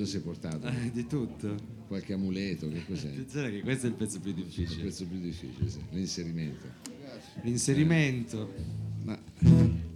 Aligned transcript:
Cosa 0.00 0.12
si 0.12 0.16
è 0.16 0.20
portato? 0.20 0.66
Eh, 0.66 0.90
di 0.94 1.06
tutto. 1.06 1.54
Qualche 1.86 2.14
amuleto? 2.14 2.68
Che 2.70 2.84
cos'è? 2.86 3.08
Il 3.08 3.12
Attenzione 3.12 3.50
che 3.50 3.60
questo 3.60 3.84
è 3.86 3.88
il 3.90 3.96
pezzo 3.96 4.18
più 4.18 4.32
difficile. 4.32 4.84
pezzo 4.84 5.04
più 5.04 5.18
difficile, 5.18 5.68
sì. 5.68 5.78
l'inserimento. 5.90 6.66
L'inserimento. 7.42 8.52
Ma 9.04 9.18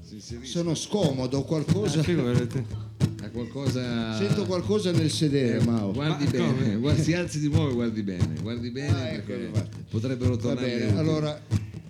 Si 0.02 0.14
inserisce. 0.16 0.50
sono 0.50 0.74
scomodo, 0.74 1.42
qualcosa. 1.44 2.00
Ah, 2.00 3.30
qualcosa. 3.30 4.14
Sento 4.18 4.44
qualcosa 4.44 4.90
nel 4.92 5.10
sedere, 5.10 5.64
Mao. 5.64 5.92
Guardi 5.92 6.24
Ma 6.24 6.30
bene, 6.30 6.76
guardi- 6.76 7.02
si 7.02 7.14
alzi 7.14 7.40
di 7.40 7.48
nuovo 7.48 7.70
e 7.70 7.72
guardi 7.72 8.02
bene, 8.02 8.34
guardi 8.42 8.70
bene 8.70 8.92
Ah, 9.00 9.08
ecco, 9.08 9.32
va. 9.52 9.66
potrebbero 9.88 10.36
Va 10.36 10.42
tornare 10.42 10.66
bene, 10.66 10.84
utili. 10.84 10.98
allora, 10.98 11.40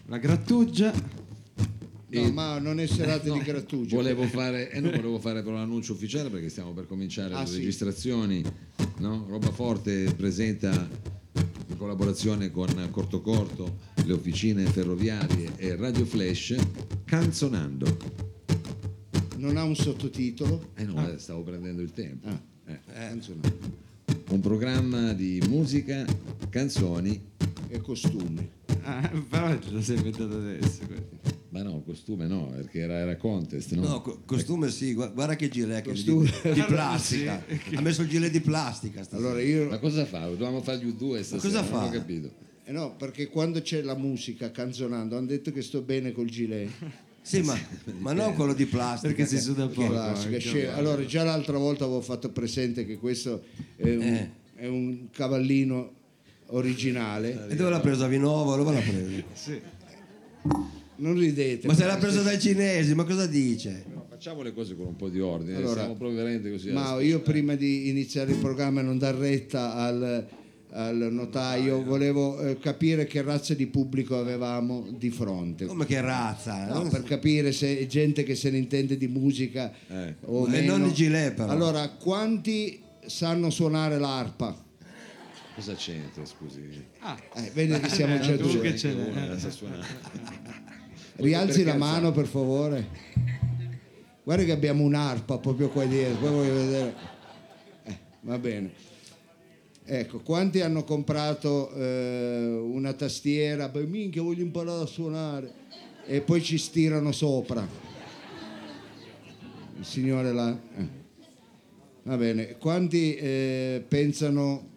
La 0.06 0.19
grattugia. 0.19 0.92
No, 2.23 2.30
ma 2.32 2.59
non 2.59 2.80
è 2.80 2.86
serata 2.86 3.32
di 3.32 3.38
grattugia. 3.41 3.96
Volevo 3.96 4.24
fare, 4.24 4.70
eh, 4.70 4.80
no, 4.80 4.91
volevo 4.91 5.18
fare 5.18 5.42
però 5.42 5.56
l'annuncio 5.56 5.92
ufficiale 5.92 6.30
perché 6.30 6.48
stiamo 6.48 6.72
per 6.72 6.86
cominciare 6.86 7.34
Ah, 7.34 7.41
le 7.41 7.46
sì. 7.46 7.56
registrazioni. 7.59 8.42
No? 8.98 9.27
Roba 9.28 9.50
Forte 9.50 10.12
presenta 10.16 10.88
in 11.69 11.77
collaborazione 11.77 12.50
con 12.50 12.69
Corto 12.91 13.20
Corto, 13.20 13.78
le 14.05 14.12
officine 14.12 14.64
ferroviarie 14.66 15.52
e 15.56 15.74
Radio 15.77 16.05
Flash 16.05 16.55
Canzonando. 17.05 18.22
Non 19.36 19.56
ha 19.56 19.64
un 19.64 19.74
sottotitolo. 19.77 20.70
Eh 20.74 20.84
no, 20.84 21.10
eh, 21.12 21.19
stavo 21.19 21.42
prendendo 21.42 21.83
il 21.83 21.92
tempo. 21.92 22.28
Ah. 22.28 22.41
Eh, 22.66 22.80
Canzonando. 22.92 23.83
Un 24.30 24.41
programma 24.41 25.12
di 25.12 25.42
musica, 25.48 26.05
canzoni, 26.48 27.20
E 27.69 27.80
costumi. 27.80 28.48
Ah, 28.83 29.11
però 29.28 29.58
te 29.58 29.70
lo 29.70 29.83
sei 29.83 29.96
inventato 29.96 30.36
adesso. 30.36 30.80
questo. 30.86 31.42
Ma 31.55 31.62
no, 31.62 31.83
costume 31.83 32.27
no, 32.27 32.50
perché 32.52 32.80
era, 32.80 32.94
era 32.98 33.16
contest, 33.16 33.74
no? 33.74 33.86
No, 33.86 34.00
co- 34.02 34.22
costume 34.27 34.70
sì, 34.70 34.92
gua- 34.92 35.06
guarda 35.06 35.36
che 35.36 35.48
gilet 35.48 35.83
che 35.84 35.91
Costume. 35.91 36.28
di, 36.42 36.52
di 36.52 36.62
plastica. 36.62 37.44
Ha 37.77 37.80
messo 37.80 38.02
il 38.02 38.08
gilet 38.08 38.33
di 38.33 38.41
plastica. 38.41 39.05
stasera. 39.05 39.28
Allora 39.28 39.41
io 39.42 39.69
Ma 39.69 39.78
cosa 39.78 40.05
fa? 40.05 40.24
Dovevamo 40.27 40.61
fargli 40.62 40.91
due 40.94 41.22
stasera, 41.22 41.41
cosa 41.61 41.61
non 41.70 41.80
fa? 41.80 41.86
ho 41.86 41.91
capito. 41.91 42.30
eh 42.64 42.72
no, 42.72 42.96
perché 42.96 43.28
quando 43.28 43.62
c'è 43.62 43.83
la 43.83 43.94
musica 43.94 44.50
canzonando 44.50 45.16
hanno 45.16 45.27
detto 45.27 45.52
che 45.52 45.62
sto 45.62 45.80
bene 45.83 46.11
col 46.11 46.27
gilet. 46.27 46.70
Sì, 47.22 47.41
ma, 47.42 47.56
ma 48.00 48.12
non 48.12 48.34
quello 48.34 48.52
di 48.52 48.66
plastica. 48.66 49.14
Perché 49.14 49.24
si 49.27 49.36
che- 49.36 49.41
suda 49.41 49.68
poco. 49.68 50.39
Scena. 50.41 50.74
Allora, 50.74 51.05
già 51.06 51.22
l'altra 51.22 51.56
volta 51.56 51.84
avevo 51.84 52.00
fatto 52.00 52.30
presente 52.30 52.84
che 52.84 52.98
questo 52.98 53.44
è 53.77 53.94
un, 53.94 54.02
Eh. 54.02 54.30
è 54.56 54.66
un 54.66 55.06
cavallino 55.12 55.92
originale. 56.48 57.46
E 57.48 57.55
dove 57.55 57.70
l'ha 57.70 57.80
preso 57.80 58.05
a 58.05 58.08
Vinova? 58.08 58.56
Dove 58.56 58.72
l'ha 58.74 58.80
preso? 58.80 59.22
Sì. 59.34 59.61
Non 60.97 61.19
ridete. 61.19 61.67
Ma 61.67 61.75
se 61.75 61.84
l'ha 61.87 61.97
preso 61.97 62.23
dai 62.23 62.39
cinesi, 62.41 62.95
ma 62.95 63.05
cosa 63.05 63.27
dice? 63.27 63.84
No, 63.92 64.06
facciamo 64.09 64.42
le 64.42 64.53
cose 64.55 64.77
con 64.77 64.87
un 64.87 64.97
po' 64.97 65.09
di 65.09 65.20
ordine, 65.20 65.56
Allora, 65.56 65.81
siamo 65.81 65.95
proprio 65.97 66.19
veramente 66.19 66.51
così. 66.51 66.70
Ma 66.70 67.01
io 67.01 67.20
prima 67.20 67.55
di 67.56 67.89
iniziare 67.89 68.33
il 68.33 68.39
programma 68.39 68.81
e 68.81 68.84
non 68.84 68.97
dar 68.98 69.14
retta 69.17 69.75
al, 69.75 70.27
al 70.70 71.09
notaio, 71.11 71.83
volevo 71.83 72.39
eh, 72.41 72.59
capire 72.59 73.06
che 73.06 73.23
razza 73.23 73.55
di 73.55 73.67
pubblico 73.67 74.17
avevamo 74.19 74.86
di 74.97 75.11
fronte. 75.11 75.67
Come 75.67 75.84
che 75.84 76.01
razza? 76.01 76.67
No, 76.73 76.89
per 76.89 77.03
capire 77.03 77.51
se 77.53 77.77
è 77.79 77.86
gente 77.86 78.23
che 78.23 78.36
se 78.36 78.51
ne 78.51 78.58
intende 78.58 78.97
di 78.97 79.08
musica 79.08 79.73
Eh. 79.89 80.14
o 80.27 80.47
E 80.47 80.51
meno. 80.51 80.77
non 80.77 80.86
di 80.89 80.95
gilet, 80.95 81.34
però. 81.34 81.51
Allora, 81.51 81.89
quanti 81.91 82.81
sanno 83.05 83.51
suonare 83.51 83.98
l'arpa? 83.98 84.62
Cosa 85.56 85.75
c'entra, 85.75 86.25
scusi? 86.25 86.61
Ah, 87.01 87.17
Eh, 87.34 87.51
vedi 87.55 87.79
che 87.79 87.89
siamo 87.89 88.19
già 88.19 88.36
tu 88.36 88.48
due. 88.48 88.61
che 88.61 88.77
ce 88.77 88.89
Una 88.91 89.27
n'è. 89.27 89.39
Rialzi 91.17 91.63
la 91.64 91.75
mano 91.77 92.11
per 92.13 92.27
favore. 92.27 92.89
Guarda 94.25 94.45
che 94.45 94.52
abbiamo 94.52 94.83
un'arpa 94.85 95.39
proprio 95.39 95.69
qua 95.69 95.85
dietro, 95.85 96.17
poi 96.19 96.30
voglio 96.30 96.55
vedere. 96.55 96.95
Eh, 97.85 97.98
va 98.23 98.39
bene. 98.39 98.73
Ecco, 99.85 100.20
quanti 100.20 100.61
hanno 100.61 100.83
comprato 100.83 101.70
eh, 101.74 102.58
una 102.64 102.95
tastiera? 102.95 103.69
Beh, 103.69 103.85
minchia, 103.85 104.23
voglio 104.23 104.42
imparare 104.42 104.83
a 104.83 104.86
suonare. 104.86 105.53
E 106.07 106.20
poi 106.23 106.42
ci 106.42 106.58
stirano 106.58 107.13
sopra. 107.13 107.67
Il 109.79 109.85
signore 109.85 110.33
là. 110.33 110.58
eh. 110.77 111.03
Va 112.03 112.17
bene. 112.17 112.57
Quanti 112.58 113.14
eh, 113.14 113.85
pensano 113.86 114.70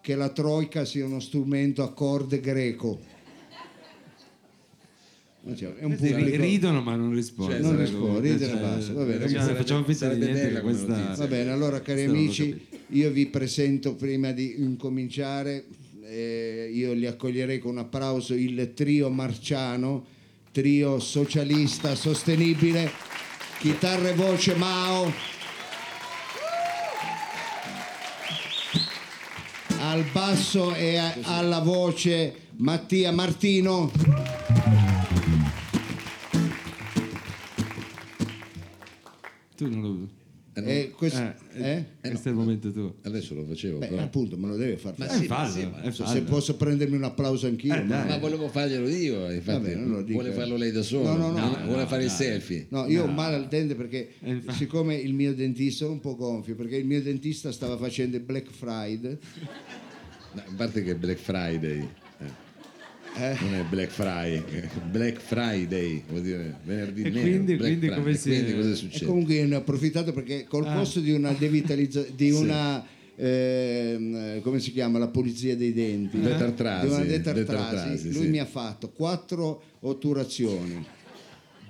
che 0.00 0.14
la 0.14 0.28
troica 0.28 0.84
sia 0.84 1.06
uno 1.06 1.20
strumento 1.20 1.82
a 1.82 1.92
corde 1.92 2.40
greco? 2.40 3.14
Cioè, 5.54 5.74
È 5.74 5.84
un 5.84 5.94
pubblico... 5.94 6.40
ridono 6.42 6.82
ma 6.82 6.96
non 6.96 7.12
rispondono. 7.14 7.60
Cioè, 7.60 7.70
non 7.70 7.78
risponde, 7.78 8.32
ridere 8.32 8.52
Cioè, 8.52 8.60
basta, 8.60 8.92
va 8.94 9.04
bene. 9.04 9.28
cioè, 9.28 9.40
Sarebbe- 9.40 9.58
facciamo 9.58 9.84
finta 9.84 10.12
di 10.12 10.24
niente 10.24 10.60
questa... 10.60 11.14
Va 11.16 11.26
bene, 11.26 11.50
allora 11.52 11.80
cari 11.80 12.04
l'ho 12.06 12.12
amici, 12.12 12.66
io 12.88 13.10
vi 13.10 13.26
presento 13.26 13.94
prima 13.94 14.32
di 14.32 14.56
incominciare, 14.58 15.64
eh, 16.02 16.70
io 16.72 16.92
li 16.94 17.06
accoglierei 17.06 17.58
con 17.58 17.72
un 17.72 17.78
applauso 17.78 18.34
il 18.34 18.72
trio 18.74 19.08
Marciano, 19.08 20.04
trio 20.50 20.98
socialista 20.98 21.94
sostenibile, 21.94 22.90
chitarra 23.60 24.08
e 24.08 24.14
voce 24.14 24.54
Mao, 24.56 25.12
al 29.78 30.04
basso 30.12 30.74
e 30.74 31.00
alla 31.22 31.60
voce 31.60 32.34
Mattia 32.56 33.12
Martino. 33.12 34.85
Tu 39.56 39.68
non 39.68 39.80
lo... 39.80 40.08
E 40.58 40.90
questo, 40.96 41.20
Eh, 41.20 41.34
eh? 41.52 41.84
questo 42.00 42.28
è 42.28 42.30
il 42.30 42.36
momento 42.38 42.72
tuo. 42.72 42.94
Adesso 43.02 43.34
lo 43.34 43.44
facevo, 43.44 43.76
Beh, 43.78 43.98
appunto, 43.98 44.38
me 44.38 44.46
lo 44.48 44.56
deve 44.56 44.78
far 44.78 44.94
Ma 44.96 45.04
fare. 45.04 45.18
sì, 45.18 45.24
Eh, 45.26 45.50
sì, 45.50 45.60
eh, 45.60 46.00
ma- 46.00 46.06
Se- 46.06 46.22
posso 46.22 46.56
prendermi 46.56 46.96
un 46.96 47.04
applauso 47.04 47.46
anch'io, 47.46 47.74
Eh, 47.74 47.82
ma- 47.82 48.16
volevo 48.16 48.48
farglielo 48.48 48.88
io, 48.88 49.30
infatti. 49.30 49.58
Va 49.62 49.68
bene, 49.68 49.82
allora 49.82 50.00
dica. 50.00 50.12
vuole 50.14 50.32
farlo 50.32 50.56
lei 50.56 50.72
da 50.72 50.80
solo. 50.80 51.14
No, 51.14 51.16
no, 51.16 51.30
no. 51.32 51.46
vuole 51.48 51.64
vuole 51.66 51.86
fare 51.86 52.04
il 52.04 52.10
selfie. 52.10 52.68
No, 52.70 52.86
io 52.86 53.04
ho 53.04 53.06
male 53.06 53.34
al 53.36 53.48
dente 53.48 53.74
perché 53.74 54.12
Eh, 54.22 54.30
infatti. 54.30 54.56
siccome 54.56 54.94
il 54.94 55.12
mio 55.12 55.34
dentista 55.34 55.84
è 55.84 55.88
un 55.88 56.00
po' 56.00 56.16
gonfio, 56.16 56.54
perché 56.54 56.76
il 56.76 56.86
mio 56.86 57.02
dentista 57.02 57.52
stava 57.52 57.76
facendo 57.76 58.18
Black 58.20 58.50
Friday, 58.50 59.18
No, 60.32 60.40
a 60.42 60.52
parte 60.56 60.82
che 60.82 60.92
è 60.92 60.94
Black 60.96 61.18
Friday. 61.18 61.86
Eh, 63.18 63.36
Non 63.40 63.54
è 63.54 63.62
Black 63.68 63.90
Friday, 63.90 64.42
eh, 64.50 64.68
Black 64.90 65.20
Friday, 65.20 66.02
vuol 66.08 66.22
dire 66.22 66.58
venerdì 66.64 67.02
E 67.02 67.10
nero. 67.10 67.20
quindi- 67.56 67.88
come 67.88 68.14
si- 68.14 68.28
Quindi 68.30 68.54
cosa 68.54 68.70
e 68.70 68.74
succede? 68.74 69.04
comunque 69.06 69.34
io 69.34 69.46
ne 69.46 69.54
ho 69.54 69.58
approfittato 69.58 70.12
perché 70.12 70.44
col 70.48 70.66
Ah. 70.66 70.74
costo 70.74 71.00
di 71.00 71.12
una 71.12 71.32
devitalizzazione, 71.32 72.16
di 72.16 72.30
una 72.30 72.84
ehm, 73.18 74.40
come 74.42 74.60
si 74.60 74.72
chiama 74.72 74.98
la 74.98 75.08
pulizia 75.08 75.56
dei 75.56 75.72
denti 75.72 76.20
Detartrasi, 76.20 76.86
di 76.86 76.92
una 76.92 77.04
detartrasi, 77.04 77.38
detartrasi, 77.46 78.12
lui 78.12 78.22
sì. 78.24 78.28
mi 78.28 78.38
ha 78.40 78.44
fatto 78.44 78.90
quattro 78.90 79.62
otturazioni 79.80 80.84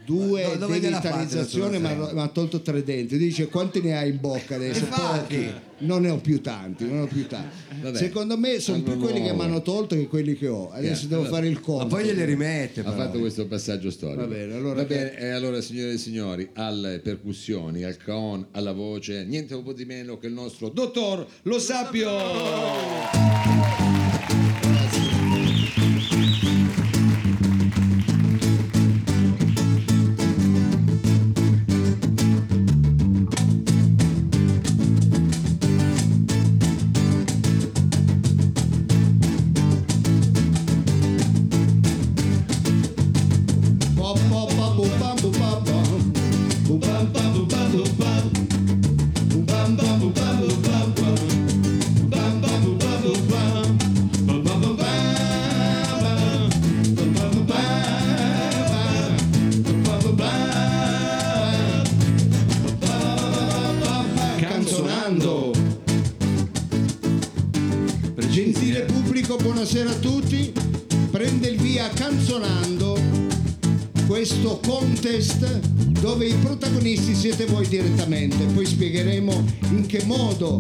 due 0.07 0.43
Ma 0.43 0.49
fate 0.67 0.81
devitalizzazioni 0.81 1.79
ma 1.79 1.93
mi 2.13 2.21
ha 2.21 2.29
tolto 2.29 2.63
tre 2.63 2.83
denti. 2.83 3.19
Dice 3.19 3.49
quanti 3.49 3.83
ne 3.83 3.97
hai 3.99 4.11
in 4.11 4.21
bocca 4.21 4.55
adesso? 4.55 4.87
Pochi. 4.87 5.65
Non 5.79 6.01
ne 6.01 6.09
ho 6.09 6.17
più 6.17 6.41
tanti 6.41 6.87
non 6.87 7.01
ho 7.01 7.07
più 7.07 7.27
tanti. 7.27 7.55
Secondo 7.99 8.39
me 8.39 8.59
sono 8.61 8.81
più 8.83 8.97
quelli 8.99 9.17
che 9.17 9.21
mi 9.25 9.27
nuovo. 9.29 9.43
hanno 9.43 9.61
tolto 9.63 9.95
che 9.95 10.07
quelli 10.07 10.35
che 10.35 10.49
ho. 10.49 10.71
Adesso 10.71 11.05
Eh, 11.05 11.09
devo 11.09 11.21
allora- 11.23 11.37
fare 11.37 11.49
il 11.49 11.61
conto. 11.61 11.85
Ma 11.85 11.91
poi 11.91 12.05
glieli 12.05 12.25
rimette. 12.25 12.81
Ha 12.81 12.85
Però. 12.85 12.97
fatto 12.97 13.19
questo 13.19 13.47
passaggio 13.47 13.91
storico. 13.91 14.21
Va 14.23 14.27
bene, 14.27 14.55
allora- 14.55 14.75
Va 14.77 14.85
bene, 14.85 15.19
e 15.19 15.29
allora 15.29 15.61
signore 15.61 15.93
e 15.93 15.99
signori, 15.99 16.49
alle 16.55 17.01
percussioni, 17.01 17.85
al 17.85 17.99
caon, 17.99 18.47
alla 18.53 18.73
voce, 18.73 19.25
niente 19.25 19.55
un 19.55 19.63
po' 19.65 19.75
di 19.75 19.85
meno 19.85 20.17
che 20.17 20.29
il 20.29 20.33
nostro 20.33 20.71
dottor 20.71 21.27
Lo 21.43 21.59
Sapio! 21.59 22.09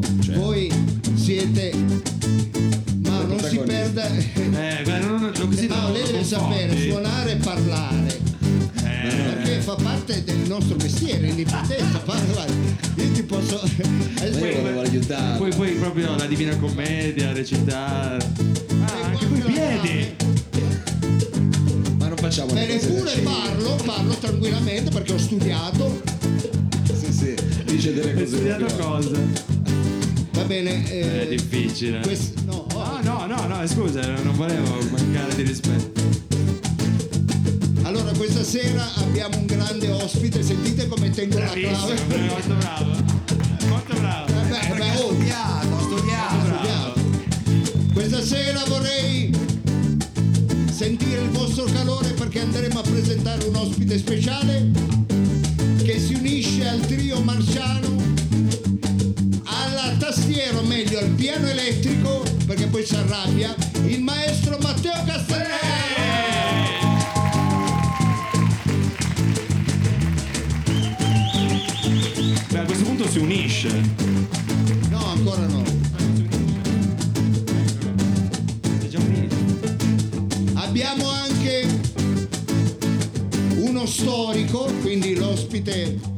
Che 0.00 0.45
Bravissimo, 41.84 42.26
molto 42.26 42.54
bravo. 42.54 42.90
Molto 43.68 43.94
bravo. 43.94 44.32
Eh 44.32 44.74
beh, 44.74 44.90
ho 44.90 45.12
studiato, 45.12 45.66
ho 45.68 45.80
studiato. 45.80 46.46
studiato. 46.46 47.00
Questa 47.92 48.22
sera 48.22 48.62
vorrei 48.66 49.30
sentire 50.70 51.22
il 51.22 51.30
vostro 51.30 51.64
calore 51.64 52.10
perché 52.12 52.40
andremo 52.40 52.78
a 52.78 52.82
presentare 52.82 53.44
un 53.46 53.56
ospite 53.56 53.98
speciale 53.98 54.70
che 55.84 55.98
si 56.00 56.14
unisce 56.14 56.66
al 56.66 56.80
trio 56.80 57.20
marciano, 57.20 57.96
alla 59.44 59.94
tastiera, 59.98 60.58
o 60.58 60.62
meglio 60.62 60.98
al 60.98 61.10
piano 61.10 61.46
elettrico, 61.46 62.24
perché 62.46 62.66
poi 62.66 62.84
si 62.84 62.94
arrabbia, 62.96 63.54
il 63.86 64.02
maestro 64.02 64.58
Matteo 64.60 65.02
Castellani. 65.04 65.65
Si 73.68 73.74
unisce. 73.74 74.88
No, 74.90 75.04
ancora 75.06 75.46
no. 75.46 75.62
È 78.80 78.88
già 78.88 79.00
finito. 79.00 79.34
Abbiamo 80.54 81.08
anche 81.08 81.66
uno 83.56 83.86
storico, 83.86 84.70
quindi 84.82 85.14
l'ospite 85.16 86.14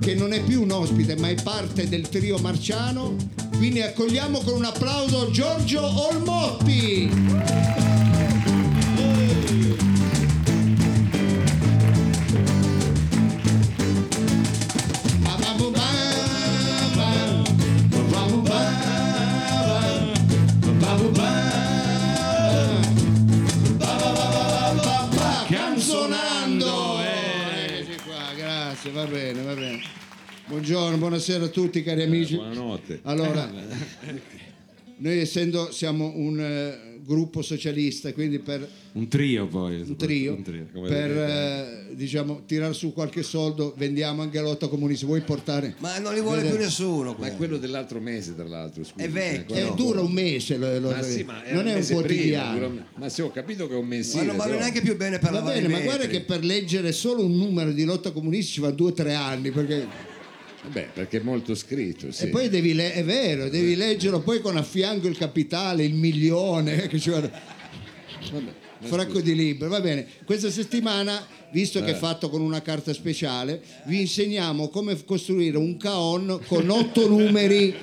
che 0.00 0.14
non 0.14 0.32
è 0.32 0.42
più 0.42 0.62
un 0.62 0.70
ospite 0.70 1.16
ma 1.16 1.28
è 1.28 1.34
parte 1.42 1.88
del 1.88 2.08
trio 2.08 2.38
marciano. 2.38 3.16
Quindi 3.56 3.80
accogliamo 3.80 4.40
con 4.40 4.54
un 4.54 4.64
applauso 4.64 5.30
Giorgio 5.30 5.82
Olmotti. 6.08 7.85
Va 29.06 29.12
bene, 29.12 29.42
va 29.42 29.54
bene. 29.54 29.80
Buongiorno, 30.46 30.96
buonasera 30.96 31.44
a 31.44 31.48
tutti 31.48 31.82
cari 31.82 32.02
amici. 32.02 32.34
Buonanotte. 32.34 33.00
Allora, 33.02 33.48
noi 34.98 35.18
essendo 35.18 35.70
siamo 35.70 36.12
un 36.14 36.40
eh, 36.40 36.95
gruppo 37.06 37.40
socialista, 37.40 38.12
quindi 38.12 38.40
per 38.40 38.68
Un 38.92 39.08
trio 39.08 39.46
poi. 39.46 39.80
un 39.80 39.96
trio, 39.96 40.34
Un 40.34 40.42
trio. 40.42 40.66
Come 40.72 40.88
per 40.88 41.10
eh, 41.10 41.86
diciamo 41.94 42.42
tirare 42.46 42.74
su 42.74 42.92
qualche 42.92 43.22
soldo, 43.22 43.72
vendiamo 43.76 44.22
anche 44.22 44.40
lotta 44.40 44.66
comunista. 44.68 45.06
Vuoi 45.06 45.20
portare? 45.20 45.76
Ma 45.78 45.98
non 45.98 46.12
li 46.14 46.20
vuole 46.20 46.42
Vede- 46.42 46.54
più 46.56 46.64
nessuno. 46.64 47.10
Ma 47.10 47.14
quello. 47.14 47.32
è 47.32 47.36
quello 47.36 47.56
dell'altro 47.58 48.00
mese, 48.00 48.34
tra 48.34 48.44
l'altro. 48.44 48.82
scusi. 48.84 49.04
È 49.04 49.08
vecchio. 49.08 49.54
Eh, 49.54 49.62
no. 49.62 49.74
dura 49.74 50.00
un 50.00 50.12
mese, 50.12 50.56
lo- 50.56 50.78
lo- 50.80 50.90
Ma 50.90 51.02
sì, 51.02 51.22
ma 51.22 51.40
non 51.52 51.66
è 51.66 51.70
un 51.72 51.76
mese 51.76 51.94
prima, 52.02 52.42
quotidiano. 52.50 52.84
ma 52.96 53.08
sì, 53.08 53.20
ho 53.22 53.30
capito 53.30 53.66
che 53.68 53.74
è 53.74 53.76
un 53.76 53.82
Ma 53.86 53.94
mensile. 53.94 54.24
non 54.24 54.36
vale 54.36 54.50
però- 54.50 54.62
neanche 54.62 54.80
più 54.82 54.96
bene 54.96 55.18
per 55.18 55.30
Va 55.30 55.40
bene, 55.42 55.68
ma 55.68 55.80
guarda 55.80 56.06
che 56.06 56.20
per 56.22 56.44
leggere 56.44 56.90
solo 56.92 57.24
un 57.24 57.36
numero 57.36 57.70
di 57.72 57.84
lotta 57.84 58.10
comunista 58.10 58.52
ci 58.54 58.60
va 58.60 58.70
due 58.70 58.90
o 58.90 58.92
tre 58.92 59.14
anni, 59.14 59.50
perché 59.52 59.86
Beh, 60.70 60.88
perché 60.92 61.18
è 61.18 61.22
molto 61.22 61.54
scritto, 61.54 62.10
sì. 62.10 62.24
E 62.24 62.28
poi 62.28 62.48
devi 62.48 62.74
le- 62.74 62.92
è 62.92 63.04
vero, 63.04 63.48
devi 63.48 63.74
leggerlo 63.76 64.20
poi 64.20 64.40
con 64.40 64.56
a 64.56 64.62
fianco 64.62 65.06
il 65.06 65.16
capitale, 65.16 65.84
il 65.84 65.94
milione, 65.94 66.82
eh, 66.84 66.88
che 66.88 66.98
ci 66.98 67.10
guarda. 67.10 67.30
Vabbè, 68.32 68.52
fracco 68.80 69.20
di 69.20 69.34
libri, 69.34 69.68
va 69.68 69.80
bene. 69.80 70.06
Questa 70.24 70.50
settimana, 70.50 71.24
visto 71.52 71.78
Eh. 71.78 71.84
che 71.84 71.92
è 71.92 71.94
fatto 71.94 72.28
con 72.28 72.40
una 72.40 72.62
carta 72.62 72.92
speciale, 72.92 73.62
vi 73.86 74.00
insegniamo 74.00 74.68
come 74.68 74.96
costruire 75.04 75.56
un 75.56 75.76
caon 75.76 76.40
con 76.46 76.68
otto 76.68 77.06
numeri 77.08 77.74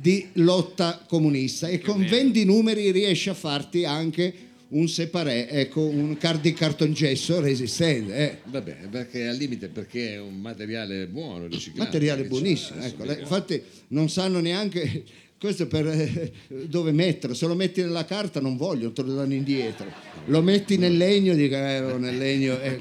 di 0.00 0.28
lotta 0.34 1.02
comunista 1.08 1.66
e 1.68 1.80
con 1.80 2.04
20 2.04 2.44
numeri 2.44 2.90
riesci 2.90 3.30
a 3.30 3.34
farti 3.34 3.84
anche 3.84 4.34
un 4.68 4.88
separé, 4.88 5.48
ecco, 5.48 5.82
un 5.86 6.16
car 6.16 6.38
di 6.38 6.52
cartongesso 6.52 7.40
resistente. 7.40 8.16
eh. 8.16 8.38
Vabbè, 8.44 8.88
perché 8.90 9.26
al 9.28 9.36
limite 9.36 9.68
perché 9.68 10.14
è 10.14 10.18
un 10.20 10.40
materiale 10.40 11.06
buono, 11.06 11.46
riciclato. 11.46 11.84
materiale 11.84 12.24
buonissimo. 12.24 12.82
Ecco, 12.82 13.04
lei- 13.04 13.20
infatti 13.20 13.62
non 13.88 14.08
sanno 14.08 14.40
neanche 14.40 15.04
questo 15.38 15.66
per 15.66 15.86
eh, 15.86 16.32
dove 16.66 16.90
metterlo. 16.92 17.34
Se 17.36 17.46
lo 17.46 17.54
metti 17.54 17.82
nella 17.82 18.04
carta 18.04 18.40
non 18.40 18.56
vogliono, 18.56 18.92
te 18.92 19.02
lo 19.02 19.14
danno 19.14 19.34
indietro. 19.34 19.86
Lo 20.26 20.42
metti 20.42 20.76
nel 20.78 20.96
legno, 20.96 21.34
dico 21.34 21.54
eh, 21.54 21.80
no, 21.80 21.96
nel 21.98 22.16
legno. 22.18 22.58
eh. 22.60 22.80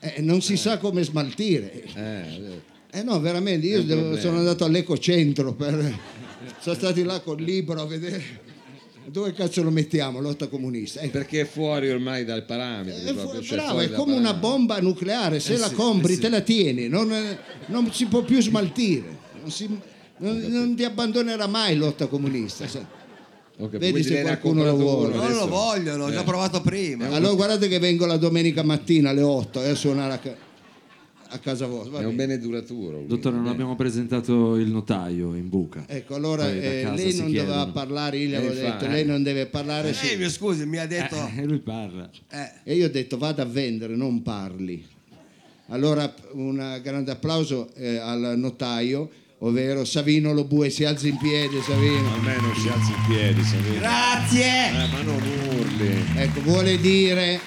Eh, 0.00 0.20
non 0.20 0.40
si 0.42 0.56
sa 0.56 0.78
come 0.78 1.02
smaltire. 1.02 1.82
Eh, 1.94 2.68
Eh 2.92 3.02
no, 3.04 3.20
veramente, 3.20 3.66
io 3.66 3.82
devo- 3.84 4.18
sono 4.18 4.38
andato 4.38 4.64
all'ecocentro 4.64 5.54
per... 5.54 5.96
sono 6.60 6.74
stati 6.74 7.02
là 7.04 7.20
col 7.20 7.40
libro 7.40 7.80
a 7.80 7.86
vedere 7.86 8.48
dove 9.06 9.32
cazzo 9.32 9.62
lo 9.62 9.70
mettiamo, 9.70 10.20
lotta 10.20 10.46
comunista. 10.48 11.00
Ecco. 11.00 11.10
perché 11.18 11.40
è 11.42 11.44
fuori 11.44 11.90
ormai 11.90 12.24
dal 12.24 12.44
parametro. 12.44 13.02
È, 13.10 13.12
fu- 13.12 13.20
proprio, 13.20 13.42
cioè 13.42 13.58
bravo, 13.58 13.80
è 13.80 13.90
come 13.90 14.12
una 14.14 14.34
parametro. 14.34 14.48
bomba 14.48 14.80
nucleare, 14.80 15.40
se 15.40 15.54
Eh 15.54 15.58
la 15.58 15.68
sì, 15.68 15.74
compri 15.74 16.12
eh 16.12 16.14
sì. 16.16 16.20
te 16.20 16.28
la 16.28 16.40
tieni, 16.40 16.88
non, 16.88 17.12
non 17.66 17.92
si 17.92 18.06
può 18.06 18.22
più 18.22 18.40
smaltire, 18.40 19.16
non, 19.40 19.50
si- 19.50 19.68
non- 20.18 20.38
non 20.48 20.74
ti 20.76 20.84
abbandonerà 20.84 21.46
mai 21.46 21.76
lotta 21.76 22.06
comunista. 22.06 22.66
capito, 22.66 23.78
Vedi 23.78 24.02
se 24.02 24.22
qualcuno 24.22 24.64
lo 24.64 24.74
vuole. 24.76 25.14
Non 25.14 25.32
lo 25.32 25.46
vogliono, 25.48 26.04
ho 26.06 26.10
già 26.10 26.20
Eh. 26.22 26.24
provato 26.24 26.60
prima. 26.60 27.08
Allora 27.08 27.34
guardate 27.34 27.68
che 27.68 27.78
vengo 27.78 28.06
la 28.06 28.16
domenica 28.16 28.62
mattina 28.62 29.10
alle 29.10 29.22
8 29.22 29.62
eh, 29.62 29.70
a 29.70 29.74
suonare 29.74 30.12
a, 30.14 30.18
ca- 30.18 30.34
a 31.30 31.38
casa 31.38 31.66
vostra. 31.66 32.00
È 32.00 32.04
un 32.04 32.16
bene. 32.16 32.38
duraturo. 32.38 33.02
Dottore, 33.06 33.34
non 33.34 33.44
Bene. 33.44 33.54
abbiamo 33.54 33.76
presentato 33.76 34.56
il 34.56 34.68
notaio 34.70 35.34
in 35.34 35.48
buca. 35.48 35.84
Ecco, 35.86 36.14
allora 36.14 36.48
eh, 36.50 36.88
lei 36.94 37.14
non 37.16 37.26
doveva 37.26 37.44
chiedono. 37.52 37.72
parlare, 37.72 38.16
io 38.18 38.28
gli 38.28 38.32
Eh, 38.32 38.36
avevo 38.36 38.52
detto, 38.54 38.84
eh. 38.84 38.88
lei 38.88 39.04
non 39.04 39.22
deve 39.22 39.46
parlare. 39.46 39.92
sì. 39.94 40.10
Eh, 40.12 40.16
mi 40.16 40.28
scusi, 40.28 40.66
mi 40.66 40.78
ha 40.78 40.86
detto... 40.86 41.16
Eh, 41.36 41.44
lui 41.44 41.58
parla. 41.60 42.10
eh, 42.30 42.50
E 42.64 42.74
io 42.74 42.86
ho 42.86 42.90
detto 42.90 43.16
vada 43.18 43.42
a 43.42 43.46
vendere, 43.46 43.94
non 43.96 44.22
parli. 44.22 44.84
Allora 45.68 46.12
un 46.32 46.80
grande 46.82 47.12
applauso 47.12 47.70
eh, 47.76 47.96
al 47.96 48.34
notaio, 48.36 49.08
ovvero 49.38 49.84
Savino 49.84 50.32
Lobue, 50.32 50.68
si 50.68 50.84
alzi 50.84 51.10
in 51.10 51.16
piedi 51.16 51.60
Savino. 51.62 52.12
A 52.12 52.18
me 52.18 52.36
non 52.40 52.54
si 52.56 52.68
alza 52.68 52.90
in 52.90 53.04
piedi, 53.06 53.42
Savino. 53.44 53.78
Grazie! 53.78 54.68
Eh, 54.68 54.88
ma 54.90 55.02
non 55.02 55.22
urli. 55.58 56.04
Ecco, 56.16 56.40
vuole 56.42 56.76
dire, 56.78 57.38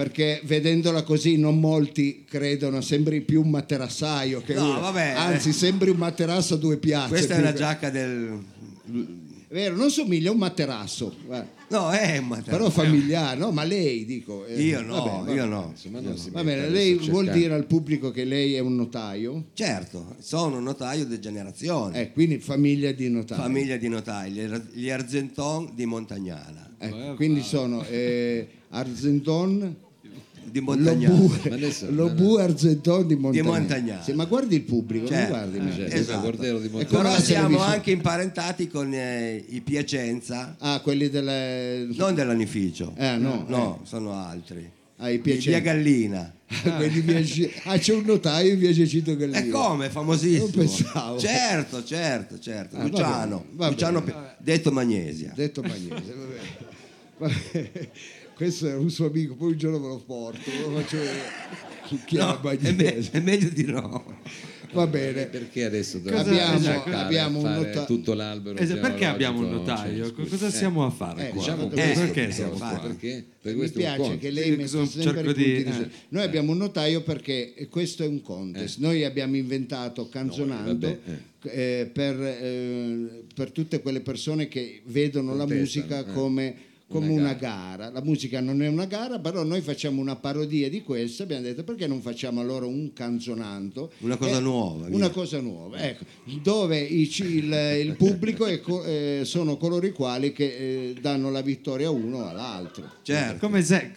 perché 0.00 0.40
vedendola 0.44 1.02
così 1.02 1.36
non 1.36 1.60
molti 1.60 2.24
credono, 2.26 2.80
sembri 2.80 3.20
più 3.20 3.42
un 3.42 3.50
materassaio 3.50 4.40
che 4.40 4.54
No, 4.54 4.80
vabbè. 4.80 5.10
Anzi, 5.10 5.52
sembri 5.52 5.90
un 5.90 5.98
materasso 5.98 6.54
a 6.54 6.56
due 6.56 6.78
piazze. 6.78 7.08
Questa 7.10 7.34
è 7.34 7.38
una 7.38 7.50
che- 7.52 7.58
giacca 7.58 7.90
del... 7.90 8.42
Vero, 9.50 9.76
non 9.76 9.90
somiglia 9.90 10.30
a 10.30 10.32
un 10.32 10.38
materasso, 10.38 11.14
guarda. 11.26 11.50
No, 11.68 11.90
è 11.90 12.16
un 12.18 12.28
materiale. 12.28 12.56
però 12.58 12.70
familiare, 12.70 13.36
no? 13.38 13.50
Ma 13.50 13.62
lei, 13.64 14.06
dico. 14.06 14.46
eh, 14.46 14.62
Io 14.62 14.80
no, 14.80 14.94
vabbè, 14.94 15.10
vabbè. 15.18 15.32
io 15.34 15.44
no. 15.44 15.66
Insomma, 15.72 16.00
non 16.00 16.16
si 16.16 16.30
Va 16.30 16.42
bene, 16.42 16.68
lei 16.70 16.94
vuol 16.94 17.24
cercare. 17.26 17.38
dire 17.38 17.54
al 17.54 17.66
pubblico 17.66 18.10
che 18.10 18.24
lei 18.24 18.54
è 18.54 18.60
un 18.60 18.76
notaio? 18.76 19.48
Certo, 19.52 20.16
sono 20.20 20.56
un 20.56 20.62
notaio 20.62 21.04
di 21.04 21.20
generazione. 21.20 22.00
Eh, 22.00 22.12
quindi 22.12 22.38
famiglia 22.38 22.90
di 22.92 23.08
notai. 23.10 23.36
Famiglia 23.38 23.76
di 23.76 23.88
notai, 23.88 24.30
gli 24.32 24.40
Ar- 24.40 24.66
gli 24.72 24.88
Argenton 24.88 25.72
di 25.74 25.84
Montagnana. 25.84 26.74
Ecco, 26.78 27.14
quindi 27.16 27.42
sono 27.42 27.84
eh, 27.84 28.48
Argenton, 28.70 29.76
Di 30.42 30.60
Ma 30.60 31.54
adesso- 31.54 31.90
Lobu 31.90 32.34
Argenton 32.34 33.06
di 33.06 33.14
Montagnana. 33.14 33.50
Montagnana. 33.58 34.02
Sì, 34.02 34.12
ma 34.12 34.24
guardi 34.24 34.56
il 34.56 34.62
pubblico, 34.62 35.08
non 35.08 35.26
guardi 35.28 35.58
eh. 35.58 35.72
Cioè, 35.74 35.94
Esatto. 35.98 36.30
di. 36.30 36.84
Però 36.86 37.18
siamo 37.20 37.60
anche 37.60 37.90
imparentati 37.92 38.66
con 38.66 38.92
eh, 38.92 39.44
i 39.48 39.60
Piacenza, 39.60 40.56
Ah, 40.58 40.80
quelli 40.80 41.08
del... 41.08 41.88
non 41.96 42.14
dell'anificio. 42.14 42.92
Eh, 42.96 43.16
no, 43.16 43.44
no, 43.46 43.80
sono 43.84 44.12
altri. 44.14 44.68
ai 44.96 45.18
Via 45.18 45.34
piaceri. 45.34 45.60
Gallina. 45.62 46.34
Quelli 46.76 47.00
via 47.00 47.20
Gi- 47.22 47.48
ah, 47.66 47.78
c'è 47.78 47.94
un 47.94 48.02
notaio 48.04 48.52
in 48.54 48.58
via 48.58 48.72
Giacinto 48.72 49.16
Gallina. 49.16 49.38
E 49.38 49.48
come? 49.50 49.88
Famosissimo. 49.88 50.42
Non 50.46 50.50
pensavo. 50.50 51.16
Certo, 51.18 51.84
certo, 51.84 52.38
certo. 52.40 52.74
Ah, 52.74 52.80
va 52.80 52.86
Luciano, 52.88 53.36
bene, 53.46 53.56
va 53.56 53.68
Luciano 53.68 54.00
bene. 54.00 54.12
Pe- 54.12 54.34
detto 54.38 54.72
Magnesia. 54.72 55.32
Detto 55.32 55.62
Magnese, 55.62 56.12
vabbè. 56.12 56.38
Vabbè. 57.20 57.70
Questo 58.40 58.68
è 58.68 58.74
un 58.74 58.88
suo 58.90 59.08
amico, 59.08 59.34
poi 59.34 59.52
un 59.52 59.58
giorno 59.58 59.78
me 59.78 59.88
lo 59.88 59.98
porto, 59.98 60.50
ve 60.50 60.60
lo 60.70 60.78
faccio 60.80 60.96
vedere 60.96 61.18
chi 62.06 62.16
era 62.16 62.26
No, 62.42 62.48
è, 62.48 62.72
me- 62.72 63.10
è 63.10 63.20
meglio 63.20 63.48
di 63.50 63.64
no. 63.66 64.02
Va 64.72 64.86
bene. 64.86 65.26
Perché 65.26 65.64
adesso 65.66 65.98
abbiamo- 65.98 66.84
abbiamo 66.96 67.38
un 67.40 67.44
fare 67.44 67.66
nota- 67.66 67.84
tutto 67.84 68.14
l'albero 68.14 68.56
Esatto, 68.58 68.80
perché 68.80 69.04
abbiamo 69.04 69.40
un 69.40 69.50
notaio? 69.50 70.04
cioè, 70.06 70.14
scusi. 70.14 70.30
Cosa 70.30 70.48
siamo 70.50 70.86
a 70.86 70.90
fare 70.90 71.26
eh, 71.26 71.30
qua? 71.32 71.38
Diciamo 71.40 71.64
Eh, 71.64 71.68
questo, 71.68 72.00
perché 72.00 72.12
perché 72.14 72.32
siamo 72.32 72.52
qua? 72.52 72.78
Perché? 72.80 73.24
Perché 73.42 73.58
Mi 73.60 73.70
piace 73.72 73.96
conto. 73.98 74.18
che 74.18 74.30
lei 74.30 74.68
sono- 74.68 74.86
sempre 74.86 75.02
cerco 75.12 75.20
i 75.20 75.24
punti 75.34 75.42
di- 75.44 75.64
di 75.64 75.72
su- 75.72 75.80
eh. 75.82 75.88
Noi 76.08 76.22
abbiamo 76.22 76.52
un 76.52 76.58
notaio 76.58 77.02
perché 77.02 77.66
questo 77.68 78.04
è 78.04 78.06
un 78.06 78.22
contest. 78.22 78.78
Noi 78.78 79.04
abbiamo 79.04 79.36
inventato 79.36 80.08
Canzonando 80.08 80.86
vabbè, 80.88 80.98
eh, 81.42 81.90
per, 81.92 82.20
eh, 82.22 83.22
per 83.34 83.50
tutte 83.50 83.80
quelle 83.82 84.00
persone 84.00 84.48
che 84.48 84.80
vedono 84.86 85.34
la 85.34 85.44
Contestano, 85.44 85.60
musica 85.60 85.98
eh. 86.08 86.12
come, 86.14 86.54
come 86.90 87.06
Una 87.08 87.20
una, 87.20 87.32
gara. 87.34 87.88
La 87.90 88.02
musica 88.02 88.40
non 88.40 88.60
è 88.62 88.66
una 88.66 88.84
gara, 88.86 89.20
però 89.20 89.44
noi 89.44 89.60
facciamo 89.60 90.00
una 90.00 90.16
parodia 90.16 90.68
di 90.68 90.82
questo. 90.82 91.22
Abbiamo 91.22 91.42
detto 91.42 91.62
perché 91.62 91.86
non 91.86 92.00
facciamo 92.00 92.40
allora 92.40 92.66
un 92.66 92.92
canzonando? 92.92 93.92
Una 93.98 94.16
cosa 94.16 94.38
Eh, 94.38 94.40
nuova, 94.40 94.86
via. 94.88 94.96
Una 94.96 95.10
cosa 95.10 95.40
nuova, 95.40 95.78
ecco, 95.78 96.04
dove 96.42 96.80
i 96.80 97.08
ci- 97.08 97.36
il, 97.36 97.52
il 97.84 97.94
pubblico 97.96 98.44
è 98.44 98.60
co- 98.60 98.82
eh, 98.84 99.20
sono 99.24 99.56
coloro 99.56 99.86
i 99.86 99.92
quali 99.92 100.32
che 100.32 100.44
eh, 100.90 100.94
danno 101.00 101.30
la 101.30 101.42
vittoria 101.42 101.90
uno 101.90 102.28
all'altro. 102.28 102.90
Certo. 103.02 103.38
Come, 103.46 103.62
se- 103.62 103.92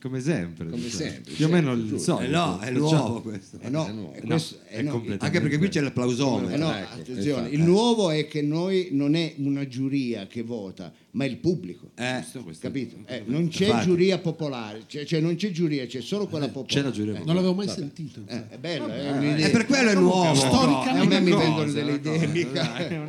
come 0.00 0.20
sempre. 0.20 0.68
Come 0.70 0.82
diciamo. 0.82 1.02
sempre, 1.10 1.32
Più 1.32 1.46
o 1.46 1.48
meno 1.48 1.72
il 1.72 1.88
giusto. 1.88 2.12
solito. 2.12 2.24
Eh 2.30 2.32
no, 2.34 2.58
è 2.60 2.66
Facciamo- 2.66 2.78
nuovo 2.78 3.22
questo. 3.22 3.58
Eh 3.60 3.68
no, 3.68 3.86
è 3.86 3.90
nuovo. 3.92 4.14
eh, 4.14 4.20
questo- 4.20 4.58
eh 4.68 4.76
è 4.76 4.82
no, 4.82 4.90
completamente- 4.92 5.24
Anche 5.26 5.40
perché 5.40 5.58
qui 5.58 5.68
c'è 5.68 5.78
Eh 5.80 5.82
l'applausometro. 5.82 6.56
no, 6.56 6.74
Ecco, 6.74 6.92
attenzione, 7.00 7.40
infatti. 7.48 7.54
il 7.54 7.62
nuovo 7.62 8.10
è 8.10 8.26
che 8.28 8.42
noi 8.42 8.88
non 8.92 9.14
è 9.16 9.34
una 9.38 9.66
giuria 9.66 10.26
che 10.28 10.42
vota, 10.42 10.92
ma 11.12 11.24
il 11.24 11.36
pubblico. 11.38 11.90
Eh, 11.96 12.24
Capito? 12.60 12.96
Eh, 13.06 13.22
non 13.26 13.48
c'è 13.48 13.64
Infatti. 13.66 13.86
giuria 13.86 14.18
popolare, 14.18 14.82
cioè, 14.86 15.04
cioè 15.04 15.18
non 15.20 15.34
c'è 15.34 15.50
giuria, 15.50 15.84
c'è 15.86 16.00
solo 16.00 16.26
quella 16.28 16.46
popolare. 16.46 16.74
C'è 16.74 16.82
la 16.82 16.90
giuria 16.92 17.20
Eh, 17.20 17.24
Non 17.24 17.34
l'avevo 17.34 17.54
mai 17.54 17.68
sentito. 17.68 18.20
eh, 18.26 18.48
è 18.50 18.56
bello, 18.58 18.86
è 18.86 19.10
un'idea. 19.10 19.46
E 19.48 19.50
per 19.50 19.66
quello 19.66 19.90
è 19.90 19.94
nuovo. 19.94 20.32
Storicamente- 20.34 21.14
Eh, 21.14 21.16
a 21.16 21.20
me 21.20 21.20
mi 21.20 21.30
cosa, 21.32 21.64
delle 21.72 21.90
una 21.90 21.94
idee 21.96 22.26
mica. 22.28 22.76
è. 22.76 23.00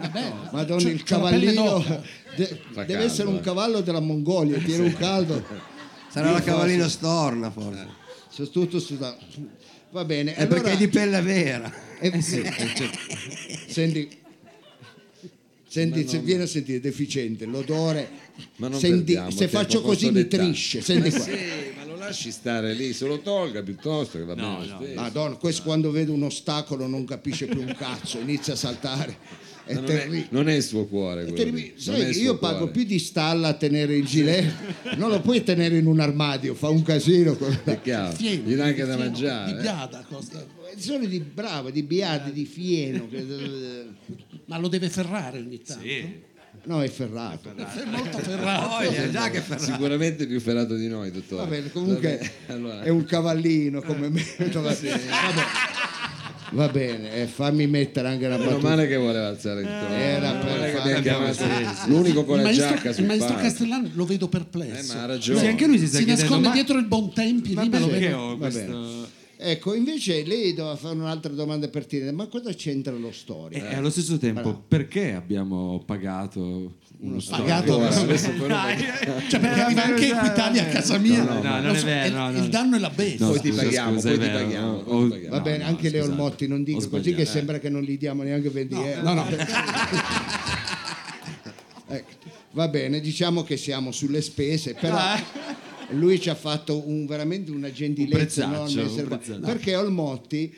Madonna, 0.52 0.90
il 0.90 1.04
cavallino 1.04 1.84
deve 2.36 3.04
essere 3.04 3.28
un 3.28 3.36
eh. 3.36 3.42
cavallo 3.42 3.82
della 3.82 4.00
Mongolia, 4.00 4.58
tiene 4.58 4.86
un 4.86 4.94
caldo. 4.96 5.69
Sarà 6.10 6.32
la 6.32 6.42
cavallina 6.42 6.84
forse- 6.84 6.98
storna 6.98 7.52
forse. 7.52 7.88
Sono 8.30 8.50
tutto 8.50 8.80
sudato. 8.80 9.24
Va 9.92 10.06
bene. 10.06 10.36
È 10.36 10.48
perché 10.48 10.72
è 10.72 10.78
di 10.78 10.88
pelle 10.88 11.22
vera. 11.22 11.72
Eh, 12.00 12.22
Senti, 13.68 14.10
senti 15.68 16.08
se 16.08 16.20
viene 16.20 16.44
a 16.44 16.48
sentire 16.48 16.80
deficiente 16.80 17.46
l'odore, 17.46 18.10
Ma 18.58 18.68
non 18.70 18.80
senti, 18.80 19.14
perdiamo 19.14 19.30
se 19.32 19.38
tempo 19.38 19.58
faccio 19.58 19.82
così 19.82 20.12
mi 20.12 20.28
trisce. 20.28 20.82
Senti 20.82 21.10
qua. 21.10 21.20
Sì, 21.20 21.32
ma 21.76 21.86
lo 21.86 21.96
lasci 21.96 22.32
stare 22.32 22.74
lì, 22.74 22.94
se 22.94 23.06
lo 23.06 23.20
tolga 23.20 23.62
piuttosto 23.64 24.18
che 24.18 24.24
va 24.24 24.36
No, 24.36 24.64
bene 24.80 24.94
no. 24.94 25.02
Madonna, 25.02 25.36
questo 25.36 25.64
quando 25.64 25.92
vede 25.92 26.12
un 26.12 26.24
ostacolo 26.24 26.88
non 26.88 27.04
capisce 27.06 27.46
più 27.48 27.60
un 27.62 27.76
cazzo, 27.78 28.20
inizia 28.20 28.54
a 28.54 28.58
saltare. 28.58 29.18
È 29.70 29.76
Ma 29.76 29.82
non, 29.82 29.90
è, 29.92 29.94
terribile. 29.94 30.28
non 30.32 30.50
è 30.50 30.54
il 30.54 30.64
suo 30.64 30.88
cuore. 30.88 31.26
È 31.26 31.44
lì, 31.44 31.74
non 31.76 31.96
Sai 31.96 32.02
è 32.02 32.10
io 32.18 32.40
pago 32.40 32.58
cuore. 32.58 32.72
più 32.72 32.84
di 32.86 32.98
stalla 32.98 33.50
a 33.50 33.54
tenere 33.54 33.96
il 33.96 34.04
gilet, 34.04 34.52
non 34.98 35.12
lo 35.12 35.22
puoi 35.22 35.44
tenere 35.44 35.78
in 35.78 35.86
un 35.86 36.00
armadio, 36.00 36.56
fa 36.56 36.70
un 36.70 36.82
casino. 36.82 37.38
È 37.64 37.80
chiaro, 37.80 38.16
Fieno, 38.16 38.50
gli 38.50 38.56
dà 38.56 38.66
anche 38.66 38.84
da 38.84 38.96
fieno, 38.96 39.10
mangiare. 39.10 39.52
Di 39.52 39.58
eh. 39.60 39.62
biada 39.62 40.06
costa. 40.10 40.44
Sono 40.76 41.06
di 41.06 41.20
bravo, 41.20 41.70
di 41.70 41.84
biadi, 41.84 42.32
di 42.32 42.46
fieno. 42.46 43.08
Ma 44.46 44.58
lo 44.58 44.68
deve 44.70 44.90
ferrare 44.90 45.38
ogni 45.38 45.62
tanto. 45.62 45.84
Sì. 45.84 46.28
No, 46.64 46.82
è 46.82 46.90
ferrato. 46.90 47.54
È 47.56 47.86
molto 47.86 48.18
ferrato. 48.18 48.84
Voglia, 48.86 49.10
già 49.12 49.30
che 49.30 49.40
Ferrari. 49.40 49.72
Sicuramente 49.72 50.26
più 50.26 50.40
ferrato 50.40 50.76
di 50.76 50.88
noi, 50.88 51.12
dottore. 51.12 51.44
Va 51.44 51.48
bene, 51.48 51.72
comunque 51.72 52.18
Va 52.18 52.18
bene, 52.18 52.32
allora. 52.48 52.82
è 52.82 52.90
un 52.90 53.06
cavallino 53.06 53.82
come 53.82 54.10
me. 54.10 54.24
Vabbè. 54.38 54.78
Va 56.52 56.68
bene, 56.68 57.14
eh, 57.14 57.26
fammi 57.28 57.68
mettere 57.68 58.08
anche 58.08 58.28
la 58.28 58.38
Meno 58.38 58.50
battuta. 58.52 58.68
male 58.70 58.88
che 58.88 58.96
voleva 58.96 59.28
alzare 59.28 59.62
il 59.62 59.68
tono. 59.68 59.94
Era 59.96 60.32
Meno 60.34 60.44
per 60.44 61.36
fare- 61.36 61.66
Sì, 61.76 61.90
l'unico 61.90 62.24
con 62.26 62.38
il 62.38 62.42
la 62.44 62.48
maestro, 62.50 62.70
giacca 62.76 62.90
il 62.90 62.96
sul 62.96 63.06
maestro 63.06 63.28
palco. 63.34 63.42
Castellano 63.44 63.90
lo 63.94 64.06
vedo 64.06 64.26
Eh, 64.26 64.30
perplesso. 64.30 64.94
ma 64.96 65.04
ha 65.04 65.06
ragione. 65.06 65.40
Sì, 65.40 65.46
anche 65.48 65.68
lui 65.68 65.78
si 65.78 65.88
si 65.88 66.06
nasconde 66.06 66.48
ma, 66.48 66.54
dietro 66.54 66.78
il 66.80 66.86
Bontempi. 66.86 67.54
ma 67.54 67.62
lì 67.62 67.70
me 67.70 67.80
lo 67.80 67.88
perché 67.88 68.06
vedo. 68.08 68.38
questo... 68.40 68.99
Ecco, 69.42 69.74
invece 69.74 70.26
lei 70.26 70.54
doveva 70.54 70.76
fare 70.76 70.96
un'altra 70.96 71.32
domanda 71.32 71.70
pertinente, 71.70 72.12
ma 72.12 72.28
cosa 72.28 72.52
c'entra 72.54 72.92
lo 72.94 73.10
storico? 73.14 73.66
e 73.66 73.74
allo 73.74 73.90
stesso 73.90 74.18
tempo, 74.18 74.42
Allora. 74.42 74.62
perché 74.68 75.14
abbiamo 75.14 75.82
pagato 75.86 76.74
uno 77.00 77.22
storico? 77.22 77.48
Pagato 77.48 77.78
poi 77.78 77.96
non- 77.96 78.48
Dai. 78.50 78.78
Cioè, 79.30 79.40
perché 79.40 79.62
arriva 79.62 79.84
anche 79.86 80.10
Equitalia 80.10 80.64
a 80.64 80.66
casa 80.66 80.98
mia. 80.98 81.24
No, 81.24 81.42
no, 81.42 81.44
non 81.62 81.64
Lo 81.68 81.72
è 81.72 81.78
so, 81.78 81.86
vero, 81.86 82.08
il- 82.08 82.14
no, 82.14 82.32
no. 82.32 82.38
Il 82.44 82.50
danno 82.50 82.76
è 82.76 82.80
la. 82.80 82.90
No, 82.90 82.94
Poi 83.30 83.40
ti 83.40 83.52
paghiamo, 83.52 83.94
scusa, 83.94 84.10
poi 84.10 84.20
ti 84.20 84.30
paghiamo, 84.30 84.72
Ho- 84.74 85.08
poi. 85.08 85.26
Va 85.28 85.38
no, 85.38 85.42
bene, 85.42 85.58
no, 85.60 85.66
anche 85.70 85.90
Leo. 85.90 86.10
Motti 86.14 86.46
non 86.48 86.64
dica 86.66 86.78
Ho 86.86 86.90
così 86.90 87.02
che 87.04 87.10
sbagliato. 87.12 87.32
sembra 87.32 87.60
che 87.60 87.70
non 87.70 87.82
gli 87.84 87.98
diamo 87.98 88.24
neanche 88.24 88.50
20 88.50 88.76
euro. 88.76 89.02
No, 89.04 89.14
no. 89.14 89.26
Ecco, 91.92 92.12
va 92.52 92.68
bene, 92.68 93.00
diciamo 93.00 93.44
che 93.44 93.58
siamo 93.58 93.92
sulle 93.92 94.22
spese, 94.22 94.76
però 94.76 94.96
lui 95.92 96.20
ci 96.20 96.30
ha 96.30 96.36
fatto 96.36 96.88
un- 96.88 97.06
veramente 97.06 97.52
una 97.52 97.72
gentilezza 97.72 98.46
Un 98.46 98.54
enorme. 98.54 98.82
un. 98.82 99.40
Perché 99.42 99.76
Olmotti 99.76 100.56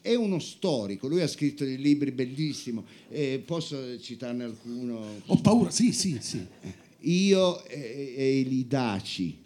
è 0.00 0.14
uno 0.14 0.38
storico, 0.38 1.08
lui 1.08 1.20
ha 1.20 1.26
scritto 1.28 1.64
dei 1.64 1.78
libri 1.78 2.10
bellissimi, 2.12 2.82
eh, 3.10 3.42
posso 3.44 3.98
citarne 4.00 4.44
alcuno? 4.44 5.20
Ho 5.26 5.36
paura, 5.40 5.70
sì, 5.70 5.92
sì, 5.92 6.18
sì. 6.20 6.44
Io 7.00 7.64
e, 7.66 8.14
e 8.16 8.38
i 8.40 8.48
Lidaci. 8.48 9.36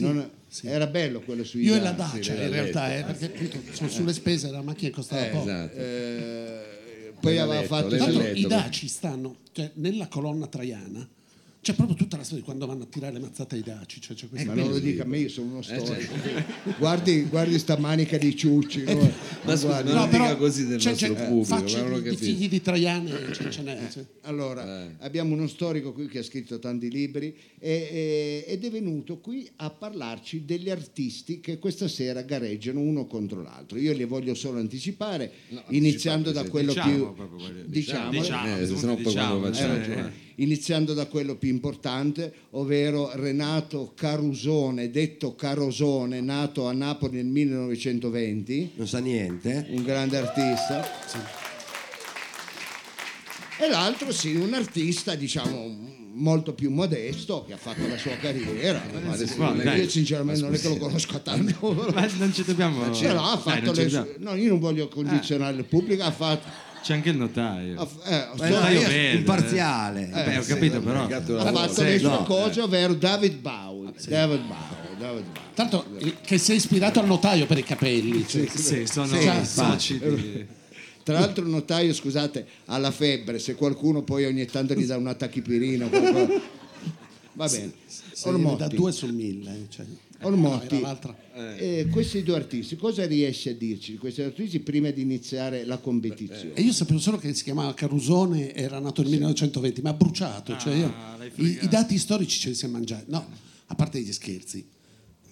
Non- 0.00 0.30
sì. 0.48 0.66
Era 0.66 0.86
bello 0.86 1.20
quello 1.22 1.44
su 1.44 1.58
Io 1.58 1.74
e 1.74 1.80
la 1.80 1.92
Dacia 1.92 2.34
in 2.34 2.50
realtà, 2.50 2.94
eh, 2.96 3.04
perché 3.04 3.24
appunto 3.26 3.88
sulle 3.88 4.12
spese 4.12 4.50
la 4.50 4.60
macchina 4.62 4.90
costava 4.90 5.24
poco. 5.26 5.44
Esatto. 5.48 5.76
Eh, 5.78 7.12
poi 7.20 7.38
aveva 7.38 7.60
letto, 7.60 7.66
fatto 7.74 7.96
Tanto 7.96 8.18
letto, 8.18 8.38
i 8.38 8.42
Daci 8.46 8.88
stanno 8.88 9.36
cioè, 9.52 9.70
nella 9.74 10.08
colonna 10.08 10.46
traiana. 10.46 11.08
C'è 11.62 11.74
proprio 11.74 11.94
tutta 11.94 12.16
la 12.16 12.24
storia 12.24 12.40
di 12.40 12.44
quando 12.44 12.66
vanno 12.66 12.82
a 12.82 12.86
tirare 12.86 13.12
le 13.12 13.20
mazzate 13.20 13.54
ai 13.54 13.62
Daci. 13.62 14.00
Cioè, 14.00 14.16
c'è 14.16 14.28
questa 14.28 14.52
Ma 14.52 14.60
non 14.60 14.70
lo 14.70 14.80
dica 14.80 15.04
a 15.04 15.06
me, 15.06 15.18
io 15.20 15.28
sono 15.28 15.46
Eh, 15.46 15.50
uno 15.52 15.62
certo. 15.62 15.84
storico. 15.84 16.14
Guardi, 16.76 17.22
guardi 17.22 17.56
sta 17.60 17.78
manica 17.78 18.18
di 18.18 18.34
ciucci. 18.34 18.82
no? 18.82 18.94
Ma 19.44 19.54
Guardi. 19.54 19.92
ma 19.92 20.00
non 20.00 20.08
però 20.08 20.24
dica 20.24 20.36
così 20.38 20.66
del 20.66 20.78
c'è- 20.80 20.88
nostro 20.90 21.14
c'è 21.14 21.24
pubblico, 21.28 21.78
non 21.78 21.90
lo 21.90 22.00
di, 22.00 22.10
di 22.10 22.16
figli 22.16 22.48
di 22.48 22.60
Traiani 22.60 23.12
ce, 23.32 23.50
ce 23.52 23.62
n'è. 23.62 23.78
sì. 23.90 24.00
Allora, 24.22 24.86
Eh. 24.86 24.94
abbiamo 25.04 25.34
uno 25.34 25.46
storico 25.46 25.92
qui 25.92 26.08
che 26.08 26.18
ha 26.18 26.22
scritto 26.24 26.58
tanti 26.58 26.90
libri 26.90 27.32
e- 27.60 28.44
e- 28.44 28.44
ed 28.52 28.64
è 28.64 28.70
venuto 28.70 29.18
qui 29.20 29.48
a 29.56 29.70
parlarci 29.70 30.44
degli 30.44 30.68
artisti 30.68 31.38
che 31.38 31.60
questa 31.60 31.86
sera 31.86 32.22
gareggiano 32.22 32.80
uno 32.80 33.06
contro 33.06 33.40
l'altro. 33.40 33.78
Io 33.78 33.92
li 33.92 34.02
voglio 34.04 34.34
solo 34.34 34.58
anticipare, 34.58 35.30
No, 35.50 35.62
iniziando 35.68 36.30
anticipate, 36.30 36.44
da 36.44 36.50
quello 36.50 36.72
diciamo 36.72 36.92
più... 36.92 37.14
proprio 37.14 37.38
quello. 37.38 37.62
diciamo, 37.66 38.10
Diciamo, 38.10 38.56
Eh, 38.58 38.66
se 38.66 38.86
no 38.86 38.94
poi 38.96 39.04
diciamo, 39.04 39.50
Iniziando 40.36 40.94
da 40.94 41.06
quello 41.06 41.36
più 41.36 41.50
importante, 41.50 42.32
ovvero 42.50 43.10
Renato 43.14 43.92
Carusone, 43.94 44.90
detto 44.90 45.34
Carosone, 45.34 46.20
nato 46.20 46.66
a 46.66 46.72
Napoli 46.72 47.16
nel 47.16 47.26
1920, 47.26 48.70
Non 48.76 48.88
sa 48.88 48.98
niente. 48.98 49.66
un 49.70 49.82
grande 49.82 50.16
artista. 50.18 50.88
E 53.58 53.68
l'altro 53.68 54.10
sì, 54.12 54.34
un 54.34 54.54
artista 54.54 55.14
diciamo 55.14 55.90
molto 56.14 56.52
più 56.52 56.70
modesto 56.70 57.44
che 57.46 57.52
ha 57.54 57.56
fatto 57.56 57.86
la 57.86 57.96
sua 57.96 58.16
carriera. 58.16 58.82
non 58.90 59.60
è 59.60 59.62
che- 59.62 59.80
Io 59.82 59.88
sinceramente 59.88 60.40
non 60.42 60.54
è 60.54 60.58
che 60.58 60.68
lo 60.68 60.76
conosco 60.76 61.20
tanto. 61.22 61.72
Ma 61.94 62.06
non 62.18 62.32
ci 62.32 62.42
dobbiamo... 62.44 62.90
Però 62.90 63.22
ha 63.22 63.34
Dai, 63.34 63.42
fatto 63.42 63.64
non 63.66 63.74
ci 63.74 63.82
le 63.82 63.88
sue- 63.88 64.16
No, 64.18 64.34
io 64.34 64.48
non 64.48 64.58
voglio 64.58 64.88
condizionare 64.88 65.56
il 65.56 65.64
pubblico, 65.64 66.02
ha 66.02 66.10
fatto... 66.10 66.70
C'è 66.82 66.94
anche 66.94 67.10
il 67.10 67.16
notaio. 67.16 67.86
f- 67.86 68.06
eh, 68.08 68.28
Ma 68.36 68.48
no, 68.48 68.58
no, 68.60 68.68
io 68.68 68.80
io 68.80 68.88
vedo, 68.88 69.18
imparziale. 69.18 70.06
Beh, 70.12 70.38
ho 70.38 70.42
sì, 70.42 70.48
capito, 70.48 70.80
vabbè, 70.80 70.92
però... 70.92 71.06
gatto 71.06 71.38
ha 71.38 71.52
fatto 71.52 71.72
sue 71.74 72.00
no, 72.00 72.22
cose, 72.24 72.60
ovvero 72.60 72.94
David 72.94 73.36
Bowie. 73.36 73.92
David 74.06 74.40
Bowie, 74.40 74.96
David 74.98 75.22
Bowie. 75.24 75.40
Tanto 75.54 75.86
eh, 75.98 76.16
che 76.24 76.38
sei 76.38 76.56
ispirato 76.56 76.98
al 76.98 77.06
notaio 77.06 77.46
per 77.46 77.58
i 77.58 77.62
capelli. 77.64 78.26
cioè, 78.26 78.46
Sì, 78.46 78.86
sono 78.86 79.14
Sì, 79.16 79.30
soci 79.44 79.98
di... 79.98 80.46
Tra 81.04 81.18
l'altro 81.18 81.44
il 81.44 81.50
notaio, 81.50 81.92
scusate, 81.92 82.46
ha 82.66 82.78
la 82.78 82.90
febbre, 82.92 83.38
se 83.38 83.54
qualcuno 83.54 84.02
poi 84.02 84.24
ogni 84.24 84.46
tanto 84.46 84.74
gli 84.74 84.84
dà 84.84 84.96
una 84.96 85.14
tachipirina, 85.14 85.88
Va 87.34 87.48
bene. 87.48 87.72
Se 87.86 88.28
Ormotti. 88.28 88.58
da 88.58 88.68
due 88.68 88.92
su 88.92 89.06
mille. 89.06 89.66
Cioè, 89.68 89.84
Ormotti, 90.26 90.66
era 90.76 90.80
l'altra. 90.80 91.16
eh, 91.58 91.86
questi 91.90 92.22
due 92.22 92.36
artisti, 92.36 92.76
cosa 92.76 93.06
riesci 93.06 93.48
a 93.48 93.54
dirci 93.54 93.92
di 93.92 93.98
questi 93.98 94.22
artisti 94.22 94.60
prima 94.60 94.90
di 94.90 95.02
iniziare 95.02 95.64
la 95.64 95.78
competizione? 95.78 96.54
E 96.54 96.62
io 96.62 96.72
sapevo 96.72 96.98
solo 96.98 97.16
che 97.18 97.32
si 97.34 97.42
chiamava 97.42 97.74
Carusone, 97.74 98.54
era 98.54 98.78
nato 98.78 99.02
nel 99.02 99.10
1920, 99.12 99.80
ma 99.82 99.90
ha 99.90 99.94
bruciato. 99.94 100.56
cioè 100.58 100.74
io- 100.74 100.92
Ah, 100.94 101.16
i. 101.36 101.58
I 101.62 101.68
dati 101.68 101.98
storici 101.98 102.38
ce 102.40 102.48
li 102.50 102.54
siamo 102.54 102.74
mangiati. 102.74 103.04
No, 103.10 103.26
a 103.66 103.74
parte 103.74 104.00
gli 104.00 104.12
scherzi, 104.12 104.66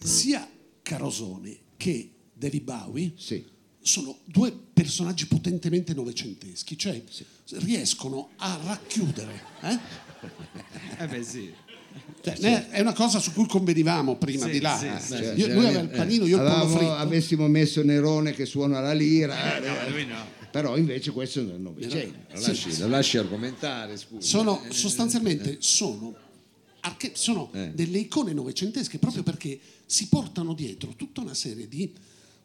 sia 0.02 0.48
Carosone 0.82 1.56
che 1.76 2.10
David 2.32 2.62
Bowie 2.62 3.12
Sì. 3.16 3.44
sono 3.82 4.18
due 4.24 4.52
personaggi 4.72 5.26
potentemente 5.26 5.92
novecenteschi, 5.94 6.76
cioè 6.78 7.02
riescono 7.58 8.30
a 8.36 8.58
racchiudere. 8.64 9.42
eh? 9.62 9.78
Eh 10.98 11.06
beh 11.06 11.22
sì. 11.22 11.52
Cioè, 12.22 12.36
ne- 12.40 12.68
È 12.70 12.80
una 12.80 12.92
cosa 12.92 13.18
su 13.18 13.32
cui 13.32 13.46
convenivamo 13.46 14.16
prima 14.16 14.44
Sì, 14.46 14.50
di 14.52 14.60
là. 14.60 14.76
sì, 14.76 14.86
Eh, 14.86 15.00
sì, 15.00 15.22
io- 15.40 15.46
sì. 15.46 15.52
lui 15.52 15.64
aveva 15.66 15.80
il 15.80 15.88
panino, 15.88 16.26
io 16.26 16.36
il 16.36 16.42
pollo 16.50 16.68
fritto. 16.68 16.92
avessimo 16.94 17.48
messo 17.48 17.82
Nerone 17.82 18.32
che 18.32 18.44
suona 18.44 18.80
la 18.80 18.92
lira, 18.92 19.56
eh, 19.56 19.66
No, 19.66 19.88
lui 19.90 20.04
no. 20.04 20.16
però 20.50 20.76
invece 20.76 21.12
questo 21.12 21.40
è 21.40 21.44
nel 21.44 21.60
Novecento. 21.60 22.18
Lo 22.34 22.40
lasci, 22.40 22.78
lo 22.78 22.88
lasci 22.88 23.16
argomentare, 23.16 23.96
scusa. 23.96 24.20
sono 24.26 24.60
sostanzialmente 24.68 25.56
sono, 25.60 26.14
arche- 26.80 27.12
sono 27.14 27.50
Eh. 27.54 27.70
delle 27.74 27.98
icone 27.98 28.32
novecentesche 28.34 28.98
proprio 28.98 29.22
perché 29.22 29.58
si 29.86 30.08
portano 30.08 30.52
dietro 30.52 30.92
tutta 30.96 31.22
una 31.22 31.34
serie 31.34 31.68
di 31.68 31.90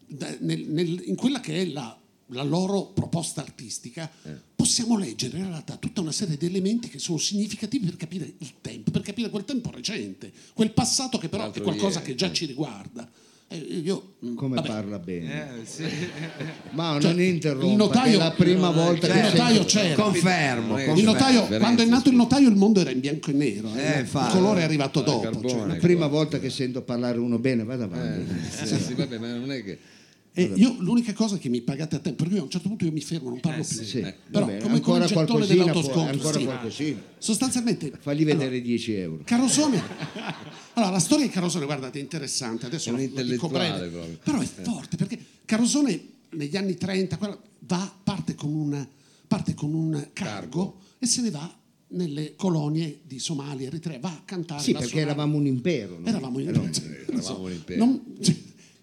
da- 0.07 0.35
nel- 0.39 0.67
nel- 0.69 1.01
in 1.05 1.15
quella 1.15 1.39
che 1.41 1.61
è 1.61 1.65
la, 1.65 1.99
la 2.29 2.43
loro 2.43 2.85
proposta 2.87 3.41
artistica 3.41 4.09
Eh. 4.23 4.31
possiamo 4.55 4.97
leggere 4.97 5.37
in 5.37 5.47
realtà 5.47 5.75
tutta 5.75 6.01
una 6.01 6.11
serie 6.11 6.37
di 6.37 6.45
elementi 6.47 6.87
che 6.89 6.97
sono 6.97 7.17
significativi 7.19 7.85
per 7.85 7.97
capire 7.97 8.33
il 8.39 8.53
tempo 8.61 8.89
per 8.89 9.01
capire 9.03 9.29
quel 9.29 9.45
tempo 9.45 9.69
recente 9.71 10.31
quel 10.53 10.71
passato 10.71 11.17
che 11.19 11.29
però 11.29 11.43
è 11.43 11.45
L'altro 11.45 11.63
qualcosa 11.63 11.99
ieri, 11.99 12.11
che 12.11 12.17
già 12.17 12.27
eh. 12.27 12.33
ci 12.33 12.45
riguarda 12.45 13.07
Eh, 13.47 13.57
io, 13.57 14.15
mm, 14.25 14.33
Come 14.35 14.55
vabbè. 14.55 14.67
parla 14.67 14.97
bene. 14.97 15.61
Eh, 15.61 15.65
sì. 15.67 15.83
Ma 16.71 16.97
Cioè, 16.99 17.11
non 17.11 17.21
interrompa, 17.21 17.67
il 17.67 17.75
notaio- 17.75 18.15
è 18.15 18.17
la 18.17 18.31
prima 18.31 18.71
volta 18.71 19.05
il 19.05 19.13
che 19.13 19.21
notaio 19.21 19.53
sento- 19.55 19.67
c'era 19.67 20.01
Confermo. 20.01 20.77
È- 20.77 20.81
il 20.81 20.87
confermo. 20.87 21.11
notaio, 21.11 21.57
quando 21.59 21.83
è 21.83 21.85
nato 21.85 22.09
il 22.09 22.15
notaio 22.15 22.49
il 22.49 22.55
mondo 22.55 22.79
era 22.79 22.89
in 22.89 22.99
bianco 23.01 23.29
e 23.29 23.33
nero 23.33 23.69
eh. 23.75 23.97
Eh, 23.97 23.99
il 23.99 24.27
colore 24.31 24.61
è 24.61 24.63
arrivato 24.63 25.01
dopo 25.01 25.19
carbone. 25.19 25.47
cioè. 25.49 25.67
La 25.67 25.75
prima 25.75 26.07
volta 26.07 26.39
che 26.39 26.49
sento 26.49 26.81
parlare 26.81 27.19
uno 27.19 27.37
bene, 27.37 27.63
vada 27.63 27.83
avanti. 27.83 28.33
Eh, 28.33 28.65
sì, 28.65 28.79
sì, 28.79 28.93
vabbè, 28.95 29.19
ma 29.19 29.27
non 29.35 29.51
è 29.51 29.63
che... 29.63 29.77
E 30.37 30.51
io 30.55 30.75
l'unica 30.79 31.13
cosa 31.13 31.37
che 31.37 31.47
mi 31.47 31.61
pagate 31.61 31.95
a 31.95 31.99
tempo, 31.99 32.23
perché 32.25 32.39
a 32.39 32.43
un 32.43 32.49
certo 32.49 32.67
punto 32.67 32.83
io 32.83 32.91
mi 32.91 32.99
fermo, 32.99 33.29
non 33.29 33.39
parlo 33.39 33.63
più. 33.63 33.81
Sì, 33.83 33.99
Però 34.01 34.15
va 34.31 34.45
bene, 34.45 34.59
come, 34.61 34.73
ancora 34.75 35.03
il 35.05 35.09
gettone 35.09 35.71
qualcosina, 35.71 36.57
può- 36.57 36.69
sì. 36.69 36.97
Sostanzialmente. 37.17 37.93
Fagli 37.97 38.25
vedere 38.25 38.47
allora, 38.47 38.61
10 38.61 38.93
euro. 38.95 39.21
Carosone. 39.23 39.81
Allora, 40.77 40.91
la 40.91 40.99
storia 40.99 41.25
di 41.25 41.31
Carosone, 41.31 41.63
guardate, 41.63 41.99
è 41.99 42.01
interessante. 42.01 42.65
Adesso 42.65 42.89
È 42.89 42.91
un 42.91 42.99
intellettuale 42.99 43.87
breve. 43.87 44.19
Però 44.21 44.41
è 44.41 44.45
forte 44.45 44.97
perché 44.97 45.17
Carosone 45.45 45.97
negli 46.31 46.57
anni 46.57 46.75
30 46.75 47.15
quella- 47.17 47.39
va, 47.59 47.93
parte, 48.03 48.35
con 48.35 48.53
un, 48.53 48.85
parte 49.25 49.53
con 49.53 49.73
un 49.73 49.91
cargo, 50.11 50.11
Cargo. 50.11 50.79
e 50.99 51.05
se 51.05 51.21
ne 51.21 51.31
va 51.31 51.57
nelle 51.91 52.35
colonie 52.35 52.99
di 53.07 53.19
Somalia, 53.19 53.67
Eritrea, 53.67 53.99
va 53.99 54.09
a 54.09 54.21
cantare. 54.25 54.61
Sì, 54.61 54.73
perché 54.73 54.87
sua- 54.89 54.99
eravamo 54.99 55.37
un 55.37 55.45
impero. 55.45 55.97
Eravamo 56.03 56.39
Eh, 56.39 56.43
no. 56.43 56.49
eravamo 56.49 57.43
un 57.45 57.51
impero. 57.53 57.85
non, 57.85 58.01
cioè, 58.19 58.35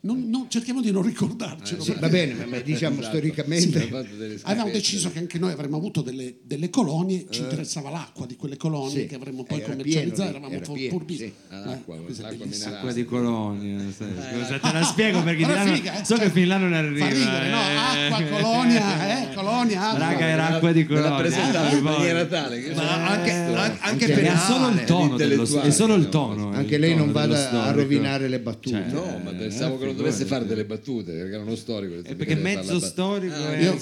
non- 0.04 0.28
non- 0.28 0.46
cerchiamo 0.48 0.80
di 0.80 0.90
non 0.90 1.02
ricordarcelo. 1.02 1.80
Sì, 1.82 1.92
perché- 1.92 2.00
va 2.06 2.08
bene, 2.12 2.34
ma- 2.34 2.46
ma 2.46 2.58
diciamo 2.58 2.98
Esatto. 2.98 3.16
storicamente. 3.16 3.80
Sì, 3.80 4.40
Avevamo 4.42 4.70
deciso 4.72 5.10
che 5.12 5.18
anche 5.20 5.38
noi 5.38 5.52
avremmo 5.52 5.76
avuto 5.76 6.02
delle, 6.02 6.34
delle 6.42 6.70
colonie, 6.70 7.26
ci 7.30 7.40
interessava 7.40 7.90
l'acqua 7.90 8.26
di 8.26 8.34
quelle 8.36 8.56
colonie 8.56 8.96
Eh. 8.96 9.00
Sì, 9.02 9.06
che 9.06 9.14
avremmo 9.14 9.44
poi 9.44 9.58
era 9.60 9.68
commercializzato, 9.68 10.28
eravamo 10.28 10.60
furbi. 10.90 11.16
sì. 11.16 11.32
Ah, 11.50 11.58
l'acqua, 11.66 11.96
è 11.96 12.68
l'acqua 12.70 12.92
di 12.92 13.04
colonia. 13.04 13.78
Scusa, 13.92 14.58
te 14.58 14.72
la 14.72 14.82
spiego 14.84 15.22
perché 15.22 15.46
là 15.46 15.64
non- 15.64 15.74
figa, 15.74 16.00
eh, 16.00 16.04
so 16.04 16.16
cioè, 16.16 16.24
che 16.24 16.30
fin 16.30 16.48
là 16.48 16.56
non 16.56 16.72
arriva. 16.72 17.06
Ridere, 17.08 17.48
no? 17.50 17.60
eh. 17.60 18.06
Acqua, 18.10 18.38
colonia, 18.40 19.30
eh, 19.30 19.34
colonia, 19.34 19.80
acqua. 19.90 19.98
Raga, 19.98 20.26
era 20.26 20.46
acqua 20.48 20.72
di 20.72 20.84
colonia. 20.86 21.70
eh, 21.70 21.76
in 21.76 21.82
maniera 21.82 22.24
tale 22.26 22.60
che... 22.60 22.74
Ma 22.74 23.06
anche, 23.08 23.30
an- 23.30 23.76
anche 23.80 24.06
penale. 24.06 24.26
Era 24.26 24.38
solo 24.38 24.68
il 24.68 24.84
tono 24.84 25.18
è 25.62 25.70
solo 25.70 25.94
il 25.94 26.02
no. 26.02 26.08
tono. 26.08 26.50
Anche 26.52 26.78
lei 26.78 26.94
non 26.96 27.12
vada 27.12 27.64
a 27.66 27.70
rovinare 27.70 28.28
le 28.28 28.40
battute. 28.40 28.84
Cioè, 28.90 28.92
No, 28.92 29.20
ma 29.22 29.30
pensavo 29.32 29.78
che 29.78 29.84
non 29.92 29.96
dovesse 29.96 30.24
fare 30.24 30.46
delle 30.46 30.64
battute, 30.64 31.12
perché 31.12 31.34
era 31.34 31.42
uno 31.42 31.56
storico. 31.56 31.94
Eh, 32.08 32.14
perché 32.14 32.34
mezzo 32.34 32.78
storico 32.80 33.34
Ah, 33.34 33.54
è 33.54 33.62
Io- 33.62 33.78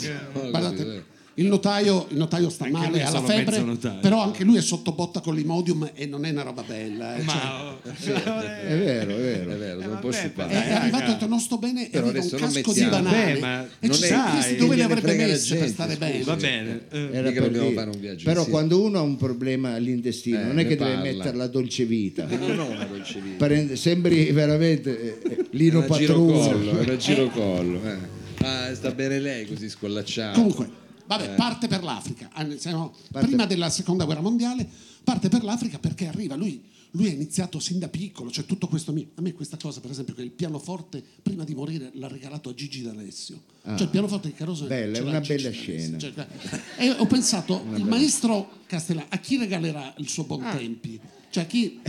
guardate, 0.50 0.84
così, 0.84 1.02
il 1.40 1.46
notaio, 1.46 2.06
il 2.10 2.16
notaio 2.18 2.50
sta 2.50 2.64
Anche 2.64 2.76
male, 2.76 3.02
ha 3.02 3.10
la 3.10 3.22
febbre, 3.22 3.62
però 4.00 4.22
anche 4.22 4.44
lui 4.44 4.58
è 4.58 4.60
sotto 4.60 4.92
botta 4.92 5.20
con 5.20 5.34
l'imodium 5.34 5.90
e 5.94 6.04
non 6.06 6.24
è 6.26 6.30
una 6.30 6.42
roba 6.42 6.62
bella. 6.62 7.16
eh, 7.16 7.24
cioè, 7.24 7.24
Ma 7.24 7.70
oh, 7.72 7.78
È 7.82 8.76
vero, 8.76 9.10
è 9.16 9.18
vero. 9.18 9.50
È 9.52 9.56
vero, 9.56 9.80
sono 9.80 9.92
un 9.94 9.98
po' 10.00 10.08
vabbè, 10.08 10.18
sciupato. 10.20 10.50
è, 10.52 10.72
arrivato 10.72 11.04
e 11.04 11.06
detto 11.08 11.26
non 11.26 11.40
sto 11.40 11.56
bene 11.58 11.86
e 11.86 11.90
Però 11.90 12.08
aveva 12.08 12.24
un 12.24 12.30
non 12.30 12.40
casco 12.52 12.72
di 12.72 12.84
banane 12.84 13.32
Beh, 13.32 13.38
ma- 13.40 13.62
e 13.80 13.86
non 13.86 13.96
ci 13.96 14.00
chiesti 14.02 14.10
Dai, 14.10 14.56
dove 14.56 14.68
le 14.76 14.82
gliene 14.82 14.92
avrebbe 14.92 15.16
la 15.16 15.26
messe 15.28 15.56
per 15.56 15.68
stare 15.68 15.96
bene 15.96 16.22
va 16.24 16.36
bene. 16.36 16.80
eh. 16.90 17.08
Era 17.12 17.30
per 17.32 17.72
fare 17.74 17.90
un 17.90 18.00
viaggio 18.00 18.24
Però 18.24 18.44
quando 18.44 18.82
uno 18.82 18.98
ha 18.98 19.02
un 19.02 19.16
problema 19.16 19.74
all'intestino, 19.74 20.40
Eh, 20.40 20.44
non 20.44 20.58
è 20.58 20.66
che 20.66 20.76
deve 20.76 20.96
mettere 20.96 21.36
la 21.36 21.46
dolce 21.46 21.84
vita. 21.86 22.26
Non 22.26 22.58
ho 22.58 22.66
una 22.68 22.84
dolce 22.84 23.20
vita. 23.20 23.46
Prende- 23.46 23.76
sembri 23.76 24.30
veramente 24.32 25.22
eh, 25.22 25.46
Lino 25.52 25.86
girocollo, 25.90 26.42
è 26.42 26.54
Patruno. 26.54 26.80
una 26.82 26.96
girocollo. 26.96 27.80
eh. 27.84 28.18
Ah, 28.42 28.74
sta 28.74 28.90
bene 28.92 29.18
lei 29.18 29.46
così 29.46 29.68
scollacciato. 29.68 30.34
Comunque, 30.38 30.68
vabbè, 31.16 31.32
Eh. 31.32 31.34
parte 31.34 31.66
per 31.66 31.82
l'Africa. 31.82 32.30
Ah, 32.32 32.46
siamo- 32.56 32.94
Parte- 33.10 33.26
Prima 33.26 33.46
della 33.46 33.68
seconda 33.68 34.04
guerra 34.04 34.20
mondiale, 34.20 34.68
parte 35.02 35.28
per 35.28 35.42
l'Africa 35.42 35.78
perché 35.78 36.06
arriva 36.06 36.36
lui. 36.36 36.62
Lui 36.94 37.06
ha 37.06 37.12
iniziato 37.12 37.60
sin 37.60 37.78
da 37.78 37.86
piccolo, 37.88 38.30
cioè 38.32 38.44
tutto 38.44 38.66
questo. 38.66 38.92
mi- 38.92 39.08
A 39.14 39.20
me 39.20 39.32
questa 39.32 39.56
cosa, 39.56 39.80
per 39.80 39.90
esempio, 39.92 40.12
che 40.14 40.22
il 40.22 40.30
pianoforte 40.32 41.02
prima 41.22 41.44
di 41.44 41.54
morire 41.54 41.90
l'ha 41.94 42.08
regalato 42.08 42.48
a 42.48 42.54
Gigi 42.54 42.82
D'Alessio. 42.82 43.42
Cioè 43.62 43.82
il 43.82 43.88
pianoforte 43.88 44.28
di 44.28 44.34
Caruso. 44.34 44.66
Bella, 44.66 44.98
è 44.98 45.00
una 45.00 45.20
Gigi 45.20 45.34
bella 45.34 45.50
D'Alessio. 45.50 45.78
scena. 45.78 45.98
Cioè, 45.98 46.26
e 46.78 46.90
ho 46.90 47.06
pensato, 47.06 47.64
il 47.76 47.84
maestro 47.84 48.50
Castellano, 48.66 49.06
a 49.08 49.18
chi 49.18 49.36
regalerà 49.36 49.94
il 49.98 50.08
suo 50.08 50.24
buon 50.24 50.44
tempi? 50.56 50.98
Cioè, 51.30 51.46
chi, 51.46 51.80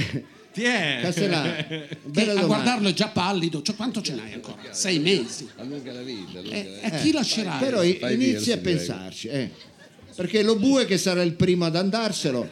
Ti 0.53 0.63
è? 0.63 0.99
Bella 2.03 2.31
a 2.31 2.41
domanda. 2.41 2.45
guardarlo 2.45 2.89
è 2.89 2.93
già 2.93 3.07
pallido, 3.07 3.61
cioè 3.61 3.75
quanto 3.75 4.01
ce 4.01 4.15
n'hai 4.15 4.33
ancora? 4.33 4.57
Sei 4.71 4.99
mesi. 4.99 5.47
Allunga 5.57 5.93
la 5.93 6.01
vita. 6.01 6.39
allunga 6.39 6.55
E, 6.55 6.79
la 6.81 6.87
a 6.87 6.99
chi 6.99 7.11
lascerai? 7.11 7.59
Però 7.59 7.77
Fai 7.79 8.13
inizi 8.13 8.51
a 8.51 8.57
dirsi, 8.57 8.57
pensarci, 8.57 9.27
eh. 9.29 9.51
perché 10.15 10.43
lo 10.43 10.57
bue 10.57 10.85
che 10.85 10.97
sarà 10.97 11.21
il 11.21 11.33
primo 11.33 11.65
ad 11.65 11.75
andarselo, 11.75 12.49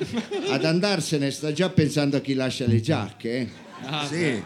ad 0.49 0.63
andarsene 0.65 1.29
sta 1.31 1.51
già 1.51 1.69
pensando 1.69 2.17
a 2.17 2.21
chi 2.21 2.33
lascia 2.35 2.65
le 2.67 2.79
giacche. 2.79 3.29
eh. 3.37 3.49
Ah, 3.81 4.05
Sì. 4.07 4.15
Eh, 4.23 4.43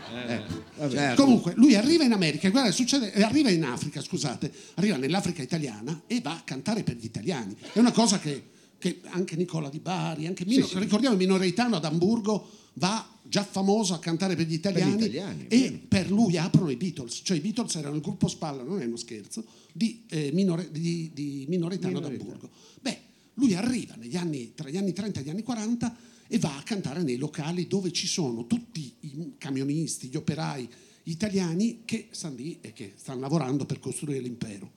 vabbè. 0.77 0.95
Certo. 0.95 1.23
Comunque, 1.23 1.53
lui 1.55 1.75
arriva 1.75 2.03
in 2.03 2.11
America, 2.11 2.49
guarda, 2.49 2.71
succede, 2.71 3.11
eh, 3.13 3.23
arriva 3.23 3.49
in 3.49 3.63
Africa, 3.63 4.01
scusate, 4.01 4.51
arriva 4.75 4.95
nell'Africa 4.97 5.41
italiana 5.41 6.01
e 6.07 6.21
va 6.21 6.31
a 6.31 6.41
cantare 6.43 6.83
per 6.83 6.95
gli 6.95 7.05
italiani. 7.05 7.55
È 7.71 7.79
una 7.79 7.91
cosa 7.91 8.19
che, 8.19 8.43
che 8.77 8.99
anche 9.09 9.35
Nicola 9.35 9.69
Di 9.69 9.79
Bari, 9.79 10.27
anche 10.27 10.45
Mino, 10.45 10.67
ricordiamo 10.73 11.15
Mino 11.15 11.37
Reitano 11.37 11.75
ad 11.77 11.85
Amburgo 11.85 12.47
va 12.75 13.07
già 13.21 13.43
famoso 13.43 13.93
a 13.93 13.99
cantare 13.99 14.35
per 14.35 14.45
gli 14.45 14.53
italiani, 14.53 14.95
italiani, 14.95 15.47
e 15.47 15.59
vero. 15.61 15.79
per 15.87 16.11
lui 16.11 16.37
aprono 16.37 16.69
i 16.69 16.75
Beatles, 16.75 17.21
cioè 17.23 17.37
i 17.37 17.39
Beatles 17.39 17.75
erano 17.75 17.95
il 17.95 18.01
gruppo 18.01 18.27
spalla, 18.27 18.63
non 18.63 18.81
è 18.81 18.85
uno 18.85 18.95
scherzo, 18.95 19.43
di, 19.71 20.03
eh, 20.09 20.31
Mino, 20.33 20.55
Re- 20.55 20.69
di, 20.71 21.09
di 21.13 21.45
Mino 21.47 21.67
Reitano 21.67 21.97
ad 21.97 22.05
Amburgo. 22.05 22.49
Beh, 22.81 22.99
lui 23.35 23.55
arriva 23.55 23.95
negli 23.95 24.15
anni, 24.15 24.53
tra 24.53 24.69
gli 24.69 24.77
anni 24.77 24.93
30 24.93 25.19
e 25.19 25.23
gli 25.23 25.29
anni 25.29 25.41
40 25.41 25.95
e 26.27 26.39
va 26.39 26.55
a 26.57 26.63
cantare 26.63 27.01
nei 27.03 27.17
locali 27.17 27.67
dove 27.67 27.91
ci 27.91 28.07
sono 28.07 28.45
tutti 28.45 28.93
i 29.01 29.33
camionisti, 29.37 30.07
gli 30.09 30.15
operai 30.15 30.67
italiani 31.03 31.81
che 31.85 32.07
stanno 32.11 32.35
lì 32.35 32.57
e 32.61 32.71
che 32.73 32.93
stanno 32.95 33.21
lavorando 33.21 33.65
per 33.65 33.79
costruire 33.79 34.19
l'impero. 34.19 34.71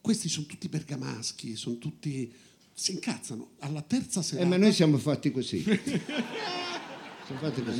Questi 0.00 0.28
sono 0.28 0.46
tutti 0.46 0.68
bergamaschi, 0.68 1.56
sono 1.56 1.78
tutti... 1.78 2.32
si 2.72 2.92
incazzano. 2.92 3.50
Alla 3.58 3.82
terza 3.82 4.20
Eh, 4.20 4.22
serata... 4.22 4.48
ma 4.48 4.56
noi 4.56 4.72
siamo 4.72 4.96
fatti 4.98 5.30
così. 5.30 5.62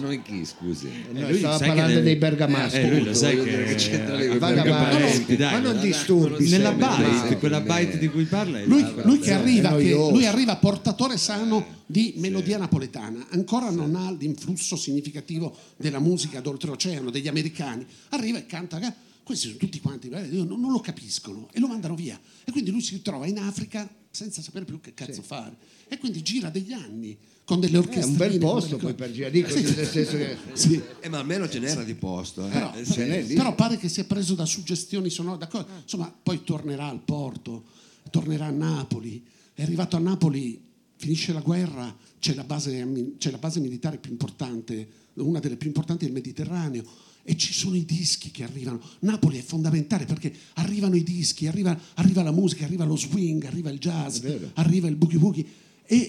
Noi 0.00 0.22
chi, 0.22 0.44
scusi? 0.44 0.88
Noi 1.12 1.28
lui 1.30 1.38
stava 1.38 1.58
parlando 1.58 1.94
nel- 1.94 2.02
dei 2.04 2.16
bergamaschi. 2.16 2.76
Eh, 2.78 2.88
lui 2.90 3.02
lo 3.04 3.14
sai 3.14 3.42
che 3.42 3.74
c'entra 3.76 4.14
lei 4.16 4.28
con 4.28 4.36
i 4.36 4.38
Vada 4.38 4.62
bergamaschi? 4.62 5.36
ma 5.38 5.58
non 5.58 5.80
disturbi 5.80 6.48
Nella 6.48 6.72
bite, 6.72 7.36
quella 7.38 7.58
me. 7.60 7.64
bite 7.84 7.98
di 7.98 8.08
cui 8.08 8.24
parla 8.24 8.60
è 8.60 8.64
Lui, 8.66 9.18
che 9.18 9.30
è 9.30 9.32
arriva, 9.34 9.68
che- 9.70 9.74
noioso. 9.74 10.10
lui 10.12 10.26
arriva 10.26 10.56
portatore 10.56 11.16
sano 11.16 11.78
di 11.86 12.14
melodia 12.18 12.58
napoletana, 12.58 13.26
ancora 13.30 13.70
non 13.70 13.96
ha 13.96 14.12
l'influsso 14.12 14.76
significativo 14.76 15.56
della 15.76 15.98
musica 15.98 16.40
d'oltreoceano, 16.40 17.10
degli 17.10 17.26
americani. 17.28 17.84
Arriva 18.10 18.38
e 18.38 18.46
canta, 18.46 18.78
eh, 18.80 18.92
questi 19.24 19.46
sono 19.48 19.58
tutti 19.58 19.80
quanti, 19.80 20.08
eh, 20.08 20.26
non, 20.30 20.60
non 20.60 20.70
lo 20.70 20.80
capiscono 20.80 21.48
e 21.52 21.58
lo 21.58 21.66
mandano 21.66 21.94
via. 21.96 22.18
E 22.44 22.52
quindi 22.52 22.70
lui 22.70 22.80
si 22.82 23.02
trova 23.02 23.26
in 23.26 23.38
Africa 23.38 23.88
senza 24.12 24.42
sapere 24.42 24.64
più 24.64 24.80
che 24.80 24.92
cazzo 24.94 25.22
fare. 25.22 25.54
E 25.92 25.98
quindi 25.98 26.22
gira 26.22 26.50
degli 26.50 26.72
anni 26.72 27.18
con 27.44 27.58
delle 27.58 27.78
È 27.78 27.80
orchestrine. 27.80 28.06
un 28.12 28.16
bel 28.16 28.38
posto 28.38 28.76
poi 28.76 28.94
per 28.94 29.10
girare, 29.10 29.32
dico, 29.32 29.52
nel 29.52 29.88
senso 29.88 30.16
che... 30.16 30.36
Sì. 30.52 30.80
Eh, 31.00 31.08
ma 31.08 31.18
almeno 31.18 31.48
ce 31.48 31.58
n'era 31.58 31.82
di 31.82 31.94
posto. 31.94 32.46
eh. 32.46 32.50
Però, 32.50 32.72
ce 32.84 33.06
n'è 33.06 33.22
lì. 33.22 33.34
però 33.34 33.56
pare 33.56 33.76
che 33.76 33.88
sia 33.88 34.04
preso 34.04 34.34
da 34.34 34.46
suggestioni 34.46 35.10
sonore, 35.10 35.38
d'accordo? 35.38 35.68
insomma, 35.82 36.14
poi 36.22 36.44
tornerà 36.44 36.88
al 36.88 37.00
porto, 37.00 37.64
tornerà 38.10 38.46
a 38.46 38.50
Napoli. 38.50 39.20
È 39.52 39.62
arrivato 39.62 39.96
a 39.96 39.98
Napoli 39.98 40.62
finisce 40.94 41.32
la 41.32 41.40
guerra, 41.40 41.92
c'è 42.20 42.34
la, 42.34 42.44
base, 42.44 43.14
c'è 43.18 43.30
la 43.32 43.38
base 43.38 43.58
militare 43.58 43.96
più 43.98 44.12
importante, 44.12 44.88
una 45.14 45.40
delle 45.40 45.56
più 45.56 45.66
importanti 45.66 46.04
del 46.04 46.12
Mediterraneo, 46.14 46.84
e 47.24 47.36
ci 47.36 47.52
sono 47.52 47.74
i 47.74 47.84
dischi 47.84 48.30
che 48.30 48.44
arrivano. 48.44 48.80
Napoli 49.00 49.38
è 49.38 49.42
fondamentale 49.42 50.04
perché 50.04 50.32
arrivano 50.54 50.94
i 50.94 51.02
dischi, 51.02 51.46
arriva, 51.48 51.76
arriva 51.94 52.22
la 52.22 52.30
musica, 52.32 52.64
arriva 52.64 52.84
lo 52.84 52.96
swing, 52.96 53.44
arriva 53.44 53.70
il 53.70 53.78
jazz, 53.78 54.24
arriva 54.54 54.88
il 54.88 54.94
boogie 54.96 55.16
woogie, 55.16 55.46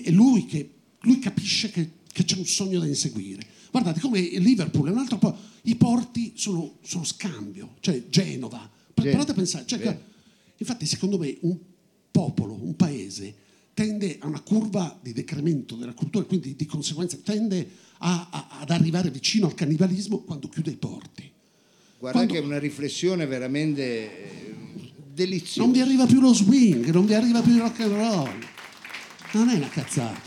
e 0.03 0.11
lui 0.11 0.45
che 0.45 0.69
lui 1.01 1.19
capisce 1.19 1.69
che, 1.71 1.89
che 2.11 2.23
c'è 2.23 2.37
un 2.37 2.45
sogno 2.45 2.79
da 2.79 2.85
inseguire. 2.87 3.45
Guardate 3.71 3.99
come 3.99 4.19
Liverpool 4.19 4.87
è 4.89 4.91
un 4.91 4.97
altro 4.99 5.17
po'. 5.17 5.35
I 5.63 5.75
porti 5.75 6.33
sono, 6.35 6.77
sono 6.83 7.03
scambio, 7.03 7.75
cioè 7.79 8.03
Genova. 8.09 8.57
Genova, 8.93 9.09
Provate 9.09 9.31
a 9.31 9.33
pensare. 9.33 9.65
cioè, 9.65 9.99
infatti, 10.57 10.85
secondo 10.85 11.17
me, 11.17 11.35
un 11.41 11.57
popolo, 12.11 12.53
un 12.61 12.75
paese 12.75 13.33
tende 13.73 14.17
a 14.19 14.27
una 14.27 14.41
curva 14.41 14.99
di 15.01 15.13
decremento 15.13 15.75
della 15.75 15.93
cultura, 15.93 16.25
quindi 16.25 16.55
di 16.55 16.65
conseguenza 16.65 17.17
tende 17.23 17.67
a- 17.99 18.27
a- 18.29 18.47
ad 18.59 18.69
arrivare 18.69 19.09
vicino 19.09 19.47
al 19.47 19.55
cannibalismo 19.55 20.19
quando 20.19 20.49
chiude 20.49 20.71
i 20.71 20.75
porti. 20.75 21.31
Guarda 21.97 22.17
Quando- 22.19 22.33
che 22.33 22.39
è 22.39 22.43
una 22.43 22.59
riflessione 22.59 23.25
veramente 23.25 23.81
eh, 23.83 24.55
deliziosa. 25.13 25.61
Non 25.61 25.71
vi 25.71 25.79
arriva 25.81 26.05
più 26.05 26.19
lo 26.19 26.33
swing, 26.33 26.89
non 26.91 27.05
vi 27.05 27.13
arriva 27.13 27.41
più 27.41 27.53
il 27.53 27.59
rock 27.61 27.79
and 27.79 27.93
roll. 27.93 28.29
Non 29.33 29.49
è 29.49 29.55
una 29.55 29.69
cazzata. 29.69 30.19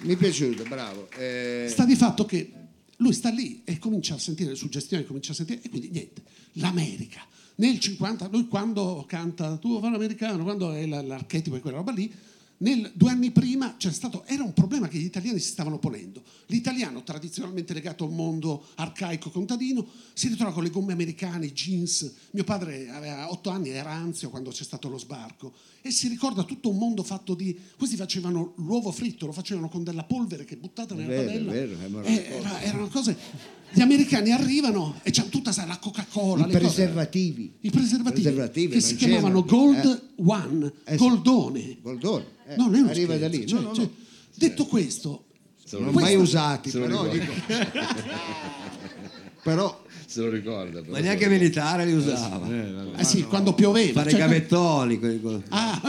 Mi 0.00 0.14
è 0.14 0.16
piaciuto, 0.16 0.64
bravo. 0.64 1.08
Eh, 1.16 1.66
Sta 1.70 1.84
di 1.84 1.94
fatto 1.94 2.24
che 2.24 2.52
lui 2.96 3.12
sta 3.12 3.30
lì 3.30 3.62
e 3.64 3.78
comincia 3.78 4.14
a 4.14 4.18
sentire 4.18 4.50
le 4.50 4.56
suggestioni, 4.56 5.04
comincia 5.04 5.32
a 5.32 5.34
sentire, 5.34 5.60
e 5.62 5.68
quindi 5.68 5.90
niente. 5.90 6.22
L'America. 6.54 7.24
Nel 7.56 7.78
50, 7.78 8.28
lui 8.28 8.48
quando 8.48 9.04
canta 9.06 9.56
Tu 9.58 9.78
fai 9.80 9.90
l'americano, 9.90 10.42
quando 10.42 10.72
è 10.72 10.86
la- 10.86 11.02
l'archetipo 11.02 11.54
di 11.56 11.60
quella 11.62 11.76
roba 11.78 11.92
lì, 11.92 12.12
nel, 12.62 12.90
due 12.94 13.10
anni 13.10 13.30
prima 13.30 13.76
c'era 13.78 13.94
stato, 13.94 14.24
era 14.26 14.42
un 14.42 14.52
problema 14.52 14.86
che 14.86 14.98
gli 14.98 15.04
italiani 15.04 15.38
si 15.38 15.48
stavano 15.48 15.78
ponendo. 15.78 16.22
L'italiano, 16.46 17.02
tradizionalmente 17.02 17.72
legato 17.72 18.04
a 18.04 18.08
un 18.08 18.14
mondo 18.14 18.66
arcaico 18.74 19.30
contadino, 19.30 19.86
si 20.12 20.28
ritrova 20.28 20.52
con 20.52 20.62
le 20.62 20.70
gomme 20.70 20.92
americane, 20.92 21.46
i 21.46 21.52
jeans. 21.52 22.12
Mio 22.32 22.44
padre 22.44 22.90
aveva 22.90 23.30
otto 23.30 23.48
anni, 23.50 23.70
era 23.70 23.90
anzio 23.90 24.28
quando 24.28 24.50
c'è 24.50 24.64
stato 24.64 24.88
lo 24.88 24.98
sbarco 24.98 25.54
e 25.82 25.90
si 25.90 26.08
ricorda 26.08 26.44
tutto 26.44 26.68
un 26.68 26.76
mondo 26.76 27.02
fatto 27.02 27.34
di... 27.34 27.58
Questi 27.78 27.96
facevano 27.96 28.52
l'uovo 28.56 28.92
fritto, 28.92 29.24
lo 29.24 29.32
facevano 29.32 29.68
con 29.70 29.82
della 29.82 30.04
polvere 30.04 30.44
che 30.44 30.56
buttata 30.58 30.94
nella 30.94 31.08
vero, 31.08 31.24
padella. 31.24 31.52
vero, 31.52 31.72
eh, 31.72 31.76
me 31.76 31.88
lo 31.88 32.02
E 32.02 32.16
ricordo. 32.16 32.46
era- 32.46 32.60
erano 32.62 32.88
cose... 32.88 33.16
Gli 33.72 33.80
americani 33.82 34.32
arrivano 34.32 34.98
e 35.02 35.10
c'hanno 35.12 35.28
tutta 35.28 35.52
sai, 35.52 35.66
la 35.68 35.78
Coca-Cola, 35.78 36.44
I 36.44 36.46
le 36.46 36.52
cose- 36.58 36.74
preservativi. 36.74 37.52
i 37.60 37.70
preservativi, 37.70 38.22
Preservativi, 38.22 38.72
che 38.74 38.80
si 38.80 38.96
chiamavano. 38.96 39.44
Gold 39.44 40.02
One, 40.24 40.72
Eh. 40.84 40.96
Goldone. 40.96 41.76
Goldone. 41.80 42.24
eh, 42.48 42.56
No, 42.56 42.64
non 42.64 42.74
è 42.74 42.80
uno 42.80 42.90
arriva 42.90 43.14
scherzo, 43.16 43.30
da 43.30 43.36
lì. 43.38 43.46
cioè- 43.46 43.60
No, 43.60 43.66
no, 43.68 43.74
cioè, 43.74 43.84
no. 43.84 43.90
Detto 44.34 44.66
questo, 44.66 45.24
Non 45.72 45.92
Questa- 45.92 46.00
mai 46.00 46.16
usati, 46.20 46.70
però, 46.70 47.06
dico, 47.06 47.30
però 49.44 49.84
Se 50.10 50.20
lo 50.22 50.28
ricorda. 50.28 50.80
però. 50.80 50.90
Ma 50.92 50.98
neanche 50.98 51.28
militare 51.28 51.84
li 51.86 51.92
usava. 51.92 52.44
Eh, 52.50 53.00
eh 53.00 53.04
sì, 53.04 53.22
quando 53.22 53.52
pioveva, 53.54 53.92
Fare 53.92 54.08
i 54.08 54.12
cioè- 54.12 54.20
gavettoni. 54.22 54.98
quelli 54.98 55.20
Ah, 55.50 55.80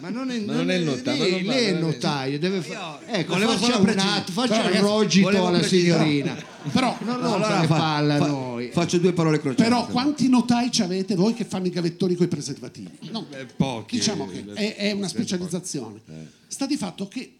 ma 0.00 0.10
non 0.10 0.30
è, 0.30 0.38
Ma 0.40 0.52
non 0.52 0.70
è 0.70 0.74
il 0.74 0.84
notaio, 0.84 1.22
lei, 1.22 1.30
non 1.30 1.54
lei 1.54 1.64
è 1.64 1.68
il 1.70 1.78
non 1.78 1.90
notaio, 1.90 2.38
deve 2.38 2.60
fa- 2.60 3.00
ecco, 3.06 3.34
faccia 3.36 3.78
un 3.78 3.88
atto, 3.98 4.32
faccia 4.32 4.60
Però, 4.60 4.74
un 4.74 4.80
rogito 4.82 5.28
alla 5.28 5.58
precisare. 5.60 6.04
signorina. 6.04 6.36
però, 6.70 6.94
Non 7.04 7.20
No, 7.20 7.38
le 7.38 7.44
fa- 7.44 7.66
palle 7.66 8.12
a 8.14 8.18
fa- 8.18 8.26
noi. 8.26 8.68
Faccio 8.70 8.98
due 8.98 9.12
parole 9.14 9.40
crociate. 9.40 9.62
però 9.62 9.86
quanti 9.86 10.28
notai 10.28 10.70
ci 10.70 10.82
avete 10.82 11.14
voi 11.14 11.32
che 11.32 11.44
fanno 11.46 11.66
i 11.66 11.70
gavettoni 11.70 12.16
con 12.16 12.26
i 12.26 12.28
preservativi? 12.28 12.90
No, 13.12 13.24
Eh, 13.30 13.46
pochi. 13.46 13.96
diciamo 13.96 14.26
che 14.28 14.44
è, 14.52 14.76
è 14.76 14.92
una 14.92 15.08
specializzazione. 15.08 16.00
Sta 16.48 16.66
di 16.66 16.76
fatto 16.76 17.08
che 17.08 17.32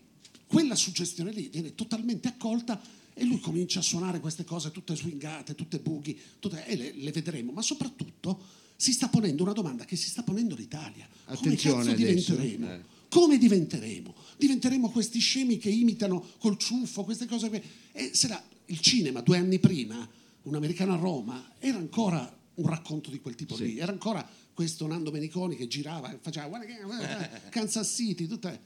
quella 0.46 0.74
suggestione 0.74 1.32
lì 1.32 1.50
viene 1.52 1.74
totalmente 1.74 2.28
accolta 2.28 2.80
e 3.14 3.24
lui 3.24 3.38
comincia 3.40 3.78
a 3.78 3.82
suonare 3.82 4.20
queste 4.20 4.44
cose 4.44 4.70
tutte 4.72 4.94
swingate, 4.96 5.54
tutte 5.54 5.78
boogie, 5.78 6.16
tutte- 6.40 6.66
e 6.66 6.76
le, 6.76 6.92
le 6.94 7.10
vedremo, 7.12 7.52
ma 7.52 7.62
soprattutto 7.62 8.62
si 8.76 8.92
sta 8.92 9.08
ponendo 9.08 9.42
una 9.44 9.52
domanda 9.52 9.84
che 9.84 9.96
si 9.96 10.08
sta 10.08 10.22
ponendo 10.22 10.54
l'Italia. 10.56 11.06
Come 11.24 11.36
Attenzione 11.38 11.76
cazzo 11.84 11.90
adesso, 12.02 12.34
diventeremo? 12.34 12.82
Come 13.08 13.38
diventeremo? 13.38 14.14
Diventeremo 14.36 14.90
questi 14.90 15.20
scemi 15.20 15.58
che 15.58 15.70
imitano 15.70 16.26
col 16.38 16.58
ciuffo, 16.58 17.04
queste 17.04 17.26
cose. 17.26 17.62
E 17.92 18.10
la- 18.28 18.42
il 18.66 18.80
cinema 18.80 19.20
due 19.20 19.38
anni 19.38 19.58
prima, 19.60 20.08
un 20.42 20.54
americano 20.56 20.94
a 20.94 20.96
Roma, 20.96 21.52
era 21.60 21.78
ancora 21.78 22.36
un 22.56 22.66
racconto 22.66 23.10
di 23.10 23.20
quel 23.20 23.34
tipo 23.36 23.56
lì, 23.56 23.78
era 23.78 23.92
ancora 23.92 24.28
questo 24.52 24.86
Nando 24.86 25.10
Meniconi 25.12 25.54
che 25.56 25.66
girava 25.68 26.12
e 26.12 26.18
faceva 26.20 26.46
"Guarda 26.48 26.66
che- 26.66 26.82
guarda, 26.82 27.28
Kansas 27.50 27.92
City, 27.94 28.26
tutta... 28.26 28.56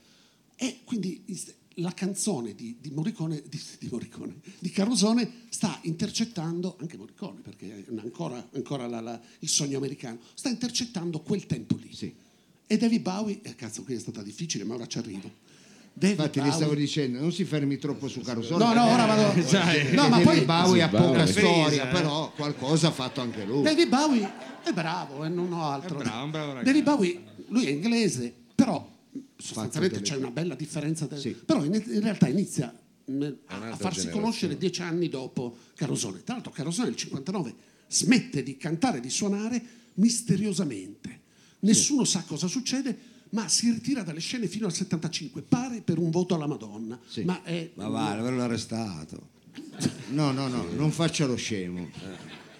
e 0.55 0.79
quindi 0.83 1.23
la 1.79 1.93
canzone 1.93 2.53
di, 2.55 2.77
di 2.79 2.89
Morricone, 2.91 3.41
di, 3.47 3.61
di 3.79 3.87
Morricone, 3.91 4.35
di 4.59 4.69
Carosone 4.69 5.29
sta 5.49 5.79
intercettando, 5.83 6.77
anche 6.79 6.97
Morricone 6.97 7.41
perché 7.41 7.85
è 7.85 7.99
ancora, 8.01 8.47
ancora 8.53 8.87
la- 8.87 9.01
la- 9.01 9.19
il 9.39 9.49
sogno 9.49 9.77
americano, 9.77 10.19
sta 10.33 10.49
intercettando 10.49 11.19
quel 11.21 11.45
tempo 11.45 11.75
lì. 11.75 11.93
Sì. 11.93 12.13
E 12.67 12.77
David 12.77 13.01
Bowie, 13.01 13.39
eh, 13.41 13.55
cazzo, 13.55 13.83
qui 13.83 13.95
è 13.95 13.99
stata 13.99 14.21
difficile, 14.21 14.63
ma 14.63 14.75
ora 14.75 14.85
ci 14.87 14.97
arrivo. 14.99 15.47
David 15.91 16.17
Infatti, 16.19 16.39
gli 16.39 16.43
Bowie- 16.43 16.55
stavo 16.55 16.75
dicendo, 16.75 17.19
non 17.19 17.31
si 17.31 17.43
fermi 17.43 17.77
troppo 17.77 18.07
su 18.07 18.21
Carosone. 18.21 18.63
No, 18.63 18.73
no, 18.73 18.85
ora 18.85 19.05
vado. 19.05 19.31
Perché 19.33 19.91
No, 19.91 20.03
ma 20.07 20.17
David 20.21 20.23
poi 20.25 20.45
Bowie 20.45 20.81
ha 20.83 20.87
poca 20.89 21.03
Bowie. 21.03 21.27
storia, 21.27 21.65
Presa, 21.67 21.89
eh. 21.89 21.91
però 21.93 22.31
qualcosa 22.31 22.87
ha 22.87 22.91
fatto 22.91 23.21
anche 23.21 23.43
lui. 23.43 23.63
David 23.63 23.89
Bowie 23.89 24.31
è 24.63 24.71
bravo 24.71 25.25
e 25.25 25.29
non 25.29 25.51
ho 25.51 25.63
altro. 25.69 25.99
È 25.99 26.03
bravo, 26.03 26.23
un 26.25 26.31
bravo. 26.31 26.61
David 26.61 26.83
Bowie, 26.83 27.23
lui 27.47 27.65
è 27.65 27.69
inglese, 27.71 28.33
però 28.55 28.88
sostanzialmente 29.41 30.01
c'è 30.01 30.15
una 30.17 30.31
bella 30.31 30.53
differenza. 30.55 31.05
del- 31.07 31.19
Sì. 31.19 31.31
Però 31.31 31.63
in, 31.63 31.73
in 31.73 32.01
realtà 32.01 32.27
inizia 32.27 32.77
mh, 33.05 33.23
a, 33.45 33.71
a 33.71 33.75
farsi 33.77 34.09
conoscere 34.09 34.57
dieci 34.57 34.81
anni 34.81 35.07
dopo 35.09 35.57
Carosone. 35.75 36.23
Tra 36.23 36.33
l'altro 36.35 36.51
Carosone 36.51 36.89
nel 36.89 36.97
59 36.97 37.53
smette 37.87 38.43
di 38.43 38.57
cantare 38.57 38.97
e 38.97 39.01
di 39.01 39.09
suonare 39.09 39.61
misteriosamente. 39.95 41.21
Nessuno 41.61 42.03
sa 42.05 42.23
cosa 42.27 42.47
succede, 42.47 42.97
ma 43.31 43.47
si 43.47 43.71
ritira 43.71 44.03
dalle 44.03 44.19
scene 44.19 44.47
fino 44.47 44.65
al 44.65 44.73
75, 44.73 45.41
pare 45.41 45.81
per 45.81 45.97
un 45.97 46.09
voto 46.11 46.35
alla 46.35 46.47
Madonna. 46.47 46.99
Sì. 47.07 47.23
Ma 47.23 47.41
è, 47.43 47.69
Ma 47.75 47.87
va, 47.87 48.15
l'avevano 48.15 48.43
arrestato. 48.43 49.37
No, 50.09 50.31
no, 50.31 50.47
no, 50.47 50.63
non 50.75 50.91
faccia 50.91 51.25
lo 51.27 51.35
scemo. 51.35 51.87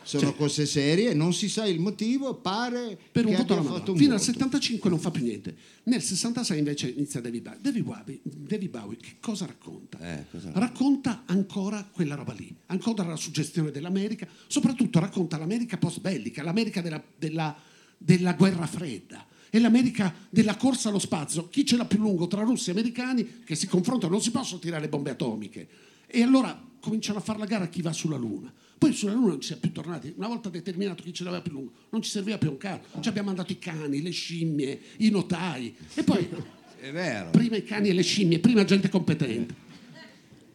Sono 0.03 0.33
cose 0.33 0.65
serie, 0.65 1.13
non 1.13 1.33
si 1.33 1.49
sa 1.49 1.65
il 1.65 1.79
motivo, 1.79 2.33
pare 2.35 2.97
per 3.11 3.25
un 3.25 3.31
che 3.31 3.37
voto 3.37 3.57
abbia 3.57 3.69
fatto 3.69 3.91
un 3.91 3.97
Fino 3.97 4.13
al 4.13 4.19
voto. 4.19 4.31
75 4.31 4.89
non 4.89 4.99
fa 4.99 5.11
più 5.11 5.23
niente. 5.23 5.55
Nel 5.83 6.01
66 6.01 6.57
invece 6.57 6.87
inizia 6.89 7.21
David 7.21 7.43
Bowie. 7.43 7.59
David 7.61 7.83
Bowie, 7.83 8.19
David 8.23 8.69
Bowie 8.69 8.97
che 8.97 9.15
cosa 9.19 9.45
racconta? 9.45 9.99
Eh, 9.99 10.25
cosa- 10.31 10.51
Racconta 10.53 11.23
ancora 11.25 11.87
quella 11.91 12.15
roba 12.15 12.33
lì, 12.33 12.53
ancora 12.67 13.03
la 13.03 13.15
suggestione 13.15 13.69
dell'America, 13.71 14.27
soprattutto 14.47 14.99
racconta 14.99 15.37
l'America 15.37 15.77
post 15.77 15.99
bellica, 16.01 16.41
l'America 16.43 16.81
della, 16.81 17.03
della- 17.17 17.55
della 17.97 18.33
guerra 18.33 18.65
fredda. 18.65 19.25
E 19.51 19.59
l'America 19.59 20.13
della 20.29 20.55
corsa 20.57 20.89
allo 20.89 20.99
spazio, 20.99 21.49
chi 21.49 21.65
ce 21.65 21.75
l'ha 21.75 21.85
più 21.85 21.97
lungo 21.99 22.27
tra 22.27 22.41
russi 22.43 22.69
e 22.69 22.73
americani 22.73 23.41
che 23.43 23.55
si 23.55 23.67
confrontano, 23.67 24.11
non 24.13 24.21
si 24.21 24.29
possono 24.31 24.59
tirare 24.59 24.83
le 24.83 24.89
bombe 24.89 25.09
atomiche. 25.09 25.67
E 26.07 26.21
allora 26.21 26.67
cominciano 26.79 27.17
a 27.17 27.21
fare 27.21 27.39
la 27.39 27.45
gara 27.45 27.65
a 27.65 27.67
chi 27.67 27.81
va 27.81 27.91
sulla 27.91 28.15
Luna. 28.17 28.53
Poi 28.79 28.93
sulla 28.93 29.11
Luna 29.13 29.27
non 29.27 29.41
ci 29.41 29.47
si 29.49 29.53
è 29.53 29.57
più 29.57 29.71
tornati. 29.73 30.13
Una 30.15 30.27
volta 30.27 30.49
determinato 30.49 31.03
chi 31.03 31.13
ce 31.13 31.23
l'aveva 31.25 31.41
più 31.43 31.51
lungo, 31.51 31.71
non 31.89 32.01
ci 32.01 32.09
serviva 32.09 32.37
più 32.37 32.49
un 32.49 32.57
cazzo. 32.57 32.99
Ci 33.01 33.09
abbiamo 33.09 33.27
mandato 33.27 33.51
i 33.51 33.59
cani, 33.59 34.01
le 34.01 34.09
scimmie, 34.11 34.79
i 34.97 35.09
notai. 35.09 35.75
E 35.93 36.03
poi 36.03 36.27
È 36.79 36.91
vero. 36.91 37.29
prima 37.31 37.57
i 37.57 37.63
cani 37.65 37.89
e 37.89 37.93
le 37.93 38.01
scimmie, 38.03 38.39
prima 38.39 38.63
gente 38.63 38.87
competente. 38.89 39.53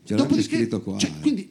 C'era 0.05 0.23
anche 0.23 0.43
scritto 0.43 0.81
qua. 0.83 0.99
cioè, 0.99 1.11
quindi 1.21 1.51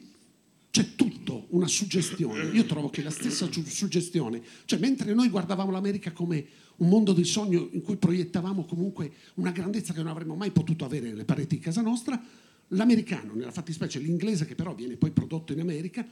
c'è 0.70 0.96
tutto 0.96 1.46
una 1.50 1.68
suggestione. 1.68 2.44
Io 2.56 2.64
trovo 2.66 2.90
che 2.90 3.02
la 3.02 3.10
stessa 3.10 3.48
su- 3.50 3.62
suggestione, 3.64 4.42
cioè 4.64 4.80
mentre 4.80 5.14
noi 5.14 5.28
guardavamo 5.28 5.70
l'America 5.70 6.10
come 6.10 6.44
un 6.78 6.88
mondo 6.88 7.12
di 7.12 7.22
sogno 7.24 7.68
in 7.70 7.82
cui 7.82 7.96
proiettavamo 7.96 8.64
comunque 8.64 9.12
una 9.34 9.52
grandezza 9.52 9.92
che 9.92 10.02
non 10.02 10.10
avremmo 10.10 10.34
mai 10.34 10.50
potuto 10.50 10.84
avere 10.84 11.08
nelle 11.08 11.24
pareti 11.24 11.56
di 11.56 11.62
casa 11.62 11.82
nostra, 11.82 12.20
l'americano, 12.68 13.32
nella 13.34 13.52
fattispecie 13.52 14.00
l'inglese 14.00 14.44
che 14.44 14.56
però 14.56 14.74
viene 14.74 14.96
poi 14.96 15.12
prodotto 15.12 15.52
in 15.52 15.60
America, 15.60 16.04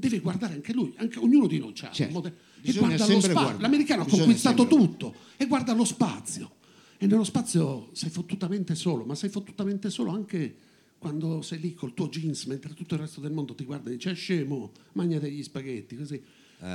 deve 0.00 0.18
guardare 0.18 0.54
anche 0.54 0.72
lui, 0.72 0.92
anche 0.96 1.18
ognuno 1.20 1.46
di 1.46 1.58
noi 1.58 1.72
c'ha 1.74 1.92
Certo. 1.92 2.12
modello. 2.12 2.34
e 2.62 2.72
guarda 2.72 3.06
lo 3.06 3.20
spazio. 3.20 3.32
guardare. 3.32 3.60
L'americano 3.60 4.02
ha 4.02 4.04
Bisogna 4.04 4.22
conquistato 4.24 4.66
sempre- 4.68 4.76
tutto 4.86 5.14
e 5.36 5.46
guarda 5.46 5.72
lo 5.74 5.84
spazio. 5.84 6.50
E 6.98 7.06
nello 7.06 7.24
spazio 7.24 7.88
sei 7.92 8.10
fottutamente 8.10 8.74
solo, 8.74 9.04
ma 9.04 9.14
sei 9.14 9.30
fottutamente 9.30 9.88
solo 9.88 10.10
anche 10.10 10.54
quando 10.98 11.40
sei 11.40 11.60
lì 11.60 11.72
col 11.72 11.94
tuo 11.94 12.08
jeans 12.08 12.44
mentre 12.44 12.74
tutto 12.74 12.94
il 12.94 13.00
resto 13.00 13.20
del 13.20 13.32
mondo 13.32 13.54
ti 13.54 13.64
guarda 13.64 13.88
e 13.88 13.94
dice 13.94 14.10
"Eh, 14.10 14.14
scemo, 14.14 14.72
mangia 14.92 15.18
degli 15.18 15.42
spaghetti, 15.42 15.96
così. 15.96 16.20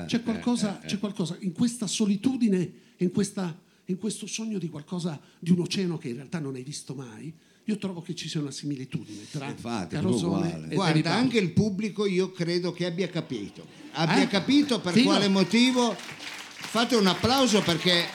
c'è, 0.07 0.23
qualcosa, 0.23 0.79
c'è 0.83 0.97
qualcosa 0.97 1.37
in 1.41 1.51
questa 1.51 1.85
solitudine, 1.85 2.71
in, 2.97 3.11
questa- 3.11 3.55
in 3.85 3.97
questo 3.99 4.25
sogno 4.25 4.57
di 4.57 4.67
qualcosa, 4.69 5.21
di 5.37 5.51
un 5.51 5.59
oceano 5.59 5.99
che 5.99 6.07
in 6.09 6.15
realtà 6.15 6.39
non 6.39 6.55
hai 6.55 6.63
visto 6.63 6.95
mai. 6.95 7.31
Io 7.67 7.77
trovo 7.79 8.01
che 8.01 8.13
ci 8.13 8.29
sia 8.29 8.39
una 8.41 8.51
similitudine 8.51 9.25
tra 9.31 9.47
Infatti, 9.47 9.95
Carosone 9.95 10.67
e 10.69 10.75
Guarda, 10.75 11.15
anche 11.15 11.39
il 11.39 11.51
pubblico 11.51 12.05
io 12.05 12.31
credo 12.31 12.71
che 12.71 12.85
abbia 12.85 13.09
capito. 13.09 13.65
Abbia 13.93 14.21
Eh? 14.21 14.27
capito 14.27 14.79
per 14.79 14.93
Figo. 14.93 15.09
quale 15.09 15.27
motivo. 15.27 15.95
Fate 15.95 16.95
un 16.95 17.07
applauso 17.07 17.61
perché 17.63 18.05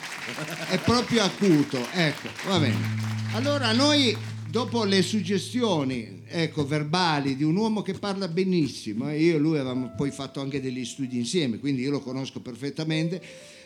è 0.68 0.78
proprio 0.78 1.24
acuto. 1.24 1.84
Ecco, 1.92 2.28
va 2.46 2.60
bene. 2.60 2.76
Allora 3.32 3.72
noi 3.72 4.16
dopo 4.48 4.84
le 4.84 5.02
suggestioni 5.02 6.22
ecco, 6.26 6.64
verbali 6.64 7.34
di 7.34 7.42
un 7.42 7.56
uomo 7.56 7.82
che 7.82 7.94
parla 7.94 8.28
benissimo, 8.28 9.10
e 9.10 9.20
io 9.20 9.34
e 9.34 9.38
lui 9.38 9.58
avevamo 9.58 9.92
poi 9.96 10.12
fatto 10.12 10.40
anche 10.40 10.60
degli 10.60 10.84
studi 10.84 11.16
insieme, 11.16 11.58
quindi 11.58 11.82
io 11.82 11.90
lo 11.90 12.00
conosco 12.00 12.38
perfettamente. 12.38 13.20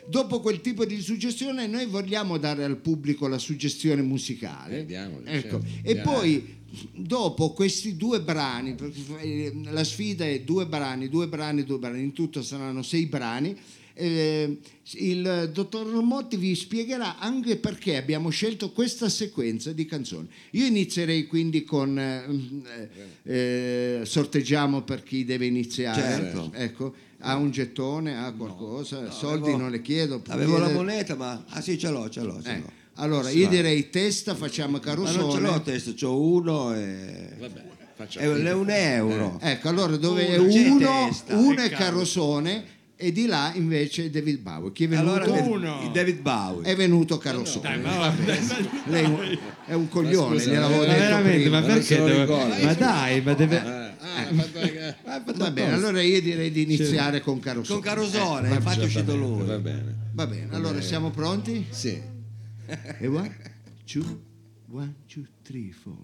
Dopo 0.06 0.40
quel 0.40 0.60
tipo 0.60 0.84
di 0.84 1.00
suggestione 1.00 1.66
noi 1.66 1.86
vogliamo 1.86 2.36
dare 2.38 2.64
al 2.64 2.76
pubblico 2.76 3.26
la 3.26 3.38
suggestione 3.38 4.02
musicale. 4.02 4.80
Eh, 4.80 4.86
diamole, 4.86 5.30
Ecco. 5.30 5.60
certo. 5.60 5.88
E 5.88 5.96
poi 5.96 6.62
dopo 6.92 7.52
questi 7.52 7.96
due 7.96 8.20
brani, 8.20 8.74
la 9.70 9.84
sfida 9.84 10.26
è 10.26 10.40
due 10.40 10.66
brani, 10.66 11.08
due 11.08 11.28
brani, 11.28 11.64
due 11.64 11.78
brani, 11.78 12.02
in 12.02 12.12
tutto 12.12 12.42
saranno 12.42 12.82
sei 12.82 13.06
brani. 13.06 13.56
eh, 13.96 14.58
il 14.96 15.50
dottor 15.52 15.86
Motti 16.02 16.36
vi 16.36 16.54
spiegherà 16.56 17.18
anche 17.18 17.56
perché 17.56 17.96
abbiamo 17.96 18.28
scelto 18.28 18.72
questa 18.72 19.08
sequenza 19.08 19.72
di 19.72 19.86
canzoni. 19.86 20.28
Io 20.50 20.66
inizierei 20.66 21.26
quindi 21.26 21.62
con 21.62 21.96
eh, 21.96 22.88
eh, 23.22 24.00
sorteggiamo 24.04 24.82
per 24.82 25.02
chi 25.04 25.24
deve 25.24 25.46
iniziare. 25.46 26.00
Certo. 26.00 26.50
Ecco, 26.54 26.94
ha 27.24 27.36
un 27.36 27.50
gettone, 27.50 28.16
ha 28.18 28.32
qualcosa, 28.32 29.10
soldi 29.10 29.42
avevo- 29.44 29.56
non 29.58 29.70
le 29.70 29.80
chiedo. 29.82 30.22
Avevo 30.28 30.52
la 30.58 30.66
chiedere- 30.66 30.74
moneta, 30.84 31.14
ma... 31.16 31.44
Ah 31.50 31.60
sì, 31.60 31.78
ce 31.78 31.88
l'ho, 31.90 32.08
ce 32.08 32.20
l'ho, 32.22 32.40
ce 32.42 32.50
Eh, 32.52 32.58
l'ho. 32.58 32.70
Allora, 32.96 33.30
io 33.30 33.48
direi 33.48 33.90
testa, 33.90 34.34
facciamo 34.34 34.78
Ma 34.84 34.94
non 34.94 35.30
ce 35.32 35.40
l'ho 35.40 35.60
testa, 35.62 35.92
c'ho 35.98 36.20
uno 36.20 36.72
e... 36.74 37.28
Vabbè, 37.40 37.62
È 38.18 38.26
un, 38.26 38.44
è 38.46 38.52
euro. 38.96 39.38
Ecco, 39.40 39.68
allora 39.68 39.96
dove 39.96 40.28
è 40.28 40.36
Uno 40.36 40.48
c'è 40.52 40.68
uno, 40.68 40.78
testa, 40.78 41.36
uno 41.36 41.60
è 41.60 41.64
è 41.64 41.70
Carosone 41.70 42.64
e 42.96 43.10
di 43.10 43.26
là 43.26 43.50
invece 43.54 44.10
David 44.10 44.38
Bowie. 44.40 44.72
Chi 44.72 44.84
è 44.84 44.88
venuto? 44.88 45.10
Allora, 45.12 45.26
David- 45.26 45.50
Uno. 45.50 45.90
David 45.92 46.20
Bowie. 46.20 46.70
È 46.72 46.76
venuto 46.76 47.18
Carosone. 47.18 47.62
Dai, 47.68 47.80
ma 47.80 48.14
Lei 48.86 49.02
è 49.02 49.06
un- 49.06 49.38
è 49.66 49.72
un 49.74 49.88
coglione, 49.88 50.38
scusa, 50.38 50.50
gliel'avevo 50.50 50.80
ma 50.80 50.86
Ma 50.86 50.92
detto 50.92 51.02
veramente, 51.04 51.40
prima. 51.40 51.60
ma 51.60 51.66
Ma 51.66 51.72
perché? 51.74 52.20
ricorda. 52.20 52.64
Ma 52.64 52.74
dai, 52.74 53.20
ma 53.22 53.32
deve. 53.34 53.83
Ah, 54.14 55.22
fatto- 55.22 55.38
Va 55.38 55.50
bene, 55.50 55.72
allora 55.72 56.00
io 56.02 56.20
direi 56.20 56.50
di 56.50 56.62
iniziare 56.62 57.20
con 57.20 57.40
Carosone. 57.40 57.80
Con 57.80 57.88
Carosone, 57.90 58.50
Eh, 58.50 58.54
infatti 58.54 58.80
è 58.80 58.84
uscito 58.84 59.12
va 59.12 59.18
bene, 59.18 59.26
lui. 59.36 59.46
Va 59.46 59.58
bene. 59.58 59.94
Va 60.12 60.26
bene, 60.26 60.48
allora 60.54 60.80
siamo 60.80 61.10
pronti? 61.10 61.66
Sì. 61.70 62.00
E 62.66 63.06
one, 63.06 63.36
two, 63.84 64.04
one, 64.70 64.94
two, 65.06 65.22
three, 65.42 65.70
four. 65.72 65.96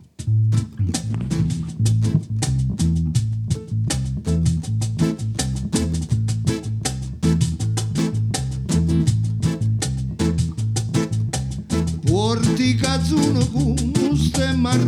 Porti 12.05 12.75
cazzuno 12.75 13.47
con 13.49 14.17
stemma 14.17 14.71
a 14.71 14.85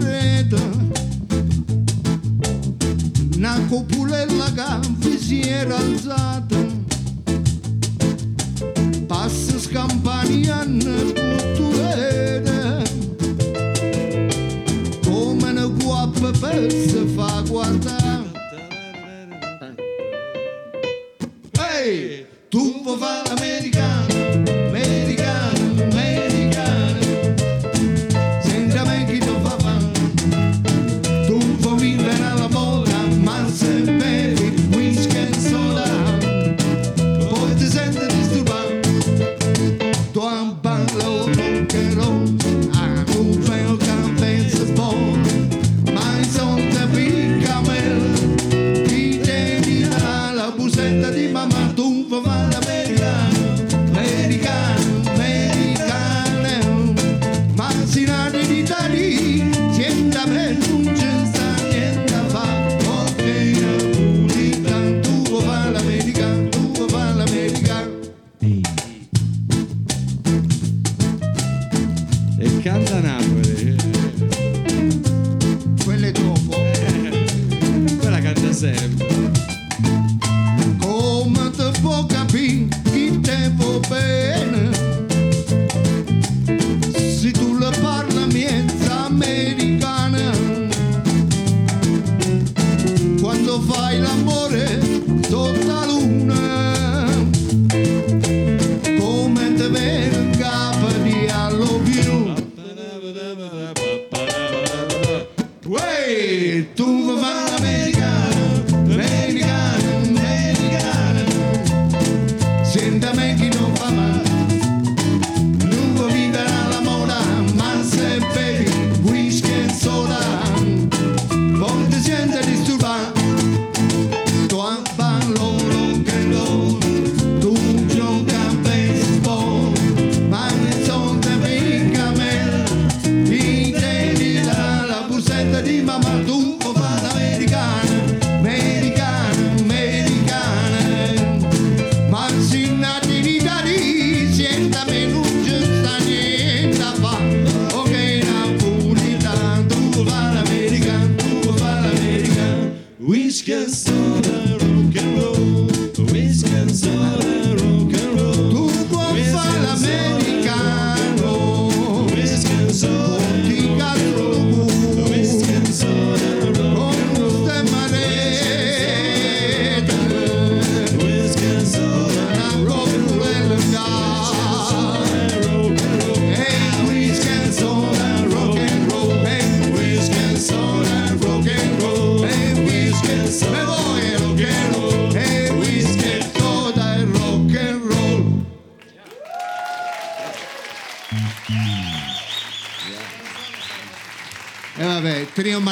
rete 3.42 3.48
Una 3.48 3.66
copulella 3.68 4.52
che 5.00 5.18
si 5.18 5.40
era 5.40 5.76
alzata 5.76 6.56
Passa 9.06 9.58
scampanian 9.58 10.78
culturere 11.14 12.82
Come 15.04 15.50
una 15.50 15.66
guappa 15.66 16.30
per 16.38 16.70
se 16.70 17.04
fa 17.14 17.42
guardare 17.48 18.30
Ehi, 21.84 22.26
tu 22.48 22.82
vuoi 22.82 22.98
fare 22.98 23.31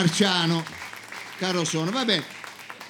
marciano, 0.01 0.65
caro 1.37 1.63
sono, 1.63 1.91
vabbè. 1.91 2.23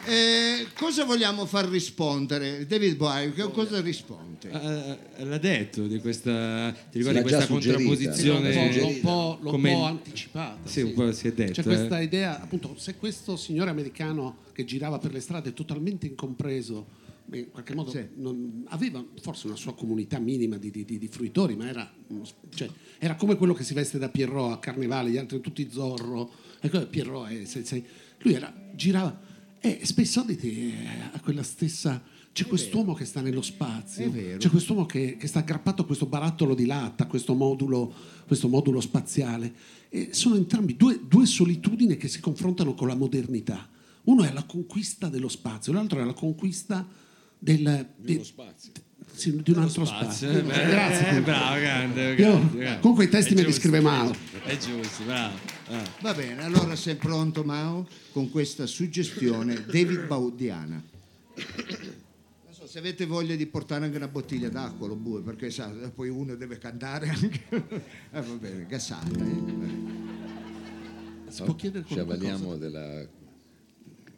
Eh, 0.07 0.69
cosa 0.75 1.05
vogliamo 1.05 1.45
far 1.45 1.67
rispondere? 1.69 2.65
David 2.67 2.97
Bowie, 2.97 3.33
cosa 3.51 3.81
risponde? 3.81 4.49
Eh, 4.49 5.25
l'ha 5.25 5.39
detto 5.39 5.89
di 5.89 5.99
questa, 5.99 6.73
ti 6.91 6.99
ricordi 6.99 7.21
questa 7.23 7.49
contrapposizione 7.49 8.81
un 8.81 9.01
po', 9.01 9.39
l'ho 9.41 9.47
un 9.47 9.51
come- 9.51 9.73
po' 9.73 9.85
anticipata. 9.85 10.69
Sì, 10.69 10.83
un 10.83 10.95
po' 10.95 11.13
si 11.13 11.27
è 11.27 11.33
detto, 11.33 11.53
C'è 11.53 11.61
eh. 11.63 11.65
questa 11.65 12.01
idea, 12.01 12.41
appunto, 12.41 12.77
se 12.79 12.95
questo 12.95 13.37
signore 13.37 13.71
americano 13.71 14.37
che 14.53 14.65
girava 14.65 14.99
per 14.99 15.13
le 15.13 15.21
strade 15.21 15.53
totalmente 15.53 16.07
incompreso, 16.07 16.87
in 17.33 17.51
qualche 17.51 17.75
modo 17.75 17.91
Sì. 17.91 18.05
non- 18.17 18.65
aveva 18.69 19.05
forse 19.21 19.47
una 19.47 19.57
sua 19.57 19.75
comunità 19.75 20.19
minima 20.19 20.57
di, 20.57 20.71
di- 20.71 20.85
di- 20.85 21.09
fruitori, 21.09 21.57
ma 21.57 21.69
era, 21.69 21.93
s- 22.23 22.35
cioè, 22.55 22.69
era 22.99 23.15
come 23.17 23.37
quello 23.37 23.55
che 23.55 23.65
si 23.65 23.75
veste 23.75 23.99
da 23.99 24.09
Pierrot 24.09 24.53
a 24.53 24.59
Carnevale, 24.59 25.11
gli 25.11 25.17
altri 25.17 25.41
tutti 25.41 25.69
Zorro. 25.71 26.31
Ecco, 26.61 26.87
Pierrot 26.87 27.29
è, 27.29 27.45
se- 27.45 27.65
se- 27.65 27.85
lui 28.19 28.35
era, 28.35 28.53
girava 28.75 29.21
e 29.61 29.81
spesso 29.85 30.23
dite, 30.23 30.73
a 31.13 31.21
quella 31.21 31.43
stessa... 31.43 32.03
C'è 32.33 32.47
quest'uomo 32.47 32.95
che 32.95 33.05
sta 33.05 33.21
nello 33.21 33.43
spazio, 33.43 34.05
È 34.13 34.37
c'è 34.37 34.51
quest'uomo 34.51 34.87
che, 34.87 35.17
che 35.17 35.27
sta 35.27 35.41
aggrappato 35.41 35.83
a 35.83 35.85
questo 35.85 36.07
barattolo 36.07 36.55
di 36.55 36.65
latta, 36.65 37.03
a 37.03 37.07
questo 37.09 37.35
modulo, 37.35 37.93
questo 38.25 38.47
modulo 38.47 38.81
spaziale. 38.81 39.53
E 39.89 40.11
sono 40.13 40.37
entrambi 40.37 40.77
due, 40.77 41.01
due 41.09 41.27
solitudini 41.27 41.97
che 41.97 42.07
si 42.07 42.21
confrontano 42.21 42.75
con 42.75 42.87
la 42.87 42.95
modernità. 42.95 43.69
Uno 44.05 44.23
è 44.23 44.33
la 44.33 44.45
conquista 44.45 45.09
dello 45.09 45.27
spazio, 45.29 45.73
l'altro 45.73 46.01
è 46.01 46.05
la 46.05 46.13
conquista 46.13 46.87
del, 47.41 47.89
di, 47.97 48.23
spazio. 48.23 48.71
sì, 49.13 49.41
di 49.43 49.51
un 49.51 49.59
altro 49.63 49.85
spazio. 49.85 50.31
Eh, 50.31 50.43
beh, 50.43 50.67
Grazie. 50.69 51.17
eh, 51.17 51.21
bravo, 51.23 51.59
grande, 51.61 52.11
Io- 52.11 52.17
grande, 52.17 52.59
grande. 52.59 52.81
comunque 52.81 53.05
i 53.05 53.09
testi 53.09 53.33
È 53.33 53.37
me 53.37 53.43
li 53.45 53.53
scrive 53.53 53.81
Mao. 53.81 54.15
È 54.45 54.57
giusto, 54.59 55.03
bravo. 55.05 55.37
Ah. 55.69 55.83
Va 56.01 56.15
bene, 56.15 56.43
allora 56.45 56.77
sei 56.77 56.97
pronto 56.97 57.43
Mao 57.43 57.89
con 58.13 58.31
questa 58.31 58.67
suggestione 58.67 59.65
David 59.65 60.07
Baudiana. 60.07 60.83
Non 61.35 62.53
so, 62.53 62.67
se 62.67 62.79
avete 62.79 63.07
voglia 63.07 63.35
di 63.37 63.47
portare 63.47 63.85
anche 63.87 63.97
una 63.97 64.09
bottiglia 64.09 64.49
d'acqua 64.51 64.87
lo 64.87 64.97
bue, 64.97 65.23
perché 65.23 65.51
sa, 65.51 65.69
poi 65.95 66.09
uno 66.11 66.35
deve 66.35 66.59
cantare 66.59 67.09
anche. 67.09 67.41
Eh, 67.49 68.21
va 68.21 68.35
bene, 68.35 68.67
gassata. 68.67 69.09
eh. 69.19 70.09
Si 71.29 71.43
può 71.45 71.55
chiedere 71.55 71.85
Ci 71.87 71.95
qualche 71.95 72.13
avvaliamo 72.13 72.57
della- 72.57 73.07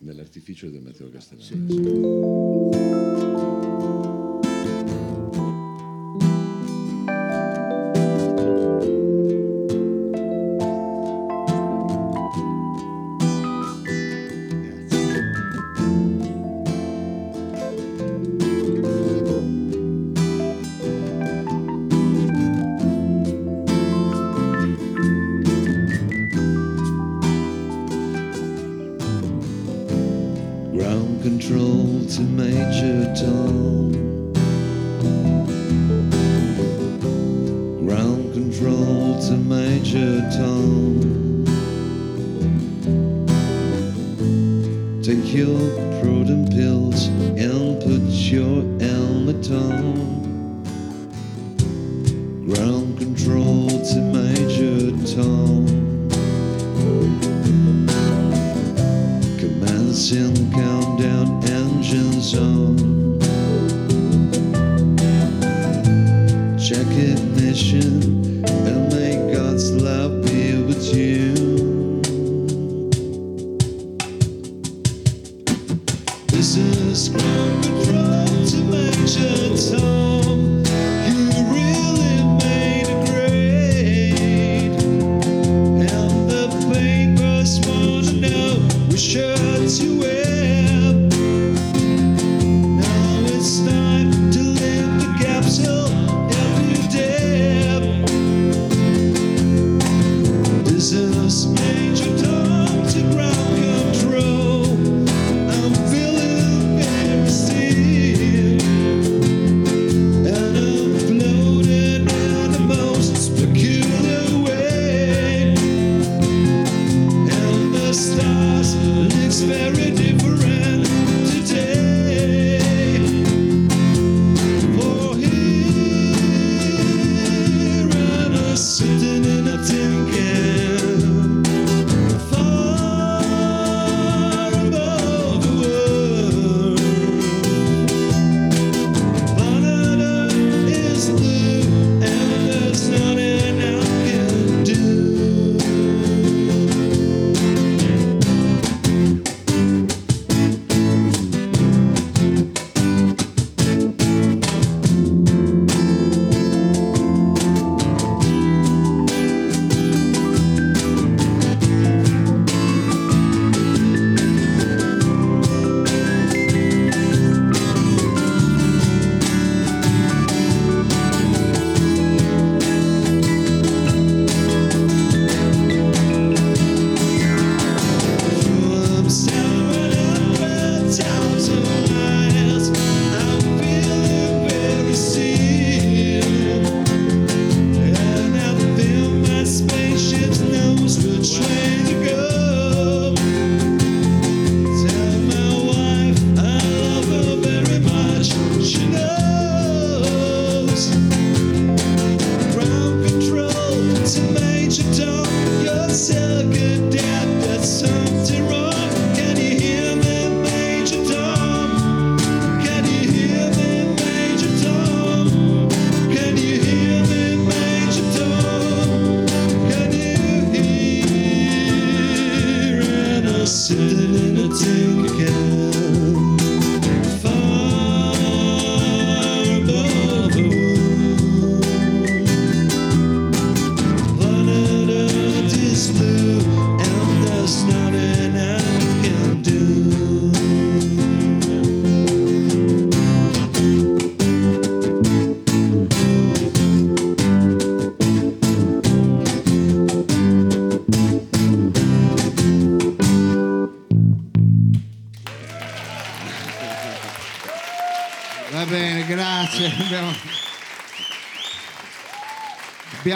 dell'artificio 0.03 0.69
del 0.69 0.83
Matteo 0.83 1.09
Castellano. 1.09 2.71
Ground 2.71 4.32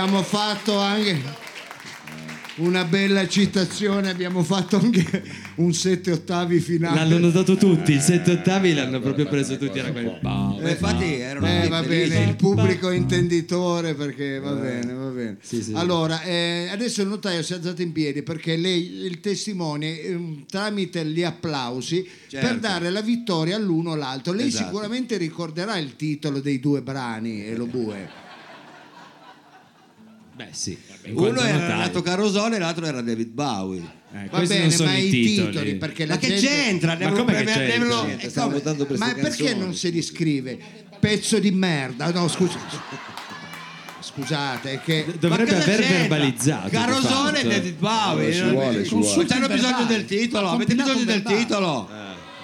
abbiamo 0.06 0.22
fatto 0.22 0.78
anche 0.78 1.20
una 2.58 2.84
bella 2.84 3.26
citazione, 3.26 4.08
abbiamo 4.08 4.44
fatto 4.44 4.76
anche 4.78 5.24
un 5.56 5.74
sette 5.74 6.12
ottavi 6.12 6.60
finale. 6.60 7.00
L'hanno 7.00 7.18
notato 7.18 7.56
tutti, 7.56 7.92
il 7.92 8.00
7 8.00 8.30
ottavi 8.30 8.72
l'hanno 8.72 9.00
proprio 9.00 9.26
preso 9.26 9.58
tutti. 9.58 9.78
Era 9.80 9.90
quel 9.90 10.18
bam. 10.22 10.60
Ma 10.62 10.70
infatti 10.70 11.14
erano 11.14 11.44
Eh, 11.46 11.56
tutti 11.56 11.68
va 11.68 11.82
bene, 11.82 12.22
il 12.22 12.36
pubblico 12.36 12.90
intenditore 12.92 13.94
perché 13.94 14.38
va 14.38 14.52
bene, 14.52 14.92
va 14.94 15.08
bene. 15.08 15.36
Sì, 15.42 15.60
sì. 15.60 15.72
Allora, 15.74 16.22
eh, 16.22 16.68
adesso 16.70 17.02
il 17.02 17.08
notaio 17.08 17.42
si 17.42 17.52
è 17.52 17.56
alzato 17.56 17.82
in 17.82 17.90
piedi 17.90 18.22
perché 18.22 18.56
lei, 18.56 19.04
il 19.04 19.18
testimone, 19.18 20.00
ehm, 20.00 20.44
tramite 20.46 21.04
gli 21.04 21.24
applausi, 21.24 22.08
Certo. 22.28 22.46
per 22.46 22.58
dare 22.60 22.90
la 22.90 23.02
vittoria 23.02 23.56
all'uno 23.56 23.90
o 23.90 23.92
all'altro. 23.94 24.32
Lei 24.32 24.46
Esatto. 24.46 24.66
sicuramente 24.66 25.16
ricorderà 25.16 25.76
il 25.78 25.96
titolo 25.96 26.38
dei 26.38 26.60
due 26.60 26.80
brani, 26.80 27.44
e 27.44 27.54
Beh, 30.46 30.52
sì. 30.52 30.78
Uno 31.12 31.40
era. 31.40 31.66
Renato 31.66 32.02
Carosone 32.02 32.56
e 32.56 32.58
l'altro 32.58 32.86
era 32.86 33.00
David 33.00 33.28
Bowie. 33.30 33.80
Eh, 34.14 34.28
Va 34.30 34.38
questi 34.38 34.54
bene, 34.54 34.60
non 34.68 34.72
sono 34.76 34.90
ma 34.90 34.96
i 34.96 35.10
titoli. 35.10 35.46
titoli, 35.50 35.74
perché 35.76 36.06
la 36.06 36.14
Ma 36.14 36.20
che 36.20 36.26
gente- 36.28 36.46
c'entra? 36.46 36.88
Ma 36.92 36.94
Devono- 36.96 37.16
com'è 37.24 37.38
che 37.38 37.44
c'entra? 37.44 37.64
devono- 37.78 38.02
Niente, 38.04 38.26
eh, 38.26 38.30
stiamo 38.30 38.48
come? 38.48 38.58
votando 38.60 38.86
per 38.86 38.98
Ma 38.98 39.04
queste 39.12 39.20
perché 39.22 39.42
canzoni. 39.44 39.64
non 39.64 39.74
si 39.74 39.88
riscrive? 39.90 40.58
Pezzo 41.00 41.38
di 41.38 41.50
merda. 41.50 42.10
No, 42.12 42.28
scusa. 42.28 42.58
Scusate, 44.00 44.72
è 44.74 44.80
che 44.80 45.04
Dovrebbe 45.18 45.50
Ma 45.52 45.58
cosa 45.58 45.62
aver 45.72 45.80
c'entra? 45.80 45.98
verbalizzato. 45.98 46.68
Carosone 46.70 47.38
e 47.38 47.42
fatto. 47.42 47.48
David 47.48 47.76
Bowie. 47.78 48.32
Ci 48.32 48.42
vuole, 48.48 48.84
ci 48.84 48.94
vuole. 48.94 49.24
c'hanno 49.26 49.46
il 49.46 49.52
bisogno 49.52 49.84
del 49.84 50.04
titolo, 50.04 50.48
avete 50.50 50.74
bisogno 50.74 51.04
del 51.04 51.22
titolo. 51.22 51.90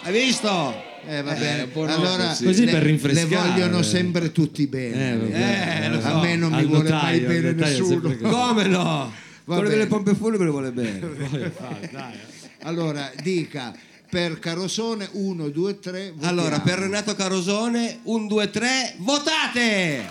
Hai 0.03 0.13
visto? 0.13 0.91
Eh, 1.05 1.23
va 1.23 1.33
bene. 1.33 1.63
un 1.63 1.71
po' 1.73 1.85
no, 1.87 1.95
allora, 1.95 2.27
così. 2.29 2.45
Così 2.45 2.65
le, 2.65 2.71
per 2.73 2.83
le 2.83 2.87
rinfrescare. 2.89 3.49
vogliono 3.51 3.83
sempre 3.83 4.33
tutti 4.33 4.67
bene. 4.67 5.11
Eh, 5.13 5.17
vabbè. 5.17 5.81
Eh, 5.85 5.89
lo 5.89 6.01
so. 6.01 6.07
A 6.07 6.21
me 6.21 6.37
non 6.37 6.51
mi 6.53 6.59
Al 6.59 6.67
vuole 6.67 6.91
notaio, 6.91 7.27
mai 7.27 7.41
bene 7.41 7.53
nessuno. 7.53 8.17
Come 8.17 8.67
no? 8.69 9.13
Va 9.45 9.55
Quello 9.57 9.63
bene. 9.63 9.75
delle 9.75 9.87
pompe 9.87 10.15
funebri 10.15 10.49
vuole 10.49 10.71
bene. 10.73 11.01
Allora, 12.65 13.11
dica 13.23 13.75
per 14.09 14.39
Carosone 14.39 15.09
1, 15.11 15.49
2, 15.49 15.79
3. 15.81 16.13
Allora, 16.21 16.61
per 16.61 16.79
Renato 16.79 17.15
Carosone, 17.17 17.99
1, 18.03 18.27
2, 18.29 18.51
3, 18.51 18.95
votate! 18.99 20.05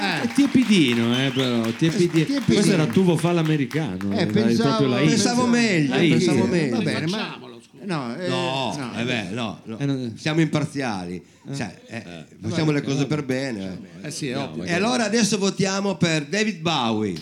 Eh, 0.00 0.28
tiepidino, 0.34 1.14
eh, 1.26 1.30
però. 1.30 1.62
Tiepidino. 1.72 2.24
tiepidino. 2.24 2.44
Questo 2.44 2.72
era 2.72 2.86
tuvo 2.86 3.16
fa 3.16 3.32
l'americano. 3.32 4.12
eh, 4.16 4.22
eh, 4.22 4.26
pensavo, 4.26 4.86
la. 4.86 4.96
Pensavo 4.96 5.46
meglio, 5.46 5.94
La 5.94 6.00
X. 6.02 6.08
pensavo 6.08 6.38
Va 6.40 6.46
meglio. 6.46 6.78
bene, 6.82 7.06
ma 7.06 7.38
no, 7.82 8.16
eh, 8.16 8.28
No, 8.28 8.74
no. 8.76 8.92
eh 8.98 9.04
beh, 9.04 9.22
no, 9.30 9.60
no. 9.64 9.78
Eh, 9.78 9.84
non- 9.86 10.12
siamo 10.16 10.40
imparziali, 10.40 11.22
Cioè, 11.54 11.80
eh, 11.88 12.24
facciamo 12.40 12.70
le 12.70 12.82
cose 12.82 13.06
per 13.06 13.24
bene. 13.24 13.78
Eh 14.02 14.10
sì. 14.10 14.28
E 14.28 14.72
allora 14.72 15.04
adesso 15.04 15.38
votiamo 15.38 15.96
per 15.96 16.24
David 16.26 16.60
Bowie. 16.60 17.14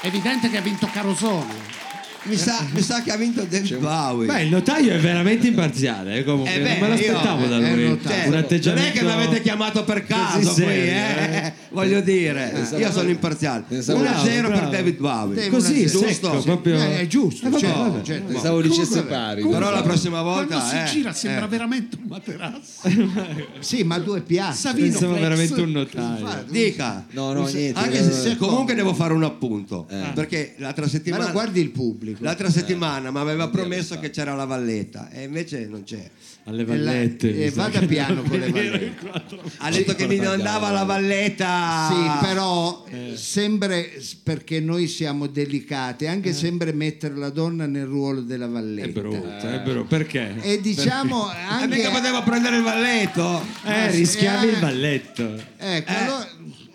È 0.00 0.06
evidente 0.06 0.48
che 0.48 0.56
ha 0.56 0.60
vinto 0.60 0.88
Carosone. 0.92 1.76
Mi 2.24 2.36
sa, 2.36 2.66
mi 2.72 2.82
sa 2.82 3.00
che 3.02 3.10
ha 3.12 3.16
vinto 3.16 3.44
David 3.48 3.78
Bowie. 3.78 4.26
Beh, 4.26 4.42
il 4.42 4.50
notaio 4.50 4.92
è 4.92 4.98
veramente 4.98 5.46
imparziale. 5.46 6.16
eh, 6.18 6.24
comunque. 6.24 6.54
Eh 6.54 6.60
beh, 6.60 6.68
non 6.70 6.80
me 6.80 6.88
l'aspettavo 6.88 7.42
io- 7.42 7.48
da 7.48 7.56
eh, 7.58 7.74
lui. 7.74 7.84
eh, 7.84 7.98
Cioè, 8.02 8.22
un 8.24 8.30
non 8.30 8.38
atteggiamento. 8.40 8.88
è 8.88 8.92
che 8.92 9.02
mi 9.04 9.10
avete 9.12 9.40
chiamato 9.40 9.84
per 9.84 10.04
caso 10.04 10.38
qui, 10.52 10.62
serio, 10.62 10.92
eh? 10.92 11.52
voglio 11.70 12.00
dire, 12.00 12.66
io 12.76 12.90
sono 12.92 13.08
imparziale. 13.08 13.64
Pensavo- 13.68 14.00
1-0 14.02 14.50
per 14.50 14.68
David 14.68 14.98
Bowie. 14.98 15.42
Sì, 15.42 15.48
Così, 15.48 15.78
una- 15.80 15.88
secco, 15.88 16.06
giusto? 16.30 16.40
proprio. 16.42 16.74
Eh, 16.80 16.98
è 17.00 17.06
giusto, 17.06 17.46
Eh, 17.46 17.50
vabbè, 17.50 17.62
certo, 17.62 17.78
vabbè. 17.78 18.02
certo. 18.02 18.32
Pensavo 18.32 18.60
dicesse 18.62 19.02
pari. 19.04 19.42
Però 19.48 19.70
la 19.70 19.82
prossima 19.82 20.20
volta 20.22 20.56
Quando 20.56 20.66
si 20.70 20.76
eh, 20.76 20.84
gira 20.98 21.12
sembra 21.12 21.44
eh. 21.44 21.48
veramente 21.48 21.96
un 22.00 22.08
materasso. 22.08 22.56
Sì, 23.60 23.82
ma 23.84 23.98
due 23.98 24.20
piazze. 24.22 24.60
Savino 24.68 24.86
Pensavo 24.90 25.12
Flex. 25.14 25.22
veramente 25.22 25.60
un 25.60 25.70
notaio. 25.70 26.44
Dica. 26.48 27.06
No, 27.12 27.32
no, 27.32 27.46
niente. 27.46 27.78
Anche 27.78 27.98
eh, 27.98 28.10
se 28.10 28.36
comunque 28.36 28.74
devo 28.74 28.92
fare 28.94 29.12
un 29.14 29.24
appunto, 29.24 29.86
Eh. 29.90 30.10
perché 30.14 30.54
l'altra 30.58 30.84
Ma 30.84 30.90
settimana 30.90 31.26
guardi 31.30 31.60
il 31.60 31.70
pubblico. 31.70 32.06
L'altra 32.18 32.50
settimana 32.50 33.10
mi 33.10 33.18
aveva 33.18 33.48
promesso 33.48 33.98
che 33.98 34.10
c'era 34.10 34.34
la 34.34 34.44
valletta 34.44 35.10
e 35.10 35.24
invece 35.24 35.66
non 35.66 35.82
c'è. 35.84 36.10
Alle 36.44 36.62
E 36.62 36.66
la- 36.66 36.74
vallette. 36.74 37.28
e 37.28 37.44
mi 37.44 37.50
sa 37.50 37.62
vada 37.68 37.80
piano 37.86 38.22
con 38.22 38.38
le 38.38 38.48
vallette. 38.50 39.10
Ha 39.58 39.70
detto 39.70 39.94
che 39.94 40.06
mi 40.06 40.16
mandava 40.18 40.70
la 40.70 40.84
valletta. 40.84 41.88
Sì, 41.90 42.26
però 42.26 42.84
sembra 43.14 43.76
perché 44.22 44.58
noi 44.60 44.86
siamo 44.86 45.26
delicati, 45.26 46.06
anche 46.06 46.32
sembra 46.32 46.72
mettere 46.72 47.16
la 47.16 47.28
donna 47.30 47.66
nel 47.66 47.84
ruolo 47.84 48.20
della 48.22 48.46
È 48.46 48.48
valletta. 48.48 49.00
brutto, 49.00 49.46
è 49.46 49.60
brutto. 49.60 49.84
Perché? 49.88 50.36
E 50.40 50.60
diciamo 50.60 51.30
E 51.30 51.36
anche 51.48 51.76
mica 51.76 51.90
poteva 51.90 52.22
prendere 52.22 52.56
il 52.56 52.62
valletto. 52.62 53.42
Eh, 53.64 53.90
sì, 53.90 53.96
rischiavi 53.98 54.46
eh. 54.46 54.50
il 54.52 54.58
balletto. 54.58 55.34
Ecco, 55.58 55.90
Eh. 55.90 55.94
allora, 55.94 56.28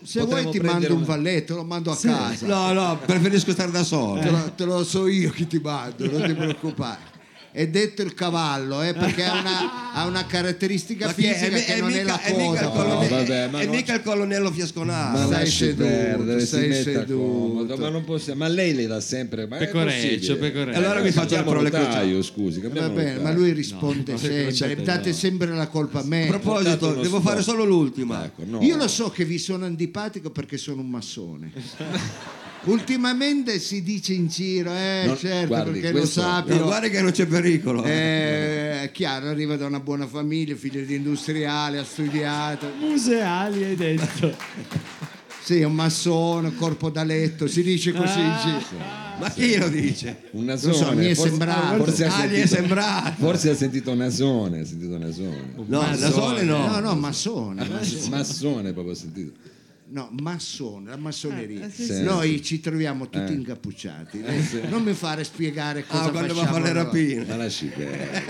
se 0.04 0.22
vuoi 0.24 0.48
ti 0.50 0.60
mando 0.60 0.88
un 0.92 0.96
una- 0.98 1.06
valletto, 1.06 1.56
lo 1.56 1.64
mando 1.64 1.90
a 1.90 1.96
casa. 1.96 2.46
No, 2.46 2.72
no, 2.72 2.98
preferisco 2.98 3.52
stare 3.52 3.70
da 3.70 3.82
solo. 3.82 4.20
Te, 4.20 4.30
lo, 4.30 4.52
te 4.54 4.64
lo 4.64 4.84
so 4.84 5.06
io 5.08 5.30
chi 5.30 5.46
ti 5.46 5.58
mando, 5.58 6.10
non 6.10 6.22
ti 6.26 6.34
preoccupare. 6.34 7.12
È 7.56 7.68
detto 7.68 8.02
il 8.02 8.14
cavallo, 8.14 8.82
eh, 8.82 8.94
perché 8.94 9.22
ha 9.22 9.38
una, 9.38 9.92
ha 9.92 10.06
una 10.06 10.26
caratteristica 10.26 11.04
Ma 11.06 11.12
è? 11.12 11.14
fisica 11.14 11.38
È 11.46 11.50
mi- 11.52 11.60
che 11.62 11.74
è 11.76 11.80
non 11.80 11.90
è 11.92 12.00
mica- 12.00 12.04
la 12.14 12.20
è 12.20 12.30
mica 12.32 12.42
il 12.42 12.48
coda. 12.48 12.68
colonnello- 12.68 12.98
però. 12.98 13.00
No, 13.10 13.16
vabbè, 13.16 13.48
ma 13.48 13.60
è 13.60 13.64
non- 13.66 13.74
mica 13.76 13.94
il 13.94 14.02
colonnello 14.02 14.48
Ma 14.48 14.54
Fiasconato. 14.56 15.16
Stai 15.18 15.30
lasci 15.30 15.50
seduto, 15.56 15.84
perdere, 15.84 16.40
si 16.40 16.46
stai 16.46 16.68
metta 16.68 16.82
seduto. 16.82 17.16
comodo, 17.16 17.76
ma 17.76 17.88
non 17.90 18.04
possiamo. 18.04 18.38
Ma 18.40 18.48
lei 18.48 18.74
le 18.74 18.86
dà 18.88 19.00
sempre. 19.00 19.46
Ma 19.46 19.56
è 19.58 19.66
Pecoreccio, 19.66 20.08
possibile? 20.08 20.34
pecoreccio. 20.50 20.78
Allora 20.80 21.00
mi 21.00 21.10
faccio 21.12 21.36
le 21.36 21.44
Cambiamo 21.44 21.44
parole 21.50 21.70
notaio, 21.70 21.90
crociate. 22.18 22.22
scusi, 22.24 22.60
Va 22.60 22.88
bene, 22.88 23.18
ma 23.20 23.30
lui 23.30 23.52
risponde 23.52 24.10
No, 24.10 24.18
sempre, 24.18 24.42
crociate 24.42 24.82
date 24.82 25.08
no. 25.10 25.14
sempre 25.14 25.46
la 25.54 25.68
colpa 25.68 25.98
a 26.00 26.02
A 26.02 26.06
me. 26.06 26.26
proposito, 26.26 26.70
Portate 26.70 26.92
uno 26.92 27.02
devo 27.02 27.20
fare 27.20 27.40
solo 27.40 27.62
l'ultima. 27.64 28.24
Ecco, 28.24 28.42
no. 28.44 28.60
Io 28.62 28.76
lo 28.76 28.88
so 28.88 29.10
che 29.10 29.24
vi 29.24 29.38
sono 29.38 29.64
antipatico 29.64 30.30
perché 30.30 30.56
sono 30.56 30.80
un 30.80 30.90
massone. 30.90 31.52
Ultimamente 32.64 33.58
si 33.58 33.82
dice 33.82 34.12
in 34.14 34.26
giro, 34.28 34.70
eh, 34.72 35.04
No, 35.06 35.16
certo, 35.16 35.46
guardi, 35.48 35.70
perché 35.80 35.92
lo 35.92 35.98
questo- 36.00 36.20
sappio. 36.20 36.56
No, 36.56 36.64
guarda 36.64 36.88
che 36.88 37.02
non 37.02 37.10
c'è 37.10 37.26
pericolo. 37.26 37.84
Eh, 37.84 38.82
è 38.84 38.90
chiaro, 38.92 39.28
arriva 39.28 39.56
da 39.56 39.66
una 39.66 39.80
buona 39.80 40.06
famiglia, 40.06 40.54
figlio 40.56 40.82
di 40.84 40.94
industriale, 40.94 41.78
ha 41.78 41.84
studiato. 41.84 42.66
Museali 42.80 43.64
hai 43.64 43.76
detto. 43.76 44.34
Sì, 45.42 45.60
è 45.60 45.64
un 45.64 45.74
massone, 45.74 46.54
corpo 46.54 46.88
da 46.88 47.04
letto, 47.04 47.46
si 47.46 47.62
dice 47.62 47.92
così 47.92 48.18
in 48.18 48.34
giro. 48.42 48.92
Ma 49.20 49.30
chi 49.30 49.58
lo 49.58 49.68
dice? 49.68 50.22
Un 50.30 50.46
Lo 50.46 50.56
so, 50.56 50.68
nasone. 50.68 50.94
mi 50.96 51.06
è 51.10 51.14
forse- 51.14 51.30
sembrato. 51.30 51.84
Forse 51.84 52.04
ha 52.06 52.16
Ah, 52.16 52.24
gli 52.26 52.30
è 52.30 52.46
sentito, 52.46 52.54
sembrato. 52.56 53.12
forse 53.18 53.50
ha 53.50 53.54
sentito 53.54 53.94
nasone. 53.94 54.60
Ha 54.60 54.64
sentito 54.64 54.96
nasone. 54.98 55.52
No, 55.66 55.80
da 55.98 56.10
sole 56.10 56.42
no. 56.44 56.66
No, 56.66 56.80
no, 56.80 56.94
massone. 56.94 57.62
massone. 57.68 58.08
Massone 58.08 58.72
proprio 58.72 58.94
ha 58.94 58.96
sentito. 58.96 59.32
No, 59.94 60.10
massone, 60.20 60.90
la 60.90 60.96
massoneria. 60.96 61.70
sì. 61.70 62.02
Noi 62.02 62.42
ci 62.42 62.58
troviamo 62.58 63.08
tutti 63.08 63.30
Eh. 63.32 63.36
incappucciati. 63.36 64.24
Non 64.68 64.82
mi 64.82 64.92
fare 64.92 65.22
spiegare 65.22 65.86
cosa 65.86 66.06
Ah, 66.06 66.10
quando 66.10 66.34
va 66.34 66.42
a 66.42 66.46
fare 66.46 66.62
le 66.64 66.72
rapine. 66.72 67.24
Ma 67.24 67.36
lasci 67.36 67.66
perdere. 67.66 68.22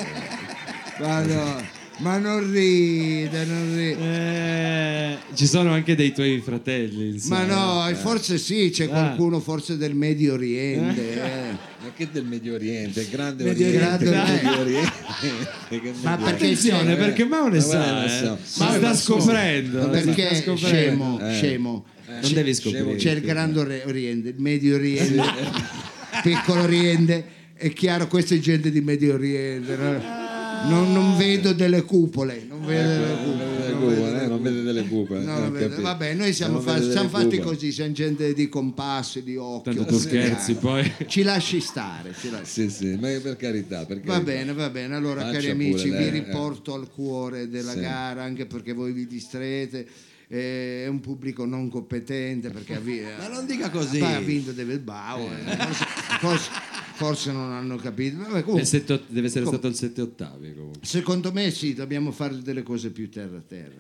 Ma 1.00 1.22
no, 1.22 1.62
ma 1.98 2.18
non 2.18 2.50
ride, 2.50 3.44
non 3.44 3.74
ride. 3.74 3.98
Eh, 4.00 5.16
ci 5.34 5.46
sono 5.46 5.72
anche 5.72 5.94
dei 5.94 6.12
tuoi 6.12 6.40
fratelli. 6.44 7.08
Ma 7.08 7.12
insomma. 7.12 7.44
no, 7.44 7.88
e 7.88 7.94
forse 7.94 8.38
sì, 8.38 8.70
c'è 8.72 8.88
qualcuno 8.88 9.40
forse 9.40 9.76
del 9.76 9.94
Medio 9.94 10.34
Oriente. 10.34 11.12
eh. 11.14 11.72
Ma 11.84 11.90
che 11.94 12.08
del 12.10 12.24
Medio 12.24 12.54
Oriente? 12.54 13.00
Il 13.02 13.08
grande 13.10 13.44
Medio 13.44 13.66
Oriente. 13.66 14.08
Oriente. 14.08 14.32
il 14.32 14.44
Medio 14.44 14.60
Oriente. 14.60 15.92
Ma 16.02 16.16
perché 16.16 16.30
Attenzione, 16.44 16.96
perché 16.96 17.24
Mao 17.24 17.48
ne 17.48 17.56
Ma 17.56 17.62
sa, 17.62 18.04
eh. 18.04 18.08
so. 18.08 18.38
Ma 18.58 18.70
sta 18.70 18.78
ma 18.80 18.94
scoprendo. 18.94 19.80
sta 19.80 19.88
Perché 19.90 20.34
scoprendo. 20.36 20.56
scemo, 20.56 21.20
Eh. 21.20 21.34
scemo. 21.34 21.84
Non 22.06 22.32
devi 22.32 22.54
scoprire. 22.54 22.94
C'è 22.96 23.10
il 23.12 23.20
Grande 23.20 23.60
Ori- 23.60 23.82
Oriente, 23.86 24.28
il 24.30 24.34
Medio 24.38 24.76
Oriente, 24.76 25.22
Piccolo 26.22 26.62
Oriente. 26.62 27.24
È 27.54 27.72
chiaro, 27.72 28.08
questa 28.08 28.34
è 28.34 28.38
gente 28.38 28.70
di 28.70 28.80
Medio 28.80 29.14
Oriente. 29.14 29.76
no? 29.76 30.22
Non, 30.68 30.92
non 30.92 31.16
vedo 31.16 31.52
delle 31.52 31.82
cupole, 31.82 32.44
non 32.48 32.64
vedo 32.64 32.88
delle 32.88 33.16
cupole. 33.16 33.44
Non 33.44 33.54
delle 33.56 34.22
eh, 34.22 34.26
non 34.26 34.42
vede 34.42 34.62
delle 34.62 34.80
eh, 34.80 35.24
non 35.24 35.42
ho 35.44 35.50
vedo. 35.50 35.66
capito. 35.68 35.82
Vabbè, 35.82 36.14
noi 36.14 36.32
siamo, 36.32 36.54
Non 36.54 36.62
fa- 36.62 36.80
siamo 36.80 37.08
delle 37.08 37.08
fatti 37.08 37.38
così, 37.38 37.72
siamo 37.72 37.92
gente 37.92 38.32
di 38.32 38.48
compassi, 38.48 39.22
di 39.22 39.36
occhio. 39.36 39.72
Tanto 39.74 39.84
tu 39.92 39.98
scherzi, 39.98 40.54
poi. 40.54 40.90
Ci 41.06 41.22
lasci 41.22 41.60
stare, 41.60 42.14
ci 42.18 42.30
lasci 42.30 42.68
Sì, 42.68 42.70
sì, 42.70 42.96
ma 42.98 43.08
per 43.22 43.36
carità. 43.36 43.84
Per 43.84 43.98
Va 44.00 44.12
carità. 44.14 44.20
bene, 44.32 44.52
va 44.54 44.70
bene. 44.70 44.94
Allora, 44.96 45.20
Faccia 45.22 45.32
cari 45.32 45.42
pure 45.52 45.52
amici, 45.64 45.88
lei, 45.90 45.98
vi 46.10 46.16
eh. 46.18 46.22
riporto 46.24 46.74
al 46.74 46.88
cuore 46.90 47.48
della 47.48 47.72
Sì. 47.72 47.80
gara, 47.80 48.22
anche 48.22 48.46
perché 48.46 48.72
voi 48.72 48.92
vi 48.92 49.06
distrete. 49.06 49.86
eh, 50.28 50.84
È 50.84 50.86
un 50.88 51.00
pubblico 51.00 51.44
non 51.44 51.68
competente 51.68 52.48
perché 52.48 52.76
ha, 52.76 52.80
vi- 52.80 53.02
Ma 53.18 53.28
non 53.28 53.44
dica 53.46 53.68
così. 53.70 54.00
Ha 54.00 54.18
vinto 54.20 54.52
David 54.52 54.80
Bauer. 54.80 55.30
Forse, 55.44 55.84
forse- 56.20 56.50
forse 56.94 57.32
non 57.32 57.52
hanno 57.52 57.76
capito. 57.76 58.16
Vabbè, 58.18 58.42
comunque, 58.42 58.64
sette 58.64 59.02
deve 59.08 59.26
essere 59.28 59.46
stato 59.46 59.66
il 59.66 59.74
7 59.74 60.00
ottavi 60.00 60.54
comunque. 60.54 60.80
secondo 60.86 61.32
me 61.32 61.50
sì, 61.50 61.74
dobbiamo 61.74 62.10
fare 62.12 62.40
delle 62.40 62.62
cose 62.62 62.90
più 62.90 63.08
terra 63.10 63.36
a 63.38 63.42
terra. 63.46 63.74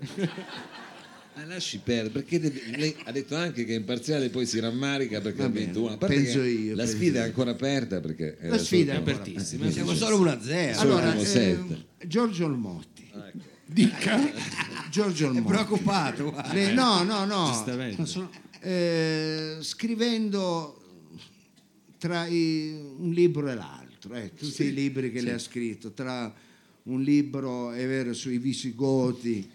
Ma 1.36 1.44
lasci 1.46 1.78
perdere, 1.82 2.10
perché 2.10 2.38
deve- 2.38 2.62
lei 2.76 2.94
ha 3.06 3.10
detto 3.10 3.34
anche 3.34 3.64
che 3.64 3.74
è 3.74 3.76
imparziale 3.78 4.28
poi 4.28 4.46
si 4.46 4.60
rammarica 4.60 5.20
perché 5.20 5.38
Va 5.38 5.44
ha 5.46 5.48
vinto 5.48 5.82
una. 5.82 5.96
Penso 5.96 6.42
io, 6.44 6.76
La 6.76 6.82
penso 6.84 6.96
sfida 6.96 7.18
è 7.18 7.22
io. 7.22 7.26
ancora 7.26 7.50
aperta 7.50 8.00
perché 8.00 8.36
è 8.38 8.48
La 8.48 8.58
sfida 8.58 8.92
è 8.92 8.96
apertissima. 8.96 9.68
Siamo 9.68 9.94
solo 9.94 10.18
1-0. 10.20 10.74
Solo 10.74 10.96
Allora, 10.96 11.14
eh. 11.16 11.58
Giorgio 12.06 12.44
Olmotti. 12.44 13.10
Dica. 13.66 14.20
Giorgio 14.90 15.24
È 15.24 15.28
Olmotti. 15.30 15.46
preoccupato. 15.48 16.34
Le- 16.52 16.72
no, 16.72 17.02
no, 17.02 17.24
no. 17.24 17.46
Giustamente. 17.46 18.04
Eh, 18.60 19.56
scrivendo 19.60 20.83
tra 22.04 22.26
i- 22.26 22.76
un 22.98 23.12
libro 23.12 23.48
e 23.48 23.54
l'altro, 23.54 24.12
eh, 24.14 24.34
tutti 24.34 24.64
i 24.64 24.74
libri 24.74 25.10
che 25.10 25.22
lei 25.22 25.32
ha 25.32 25.38
scritto, 25.38 25.92
tra 25.92 26.34
un 26.82 27.00
libro, 27.02 27.72
è 27.72 27.86
vero, 27.86 28.12
sui 28.12 28.36
visigoti 28.36 29.48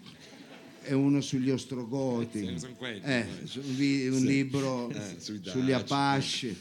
e 0.82 0.92
uno 0.92 1.20
sugli 1.20 1.50
ostrogoti, 1.50 2.44
Sì, 2.44 2.58
sono 2.58 2.74
quelli. 2.74 3.00
eh, 3.04 3.24
su- 3.44 3.60
un, 3.64 3.76
vi- 3.76 4.08
un 4.08 4.24
libro 4.24 4.90
Eh, 4.90 5.14
sui 5.20 5.40
sugli. 5.44 5.70
Apache 5.70 6.56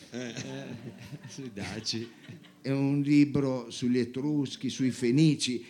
Sui 1.28 1.50
Daci. 1.52 2.08
e 2.62 2.72
un 2.72 3.02
libro 3.02 3.72
sugli 3.72 3.98
Etruschi, 3.98 4.70
sui 4.70 4.92
Fenici. 4.92 5.66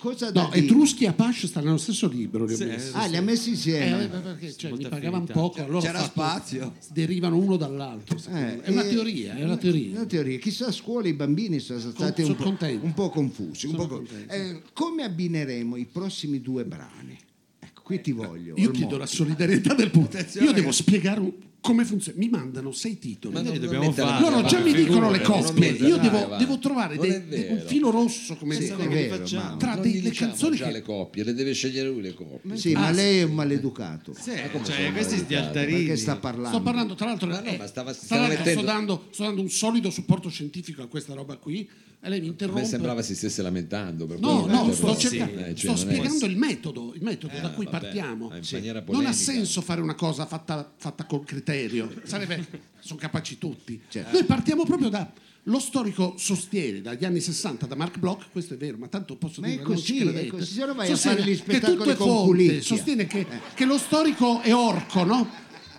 Cosa 0.00 0.30
da 0.30 0.42
No, 0.44 0.48
dire? 0.50 0.64
Etruschi 0.64 1.04
e 1.04 1.08
Apache 1.08 1.46
stanno 1.46 1.66
nello 1.66 1.76
stesso 1.76 2.08
libro. 2.08 2.46
li 2.46 2.54
ho 2.54 2.56
Sì, 2.56 2.64
messi. 2.64 2.90
Ah, 2.94 3.04
li 3.04 3.16
ha 3.16 3.20
messi 3.20 3.48
Eh, 3.48 3.52
insieme. 3.52 4.08
perché 4.08 4.56
cioè, 4.56 4.70
mi 4.70 4.76
Molta 4.78 4.88
pagavano 4.88 5.22
affinità. 5.24 5.32
poco, 5.40 5.60
allora 5.62 5.76
ho 5.76 5.80
C'era 5.82 5.98
fatto- 5.98 6.10
spazio. 6.10 6.72
derivano 6.92 7.36
uno 7.36 7.56
dall'altro. 7.56 8.16
secondo 8.18 8.38
Eh, 8.40 8.42
me. 8.56 8.62
è 8.62 8.70
una 8.70 8.82
e- 8.84 8.88
teoria, 8.88 9.34
è 9.36 9.44
una 9.44 9.56
teoria. 9.58 9.96
Una 9.96 10.06
teoria. 10.06 10.38
Chissà 10.38 10.66
a 10.68 10.72
scuola 10.72 11.06
i 11.06 11.12
bambini 11.12 11.58
sono 11.58 11.78
stati 11.80 12.22
sono 12.22 12.32
un, 12.32 12.38
po', 12.38 12.44
contenti. 12.44 12.84
un 12.86 12.94
po' 12.94 13.10
confusi. 13.10 13.66
un 13.66 13.72
Sono 13.72 13.86
po' 13.86 13.88
con- 13.96 14.06
contenti. 14.06 14.34
Eh, 14.34 14.62
come 14.72 15.02
abbineremo 15.02 15.76
i 15.76 15.84
prossimi 15.84 16.40
due 16.40 16.64
brani? 16.64 17.18
Ecco, 17.58 17.82
qui 17.82 18.00
ti 18.00 18.12
voglio. 18.12 18.54
Io 18.56 18.70
chiedo 18.70 18.96
la 18.96 19.04
solidarietà 19.06 19.74
del 19.74 19.90
pubblico. 19.90 20.42
Io 20.42 20.52
devo 20.52 20.72
spiegare 20.72 21.20
un- 21.20 21.32
come 21.60 21.84
funziona. 21.84 22.18
Mi 22.18 22.28
mandano 22.28 22.72
sei 22.72 22.98
titoli. 22.98 23.34
Ma 23.34 23.42
noi 23.42 23.58
dobbiamo 23.58 23.92
fare. 23.92 24.20
Loro 24.20 24.42
già 24.46 24.60
mi 24.60 24.72
dicono 24.72 25.10
le 25.10 25.20
coppie. 25.20 25.70
Io 25.72 25.96
devo, 25.98 26.36
devo 26.38 26.58
trovare 26.58 26.96
dei- 26.96 27.10
de- 27.28 27.46
un 27.50 27.54
vero. 27.56 27.68
filo 27.68 27.90
rosso, 27.90 28.36
come 28.36 28.54
Sì, 28.54 28.72
vero, 28.72 29.16
facciamo? 29.16 29.50
ma- 29.50 29.56
tra 29.56 29.72
Non 29.74 29.82
dei- 29.82 29.92
gli 29.92 30.02
le 30.02 30.08
diciamo 30.10 30.30
canzoni 30.30 30.56
già 30.56 30.66
che 30.66 30.72
le 30.72 30.82
coppie, 30.82 31.24
le 31.24 31.34
deve 31.34 31.52
scegliere 31.52 31.88
lui 31.88 32.02
le 32.02 32.14
coppie. 32.14 32.56
Sì, 32.56 32.72
ma 32.72 32.86
Ah, 32.86 32.90
lei 32.90 33.18
è 33.18 33.22
un 33.24 33.34
maleducato. 33.34 34.14
Sì, 34.18 34.32
come 34.52 34.64
cioè, 34.64 34.74
sono 34.76 34.92
questi 34.92 35.16
sti 35.18 35.34
educato? 35.34 35.46
altarini. 35.58 35.78
Perché 35.84 35.96
sta 35.96 36.16
parlando? 36.16 36.48
Sto 36.48 36.62
parlando, 36.62 36.94
tra 36.94 37.06
l'altro, 37.06 37.28
Ma 37.28 37.40
no, 37.40 37.46
eh, 37.46 37.56
ma 37.58 37.66
stava- 37.66 37.92
stava 37.92 38.34
sto, 38.34 38.62
dando, 38.62 39.06
sto 39.10 39.22
dando 39.24 39.40
un 39.42 39.50
solido 39.50 39.90
supporto 39.90 40.28
scientifico 40.30 40.82
a 40.82 40.86
questa 40.86 41.14
roba 41.14 41.36
qui 41.36 41.68
e 42.02 42.08
lei 42.08 42.20
mi 42.20 42.26
A 42.26 42.30
interrompe. 42.30 42.60
me 42.62 42.66
sembrava 42.66 43.02
si 43.02 43.14
stesse 43.14 43.42
lamentando. 43.42 44.06
Per 44.06 44.18
No, 44.20 44.46
no, 44.46 44.72
sto, 44.72 44.96
cercando- 44.96 45.40
Eh, 45.40 45.54
cioè, 45.54 45.76
sto 45.76 45.84
non 45.84 45.92
è- 45.92 45.94
spiegando 45.96 46.26
il 46.26 46.36
metodo, 46.36 46.92
il 46.94 47.02
metodo 47.02 47.32
da 47.40 47.50
cui 47.50 47.64
vabbè, 47.66 47.78
partiamo. 47.80 48.32
eh, 48.32 48.82
Non 48.88 49.06
ha 49.06 49.12
senso 49.12 49.60
fare 49.60 49.80
una 49.80 49.94
cosa 49.94 50.24
fatta, 50.26 50.72
fatta 50.76 51.04
con 51.04 51.22
criterio, 51.24 51.92
sarebbe, 52.04 52.46
sono 52.80 52.98
capaci 52.98 53.36
tutti. 53.38 53.80
Certo. 53.88 54.12
Noi 54.12 54.24
partiamo 54.24 54.64
proprio 54.64 54.88
da. 54.88 55.10
Lo 55.44 55.58
storico 55.58 56.14
sostiene 56.18 56.82
dagli 56.82 57.04
anni 57.04 57.18
60 57.20 57.64
da 57.66 57.74
Mark 57.74 57.98
Bloch, 57.98 58.26
questo 58.30 58.54
è 58.54 58.56
vero, 58.58 58.76
ma 58.76 58.88
tanto 58.88 59.16
posso 59.16 59.40
Ma 59.40 59.46
dire 59.48 59.62
non 59.62 59.72
così, 59.72 59.84
ci 59.86 59.98
credete. 60.00 60.20
è 60.20 60.26
così, 60.28 60.52
se 60.52 60.64
no 60.66 60.74
vai 60.74 60.86
a 60.86 60.90
Sostiene 60.90 61.16
fare 61.18 61.30
gli 61.30 61.34
che 61.34 61.42
spettacoli 61.42 61.76
tutto 61.78 61.90
è 61.90 61.96
con 61.96 62.06
fonte. 62.08 62.60
Sostiene 62.60 63.06
che, 63.06 63.26
che 63.54 63.64
lo 63.64 63.78
storico 63.78 64.40
è 64.42 64.54
orco, 64.54 65.04
no? 65.04 65.28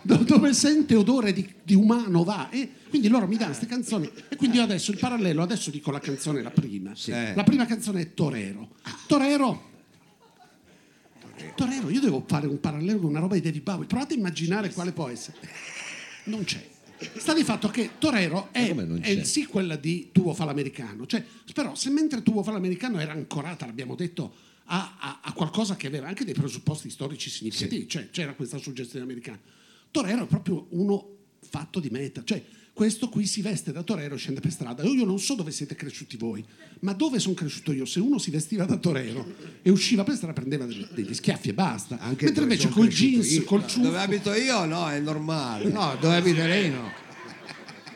Do- 0.03 0.17
Dove 0.17 0.53
sente 0.53 0.95
odore 0.95 1.31
di, 1.33 1.47
di 1.63 1.75
umano 1.75 2.23
va. 2.23 2.49
E 2.49 2.69
quindi 2.89 3.07
loro 3.07 3.27
mi 3.27 3.35
danno 3.35 3.47
queste 3.49 3.67
canzoni. 3.67 4.09
E 4.29 4.35
quindi 4.35 4.57
io 4.57 4.63
adesso 4.63 4.91
il 4.91 4.97
parallelo, 4.97 5.41
adesso 5.41 5.69
dico 5.71 5.91
la 5.91 5.99
canzone, 5.99 6.41
la 6.41 6.51
prima. 6.51 6.93
Eh. 7.05 7.33
La 7.35 7.43
prima 7.43 7.65
canzone 7.65 8.01
è 8.01 8.13
Torero. 8.13 8.69
Torero. 9.07 9.69
Torero, 11.55 11.89
io 11.89 11.99
devo 11.99 12.23
fare 12.27 12.45
un 12.47 12.59
parallelo 12.59 12.99
con 12.99 13.09
una 13.09 13.19
roba 13.19 13.33
di 13.35 13.41
David 13.41 13.63
Bowie. 13.63 13.85
Provate 13.87 14.13
a 14.13 14.17
immaginare 14.17 14.71
quale 14.71 14.91
può 14.91 15.07
essere. 15.07 15.37
Non 16.25 16.43
c'è. 16.43 16.69
Sta 17.17 17.33
di 17.33 17.43
fatto 17.43 17.67
che 17.69 17.91
Torero 17.97 18.49
è, 18.51 18.75
è 19.01 19.09
il 19.09 19.25
sequel 19.25 19.79
di 19.81 20.09
Tuo 20.11 20.33
fa 20.35 20.45
l'americano. 20.45 21.07
Cioè, 21.07 21.23
però, 21.53 21.73
se 21.73 21.89
mentre 21.89 22.21
Tuo 22.21 22.43
fa 22.43 22.51
l'americano 22.51 22.99
era 22.99 23.11
ancorata, 23.11 23.65
l'abbiamo 23.65 23.95
detto, 23.95 24.33
a, 24.65 24.97
a- 24.99 25.19
a 25.23 25.33
qualcosa 25.33 25.75
che 25.75 25.87
aveva 25.87 26.07
anche 26.07 26.23
dei 26.25 26.35
presupposti 26.35 26.91
storici 26.91 27.29
significativi, 27.31 27.87
cioè 27.87 28.09
c'era 28.11 28.33
questa 28.33 28.59
suggestione 28.59 29.03
americana. 29.03 29.39
Torero 29.91 30.23
è 30.23 30.27
proprio 30.27 30.65
uno 30.69 31.07
fatto 31.47 31.79
di 31.79 31.89
meta. 31.89 32.23
Cioè, 32.23 32.41
questo 32.73 33.09
qui 33.09 33.25
si 33.25 33.41
veste 33.41 33.71
da 33.73 33.83
torero 33.83 34.15
e 34.15 34.17
scende 34.17 34.39
per 34.39 34.51
strada. 34.51 34.83
Io 34.83 35.03
non 35.05 35.19
so 35.19 35.35
dove 35.35 35.51
siete 35.51 35.75
cresciuti 35.75 36.15
voi, 36.17 36.43
ma 36.79 36.93
dove 36.93 37.19
sono 37.19 37.35
cresciuto 37.35 37.73
io? 37.73 37.85
Se 37.85 37.99
uno 37.99 38.17
si 38.17 38.31
vestiva 38.31 38.63
da 38.65 38.77
torero 38.77 39.25
e 39.61 39.69
usciva 39.69 40.03
per 40.03 40.15
strada 40.15 40.33
prendeva 40.33 40.65
degli, 40.65 41.13
schiaffi 41.13 41.49
e 41.49 41.53
basta. 41.53 41.99
Anche 41.99 42.25
Mentre 42.25 42.43
invece 42.43 42.69
col 42.69 42.87
jeans, 42.87 43.29
io. 43.31 43.43
col 43.43 43.67
ciuffo... 43.67 43.83
Dove 43.83 43.99
abito 43.99 44.33
io 44.33 44.65
no, 44.65 44.89
è 44.89 44.99
normale. 44.99 45.69
No, 45.69 45.95
dove 45.99 46.15
abita 46.15 46.45
lei 46.47 46.69
no. 46.69 46.89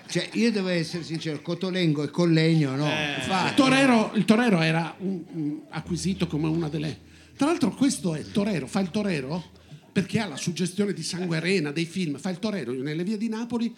Cioè, 0.08 0.30
io 0.34 0.52
devo 0.52 0.68
essere 0.68 1.04
sincero, 1.04 1.42
Cotolengo 1.42 2.04
e 2.04 2.10
Collegno 2.10 2.76
no. 2.76 2.86
Il 2.86 3.16
Infatti, 3.18 3.56
torero, 3.56 4.12
il 4.16 4.26
torero 4.26 4.62
era 4.62 4.94
un- 5.00 5.24
un 5.32 5.60
acquisito 5.70 6.28
come 6.28 6.48
una 6.48 6.70
delle. 6.70 7.00
Tra 7.36 7.48
l'altro, 7.48 7.72
questo 7.74 8.14
è 8.16 8.24
torero, 8.32 8.68
fa 8.68 8.80
il 8.82 8.92
torero 8.92 9.44
perché 9.96 10.20
ha 10.20 10.26
la 10.28 10.36
suggestione 10.36 10.92
di 10.92 11.04
sangue 11.04 11.38
arena 11.38 11.72
dei 11.72 11.86
film. 11.86 12.18
Fa 12.18 12.30
il 12.30 12.40
torero 12.40 12.74
nelle 12.74 13.06
vie 13.06 13.16
di 13.18 13.30
Napoli, 13.30 13.74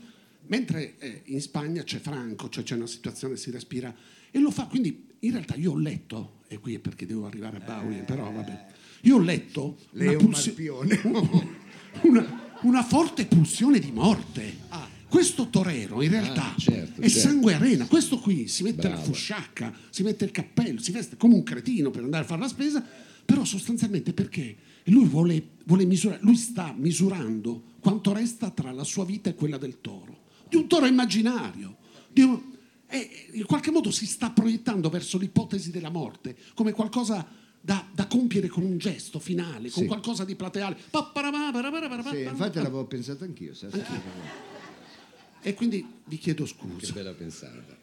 mentre 0.47 0.95
eh, 0.97 1.21
in 1.25 1.39
Spagna 1.41 1.83
c'è 1.83 1.99
Franco, 1.99 2.49
cioè 2.49 2.63
c'è 2.63 2.73
una 2.73 2.87
situazione, 2.87 3.35
si 3.37 3.51
respira 3.51 3.93
e 4.31 4.39
lo 4.39 4.49
fa. 4.49 4.63
Quindi, 4.65 5.05
in 5.19 5.31
realtà, 5.33 5.53
io 5.53 5.73
ho 5.73 5.77
letto, 5.77 6.39
e 6.47 6.57
qui 6.57 6.73
è 6.73 6.79
perché 6.79 7.05
devo 7.05 7.27
arrivare 7.27 7.57
a 7.57 7.59
Bowie, 7.59 7.99
però 8.01 8.31
vabbè. 8.31 8.65
Io 9.01 9.17
ho 9.17 9.19
letto 9.19 9.77
una 9.91 10.09
un 10.09 10.17
pulsi- 10.17 10.55
una, 12.01 12.49
una 12.61 12.83
forte 12.83 13.27
pulsione 13.27 13.77
di 13.77 13.91
morte. 13.91 14.55
Questo 15.07 15.49
torero 15.49 16.01
in 16.01 16.09
realtà 16.09 16.53
Ah, 16.53 16.57
certo, 16.57 16.99
è 16.99 17.07
certo. 17.07 17.27
sangue 17.29 17.53
arena. 17.53 17.85
Questo 17.85 18.17
qui 18.17 18.47
si 18.47 18.63
mette 18.63 18.87
la 18.89 18.95
Bravo. 18.95 19.03
fusciacca, 19.03 19.71
si 19.91 20.01
mette 20.01 20.25
il 20.25 20.31
cappello, 20.31 20.81
si 20.81 20.91
veste 20.91 21.15
come 21.15 21.35
un 21.35 21.43
cretino 21.43 21.91
per 21.91 22.01
andare 22.03 22.23
a 22.23 22.27
fare 22.27 22.41
la 22.41 22.47
spesa, 22.47 22.83
però 23.23 23.45
sostanzialmente 23.45 24.13
perché 24.13 24.55
lui 24.91 25.05
vuole, 25.05 25.47
vuole 25.65 25.85
misurare, 25.85 26.21
lui 26.23 26.35
sta 26.35 26.73
misurando 26.75 27.63
quanto 27.79 28.13
resta 28.13 28.49
tra 28.51 28.71
la 28.71 28.83
sua 28.83 29.05
vita 29.05 29.29
e 29.29 29.35
quella 29.35 29.57
del 29.57 29.79
toro, 29.81 30.23
di 30.49 30.55
un 30.55 30.67
toro 30.67 30.85
immaginario, 30.85 31.77
di 32.11 32.21
un- 32.21 32.41
e 32.89 33.27
in 33.33 33.45
qualche 33.45 33.69
modo 33.71 33.91
si 33.91 34.05
sta 34.05 34.29
proiettando 34.31 34.89
verso 34.89 35.17
l'ipotesi 35.17 35.71
della 35.71 35.89
morte 35.89 36.37
come 36.53 36.71
qualcosa 36.71 37.25
da, 37.59 37.85
da 37.93 38.07
compiere 38.07 38.47
con 38.47 38.63
un 38.63 38.77
gesto 38.77 39.19
finale, 39.19 39.69
con 39.69 39.81
Sì. 39.83 39.87
qualcosa 39.87 40.23
di 40.23 40.35
plateale. 40.35 40.77
Sì, 42.11 42.21
infatti 42.21 42.57
l'avevo 42.57 42.85
pensato 42.85 43.23
anch'io. 43.25 43.53
sa- 43.53 43.67
E 45.41 45.53
quindi 45.53 45.85
vi 46.05 46.17
chiedo 46.17 46.43
Che 46.43 46.49
scusa. 46.49 46.93
bella 46.93 47.13
pensata. 47.13 47.76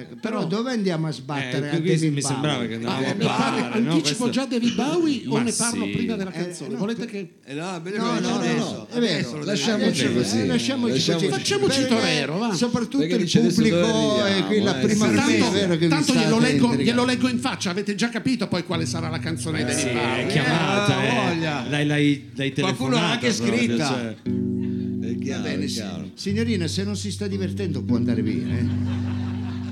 Ecco, 0.00 0.14
però 0.20 0.46
dove 0.46 0.70
andiamo 0.70 1.08
a 1.08 1.10
sbattere 1.10 1.70
Eh, 1.70 1.74
a 1.74 1.80
qui 1.80 1.88
David 1.90 2.12
mi 2.12 2.22
sembrava 2.22 2.58
Bowie? 2.58 2.68
che 2.68 2.84
Ma 2.84 2.94
andavamo 2.96 3.18
ne 3.18 3.24
a 3.24 3.28
parlare, 3.34 3.80
no? 3.80 3.90
anticipo 3.92 4.00
Questo- 4.24 4.30
già 4.30 4.44
David 4.46 4.74
Bowie 4.76 5.22
o 5.26 5.38
ne 5.40 5.52
parlo 5.52 5.84
sì. 5.86 5.90
prima 5.90 6.14
della 6.14 6.32
Eh, 6.32 6.42
canzone? 6.42 6.72
no, 6.72 6.78
Volete 6.78 7.06
che... 7.06 7.28
Eh 7.44 7.54
no, 7.54 7.74
è 7.76 7.80
bene 7.80 7.96
No, 7.96 8.04
no, 8.12 8.20
no, 8.20 8.34
adesso. 8.36 8.64
no, 8.72 8.86
è 8.90 9.00
vero. 9.00 9.44
Lasciamoci 9.44 10.12
così. 10.14 10.38
Eh, 10.40 10.46
lasciamoci, 10.46 10.92
Lasciamoci- 10.92 11.26
così. 11.26 11.40
Facciamoci 11.40 11.86
torero, 11.88 12.38
va. 12.38 12.54
Soprattutto 12.54 12.98
Perché 12.98 13.14
il 13.16 13.30
pubblico 13.52 14.24
è 14.24 14.44
qui 14.46 14.60
la 14.62 14.78
eh, 14.80 14.86
prima 14.86 15.06
sì. 15.08 15.12
è 15.12 15.16
Tanto, 15.16 15.50
vero 15.50 15.76
che 15.76 15.88
tanto 15.88 16.14
glielo, 16.14 16.38
leggo, 16.38 16.64
intrigando. 16.66 16.82
glielo 16.82 17.04
leggo 17.04 17.28
in 17.28 17.38
faccia, 17.40 17.70
avete 17.70 17.94
già 17.96 18.08
capito 18.08 18.46
poi 18.46 18.62
quale 18.62 18.86
sarà 18.86 19.08
la 19.08 19.18
canzone 19.18 19.64
di 19.64 19.72
Sì, 19.72 19.84
David 19.86 19.96
è 19.98 20.04
Bowie. 20.20 20.26
chiamata, 20.28 21.02
Eh, 21.02 21.06
eh. 21.08 21.34
voglia. 21.34 21.84
L'hai, 21.84 22.30
Qualcuno 22.56 22.90
l'ha 22.94 23.10
anche 23.10 23.32
scritta. 23.32 23.86
cioè. 23.88 24.14
È 24.22 25.14
Va 25.30 25.38
bene, 25.40 25.64
è 25.64 25.68
signorina, 26.14 26.66
se 26.68 26.84
non 26.84 26.96
si 26.96 27.10
sta 27.10 27.26
divertendo 27.26 27.82
può 27.82 27.96
andare 27.96 28.22
via. 28.22 28.46
eh. 28.46 29.17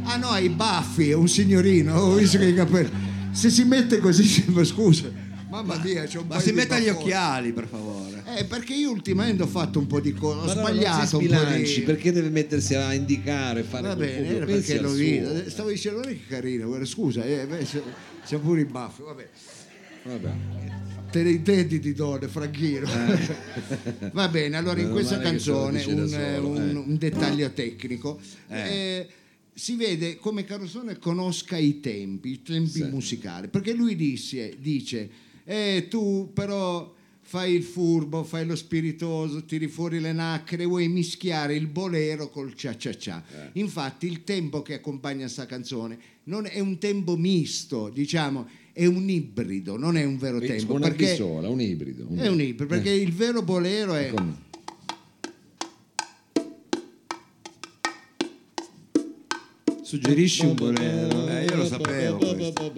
Ah 0.08 0.16
no, 0.16 0.28
ha 0.28 0.38
i 0.38 0.48
baffi, 0.48 1.10
è 1.10 1.14
un 1.14 1.28
signorino, 1.28 1.94
ho 1.94 2.14
visto 2.14 2.38
che 2.38 2.46
i 2.46 2.54
capelli. 2.54 2.90
Se 3.32 3.50
si 3.50 3.64
mette 3.64 3.98
così, 3.98 4.22
sembra 4.24 4.64
scusa. 4.64 5.10
Mamma 5.48 5.78
mia, 5.82 6.04
c'è 6.04 6.18
un 6.18 6.26
Ma 6.26 6.40
si 6.40 6.52
metta 6.52 6.78
gli 6.78 6.88
occhiali, 6.88 7.52
per 7.52 7.66
favore. 7.66 8.22
Eh, 8.36 8.44
perché 8.44 8.74
io 8.74 8.90
ultimamente 8.90 9.42
ho 9.42 9.46
fatto 9.46 9.78
un 9.78 9.86
po' 9.86 10.00
di 10.00 10.12
cose, 10.12 10.38
ho 10.38 10.44
Ma 10.44 10.54
no, 10.54 10.60
non 10.62 10.70
sbagliato 10.72 11.06
si 11.06 11.14
un 11.16 11.26
po' 11.28 11.54
di... 11.56 11.82
perché 11.82 12.12
deve 12.12 12.28
mettersi 12.30 12.74
a 12.74 12.92
indicare, 12.92 13.62
fare 13.62 13.88
Va 13.88 13.96
bene, 13.96 14.26
era 14.28 14.44
perché 14.46 14.78
suo. 14.78 14.90
visto. 14.90 15.50
Stavo 15.50 15.68
dicendo, 15.70 16.00
guarda 16.00 16.16
che 16.16 16.26
carino, 16.28 16.66
guarda, 16.66 16.84
scusa, 16.84 17.24
eh, 17.24 17.46
beh, 17.46 17.66
c'ha 18.26 18.38
pure 18.38 18.60
i 18.60 18.64
baffi, 18.64 19.02
vabbè. 19.02 19.28
Vabbè. 20.04 20.32
Te 21.10 21.22
ne 21.22 21.30
intendi 21.30 21.78
di 21.78 21.94
donne, 21.94 22.28
Franchino. 22.28 22.86
Va 24.12 24.28
bene, 24.28 24.56
allora 24.56 24.80
in 24.80 24.90
questa 24.90 25.16
lo 25.16 25.22
canzone 25.22 25.84
un, 25.84 26.08
solo, 26.08 26.48
un- 26.48 26.68
eh. 26.68 26.72
un 26.74 26.96
dettaglio 26.96 27.50
tecnico. 27.52 28.18
Eh, 28.48 29.08
si 29.58 29.74
vede 29.74 30.16
come 30.16 30.44
Carosone 30.44 30.98
conosca 30.98 31.56
i 31.56 31.80
tempi, 31.80 32.32
i 32.32 32.42
tempi 32.42 32.68
Sì. 32.68 32.82
musicali, 32.84 33.48
perché 33.48 33.72
lui 33.72 33.96
disse, 33.96 34.54
dice, 34.60 35.08
eh, 35.44 35.86
tu 35.88 36.30
però 36.34 36.94
fai 37.22 37.54
il 37.54 37.62
furbo, 37.62 38.22
fai 38.22 38.44
lo 38.44 38.54
spiritoso, 38.54 39.46
tiri 39.46 39.66
fuori 39.66 39.98
le 39.98 40.12
nacchere, 40.12 40.66
vuoi 40.66 40.88
mischiare 40.88 41.54
il 41.56 41.68
bolero 41.68 42.28
col 42.28 42.54
cia 42.54 42.76
cia 42.76 42.94
cia. 42.96 43.24
Infatti 43.54 44.06
il 44.06 44.24
tempo 44.24 44.60
che 44.60 44.74
accompagna 44.74 45.26
sta 45.26 45.46
canzone 45.46 45.98
non 46.24 46.44
è 46.44 46.60
un 46.60 46.76
tempo 46.78 47.16
misto, 47.16 47.88
diciamo, 47.88 48.46
è 48.72 48.84
un 48.84 49.08
ibrido, 49.08 49.78
non 49.78 49.96
è 49.96 50.04
un 50.04 50.18
vero 50.18 50.38
tempo. 50.38 50.74
Una 50.74 50.88
perché 50.88 51.12
bissola, 51.12 51.48
un 51.48 51.62
ibrido. 51.62 52.06
è 52.14 52.28
un 52.28 52.40
ibrido, 52.42 52.66
perché 52.66 52.90
il 52.90 53.12
vero 53.12 53.40
bolero 53.40 53.94
è... 53.94 54.10
Come? 54.10 54.44
Suggerisci 59.86 60.44
un 60.44 60.54
bolero. 60.54 61.28
Eh, 61.28 61.44
io 61.44 61.54
lo 61.54 61.64
sapevo 61.64 62.16
questo. 62.16 62.72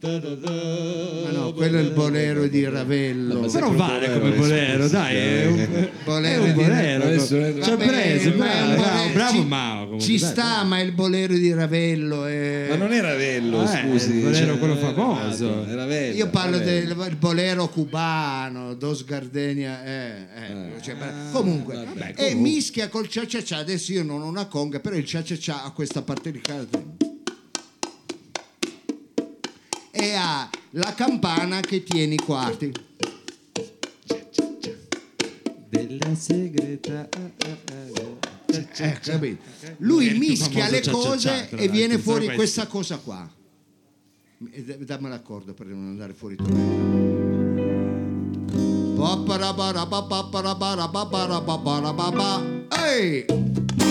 Ma 0.00 1.30
no, 1.32 1.52
quello 1.52 1.76
è 1.76 1.80
il 1.82 1.90
bolero 1.90 2.46
di 2.46 2.64
Ravello. 2.66 3.40
ma 3.40 3.46
Però 3.46 3.70
vale 3.72 4.10
come 4.18 4.34
eh, 4.34 4.38
bolero, 4.38 4.88
dai, 4.88 5.16
è 5.16 5.46
un, 5.48 5.88
Bolero 6.02 6.44
è 6.44 6.48
un 6.48 6.54
bolero. 6.54 7.04
Adesso 7.04 7.36
è- 7.36 7.58
Ci 7.60 7.70
ha 7.70 7.76
preso, 7.76 8.28
è 8.30 8.32
bravo, 8.32 9.12
bravo 9.12 9.32
ci- 9.38 9.44
Mao. 9.44 9.82
comunque, 9.84 10.00
Ci 10.06 10.18
dai. 10.18 10.30
sta, 10.30 10.62
ma 10.64 10.80
il 10.80 10.92
bolero 10.92 11.34
di 11.34 11.52
Ravello 11.52 12.24
è... 12.24 12.66
Ma 12.70 12.76
non 12.76 12.92
era 12.94 13.14
Vello, 13.14 13.62
Eh, 13.62 13.66
scusi. 13.66 14.14
il 14.16 14.22
bolero 14.22 14.46
cioè, 14.46 14.58
quello 14.58 14.78
era- 14.78 14.92
famoso. 14.94 15.66
Era 15.66 15.84
Vello. 15.84 16.14
Io 16.16 16.30
parlo 16.30 16.56
era 16.56 16.64
Vello. 16.64 16.94
del 17.04 17.16
bolero 17.16 17.68
cubano, 17.68 18.72
Dos 18.74 19.04
Gardenia, 19.04 19.84
eh, 19.84 20.10
eh, 20.34 20.80
cioè, 20.82 20.94
comunque, 21.32 21.74
vabbè, 21.84 22.14
e 22.16 22.34
mischia 22.34 22.88
col 22.88 23.08
cia 23.08 23.26
cia 23.26 23.42
cia, 23.42 23.58
adesso 23.58 23.92
io 23.92 24.02
non 24.02 24.22
ho 24.22 24.26
una 24.26 24.46
conga, 24.46 24.80
però 24.80 24.96
il 24.96 25.04
cia 25.04 25.22
cia 25.22 25.36
cia 25.36 25.62
ha 25.62 25.70
questa 25.72 26.00
parte 26.00 26.30
di 26.32 26.40
casa 26.46 26.68
e 29.90 30.14
ha 30.14 30.48
la 30.70 30.94
campana 30.94 31.60
che 31.60 31.82
tiene 31.82 32.14
i 32.14 32.18
quarti. 32.18 32.72
Della 35.68 36.14
segreta. 36.14 37.08
Eh, 38.78 38.98
capito? 39.00 39.42
Lui 39.78 40.06
È 40.06 40.10
il 40.10 40.18
più 40.18 40.28
mischia 40.28 40.66
famoso 40.66 40.70
le 40.70 40.90
cose 40.90 41.48
e 41.50 41.68
viene 41.68 41.98
fuori 41.98 42.32
questa 42.34 42.66
cosa 42.68 42.98
qua. 42.98 43.28
Dammi 44.38 45.08
l'accordo 45.08 45.54
per 45.54 45.66
non 45.66 45.88
andare 45.88 46.12
fuori. 46.12 46.36
Ehi! 52.68 53.24
Tu 53.24 53.85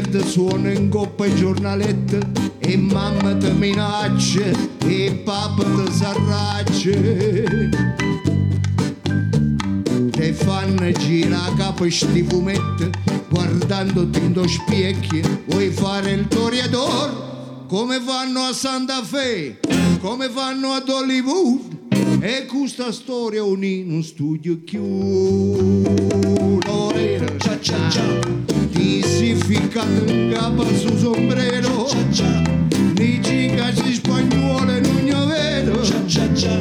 pierde 0.00 0.24
suono 0.24 0.70
in 0.70 0.88
coppa 0.88 1.24
e 1.24 1.34
giornalette 1.34 2.20
e 2.60 2.76
mamma 2.76 3.36
ti 3.36 3.50
minaccia 3.50 4.44
e 4.86 5.22
papà 5.24 5.64
ti 5.64 5.92
s'arraccia 5.92 6.90
te 10.10 10.32
fanno 10.34 10.92
girare 10.92 11.50
a 11.50 11.54
capo 11.56 11.90
sti 11.90 12.22
fumetti 12.28 12.90
guardandoti 13.28 14.18
in 14.20 14.32
due 14.34 14.46
specchi 14.46 15.20
vuoi 15.46 15.70
fare 15.70 16.12
il 16.12 16.28
toriador 16.28 17.66
come 17.66 18.00
fanno 18.00 18.42
a 18.42 18.52
Santa 18.52 19.02
Fe 19.02 19.58
come 19.98 20.28
fanno 20.28 20.74
ad 20.74 20.88
Hollywood 20.88 22.20
e 22.20 22.46
questa 22.46 22.92
storia 22.92 23.42
unì 23.42 23.80
in 23.80 23.90
un 23.90 24.02
studio 24.04 24.60
chiuso. 24.64 25.86
Cia 27.38 27.58
cia 27.60 27.88
cia 27.88 28.47
ti 28.78 29.02
si 29.02 29.34
ficcato 29.34 30.04
in 30.06 30.32
capo 30.32 30.64
su 30.76 30.96
sombrero. 30.96 31.88
Dici 32.92 33.48
che 33.48 33.72
si 33.74 33.94
spagnolo 33.94 34.78
non 34.80 35.04
io 35.04 35.26
vedo. 35.26 35.82
Cia 35.82 36.06
cia 36.06 36.32
cia 36.34 36.56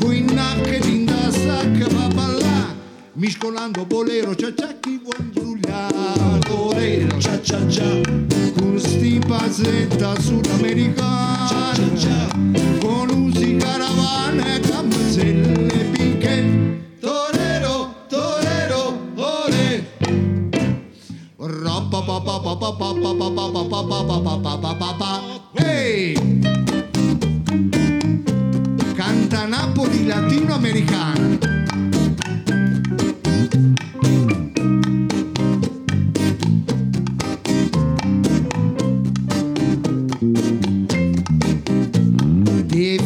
coi 0.00 0.22
nacche 0.22 0.78
di 0.80 1.04
da 1.04 1.30
sacca 1.30 1.86
va 1.90 2.06
ballà. 2.14 2.74
Miscolando 3.14 3.84
bolero 3.84 4.36
cia 4.36 4.54
cia 4.54 4.72
chi 4.78 5.00
vuol 5.02 5.30
brugliare 5.32 6.38
bolero 6.48 7.18
cia 7.18 7.40
cia 7.42 7.68
cia 7.68 8.00
con 8.56 8.78
sti 8.78 9.20
pasetta 9.26 10.18
sudamericana. 10.20 11.76
Con 12.78 13.10
usi 13.10 13.56
caravane 13.56 14.60
camiselle 14.60 15.67
pinche 15.67 15.67
Ehi! 25.52 26.14
Canta 28.94 29.46
Napoli 29.46 30.06
latinoamericana. 30.06 31.38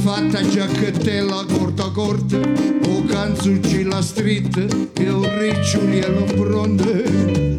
Fatta 0.03 0.43
giacchettella 0.43 1.45
corta 1.47 1.91
corta 1.91 2.37
o 2.37 3.05
canzucci 3.05 3.85
la 3.85 4.03
street 4.03 4.91
e 4.95 5.11
un 5.11 5.39
riccioli 5.39 6.01
all'ombronde 6.01 7.52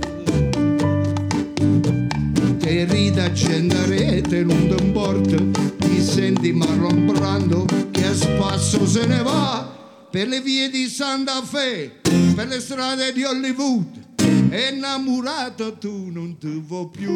te 2.74 2.86
rida 2.86 3.26
accendere 3.26 4.22
te 4.22 4.44
non 4.44 4.68
ti 4.68 4.84
importa 4.84 5.36
ti 5.78 6.02
senti 6.02 6.52
marlon 6.52 7.06
brando 7.06 7.66
che 7.92 8.06
a 8.08 8.16
spasso 8.16 8.88
se 8.88 9.06
ne 9.06 9.22
va. 9.22 9.70
Per 10.10 10.28
le 10.28 10.42
vie 10.42 10.70
di 10.70 10.88
Santa 10.88 11.44
Fe 11.44 12.00
per 12.34 12.48
le 12.48 12.60
strade 12.60 13.14
di 13.14 13.24
Hollywood 13.24 13.86
innamorato 14.24 15.78
tu 15.78 16.10
non 16.12 16.38
ti 16.40 16.64
vuoi 16.66 16.90
più. 16.92 17.14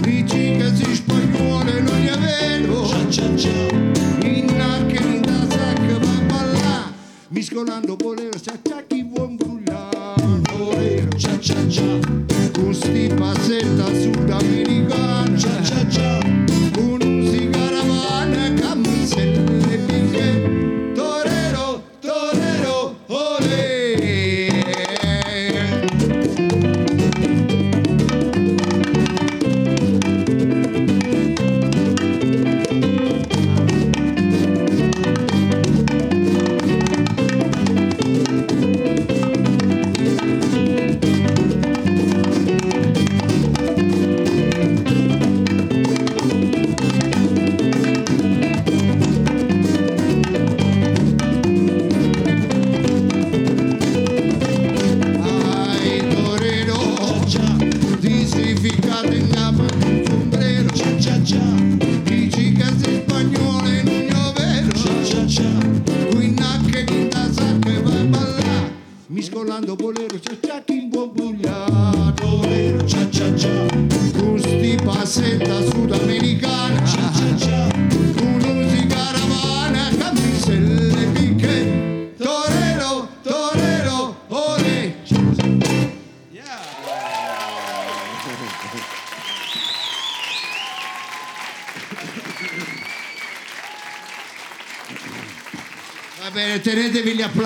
dici 0.00 0.56
che 0.56 0.72
si 0.74 0.94
spagnolo 0.94 1.70
e 1.70 1.80
non 1.80 2.02
è 2.02 2.18
vero 2.18 2.82
miscolando 7.34 7.96
bolero 7.96 8.38
cia 8.38 8.56
cia 8.62 8.84
chi 8.86 9.02
vuol 9.02 9.34
brugliare 9.34 10.40
bolero 10.56 11.10
cia 11.16 11.36
cia 11.40 11.68
cia 11.68 11.98
con 12.52 12.72
sti 12.72 13.12
passetta 13.16 13.86
sudamericana. 13.86 15.36
Cia 15.36 15.62
cia 15.62 15.88
cia 15.88 16.23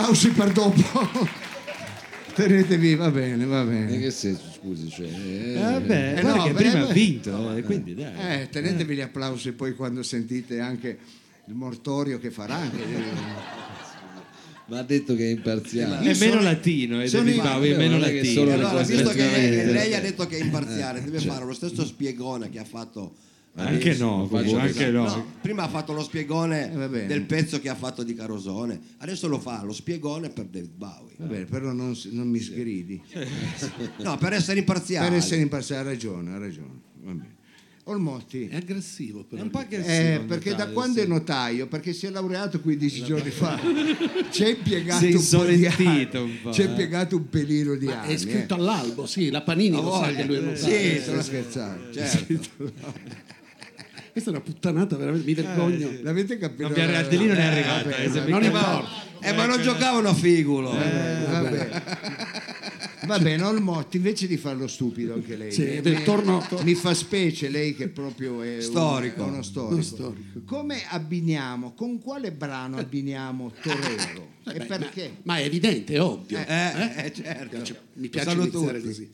applausi 0.08 0.30
per 0.30 0.52
dopo. 0.52 1.28
tenetevi, 2.34 2.94
va 2.94 3.10
bene, 3.10 3.44
va 3.44 3.60
In 3.62 3.68
bene. 3.68 3.98
che 3.98 4.10
senso, 4.10 4.44
scusi? 4.54 4.88
Cioè, 4.88 5.06
eh, 5.06 5.52
Eh, 5.54 5.58
Vabbè, 5.60 6.14
Eh, 6.16 6.20
guarda 6.20 6.34
no, 6.36 6.42
che 6.44 6.50
beh, 6.52 6.56
prima 6.56 6.72
beh. 6.84 6.88
ha 6.88 6.92
vinto, 6.92 7.56
eh, 7.56 7.62
quindi 7.62 7.94
dai. 7.94 8.40
Eh, 8.42 8.48
tenetevi 8.48 8.94
gli 8.94 9.00
applausi 9.00 9.52
poi 9.52 9.74
quando 9.74 10.02
sentite 10.02 10.60
anche 10.60 10.98
il 11.46 11.54
mortorio 11.54 12.18
che 12.18 12.30
farà 12.30 12.54
anche. 12.56 12.76
Ma 14.66 14.78
ha 14.80 14.82
detto 14.82 15.14
che 15.16 15.24
è 15.24 15.30
imparziale. 15.30 15.98
È 16.10 16.14
meno 16.18 16.32
sono- 16.32 16.42
latino, 16.42 17.00
è 17.00 17.06
sono 17.06 17.30
in- 17.30 17.40
Bowie, 17.40 17.74
è 17.74 17.76
meno 17.78 17.98
latino. 17.98 18.52
Allora, 18.52 18.82
visto 18.82 19.08
che 19.10 19.64
lei 19.64 19.94
ha 19.94 20.00
detto 20.00 20.26
che 20.26 20.36
è 20.38 20.42
imparziale, 20.42 21.02
deve 21.02 21.20
fare 21.20 21.44
lo 21.44 21.54
stesso 21.54 21.84
spiegone 21.86 22.50
che 22.50 22.58
ha 22.58 22.64
fatto 22.64 23.14
Anche 23.58 23.94
no, 23.96 24.28
anche 24.32 24.90
no. 24.90 25.04
No, 25.04 25.26
prima 25.40 25.64
ha 25.64 25.68
fatto 25.68 25.92
lo 25.92 26.02
spiegone 26.02 26.72
Eh, 26.72 27.06
del 27.06 27.22
pezzo 27.22 27.60
che 27.60 27.68
ha 27.68 27.74
fatto 27.74 28.02
di 28.04 28.14
Carosone, 28.14 28.78
adesso 28.98 29.26
lo 29.26 29.40
fa 29.40 29.62
lo 29.64 29.72
spiegone 29.72 30.30
per 30.30 30.44
David 30.46 30.70
Bowie. 30.74 31.14
Va 31.16 31.26
bene, 31.26 31.44
però 31.44 31.72
non, 31.72 31.96
non 32.10 32.28
mi 32.28 32.38
sgridi. 32.40 33.02
No, 33.98 34.16
per 34.16 34.32
essere 34.32 34.60
imparziale. 34.60 35.08
Per 35.08 35.16
essere 35.16 35.40
imparziale, 35.40 35.88
ha 35.88 35.90
ragione, 35.92 36.32
ha 36.34 36.38
ragione. 36.38 36.80
Va 37.02 37.12
bene. 37.12 37.36
Olmotti. 37.84 38.48
È 38.48 38.56
aggressivo 38.56 39.24
però. 39.24 39.40
È 39.40 39.44
un 39.44 39.50
po' 39.50 39.58
aggressivo. 39.58 39.92
Eh, 39.92 40.24
perché 40.26 40.50
da 40.50 40.56
Italia, 40.56 40.72
quando 40.74 40.98
sì. 40.98 41.04
è 41.04 41.06
notaio? 41.08 41.66
Perché 41.68 41.92
si 41.94 42.06
è 42.06 42.10
laureato 42.10 42.60
15 42.60 43.02
giorni 43.02 43.30
fa. 43.30 43.58
Ci 44.30 44.44
ha 44.44 44.48
impiegato 44.48 45.04
è 45.06 45.14
un 45.14 45.26
po' 45.28 45.40
anni. 45.40 46.08
un 46.12 46.32
po', 46.42 46.52
Ci 46.52 46.60
ha 46.60 46.64
eh. 46.64 46.68
impiegato 46.68 47.16
un 47.16 47.28
pelino 47.30 47.74
di 47.76 47.86
Ma 47.86 48.02
anni. 48.02 48.12
è 48.12 48.18
scritto 48.18 48.54
eh. 48.54 48.58
all'albo, 48.58 49.06
sì, 49.06 49.30
la 49.30 49.40
Panini 49.40 49.76
lo 49.76 49.90
sa 49.94 50.12
che 50.12 50.24
lui 50.24 50.36
è 50.36 50.40
notaio. 50.40 50.56
Sì, 50.58 50.70
Eh, 50.70 51.00
sto 51.02 51.22
scherzando. 51.22 51.92
Certo. 51.92 52.72
Questa 54.18 54.34
è 54.36 54.42
una 54.42 54.52
puttanata, 54.52 54.96
veramente, 54.96 55.26
mi 55.26 55.34
vergogno. 55.34 55.90
L'avete 56.02 56.38
capito? 56.38 56.62
Non 56.62 56.72
mi 56.72 56.78
è- 56.92 56.94
Adelino 56.96 57.32
non 57.34 57.36
è 57.40 57.44
arrivata. 57.46 57.82
vabbè, 57.88 58.00
eh, 58.00 58.02
se 58.02 58.18
vabbè. 58.18 58.24
mi- 58.24 58.30
Non 58.32 58.40
ma- 58.40 58.46
importa. 58.46 58.88
Eh, 59.20 59.32
ma 59.32 59.46
non 59.46 59.62
giocavano 59.62 60.08
a 60.08 60.14
figulo. 60.14 60.72
Eh, 60.72 61.24
vabbè. 61.30 61.82
Va 63.06 63.18
bene, 63.20 63.42
Olmotti, 63.44 63.96
invece 63.98 64.26
di 64.26 64.36
farlo 64.36 64.66
stupido 64.66 65.14
anche 65.14 65.36
lei. 65.36 65.52
Sì, 65.52 65.80
mi, 65.84 66.02
torno- 66.02 66.44
mi 66.62 66.74
fa 66.74 66.94
specie 66.94 67.48
lei 67.48 67.76
che 67.76 67.88
proprio 67.88 68.42
è 68.42 68.56
un- 68.56 68.60
Storico. 68.62 69.24
è 69.24 69.28
uno 69.28 69.42
storico. 69.42 69.72
Uno 69.74 69.82
storico. 69.82 70.40
Come 70.44 70.82
abbiniamo, 70.88 71.72
con 71.74 72.00
quale 72.00 72.32
brano 72.32 72.76
abbiniamo 72.76 73.52
Torero? 73.62 74.26
Eh, 74.48 74.56
e 74.56 74.58
beh, 74.58 74.78
perché? 74.78 75.10
Ma, 75.22 75.34
ma 75.34 75.38
è 75.38 75.44
evidente, 75.44 75.94
è 75.94 76.02
ovvio. 76.02 76.38
Eh, 76.38 77.04
eh, 77.04 77.12
certo. 77.14 77.56
Mi 77.94 78.04
Lo 78.04 78.08
piace 78.10 78.28
sanno 78.28 78.42
iniziare 78.42 78.78
tutti. 78.80 78.86
così. 78.88 79.10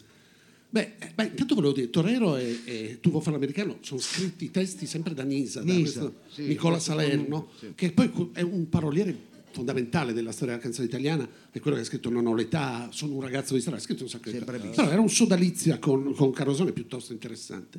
Beh, 0.75 0.95
eh, 0.99 1.13
beh, 1.15 1.27
intanto 1.27 1.55
volevo 1.55 1.73
dire, 1.73 1.89
Torero 1.89 2.37
e, 2.37 2.59
e 2.65 2.99
Tu 3.01 3.11
vuoi 3.11 3.23
fare 3.23 3.37
l'americano 3.37 3.79
sono 3.81 4.01
scritti 4.01 4.51
testi 4.51 4.87
sempre 4.87 5.15
da 5.15 5.23
Nisa, 5.23 5.63
da 5.63 5.73
Nisa, 5.73 6.01
questo 6.01 6.15
sì, 6.27 6.49
Nicola 6.49 6.81
Salerno, 6.81 7.51
sì. 7.57 7.75
che 7.77 7.93
poi 7.93 8.11
è 8.33 8.41
un 8.41 8.69
paroliere 8.69 9.17
fondamentale 9.53 10.13
della 10.13 10.33
storia 10.33 10.55
della 10.55 10.65
canzone 10.65 10.89
italiana, 10.89 11.29
è 11.53 11.61
quello 11.61 11.77
che 11.77 11.83
ha 11.83 11.87
scritto 11.87 12.11
Non 12.11 12.27
ho 12.27 12.35
l'età, 12.35 12.89
sono 12.91 13.15
un 13.15 13.21
ragazzo 13.21 13.55
di 13.55 13.61
strada, 13.61 13.79
ha 13.79 13.81
scritto 13.81 14.03
un 14.03 14.09
sacco 14.09 14.33
di 14.33 14.39
cose. 14.41 14.71
Però 14.71 14.91
era 14.91 15.01
un 15.01 15.09
sodalizia 15.09 15.79
con, 15.79 16.13
con 16.13 16.33
Carosone 16.33 16.73
piuttosto 16.73 17.13
interessante. 17.13 17.79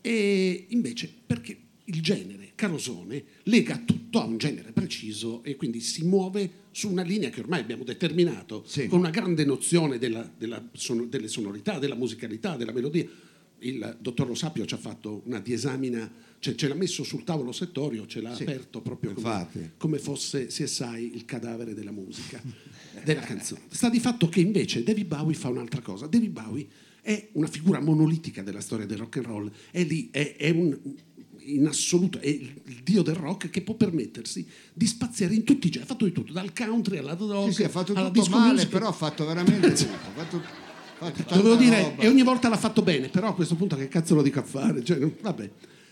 E 0.00 0.64
invece, 0.68 1.12
perché 1.26 1.65
il 1.88 2.00
genere 2.02 2.52
Carosone 2.54 3.22
lega 3.44 3.78
tutto 3.84 4.20
a 4.20 4.24
un 4.24 4.38
genere 4.38 4.72
preciso 4.72 5.42
e 5.44 5.56
quindi 5.56 5.80
si 5.80 6.04
muove 6.04 6.64
su 6.70 6.90
una 6.90 7.02
linea 7.02 7.30
che 7.30 7.40
ormai 7.40 7.60
abbiamo 7.60 7.84
determinato 7.84 8.64
Sì. 8.66 8.86
con 8.86 8.98
una 9.00 9.10
grande 9.10 9.44
nozione 9.44 9.98
della- 9.98 10.28
della 10.36 10.66
sono- 10.72 11.04
delle 11.06 11.28
sonorità, 11.28 11.78
della 11.78 11.94
musicalità, 11.94 12.56
della 12.56 12.72
melodia. 12.72 13.06
Il 13.60 13.96
dottor 14.00 14.26
Lo 14.28 14.34
Sapio 14.34 14.66
ci 14.66 14.74
ha 14.74 14.78
fatto 14.78 15.22
una 15.24 15.38
diesamina, 15.40 16.12
cioè 16.40 16.54
ce 16.54 16.68
l'ha 16.68 16.74
messo 16.74 17.02
sul 17.04 17.24
tavolo 17.24 17.52
settorio, 17.52 18.06
ce 18.06 18.20
l'ha 18.20 18.34
Sì. 18.34 18.42
aperto 18.42 18.82
proprio 18.82 19.14
come, 19.14 19.72
come 19.78 19.98
fosse 19.98 20.46
CSI 20.46 21.12
il 21.14 21.24
cadavere 21.24 21.72
della 21.72 21.92
musica, 21.92 22.42
della 23.04 23.20
canzone. 23.22 23.62
Sta 23.68 23.88
di 23.88 23.98
fatto 24.00 24.28
che 24.28 24.40
invece 24.40 24.82
David 24.82 25.06
Bowie 25.06 25.34
fa 25.34 25.48
un'altra 25.48 25.80
cosa. 25.80 26.06
David 26.06 26.30
Bowie 26.30 26.66
è 27.00 27.28
una 27.32 27.46
figura 27.46 27.80
monolitica 27.80 28.42
della 28.42 28.60
storia 28.60 28.84
del 28.84 28.98
rock 28.98 29.16
and 29.18 29.26
roll, 29.26 29.50
è 29.70 29.84
lì, 29.84 30.08
è, 30.10 30.36
è 30.36 30.50
un, 30.50 30.78
in 31.46 31.66
assoluto, 31.66 32.18
è 32.18 32.26
il, 32.28 32.52
dio 32.82 33.02
del 33.02 33.14
rock 33.14 33.50
che 33.50 33.62
può 33.62 33.74
permettersi 33.74 34.46
di 34.72 34.86
spaziare 34.86 35.34
in 35.34 35.44
tutti 35.44 35.66
i 35.66 35.70
generi, 35.70 35.88
ha 35.90 35.92
fatto 35.94 36.04
di 36.04 36.12
tutto, 36.12 36.32
dal 36.32 36.52
country 36.52 36.98
alla 36.98 37.14
rock, 37.14 37.48
Sì, 37.48 37.54
sì, 37.54 37.64
ha 37.64 37.68
fatto 37.68 37.92
alla 37.94 38.10
tutto 38.10 38.30
male, 38.30 38.52
music. 38.52 38.68
però 38.70 38.88
ha 38.88 38.92
fatto 38.92 39.24
veramente 39.26 39.72
tutto. 39.74 39.92
Ha 39.92 40.24
fatto, 40.24 40.42
fatto 40.98 41.34
Dovevo 41.34 41.56
dire, 41.56 41.82
roba. 41.82 42.02
e 42.02 42.08
ogni 42.08 42.22
volta 42.22 42.48
l'ha 42.48 42.56
fatto 42.56 42.82
bene, 42.82 43.08
però 43.08 43.28
a 43.28 43.34
questo 43.34 43.54
punto 43.54 43.76
che 43.76 43.88
cazzo 43.88 44.14
lo 44.14 44.22
dico 44.22 44.38
a 44.40 44.44
fare? 44.44 44.82
Cioè, 44.84 44.98
vabbè. 45.20 45.50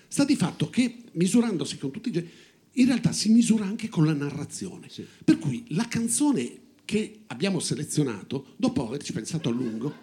Sta 0.08 0.24
di 0.24 0.36
fatto 0.36 0.70
che 0.70 0.96
misurandosi 1.12 1.76
con 1.78 1.90
tutti 1.90 2.08
i 2.08 2.12
generi, 2.12 2.32
in 2.76 2.86
realtà 2.86 3.12
si 3.12 3.30
misura 3.30 3.64
anche 3.64 3.88
con 3.88 4.04
la 4.04 4.12
narrazione. 4.12 4.88
Per 5.24 5.38
cui 5.38 5.64
la 5.68 5.86
canzone 5.88 6.58
che 6.84 7.20
abbiamo 7.28 7.58
selezionato, 7.60 8.54
dopo 8.56 8.86
averci 8.86 9.12
pensato 9.12 9.48
a 9.48 9.52
lungo, 9.52 9.94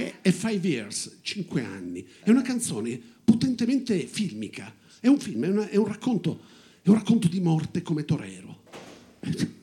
è, 0.00 0.14
è 0.20 0.30
Five 0.30 0.66
Years, 0.68 1.18
cinque 1.22 1.62
anni. 1.62 2.06
È 2.22 2.30
una 2.30 2.42
canzone 2.42 3.00
potentemente 3.24 3.98
filmica. 4.06 4.74
È 5.00 5.06
un 5.08 5.18
film, 5.18 5.44
è, 5.44 5.48
una- 5.48 5.68
è 5.68 5.76
un, 5.76 5.86
racconto, 5.86 6.40
è 6.82 6.88
un 6.88 6.94
racconto 6.96 7.28
di 7.28 7.40
morte 7.40 7.82
come 7.82 8.04
Torero. 8.04 8.62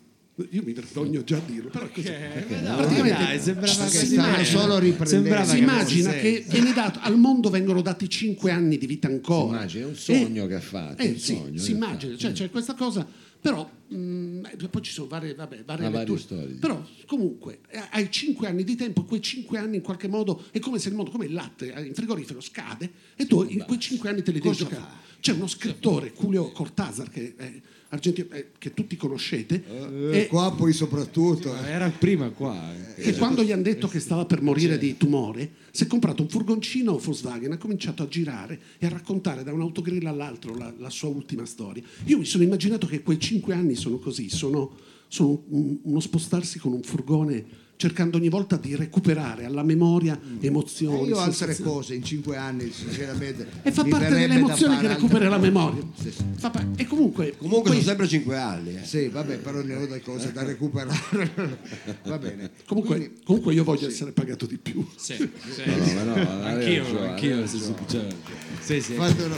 Io 0.49 0.63
mi 0.65 0.73
vergogno 0.73 1.23
già 1.23 1.37
a 1.37 1.41
dirlo, 1.45 1.69
però 1.69 1.85
è 1.85 1.91
così. 1.91 2.07
Praticamente 2.09 3.13
dai, 3.23 3.39
sembrava 3.39 3.71
immagina- 3.83 4.31
bene. 4.31 4.45
solo 4.45 4.79
riprendendo. 4.79 5.43
Si 5.45 5.51
che 5.51 5.57
immagina 5.59 6.11
che 6.11 6.45
viene 6.49 6.73
dato, 6.73 6.99
al 7.03 7.17
mondo 7.19 7.51
vengono 7.51 7.81
dati 7.83 8.09
cinque 8.09 8.49
anni 8.49 8.79
di 8.79 8.87
vita 8.87 9.07
ancora. 9.07 9.67
Si 9.69 9.77
immagina, 9.77 9.85
è 9.85 9.87
un 9.89 9.95
sogno 9.95 10.43
E- 10.45 10.47
che 10.47 10.53
ha 10.55 10.59
fatto, 10.59 11.01
eh, 11.03 11.09
un 11.09 11.17
sì, 11.19 11.35
sogno 11.35 11.59
si 11.59 11.65
che 11.67 11.71
immagina, 11.73 12.11
fatto. 12.13 12.17
cioè 12.17 12.31
c'è 12.31 12.49
questa 12.49 12.73
cosa, 12.73 13.07
però 13.43 13.69
mh, 13.89 14.45
eh, 14.57 14.69
poi 14.69 14.81
ci 14.81 14.91
sono 14.93 15.07
varie, 15.09 15.35
vabbè, 15.35 15.65
varie 15.65 15.85
Ah, 15.85 15.89
varie 15.89 15.99
letture. 16.15 16.19
storie. 16.19 16.55
Però 16.55 16.81
comunque 17.05 17.59
eh, 17.69 17.81
hai 17.91 18.09
cinque 18.09 18.47
anni 18.47 18.63
di 18.63 18.75
tempo, 18.75 19.03
quei 19.03 19.21
cinque 19.21 19.57
anni 19.57 19.75
in 19.75 19.81
qualche 19.83 20.07
modo 20.07 20.45
è 20.51 20.59
come 20.59 20.79
se 20.79 20.87
il 20.87 20.95
mondo, 20.95 21.11
come 21.11 21.25
il 21.25 21.33
latte 21.33 21.73
eh, 21.73 21.83
in 21.85 21.93
frigorifero 21.93 22.39
scade 22.39 22.89
e 23.17 23.25
tu 23.27 23.43
in 23.43 23.63
quei 23.67 23.79
cinque 23.79 24.09
anni 24.09 24.23
te 24.23 24.31
li 24.31 24.39
devi 24.39 24.55
giocare. 24.55 24.81
fa? 24.81 25.01
C'è 25.19 25.33
uno 25.33 25.47
scrittore, 25.47 26.13
Julio 26.17 26.51
Cortázar, 26.51 27.09
che 27.09 27.33
è 27.35 27.61
argentino, 27.93 28.27
eh, 28.31 28.47
che 28.57 28.73
tutti 28.73 28.95
conoscete, 28.95 29.63
Eh, 30.11 30.19
e- 30.21 30.27
qua 30.27 30.51
poi 30.53 30.73
soprattutto. 30.73 31.55
eh. 31.55 31.69
Era 31.69 31.89
prima 31.89 32.29
qua. 32.29 32.55
eh. 32.95 33.01
che 33.01 33.15
quando 33.15 33.43
gli 33.43 33.51
hanno 33.51 33.61
detto 33.63 33.87
che 33.87 33.99
stava 33.99 34.25
per 34.25 34.41
morire 34.41 34.77
di 34.77 34.97
tumore, 34.97 35.51
si 35.71 35.83
è 35.83 35.87
comprato 35.87 36.21
un 36.21 36.29
furgoncino 36.29 36.97
Volkswagen, 36.97 37.51
ha 37.51 37.57
cominciato 37.57 38.03
a 38.03 38.07
girare 38.07 38.59
e 38.77 38.85
a 38.85 38.89
raccontare 38.89 39.43
da 39.43 39.51
un 39.53 39.61
autogrill 39.61 40.05
all'altro 40.05 40.55
la, 40.55 40.73
la 40.77 40.89
sua 40.89 41.09
ultima 41.09 41.45
storia. 41.45 41.83
Io 42.05 42.17
mi 42.17 42.25
sono 42.25 42.43
immaginato 42.43 42.85
che 42.87 43.01
quei 43.01 43.19
cinque 43.19 43.53
anni 43.53 43.75
sono 43.75 43.97
così, 43.97 44.29
sono, 44.29 44.75
sono 45.07 45.43
un- 45.49 45.79
uno 45.83 45.99
spostarsi 45.99 46.59
con 46.59 46.71
un 46.73 46.81
furgone 46.83 47.45
cercando 47.75 48.17
ogni 48.17 48.29
volta 48.29 48.55
di 48.55 48.75
recuperare 48.75 49.45
alla 49.45 49.63
memoria 49.63 50.17
E 50.39 50.47
emozioni. 50.47 51.03
Eh, 51.05 51.07
io 51.09 51.17
altre 51.19 51.57
cose 51.57 51.95
in 51.95 52.03
cinque 52.03 52.37
anni, 52.37 52.71
sinceramente. 52.71 53.45
E 53.61 53.71
fa 53.71 53.83
parte 53.83 54.09
delle 54.09 54.35
emozioni 54.35 54.77
che 54.77 54.87
recuperi 54.87 55.27
la 55.27 55.37
memoria. 55.37 55.81
Sì, 55.99 56.11
sì. 56.11 56.23
Fa 56.37 56.49
pa- 56.49 56.65
e 56.77 56.85
comunque, 56.85 57.35
Comunque 57.37 57.71
poi- 57.71 57.79
sono 57.81 57.87
sempre 57.87 58.07
5 58.07 58.37
anni. 58.37 58.75
eh. 58.75 58.85
Sì, 58.85 59.07
vabbè, 59.09 59.37
però 59.37 59.61
ne 59.61 59.75
ho 59.75 59.79
delle 59.81 60.01
cose 60.01 60.31
da 60.31 60.43
recuperare. 60.43 61.57
Va 62.05 62.17
bene. 62.17 62.51
comunque- 62.65 63.11
comunque 63.25 63.53
io 63.53 63.63
voglio 63.63 63.87
essere 63.87 64.11
pagato 64.11 64.45
di 64.45 64.57
più. 64.57 64.85
Sì, 64.95 65.15
sì. 65.51 65.63
No, 65.65 66.03
no, 66.03 66.15
no, 66.15 66.41
Anch'io, 66.43 66.83
ragione, 66.83 67.07
anch'io, 67.09 67.47
sì, 67.47 67.57
sì, 67.57 67.73
ragione. 67.77 68.09
cioè, 68.09 68.15
sì, 68.61 68.81
sì, 68.81 68.93
Fate 68.93 69.23
una- 69.23 69.35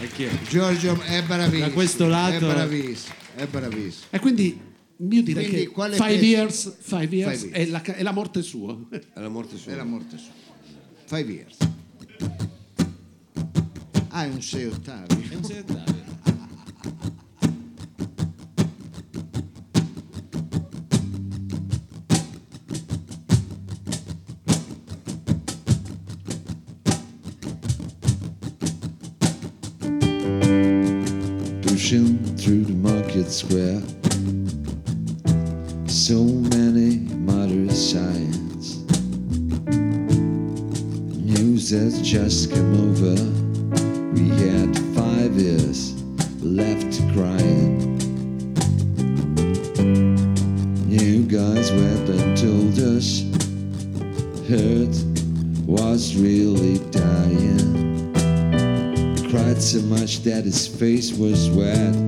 anch'io. 0.00 0.28
Giorgio 0.48 1.00
è 1.02 1.22
bravissimo. 1.22 1.66
Da 1.66 1.72
questo 1.72 2.06
lato- 2.06 2.50
È 2.50 2.52
bravissimo. 2.54 3.14
È 3.34 3.46
bravissimo. 3.46 4.04
E 4.10 4.18
quindi 4.18 4.60
io 5.00 5.22
direi 5.22 5.44
Quindi 5.46 5.64
che 5.64 5.70
quale 5.70 5.94
Five? 5.94 6.14
Years, 6.14 6.76
Five 6.80 7.14
Years 7.14 7.42
Five 7.42 7.52
È, 7.52 7.66
la, 7.66 7.82
è 7.82 8.02
la 8.02 8.12
morte 8.12 8.42
sua. 8.42 8.76
È 8.90 9.20
la 9.20 9.28
morte 9.28 9.56
sua. 9.56 9.72
È 9.72 9.76
la 9.76 9.84
morte 9.84 10.18
sua. 10.18 10.32
Five 11.04 11.32
years. 11.32 11.56
Ah, 14.08 14.24
è 14.24 14.28
un 14.28 14.42
6 14.42 14.64
ottavi. 14.66 15.28
È 15.30 15.34
un 15.34 15.44
segretario. 15.44 16.06
pushing 31.62 32.36
through 32.36 32.64
the 32.64 32.72
market 32.74 33.30
square. 33.30 34.07
So 36.08 36.24
many 36.24 37.00
moderate 37.16 37.70
signs. 37.70 38.78
News 41.18 41.68
has 41.68 42.00
just 42.00 42.50
come 42.50 42.72
over. 42.80 43.14
We 44.14 44.30
had 44.30 44.74
five 44.96 45.32
years 45.36 46.02
left 46.42 47.02
crying. 47.12 48.00
You 50.88 51.24
guys 51.24 51.70
went 51.72 52.08
and 52.08 52.38
told 52.38 52.78
us 52.78 53.24
hurt 54.48 54.96
was 55.66 56.16
really 56.16 56.78
dying 56.90 57.78
cried 59.30 59.60
so 59.60 59.82
much 59.82 60.22
that 60.22 60.44
his 60.44 60.66
face 60.66 61.12
was 61.12 61.50
wet. 61.50 62.07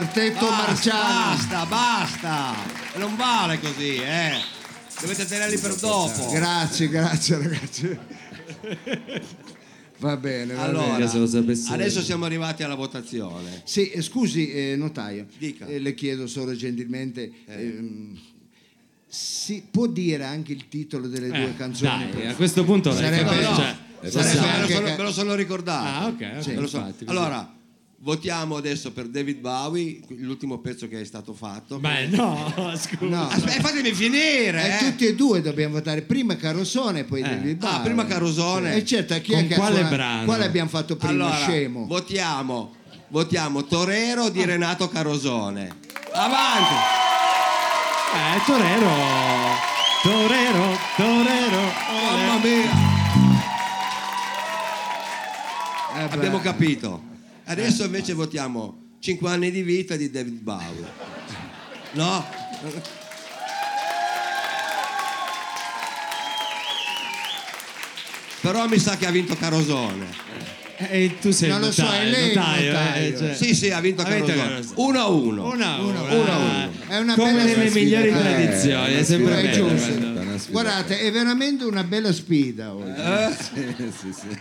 Quartetto 0.00 0.50
Marciano. 0.50 1.34
Basta, 1.36 1.64
basta. 1.64 2.54
Non 2.96 3.16
vale 3.16 3.58
così, 3.58 3.94
eh. 3.96 4.32
Dovete 5.00 5.24
tenerli 5.24 5.56
per 5.56 5.74
dopo. 5.76 6.28
Grazie, 6.32 6.88
grazie 6.90 7.38
ragazzi. 7.38 7.98
Va 9.96 10.18
bene, 10.18 10.52
va 10.52 10.64
Allora, 10.64 10.96
bene. 10.96 11.08
se 11.08 11.16
lo 11.16 11.26
sapessi- 11.26 11.72
adesso 11.72 12.02
siamo 12.02 12.26
arrivati 12.26 12.62
alla 12.62 12.74
votazione. 12.74 13.62
Sì, 13.64 13.88
eh, 13.88 14.02
scusi, 14.02 14.50
eh, 14.52 14.74
notaio, 14.76 15.28
Dica. 15.38 15.64
eh, 15.64 15.78
le 15.78 15.94
chiedo 15.94 16.26
solo 16.26 16.54
gentilmente, 16.54 17.32
ehm, 17.46 18.18
si 19.08 19.64
può 19.70 19.86
dire 19.86 20.24
anche 20.24 20.52
il 20.52 20.68
titolo 20.68 21.08
delle 21.08 21.28
due 21.28 21.48
Eh, 21.48 21.56
canzoni? 21.56 22.10
dai, 22.12 22.26
a 22.26 22.34
questo 22.34 22.64
punto 22.64 22.92
Sarebbe- 22.92 23.22
No, 23.22 23.30
no, 23.50 23.56
cioè, 23.56 23.74
sarebbe- 24.10 24.10
possiamo 24.10 24.46
me, 24.46 24.52
lo 24.52 24.60
anche 24.60 24.72
sono, 24.74 24.86
me 24.88 25.02
lo 25.02 25.12
sono 25.12 25.34
ricordato. 25.34 25.86
Ah, 25.88 26.06
ok, 26.08 26.36
ok, 26.40 26.46
Me 26.48 26.54
lo 26.56 26.66
so- 26.66 26.76
infatti. 26.76 27.04
Allora, 27.06 27.54
votiamo 28.06 28.54
adesso 28.56 28.92
per 28.92 29.08
David 29.08 29.40
Bowie, 29.40 29.98
l'ultimo 30.18 30.58
pezzo 30.58 30.86
che 30.86 31.00
è 31.00 31.04
stato 31.04 31.32
fatto. 31.34 31.80
Beh, 31.80 32.06
no, 32.06 32.52
scusa. 32.78 33.04
No. 33.04 33.26
Aspetta, 33.28 33.60
fatemi 33.60 33.92
finire. 33.92 34.62
Eh, 34.62 34.74
eh. 34.74 34.78
tutti 34.90 35.06
e 35.06 35.14
due 35.16 35.42
dobbiamo 35.42 35.74
votare 35.74 36.02
prima 36.02 36.36
Carosone 36.36 37.00
e 37.00 37.04
poi 37.04 37.20
Eh. 37.22 37.28
David 37.28 37.64
Ah, 37.64 37.66
Bowie. 37.70 37.82
prima 37.82 38.06
Carosone. 38.06 38.76
E 38.76 38.84
certo, 38.84 39.20
chi 39.20 39.32
Con 39.32 39.40
è 39.40 39.46
che 39.48 39.54
quale 39.56 39.74
suona- 39.74 39.88
brano? 39.88 40.24
Quale 40.24 40.44
abbiamo 40.44 40.68
fatto 40.68 40.94
prima? 40.96 41.12
Allora, 41.24 41.36
Scemo. 41.36 41.86
votiamo, 41.86 42.74
votiamo 43.08 43.64
Torero 43.64 44.28
di 44.28 44.44
Renato 44.44 44.88
Carosone. 44.88 45.76
Avanti. 46.12 46.74
Eh, 48.14 48.40
Torero. 48.46 48.94
Torero, 50.02 50.78
Torero. 50.96 51.72
Mamma 52.12 52.38
mia. 52.40 52.70
Eh. 55.96 56.02
Abbiamo 56.10 56.38
capito. 56.38 57.14
Adesso 57.48 57.84
invece 57.84 58.12
votiamo 58.12 58.96
5 59.00 59.30
anni 59.30 59.50
di 59.52 59.62
vita 59.62 59.94
di 59.96 60.10
David 60.10 60.40
Bowie. 60.40 60.84
No? 61.92 62.24
Però 68.40 68.66
mi 68.68 68.78
sa 68.78 68.96
che 68.96 69.06
ha 69.06 69.10
vinto 69.10 69.34
Carosone. 69.36 70.24
E 70.78 71.16
tu 71.20 71.30
sei 71.30 71.48
Non 71.48 71.60
lo 71.60 71.72
so, 71.72 71.82
notaio, 71.82 72.02
è 72.02 72.10
lei 72.10 72.34
notaio, 72.34 72.72
notaio. 72.72 73.06
eh, 73.14 73.16
cioè. 73.18 73.34
Sì, 73.34 73.54
sì, 73.54 73.70
ha 73.70 73.80
vinto 73.80 74.02
Carosone. 74.02 74.36
Carosone. 74.36 74.74
1 74.76 74.98
a 75.00 75.06
1. 75.08 75.44
Uno 75.52 75.64
a 75.64 75.80
uno, 75.80 75.88
uno 75.88 76.04
a 76.04 76.10
eh. 76.12 76.16
uno. 76.16 76.70
È 76.88 76.98
una 76.98 77.14
Come 77.14 77.32
bella 77.32 77.44
nelle 77.44 77.70
sfida. 77.70 77.80
migliori 77.80 78.08
Eh, 78.08 78.12
tradizioni, 78.12 78.94
è 78.94 79.02
sempre 79.04 79.42
bello. 79.42 79.78
sfida. 79.78 80.50
Guardate, 80.50 81.00
è 81.00 81.10
veramente 81.10 81.64
una 81.64 81.82
bella 81.82 82.12
sfida 82.12 82.74
oggi. 82.74 83.34
Sì, 83.52 83.74
sì, 83.98 84.12
sì. 84.12 84.38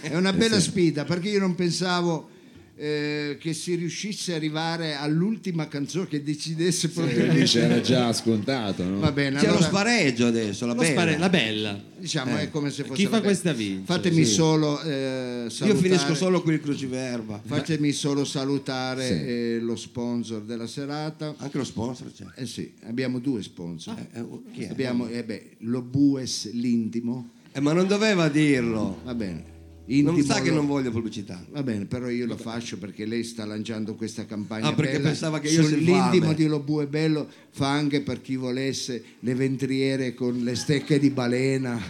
È 0.00 0.16
una 0.16 0.32
bella 0.32 0.60
sfida 0.60 1.04
perché 1.04 1.28
io 1.28 1.38
non 1.40 1.54
pensavo 1.54 2.28
eh, 2.76 3.36
che 3.38 3.52
si 3.52 3.74
riuscisse 3.74 4.32
a 4.32 4.36
arrivare 4.36 4.94
all'ultima 4.94 5.68
canzone 5.68 6.06
che 6.08 6.22
decidesse 6.22 6.88
proprio 6.88 7.26
Invece 7.26 7.60
era 7.60 7.80
già 7.82 8.10
scontato, 8.14 8.82
no? 8.84 9.00
Va 9.00 9.12
bene, 9.12 9.38
C'è 9.38 9.44
lo 9.48 9.52
allora, 9.56 9.66
spareggio 9.66 10.26
adesso, 10.26 10.64
la 10.64 10.72
Lo 10.72 10.80
bella. 10.80 10.92
spare- 10.92 11.18
la 11.18 11.28
bella. 11.28 11.84
diciamo 11.98 12.38
è 12.38 12.48
come 12.48 12.70
se 12.70 12.84
fosse 12.84 12.94
Chi 12.94 13.04
fa 13.04 13.10
vabbè. 13.10 13.22
questa 13.24 13.52
vince, 13.52 13.84
Fatemi 13.84 14.24
sì. 14.24 14.32
solo 14.32 14.80
eh, 14.80 15.42
Io 15.44 15.50
salutare, 15.50 15.82
finisco 15.82 16.14
solo 16.14 16.40
qui 16.40 16.54
il 16.54 16.60
cruciverba. 16.62 17.42
Fatemi 17.44 17.92
solo 17.92 18.24
salutare 18.24 19.06
Sì. 19.06 19.12
eh, 19.12 19.58
lo 19.60 19.76
sponsor 19.76 20.40
della 20.40 20.66
serata. 20.66 21.34
Anche 21.36 21.58
lo 21.58 21.64
sponsor 21.64 22.10
c'è. 22.14 22.24
Eh 22.34 22.46
sì, 22.46 22.72
abbiamo 22.84 23.18
due 23.18 23.42
sponsor. 23.42 23.94
Eh, 24.10 24.24
chi 24.54 24.62
è? 24.62 24.68
Abbiamo 24.70 25.06
eh 25.06 25.22
beh, 25.22 25.56
lo 25.58 25.82
Bues 25.82 26.50
l'intimo, 26.52 27.32
Eh, 27.52 27.60
ma 27.60 27.74
non 27.74 27.86
doveva 27.86 28.28
dirlo. 28.30 29.00
va 29.04 29.14
bene. 29.14 29.58
Intimo 29.90 30.12
Non 30.12 30.22
sa 30.22 30.40
che 30.40 30.52
non 30.52 30.68
voglio 30.68 30.92
pubblicità. 30.92 31.44
Va 31.50 31.64
bene, 31.64 31.84
però 31.84 32.08
io 32.08 32.24
lo 32.24 32.36
faccio 32.36 32.78
perché 32.78 33.06
lei 33.06 33.24
sta 33.24 33.44
lanciando 33.44 33.96
questa 33.96 34.24
campagna. 34.24 34.68
Ah, 34.68 34.72
perché 34.72 34.98
bella 34.98 35.08
pensava 35.08 35.40
che 35.40 35.48
io 35.48 35.64
sull'intimo 35.64 36.26
fame. 36.26 36.34
di 36.34 36.46
Lobue 36.46 36.86
Bello 36.86 37.28
fa 37.50 37.70
anche 37.70 38.00
per 38.00 38.20
chi 38.20 38.36
volesse 38.36 39.02
le 39.18 39.34
ventriere 39.34 40.14
con 40.14 40.38
le 40.44 40.54
stecche 40.54 41.00
di 41.00 41.10
balena. 41.10 41.80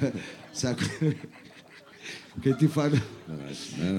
che 2.40 2.56
ti 2.56 2.66
fanno 2.68 2.98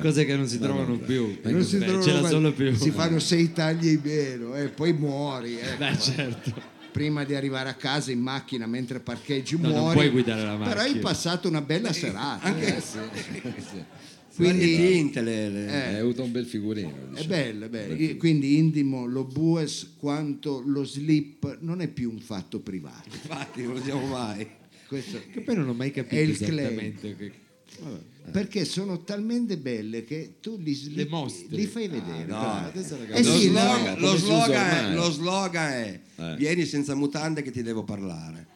Cose 0.01 0.25
che 0.25 0.35
non 0.35 0.47
si 0.47 0.57
trovano 0.57 0.97
più. 0.97 1.37
non 1.43 1.63
si 1.63 1.77
trovano 1.77 2.03
ce 2.03 2.11
la 2.13 2.27
sono 2.27 2.51
più. 2.51 2.73
si 2.75 2.89
fanno 2.89 3.19
sei 3.19 3.53
tagli 3.53 3.89
in 3.89 4.01
meno 4.03 4.55
e 4.55 4.69
poi 4.69 4.93
muori 4.93 5.57
ecco. 5.61 5.77
Beh, 5.77 5.97
certo. 5.99 6.70
Prima 6.91 7.23
di 7.23 7.33
arrivare 7.35 7.69
a 7.69 7.73
casa 7.75 8.11
in 8.11 8.19
macchina 8.19 8.65
mentre 8.67 8.99
parcheggi 8.99 9.55
No, 9.57 9.69
non 9.69 9.77
muori 9.79 9.95
puoi 9.95 10.09
guidare 10.09 10.43
la 10.43 10.55
però 10.57 10.79
hai 10.81 10.87
macchina. 10.87 10.99
passato 11.01 11.47
una 11.47 11.61
bella 11.61 11.93
serata 11.93 12.43
Anche 12.45 12.77
eh. 12.77 12.81
quindi 14.35 14.59
Quindi- 14.59 14.75
tinte 14.77 15.21
le, 15.21 15.49
le- 15.49 15.87
Hai 15.87 15.99
avuto 15.99 16.23
un 16.23 16.31
bel 16.31 16.45
figurino. 16.45 16.89
È 16.89 17.09
diciamo. 17.09 17.27
bello, 17.27 17.65
è 17.65 17.69
bello. 17.69 17.93
I- 17.95 18.17
Quindi 18.17 18.57
Indimo, 18.57 19.05
lo 19.05 19.23
Bues, 19.25 19.95
quanto 19.97 20.61
lo 20.65 20.83
slip 20.83 21.57
non 21.61 21.81
è 21.81 21.87
più 21.87 22.09
un 22.11 22.19
fatto 22.19 22.59
privato. 22.59 23.09
infatti 23.11 23.63
non 23.63 23.73
lo 23.73 23.79
diciamo 23.79 24.05
mai. 24.07 24.47
Questo- 24.87 25.21
Che 25.31 25.41
poi 25.41 25.55
non 25.55 25.69
ho 25.69 25.73
mai 25.73 25.91
capito 25.91 26.15
È 26.15 26.19
esattamente. 26.27 27.15
che- 27.15 27.31
perché 28.31 28.65
sono 28.65 29.03
talmente 29.03 29.57
belle 29.57 30.03
che 30.05 30.35
tu 30.41 30.57
li, 30.59 31.07
mostri. 31.09 31.55
li 31.55 31.65
fai 31.65 31.87
vedere. 31.87 32.25
no, 32.25 32.39
però. 32.39 32.51
adesso 32.67 32.95
Eh 32.95 32.97
ragazzi- 32.99 33.23
lo, 33.23 33.33
sì, 33.37 33.47
slogan, 33.47 33.83
no, 33.83 33.99
lo 33.99 34.15
slogan 34.17 34.69
è, 34.91 34.93
lo 34.93 35.11
slogan 35.11 35.71
è 35.71 35.99
Eh. 36.17 36.35
vieni 36.35 36.65
senza 36.65 36.93
mutande 36.95 37.41
che 37.41 37.51
ti 37.51 37.63
devo 37.63 37.83
parlare. 37.83 38.47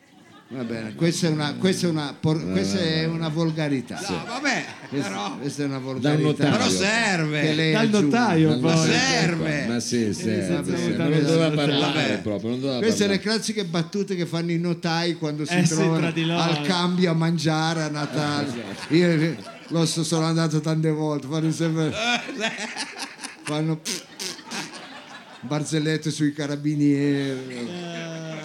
Va 0.47 0.63
bene, 0.63 0.93
questa 0.93 1.25
è 1.25 1.31
una, 1.31 1.55
questa 1.55 1.87
è 1.87 1.89
una, 1.89 2.15
por- 2.19 2.51
questa 2.51 2.77
è 2.77 3.05
una 3.05 3.29
volgarità. 3.29 3.99
No, 4.07 4.23
vabbè, 4.27 4.65
Questa, 4.89 5.07
però, 5.09 5.37
questa 5.39 5.63
è 5.63 5.65
una 5.65 5.79
volgarità. 5.79 6.21
notaio. 6.21 6.51
però 6.51 6.63
che 6.65 6.69
serve. 6.71 7.53
lei 7.55 7.71
Dal 7.73 7.85
aggiunge. 7.85 8.05
notaio 8.05 8.59
Ma 8.59 8.73
poi. 8.73 8.87
serve. 8.87 9.65
Ma 9.67 9.79
sì, 9.79 10.13
serve, 10.13 10.77
serve. 10.77 10.97
Ma 10.97 11.07
non 11.07 11.23
doveva 11.23 11.49
parlare 11.49 11.79
Vabbè. 12.09 12.17
proprio, 12.19 12.49
non 12.51 12.59
doveva 12.59 12.77
Queste 12.77 12.97
sono 12.97 13.09
le 13.11 13.17
parlare. 13.17 13.37
classiche 13.37 13.65
battute 13.65 14.15
che 14.15 14.25
fanno 14.27 14.51
i 14.51 14.59
notai 14.59 15.15
quando 15.15 15.45
si 15.45 15.53
Eh 15.55 15.65
sì, 15.65 15.73
trovano 15.73 15.97
tra 15.97 16.11
di 16.11 16.25
loro. 16.25 16.39
al 16.43 16.61
cambio 16.61 17.09
a 17.09 17.13
mangiare 17.15 17.81
a 17.81 17.89
Natale. 17.89 18.53
Io 18.89 19.35
lo 19.69 19.85
so, 19.87 20.03
sono 20.03 20.25
andato 20.25 20.61
tante 20.61 20.91
volte, 20.91 21.25
fanno 21.27 21.51
sempre 21.51 21.91
fanno 23.41 23.81
barzellette 25.41 26.11
sui 26.11 26.33
carabinieri. 26.33 28.44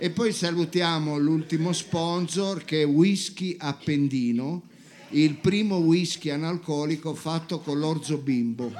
E 0.00 0.10
poi 0.10 0.32
salutiamo 0.32 1.18
l'ultimo 1.18 1.72
sponsor 1.72 2.64
che 2.64 2.82
è 2.82 2.86
Whisky 2.86 3.56
Appendino, 3.58 4.62
il 5.10 5.34
primo 5.34 5.78
whisky 5.78 6.30
analcolico 6.30 7.14
fatto 7.14 7.58
con 7.58 7.80
l'orzo 7.80 8.18
bimbo. 8.18 8.72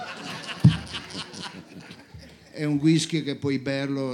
È 2.52 2.62
un 2.62 2.76
whisky 2.76 3.24
che 3.24 3.34
puoi 3.34 3.58
berlo 3.58 4.12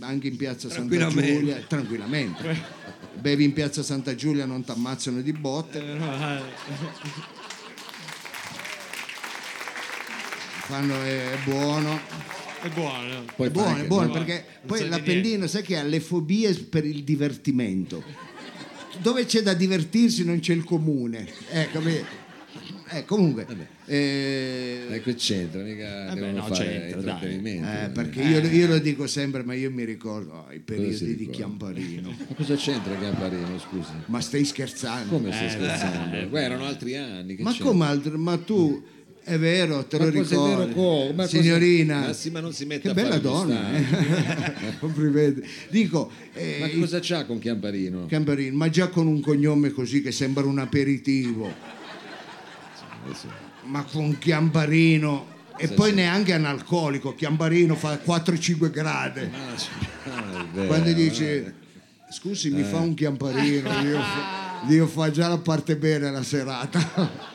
anche 0.00 0.28
in 0.28 0.36
piazza 0.36 0.68
Santa. 0.68 1.08
Giulia, 1.08 1.64
tranquillamente. 1.66 2.82
Bevi 3.14 3.44
in 3.44 3.54
piazza 3.54 3.82
Santa 3.82 4.14
Giulia, 4.14 4.44
non 4.44 4.62
ti 4.64 4.70
ammazzano 4.70 5.22
di 5.22 5.32
botte. 5.32 5.80
Fanno, 10.66 10.94
è, 11.02 11.30
è 11.30 11.38
buono. 11.44 12.43
È 12.64 12.70
buono. 12.70 13.24
Poi 13.36 13.48
È 13.48 13.50
buono, 13.50 13.76
è 13.76 13.86
buono 13.86 14.06
no, 14.06 14.12
perché 14.12 14.42
poi 14.64 14.84
di 14.84 14.88
l'appendino, 14.88 15.46
sai 15.46 15.62
che 15.62 15.76
ha 15.76 15.82
le 15.82 16.00
fobie 16.00 16.54
per 16.54 16.86
il 16.86 17.04
divertimento. 17.04 18.02
Dove 19.02 19.26
c'è 19.26 19.42
da 19.42 19.52
divertirsi 19.52 20.24
non 20.24 20.40
c'è 20.40 20.54
il 20.54 20.64
comune. 20.64 21.28
Eh, 21.50 21.68
capi- 21.70 22.02
eh, 22.88 23.04
comunque, 23.04 23.46
eh, 23.84 24.86
Ecco, 24.88 25.12
c'entra, 25.14 25.62
mica 25.62 26.06
Vabbè, 26.06 26.14
devono 26.14 26.38
no, 26.38 26.54
fare 26.54 26.92
c'entra, 26.92 27.20
eh, 27.20 27.88
perché 27.90 28.22
io, 28.22 28.40
io 28.46 28.66
lo 28.68 28.78
dico 28.78 29.06
sempre, 29.06 29.42
ma 29.42 29.52
io 29.52 29.70
mi 29.70 29.84
ricordo 29.84 30.46
oh, 30.48 30.52
i 30.52 30.60
periodi 30.60 31.16
di? 31.16 31.28
Chiamparino. 31.28 32.08
Ma 32.28 32.32
cosa 32.34 32.54
c'entra 32.54 32.96
Chiamparino, 32.96 33.58
scusi? 33.58 33.90
Ma 34.06 34.20
stai 34.20 34.44
scherzando? 34.44 35.08
Come 35.10 35.32
stai 35.32 35.50
scherzando? 35.50 36.28
Guarda, 36.28 36.46
erano 36.46 36.64
altri 36.64 36.96
anni. 36.96 37.34
che 37.34 37.42
ma 37.42 37.50
c'entra? 37.50 37.68
come 37.68 37.84
altro? 37.84 38.16
Ma 38.16 38.38
tu 38.38 38.82
è 39.24 39.38
vero, 39.38 39.86
te 39.86 39.96
lo 39.98 40.10
ricordi? 40.10 40.34
vero? 40.36 41.12
Ma 41.14 41.22
cosa- 41.24 41.28
Signorina, 41.28 42.00
Ma 42.00 42.12
sì, 42.12 42.30
ma 42.30 42.40
non 42.40 42.52
si 42.52 42.66
mette 42.66 42.82
che 42.82 42.88
a 42.90 42.94
bella 42.94 43.18
donna, 43.18 43.74
eh? 43.74 44.76
Complimenti. 44.78 45.48
Dico, 45.70 46.10
eh, 46.34 46.58
Ma 46.60 46.80
cosa 46.80 46.98
c'ha 47.00 47.24
con 47.24 47.38
Chiamparino? 47.38 48.04
Chiamparino, 48.06 48.54
ma 48.54 48.68
già 48.68 48.88
con 48.88 49.06
un 49.06 49.20
cognome 49.20 49.70
così 49.70 50.02
che 50.02 50.12
sembra 50.12 50.44
un 50.44 50.58
aperitivo. 50.58 51.50
Ma 53.64 53.82
con 53.84 54.18
Chiamparino 54.18 55.32
e 55.56 55.68
poi 55.68 55.94
neanche 55.94 56.32
analcolico, 56.34 57.14
Chiamparino 57.14 57.74
fa 57.76 57.94
4-5 58.04 58.70
gradi. 58.70 59.20
Ah, 60.06 60.42
è 60.42 60.46
vero, 60.52 60.66
Quando 60.66 60.90
eh. 60.90 60.94
dice 60.94 61.54
scusi 62.10 62.50
mi 62.50 62.62
fa 62.62 62.76
un 62.76 62.92
chiamparino, 62.92 63.70
io 63.80 63.98
fa, 63.98 64.66
io 64.68 64.86
fa 64.86 65.10
già 65.10 65.28
la 65.28 65.38
parte 65.38 65.76
bene 65.76 66.10
la 66.10 66.22
serata. 66.22 67.32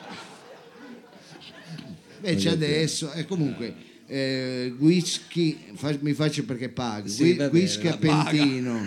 Invece 2.22 2.48
adesso, 2.50 3.12
e 3.12 3.24
comunque, 3.24 3.74
eh, 4.06 4.74
whisky, 4.78 5.58
fa- 5.74 5.96
mi 6.00 6.12
faccio 6.12 6.44
perché 6.44 6.68
paghi, 6.68 7.08
Sì, 7.08 7.34
bene, 7.34 7.50
whisky 7.50 7.88
a 7.88 7.96
pentino, 7.96 8.80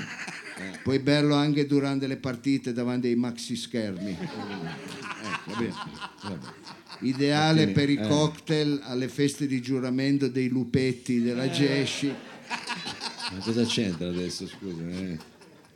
puoi 0.83 0.99
berlo 0.99 1.35
anche 1.35 1.65
durante 1.65 2.07
le 2.07 2.17
partite 2.17 2.73
davanti 2.73 3.07
ai 3.07 3.15
maxi 3.15 3.55
schermi. 3.55 4.11
Eh, 4.11 4.27
va 5.47 5.57
bene. 5.57 5.73
Ideale 6.99 7.67
per 7.69 7.89
i 7.89 7.97
cocktail 7.97 8.79
alle 8.83 9.07
feste 9.07 9.45
di 9.47 9.61
giuramento 9.61 10.27
dei 10.27 10.47
lupetti 10.47 11.21
della 11.21 11.49
Gesci. 11.49 12.13
Ma 13.31 13.39
cosa 13.39 13.65
c'entra 13.65 14.07
adesso, 14.09 14.47
scusa? 14.47 15.31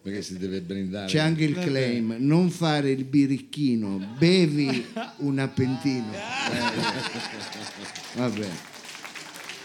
Perché 0.07 0.21
si 0.21 0.37
deve 0.37 0.61
brindare? 0.61 1.07
C'è 1.07 1.19
anche 1.19 1.43
il 1.43 1.53
claim, 1.53 2.15
non 2.19 2.49
fare 2.49 2.91
il 2.91 3.03
birichino, 3.03 4.15
bevi 4.17 4.85
un 5.17 5.37
appentino. 5.39 6.05
Eh, 8.15 8.19
Vabbè. 8.19 8.47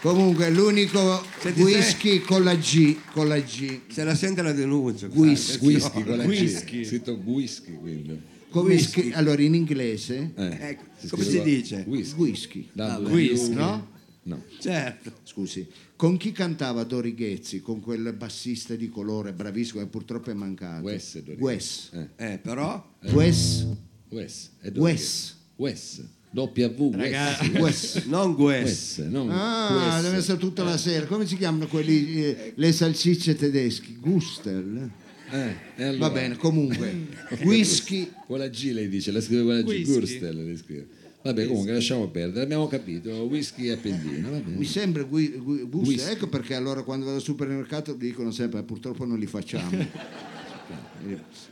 Comunque 0.01 0.49
l'unico 0.49 1.23
Senti, 1.39 1.61
whisky 1.61 2.19
con 2.19 2.43
la 2.43 2.55
G, 2.55 2.97
con 3.13 3.29
la 3.29 3.39
G. 3.39 3.79
Se 3.87 4.03
la 4.03 4.15
sente 4.15 4.41
la 4.41 4.51
denuncia. 4.51 5.07
Whisky. 5.13 5.65
Whisky 5.65 6.03
con 6.03 6.17
la 6.17 6.25
Whisky. 6.25 6.81
G. 6.81 6.85
Scritto 6.85 7.13
whisky, 7.23 7.73
quindi. 7.79 8.19
Come 8.49 8.73
Whisky. 8.73 9.01
scri- 9.01 9.13
allora 9.15 9.41
in 9.41 9.55
inglese 9.55 10.31
Eh, 10.35 10.57
Ecco, 10.59 10.83
si 10.97 11.07
come 11.07 11.23
si 11.23 11.41
dice? 11.41 11.83
Whisky. 11.87 12.19
whisky. 12.19 12.69
W- 12.73 13.11
whisky. 13.13 13.53
No? 13.53 13.91
No. 14.25 14.41
Certo. 14.59 15.11
Scusi, 15.23 15.67
con 15.95 16.15
chi 16.17 16.31
cantava 16.31 16.83
Dori 16.83 17.13
Ghezzi? 17.13 17.61
Con 17.61 17.81
quel 17.81 18.13
bassista 18.13 18.75
di 18.75 18.87
colore 18.89 19.33
bravissimo 19.33 19.81
che 19.81 19.87
purtroppo 19.87 20.31
è 20.31 20.33
mancato. 20.33 20.83
Wes 20.83 21.21
Wes. 21.37 21.89
Eh, 22.15 22.39
però 22.41 22.83
Wes. 23.11 23.67
Wes. 24.09 24.49
È 24.59 24.71
Wes. 24.75 25.35
Wes. 25.57 26.03
W. 26.31 26.91
Ragazzi. 26.95 27.49
Wes. 27.57 27.93
Wes. 27.95 28.05
non. 28.05 28.31
Wes. 28.33 28.97
Non 28.99 29.29
Ah, 29.29 29.93
Wes. 29.95 30.03
deve 30.03 30.17
essere 30.17 30.37
tutta 30.39 30.63
la 30.63 30.77
sera. 30.77 31.05
Come 31.05 31.27
si 31.27 31.35
chiamano 31.37 31.67
quelli, 31.67 32.23
eh, 32.23 32.53
le 32.55 32.71
salsicce 32.71 33.35
tedeschi? 33.35 33.97
Gustel? 33.99 34.89
Eh, 35.31 35.83
allora? 35.83 35.97
Va 36.07 36.09
bene, 36.11 36.37
comunque. 36.37 37.07
Whisky. 37.43 38.09
Con 38.25 38.39
la 38.39 38.47
G 38.47 38.71
lei 38.71 38.87
dice, 38.87 39.11
la 39.11 39.19
scrive 39.21 39.43
con 39.43 39.53
la 39.55 39.61
G. 39.61 39.65
Whisky. 39.65 40.87
Vabbè, 41.23 41.47
comunque 41.47 41.71
lasciamo 41.71 42.09
perdere. 42.09 42.43
Abbiamo 42.43 42.67
capito. 42.67 43.09
Whisky 43.23 43.69
a 43.69 43.77
pendino. 43.77 44.29
Va 44.31 44.37
bene. 44.39 44.57
Mi 44.57 44.65
sembra 44.65 45.03
gui- 45.03 45.31
gui-. 45.37 45.61
Whisky. 45.61 46.11
Ecco 46.11 46.27
perché 46.27 46.53
allora 46.53 46.83
quando 46.83 47.05
vado 47.05 47.17
al 47.17 47.23
supermercato 47.23 47.93
dicono 47.93 48.31
sempre 48.31 48.61
purtroppo 48.63 49.05
non 49.05 49.17
li 49.17 49.25
facciamo. 49.27 49.71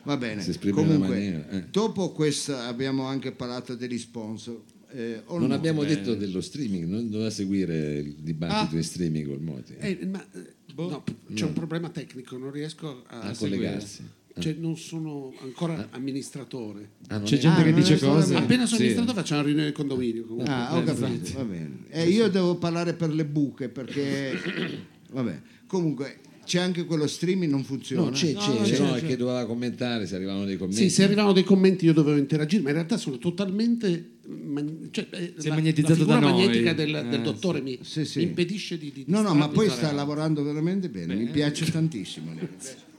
Va 0.04 0.18
bene. 0.18 0.46
Comunque, 0.72 1.48
eh. 1.50 1.64
dopo 1.70 2.12
questa 2.12 2.68
abbiamo 2.68 3.04
anche 3.06 3.32
parlato 3.32 3.76
degli 3.76 3.98
sponsor. 3.98 4.62
Eh, 4.94 5.24
Non 5.30 5.48
no? 5.48 5.54
abbiamo 5.54 5.84
detto 5.84 6.16
dello 6.16 6.42
streaming, 6.42 6.86
non 6.86 7.10
doveva 7.10 7.30
seguire 7.30 8.00
il 8.00 8.16
dibattito 8.20 8.76
in 8.76 8.84
streaming 8.84 9.28
col 9.28 9.42
Moti. 9.42 9.74
Eh, 9.78 10.06
ma, 10.06 10.22
eh, 10.34 10.54
no, 10.76 11.04
c'è 11.34 11.46
un 11.46 11.54
problema 11.54 11.90
tecnico, 11.90 12.38
non 12.38 12.52
riesco 12.52 13.04
a, 13.08 13.20
A 13.20 13.34
seguire. 13.34 13.62
collegarsi. 13.64 14.04
Cioè, 14.40 14.56
non 14.60 14.78
sono 14.78 15.34
ancora 15.42 15.88
amministratore. 15.92 16.92
Ah, 17.08 17.20
C'è 17.22 17.36
è- 17.36 17.40
gente 17.40 17.62
Ah, 17.62 17.64
che 17.64 17.74
dice 17.74 17.98
cose. 18.00 18.36
Appena 18.36 18.66
sono 18.66 18.78
Sì. 18.78 18.84
amministratore 18.88 19.18
faccio 19.20 19.34
una 19.34 19.44
riunione 19.44 19.68
di 19.68 19.74
condominio. 19.74 20.24
comunque. 20.26 20.54
Ah, 20.54 20.78
ho 20.78 20.84
capito, 20.84 21.34
va 21.38 21.44
bene. 21.44 21.72
Eh, 21.90 22.08
io 22.10 22.30
devo 22.30 22.56
parlare 22.56 22.94
per 22.94 23.14
le 23.14 23.26
buche 23.26 23.70
perché... 23.70 24.38
Vabbè, 25.12 25.42
comunque 25.68 26.20
c'è 26.46 26.60
anche 26.60 26.86
quello 26.86 27.06
streaming 27.08 27.52
non 27.52 27.64
funziona. 27.64 28.06
No, 28.06 28.10
c'è, 28.12 28.34
c'è, 28.34 28.48
no, 28.54 28.62
c'è, 28.64 28.80
no, 28.80 28.92
c'è. 28.94 29.00
è 29.00 29.06
che 29.06 29.16
doveva 29.18 29.46
commentare 29.46 30.08
se 30.08 30.16
arrivavano 30.16 30.46
dei 30.46 30.58
commenti. 30.58 30.82
Sì, 30.84 30.90
se 30.90 31.04
arrivavano 31.04 31.34
dei 31.34 31.44
commenti 31.44 31.86
io 31.86 31.94
dovevo 31.94 32.18
interagire, 32.18 32.62
ma 32.62 32.70
in 32.70 32.76
realtà 32.76 32.98
sono 32.98 33.18
totalmente... 33.18 34.12
man- 34.28 34.88
cioè, 34.92 35.08
eh, 35.12 35.34
Si 35.38 35.48
è 35.48 35.50
la, 35.50 35.56
magnetizzato 35.56 36.00
la 36.00 36.06
da 36.06 36.20
noi. 36.20 36.32
magnetica 36.32 36.74
del, 36.74 36.96
Eh, 36.96 37.04
del 37.10 37.22
dottore 37.22 37.62
mi, 37.62 37.78
Sì, 37.82 38.06
sì. 38.06 38.20
mi 38.20 38.24
impedisce 38.26 38.78
di, 38.78 38.92
di 38.94 39.04
No, 39.08 39.22
no, 39.22 39.34
ma 39.36 39.50
poi 39.50 39.70
sta 39.70 39.92
lavorando 39.92 40.42
veramente 40.44 40.90
bene, 40.90 41.16
mi 41.16 41.26
piace 41.28 41.70
tantissimo. 41.70 42.32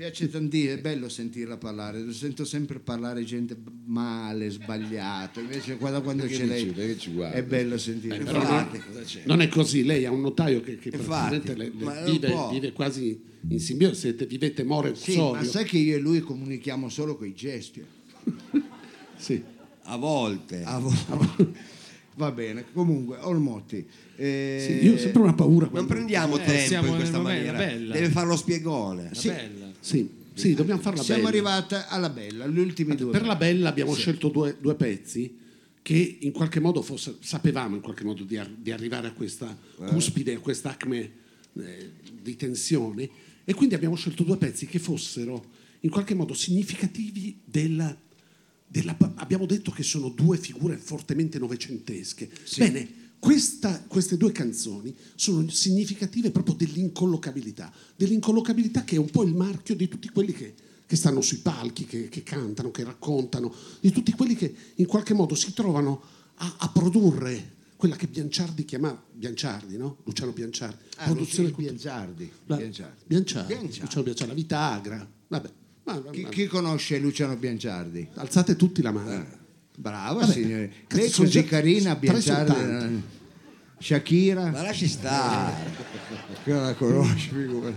piace 0.00 0.30
tantissimo, 0.30 0.72
è 0.72 0.78
bello 0.78 1.10
sentirla 1.10 1.58
parlare, 1.58 2.00
lo 2.00 2.12
sento 2.14 2.46
sempre 2.46 2.78
parlare 2.78 3.22
gente 3.22 3.54
male, 3.84 4.48
sbagliato, 4.48 5.40
invece 5.40 5.76
quando, 5.76 6.00
quando 6.00 6.22
Perché 6.22 6.38
c'è 6.38 6.44
dici- 6.74 7.14
lei 7.14 7.32
è 7.32 7.42
bello 7.42 7.76
sentire. 7.76 8.16
Però 8.20 8.38
Infatti. 8.40 8.78
non, 8.78 9.04
non 9.24 9.40
è 9.42 9.48
così, 9.48 9.84
lei 9.84 10.06
ha 10.06 10.10
un 10.10 10.22
notaio 10.22 10.62
che, 10.62 10.78
che 10.78 10.88
praticamente 10.88 11.54
le- 11.54 11.70
le 11.76 12.02
vive, 12.06 12.34
vive 12.50 12.72
quasi 12.72 13.20
in 13.46 13.60
simbiosi, 13.60 14.12
vivete 14.26 14.64
more 14.64 14.94
Sì, 14.94 15.18
ma 15.18 15.44
sai 15.44 15.66
che 15.66 15.76
io 15.76 15.96
e 15.96 15.98
lui 15.98 16.20
comunichiamo 16.20 16.88
solo 16.88 17.16
con 17.18 17.26
i 17.26 17.34
gesti? 17.34 17.84
Sì. 19.20 19.42
A 19.82 19.96
volte. 19.98 20.62
A 20.64 20.78
vo- 20.78 20.94
Va 22.16 22.30
bene, 22.32 22.64
comunque, 22.72 23.18
Olmotti. 23.20 23.86
eh, 24.16 24.78
Sì, 24.80 24.86
io 24.86 24.94
ho 24.94 24.98
sempre 24.98 25.20
una 25.22 25.34
paura. 25.34 25.68
Non 25.70 25.84
prendiamo 25.86 26.38
Eh, 26.38 26.42
tempo 26.44 26.86
in 26.86 26.94
questa 26.96 27.18
maniera. 27.18 27.58
bella. 27.58 27.92
Deve 27.92 28.08
fare 28.08 28.26
lo 28.26 28.36
spiegone. 28.36 29.10
Sì. 29.12 29.28
Sì, 29.80 30.08
sì, 30.34 30.54
dobbiamo 30.54 30.80
farla 30.80 31.02
Siamo 31.02 31.22
bella. 31.24 31.50
arrivati 31.50 31.74
alla 31.88 32.08
bella, 32.10 32.46
gli 32.46 32.58
ultimi 32.58 32.94
due. 32.94 33.10
Per 33.12 33.24
la 33.26 33.36
bella 33.36 33.68
abbiamo 33.68 33.94
scelto 33.94 34.28
due, 34.28 34.56
due 34.60 34.74
pezzi 34.74 35.36
che 35.82 36.18
in 36.20 36.32
qualche 36.32 36.60
modo 36.60 36.82
fosse- 36.82 37.16
sapevamo 37.20 37.74
in 37.76 37.80
qualche 37.82 38.04
modo 38.04 38.22
di, 38.24 38.36
ar- 38.36 38.50
di 38.54 38.70
arrivare 38.70 39.08
a 39.08 39.12
questa 39.12 39.56
cuspide, 39.76 40.34
a 40.34 40.38
questa 40.38 40.70
acme 40.70 41.10
eh, 41.56 41.90
di 42.22 42.36
tensione 42.36 43.08
e 43.44 43.54
quindi 43.54 43.74
abbiamo 43.74 43.96
scelto 43.96 44.22
due 44.22 44.36
pezzi 44.36 44.66
che 44.66 44.78
fossero 44.78 45.42
in 45.80 45.90
qualche 45.90 46.14
modo 46.14 46.34
significativi 46.34 47.40
della, 47.44 47.96
della- 48.66 48.96
abbiamo 49.16 49.46
detto 49.46 49.70
che 49.70 49.82
sono 49.82 50.10
due 50.10 50.36
figure 50.36 50.76
fortemente 50.76 51.38
novecentesche. 51.38 52.28
Bene, 52.58 52.88
questa- 53.20 53.84
queste 53.86 54.16
due 54.16 54.32
canzoni 54.32 54.92
sono 55.14 55.48
significative 55.48 56.30
proprio 56.30 56.54
dell'incollocabilità, 56.56 57.72
dell'incollocabilità 57.94 58.82
che 58.82 58.96
è 58.96 58.98
un 58.98 59.10
po' 59.10 59.22
il 59.22 59.34
marchio 59.34 59.76
di 59.76 59.86
tutti 59.86 60.08
quelli 60.08 60.32
che, 60.32 60.54
che 60.86 60.96
stanno 60.96 61.20
sui 61.20 61.36
palchi, 61.38 61.84
che, 61.84 62.08
che 62.08 62.22
cantano, 62.24 62.70
che 62.72 62.82
raccontano, 62.82 63.54
di 63.80 63.92
tutti 63.92 64.10
quelli 64.12 64.34
che 64.34 64.52
in 64.76 64.86
qualche 64.86 65.14
modo 65.14 65.34
si 65.36 65.52
trovano 65.52 66.02
a, 66.36 66.54
a 66.58 66.68
produrre 66.70 67.58
quella 67.76 67.96
che 67.96 68.06
Bianciardi 68.08 68.64
chiamava 68.64 69.00
Bianciardi, 69.12 69.76
no? 69.76 69.98
Luciano 70.04 70.32
Bianciardi. 70.32 70.84
Ah, 70.96 71.04
produzione. 71.04 71.50
Bianciardi. 71.50 72.30
La- 72.46 72.56
Bianciardi. 72.56 73.02
Bianciardi, 73.06 73.46
Bianciardi. 73.54 73.80
Luciano 73.80 74.02
Bianciardi, 74.02 74.32
la 74.34 74.40
vita 74.40 74.58
agra. 74.72 75.10
Vabbè, 75.28 75.50
ma- 75.84 76.00
ma- 76.04 76.10
Chi, 76.10 76.26
chi 76.30 76.46
conosce 76.46 76.98
Luciano 76.98 77.36
Bianciardi? 77.36 78.08
alzate 78.14 78.56
tutti 78.56 78.82
la 78.82 78.90
mano. 78.92 79.38
Brava 79.80 80.20
Vabbè, 80.20 80.32
signore. 80.32 80.72
Lei 80.88 81.08
sono 81.08 81.26
così 81.26 81.40
già 81.40 81.44
carina, 81.48 81.98
soltanto. 81.98 82.54
eh, 82.54 83.00
Shakira, 83.78 84.50
Ma 84.50 84.62
lasci 84.62 84.86
stare. 84.86 85.54
che 86.44 86.52
non 86.52 86.62
la 86.64 86.74
conosci, 86.74 87.28
figura. 87.28 87.72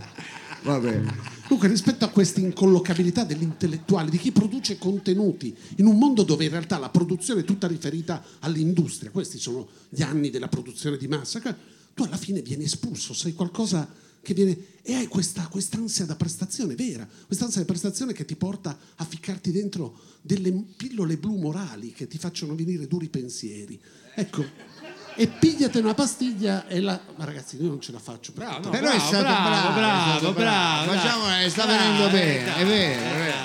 Va 0.64 0.80
bene. 0.80 1.16
Comunque, 1.44 1.70
rispetto 1.70 2.04
a 2.04 2.10
questa 2.10 2.42
incollocabilità 2.42 3.24
dell'intellettuale, 3.24 4.10
di 4.10 4.18
chi 4.18 4.34
produce 4.34 4.78
contenuti, 4.78 5.56
in 5.78 5.86
un 5.86 5.98
mondo 5.98 6.24
dove 6.24 6.44
in 6.44 6.50
realtà 6.50 6.78
la 6.78 6.90
produzione 6.90 7.42
è 7.42 7.44
tutta 7.46 7.68
riferita 7.68 8.22
all'industria, 8.40 9.10
questi 9.10 9.40
sono 9.40 9.70
gli 9.88 10.02
anni 10.02 10.30
della 10.30 10.50
produzione 10.50 10.98
di 10.98 11.08
massa, 11.08 11.40
che 11.40 11.56
tu 11.94 12.04
alla 12.04 12.18
fine 12.18 12.42
vieni 12.42 12.66
espulso, 12.66 13.14
sei 13.14 13.34
qualcosa 13.34 13.88
che 14.24 14.34
viene... 14.34 14.58
e 14.82 14.96
hai 14.96 15.08
questa 15.08 15.48
quest'ansia 15.48 16.06
da 16.06 16.16
prestazione 16.16 16.76
vera, 16.76 17.08
quest'ansia 17.28 17.60
da 17.60 17.68
prestazione 17.68 18.14
che 18.14 18.26
ti 18.26 18.36
porta 18.36 18.76
a 18.96 19.06
ficcarti 19.06 19.52
dentro 19.52 20.00
delle 20.22 20.52
pillole 20.52 21.18
blu 21.18 21.38
morali 21.38 21.92
che 21.92 22.08
ti 22.08 22.18
facciano 22.18 22.56
venire 22.56 22.88
duri 22.88 23.10
pensieri. 23.10 23.80
Ecco. 24.16 24.46
E 25.16 25.28
pigliate 25.28 25.78
una 25.78 25.94
pastiglia 25.94 26.66
e 26.68 26.80
la... 26.80 27.00
Ma 27.18 27.26
ragazzi, 27.26 27.62
io 27.62 27.68
non 27.68 27.80
ce 27.80 27.92
la 27.92 28.00
faccio. 28.00 28.32
Bravo, 28.32 28.64
no, 28.64 28.70
Però 28.72 28.90
è 28.90 28.96
bravo, 28.96 29.06
stato 29.06 29.24
bravo, 29.24 29.74
bravo, 29.74 30.30
è 30.30 30.34
bravo, 30.34 30.34
bravo. 30.34 30.92
Facciamo, 30.92 31.40
eh, 31.40 31.50
sta 31.50 31.66
venendo 31.68 32.10
bene, 32.10 32.56
è 32.56 32.66
vero, 32.66 33.02
è 33.02 33.18
vero. 33.18 33.38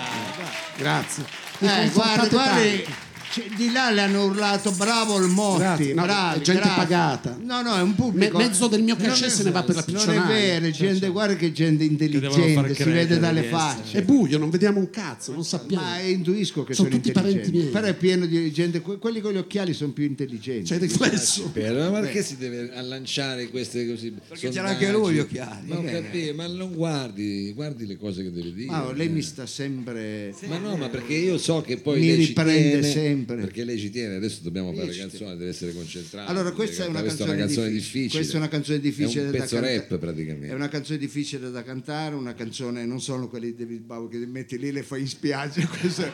Grazie. 0.78 1.24
Eh, 1.58 1.90
guarda, 1.90 2.20
confortate 2.20 3.07
c'è- 3.38 3.56
di 3.56 3.72
là 3.72 3.90
le 3.90 4.00
hanno 4.02 4.24
urlato 4.24 4.70
bravo 4.72 5.18
il 5.18 5.28
Motti, 5.28 5.58
Grazie, 5.60 5.94
no, 5.94 6.02
bravi, 6.02 6.42
gente 6.42 6.60
grazie. 6.60 6.76
pagata. 6.76 7.38
No, 7.40 7.62
no, 7.62 7.76
è 7.76 7.80
un 7.82 7.94
pubblico. 7.94 8.36
Me- 8.38 8.44
mezzo 8.46 8.66
del 8.68 8.82
mio 8.82 8.96
Non 8.98 9.06
cachet 9.08 9.28
se 9.30 9.42
ne 9.44 9.50
va 9.50 9.62
per 9.62 9.74
la 9.76 9.84
Non 9.88 10.10
è 10.10 10.26
vero, 10.26 10.70
gente, 10.70 11.08
guarda 11.08 11.36
che 11.36 11.52
gente 11.52 11.84
intelligente, 11.84 12.74
si 12.74 12.82
vede 12.84 13.18
dalle 13.18 13.42
facce. 13.44 13.98
È 13.98 14.02
buio, 14.02 14.38
non 14.38 14.50
vediamo 14.50 14.78
un 14.78 14.90
cazzo, 14.90 15.32
non 15.32 15.44
sappiamo. 15.44 15.82
Ma 15.84 16.00
intuisco 16.00 16.64
che 16.64 16.74
Sono 16.74 16.88
sono, 16.88 17.00
tutti 17.00 17.12
parenti 17.12 17.36
intelligenti. 17.38 17.58
miei. 17.58 17.72
Però 17.72 17.86
è 17.86 17.94
pieno 17.94 18.26
di 18.26 18.52
gente, 18.52 18.80
que- 18.80 18.98
quelli 18.98 19.20
con 19.20 19.32
gli 19.32 19.36
occhiali 19.38 19.72
sono 19.74 19.92
più 19.92 20.04
intelligenti. 20.04 20.64
C'è 20.68 20.74
il 20.76 20.80
riflesso. 20.82 21.50
Ma 21.54 22.00
perché 22.00 22.22
si 22.22 22.36
deve 22.36 22.70
allanciare 22.74 23.48
queste 23.50 23.86
così? 23.88 24.12
Perché 24.28 24.48
c'era 24.50 24.68
anche 24.68 24.90
lui 24.90 25.14
gli 25.14 25.18
occhiali. 25.18 25.68
Ma, 25.68 25.78
ho 25.78 25.84
capito, 25.84 26.34
ma 26.34 26.46
non 26.46 26.72
guardi, 26.74 27.52
guardi 27.54 27.86
le 27.86 27.96
cose 27.96 28.22
che 28.22 28.32
deve 28.32 28.52
dire. 28.52 28.70
Ma 28.70 28.92
lei 28.92 29.08
mi 29.08 29.22
sta 29.22 29.46
sempre. 29.46 30.34
Ma 30.46 30.58
no, 30.58 30.76
ma 30.76 30.88
perché 30.88 31.14
io 31.14 31.38
so 31.38 31.60
che 31.62 31.76
poi 31.78 32.00
Mi 32.00 32.14
riprende 32.14 32.80
tiene, 32.80 32.92
sempre. 33.28 33.46
Perché 33.46 33.64
lei 33.64 33.78
ci 33.78 33.90
tiene, 33.90 34.14
adesso 34.16 34.40
dobbiamo 34.42 34.72
fare 34.72 34.86
la 34.88 34.96
canzone, 34.96 35.36
deve 35.36 35.50
essere 35.50 35.72
concentrata. 35.72 36.30
Allora, 36.30 36.52
questa 36.52 36.84
è 36.84 36.88
una 36.88 37.00
Questa 37.00 37.24
è 37.24 37.28
una 37.28 37.36
canzone 37.36 37.70
difficile. 37.70 38.08
Questa 38.08 38.34
è 38.34 38.36
una 38.36 38.48
canzone 38.48 38.80
difficile 38.80 39.20
È 39.22 39.24
un 39.26 39.30
da 39.32 39.38
pezzo 39.38 39.54
cantare. 39.56 39.76
rap 39.76 39.98
praticamente. 39.98 40.48
È 40.48 40.54
una 40.54 40.68
canzone 40.68 40.98
difficile 40.98 41.50
da 41.50 41.62
cantare, 41.62 42.14
una 42.14 42.34
canzone 42.34 42.86
non 42.86 43.00
sono 43.00 43.28
quelli 43.28 43.54
di 43.54 43.56
David 43.56 43.82
Bowie 43.82 44.08
che 44.08 44.24
ti 44.24 44.30
metti 44.30 44.58
lì 44.58 44.68
e 44.68 44.72
le 44.72 44.82
fai 44.82 45.00
in 45.02 45.08
spiaggia. 45.08 45.66
Queste, 45.66 46.12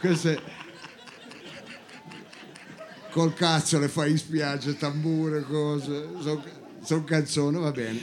queste 0.00 0.40
col 3.10 3.34
cazzo 3.34 3.78
le 3.78 3.88
fai 3.88 4.10
in 4.10 4.18
spiaggia, 4.18 4.72
tambure, 4.72 5.42
cose. 5.42 6.08
Sono 6.84 7.04
canzoni, 7.04 7.58
va 7.58 7.70
bene. 7.70 8.00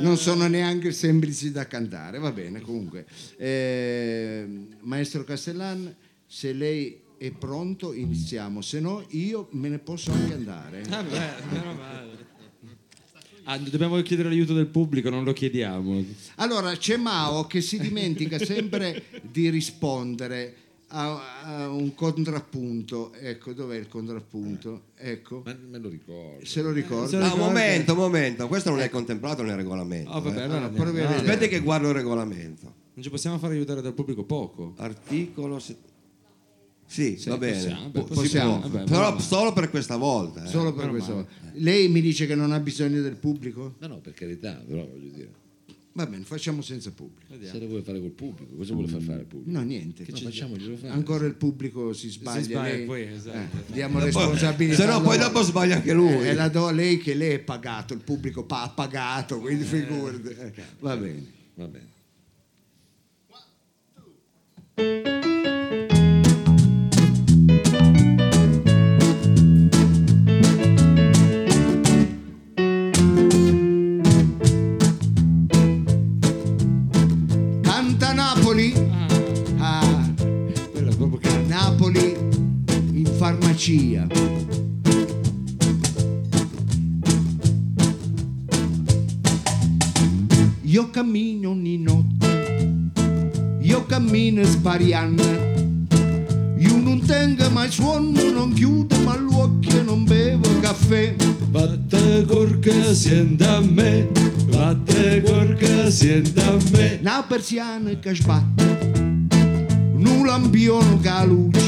Non 0.00 0.18
sono 0.18 0.46
neanche 0.46 0.92
semplici 0.92 1.50
da 1.50 1.66
cantare, 1.66 2.18
va 2.18 2.32
bene 2.32 2.60
comunque. 2.60 3.06
Eh, 3.38 4.44
Maestro 4.80 5.24
Castellan, 5.24 5.94
se 6.26 6.52
lei 6.52 7.00
è 7.26 7.30
pronto 7.32 7.92
iniziamo, 7.92 8.60
se 8.60 8.80
no 8.80 9.04
io 9.10 9.48
me 9.52 9.68
ne 9.68 9.78
posso 9.78 10.12
anche 10.12 10.34
andare. 10.34 10.82
Vabbè, 10.88 11.34
meno 11.50 11.72
male. 11.74 12.12
Ah, 13.46 13.58
dobbiamo 13.58 14.00
chiedere 14.02 14.28
l'aiuto 14.30 14.54
del 14.54 14.66
pubblico, 14.68 15.10
non 15.10 15.22
lo 15.24 15.32
chiediamo. 15.34 16.02
Allora 16.36 16.74
c'è 16.76 16.96
Mao 16.96 17.46
che 17.46 17.60
si 17.60 17.78
dimentica 17.78 18.38
sempre 18.38 19.04
di 19.20 19.50
rispondere 19.50 20.54
a, 20.88 21.42
a 21.64 21.68
un 21.68 21.94
contrappunto. 21.94 23.12
Ecco, 23.12 23.52
dov'è 23.52 23.76
il 23.76 23.86
contrappunto? 23.88 24.84
Ecco, 24.96 25.42
Ma 25.44 25.54
me 25.68 25.78
lo 25.78 25.90
ricordo. 25.90 26.44
se 26.44 26.62
lo 26.62 26.72
ricorda. 26.72 27.06
Se 27.08 27.18
lo 27.18 27.26
No, 27.26 27.34
un 27.34 27.40
momento, 27.40 27.92
un 27.92 27.98
momento, 27.98 28.48
questo 28.48 28.70
non 28.70 28.80
è 28.80 28.88
contemplato 28.88 29.42
nel 29.42 29.56
regolamento. 29.56 30.10
Oh, 30.10 30.20
vabbè, 30.22 30.38
eh. 30.38 30.42
allora 30.42 30.44
Allora, 30.44 30.64
andiamo. 30.66 30.84
provi 30.84 31.00
a 31.00 31.02
No, 31.04 31.08
vedere. 31.16 31.30
Aspetti 31.32 31.48
che 31.50 31.60
guardo 31.60 31.88
il 31.88 31.94
regolamento. 31.94 32.74
non 32.94 33.02
ci 33.04 33.10
possiamo 33.10 33.38
fare 33.38 33.54
aiutare 33.54 33.82
dal 33.82 33.92
pubblico 33.92 34.24
poco. 34.24 34.72
Articolo. 34.78 35.58
se- 35.58 35.76
Sì, 36.94 37.20
va 37.28 37.36
bene. 37.38 37.54
possiamo, 37.56 37.88
beh, 37.90 38.00
si 38.00 38.06
possiamo. 38.14 38.58
può. 38.60 38.68
Vabbè, 38.68 38.84
Però 38.84 39.00
vabbè. 39.00 39.20
solo 39.20 39.52
per 39.52 39.68
questa 39.70 39.96
volta. 39.96 40.44
eh. 40.44 40.48
Solo 40.48 40.72
per 40.72 40.88
questo. 40.90 41.26
Lei 41.54 41.88
mi 41.88 42.00
dice 42.00 42.26
che 42.26 42.34
non 42.36 42.52
ha 42.52 42.60
bisogno 42.60 43.00
del 43.00 43.16
pubblico? 43.16 43.74
No, 43.80 43.86
no, 43.88 43.98
per 43.98 44.12
carità, 44.14 44.62
però 44.66 44.86
voglio 44.86 45.10
dire. 45.12 45.30
Va 45.96 46.06
bene, 46.06 46.24
facciamo 46.24 46.60
senza 46.60 46.90
pubblico. 46.92 47.32
Se 47.40 47.58
lo 47.58 47.66
vuole 47.68 47.82
fare 47.82 48.00
col 48.00 48.10
pubblico, 48.10 48.54
cosa 48.56 48.72
vuole 48.74 48.88
far 48.88 49.00
fare 49.00 49.20
al 49.20 49.24
pubblico? 49.26 49.56
No, 49.58 49.64
niente. 49.64 50.04
No, 50.08 50.16
facciamoglielo 50.16 50.76
fare. 50.76 50.92
Ancora 50.92 51.24
il 51.26 51.34
pubblico 51.34 51.92
si 51.92 52.08
sbaglia. 52.10 52.42
sbaglia, 52.42 52.72
lei- 52.74 52.84
poi, 52.84 53.02
esatto. 53.02 53.56
eh, 53.56 53.72
diamo 53.72 53.94
Poi- 53.98 54.04
responsabilità. 54.06 54.74
Se 54.76 54.86
no, 54.86 55.00
poi 55.02 55.18
dopo 55.18 55.42
sbaglia 55.42 55.76
anche 55.76 55.92
lui. 55.92 56.26
Eh, 56.28 56.34
la 56.34 56.48
do 56.48 56.66
a 56.66 56.72
lei 56.72 56.98
che 56.98 57.14
lei 57.14 57.34
è 57.34 57.38
pagato, 57.40 57.92
il 57.94 58.00
pubblico 58.00 58.44
pa- 58.44 58.62
ha 58.62 58.70
pagato, 58.70 59.38
quindi 59.40 59.62
figurati. 59.64 60.28
Eh, 60.28 60.52
va 60.80 60.96
bene. 60.96 61.26
Va 61.54 61.66
bene. 61.68 61.92
Canta 64.74 65.13
farmacia. 83.64 84.06
Io 90.62 90.90
cammino 90.90 91.50
ogni 91.50 91.78
notte, 91.78 92.72
io 93.60 93.86
cammino 93.86 94.44
sbariando. 94.44 95.22
Io 96.58 96.76
non 96.78 97.00
tengo 97.06 97.48
mai 97.50 97.70
suono, 97.70 98.10
non 98.32 98.52
chiudo 98.52 98.96
mai 99.00 99.20
gli 99.20 99.32
occhi, 99.32 99.82
non 99.82 100.04
bevo 100.04 100.60
caffè. 100.60 101.14
Vatte 101.50 102.24
corca, 102.26 102.92
sienta 102.92 103.56
a 103.56 103.60
me. 103.60 104.08
Vatte 104.48 105.22
corca, 105.22 105.90
sienta 105.90 106.52
a 106.52 106.56
me. 106.72 106.98
Una 107.00 107.24
persiana 107.26 107.90
che 107.98 108.14
sbatte, 108.14 108.92
un 109.92 110.22
lampione 110.26 111.00
che 111.00 111.26
luce, 111.26 111.63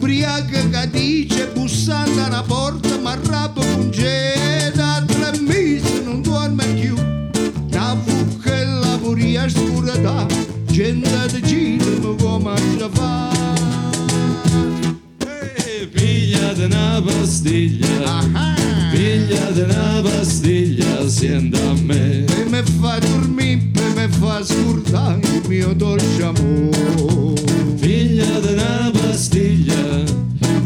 ubriaca 0.00 0.68
che 0.70 0.90
dice 0.90 1.48
bussando 1.48 2.24
alla 2.24 2.42
porta 2.42 2.98
ma 2.98 3.14
rapa 3.22 3.60
punge 3.60 4.72
da 4.74 5.04
tre 5.06 5.38
mesi 5.40 6.02
non 6.02 6.22
dorme 6.22 6.64
più. 6.68 6.94
Da 7.68 7.94
fucchella 8.02 8.96
moria 8.96 9.46
scurità 9.48 10.26
gente 10.70 11.10
di 11.32 11.42
giro 11.42 12.14
come 12.14 12.56
si 12.56 12.88
fa. 12.92 13.28
Piglia 15.92 16.52
di 16.54 16.62
una 16.64 17.02
pastiglia, 17.04 18.24
piglia 18.90 19.50
di 19.50 19.60
una 19.60 20.00
pastiglia, 20.02 21.08
sienta 21.08 21.58
a 21.58 21.74
me. 21.74 22.29
E 22.50 22.52
mi 22.52 22.62
fa 22.80 22.98
dormire, 22.98 23.70
e 23.74 23.92
mi 23.94 24.08
fa 24.08 24.42
scordare 24.44 25.20
il 25.20 25.42
mio 25.46 25.72
dolce 25.72 26.22
amore. 26.24 27.36
Figlia 27.76 28.40
di 28.40 28.52
una 28.54 28.90
pastiglia, 28.92 30.02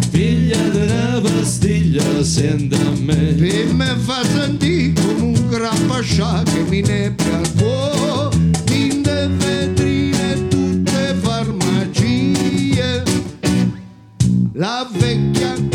figlia 0.09 0.63
di 0.71 0.79
una 0.79 1.21
pastiglia 1.21 2.23
siente 2.23 2.77
a 2.77 2.91
me 3.01 3.37
E 3.37 3.65
mi 3.71 3.85
fa 3.99 4.25
sentire 4.25 4.95
come 4.95 5.37
un 5.37 5.49
gran 5.51 5.87
pascià 5.87 6.43
che 6.45 6.65
mi 6.71 6.81
nebbia 6.81 7.37
al 7.37 7.53
cuore. 7.53 8.35
In 8.71 9.03
de 9.03 9.29
vetrine 9.37 10.49
tutte 10.49 11.15
farmacie. 11.21 13.03
La 14.55 14.89
vecchia 14.91 15.74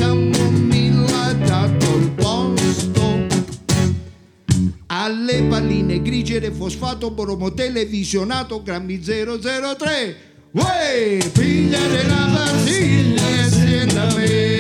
alle 5.10 5.41
palline 5.44 6.02
grigie 6.03 6.40
fosfato 6.52 7.10
bromo 7.10 7.52
televisionato 7.52 8.61
grammi 8.61 9.02
003 9.02 10.15
Uè, 10.52 11.18
figlia 11.34 11.80
della 11.88 12.30
pastiglia 12.31 13.27
insieme 13.44 14.14
me 14.15 14.59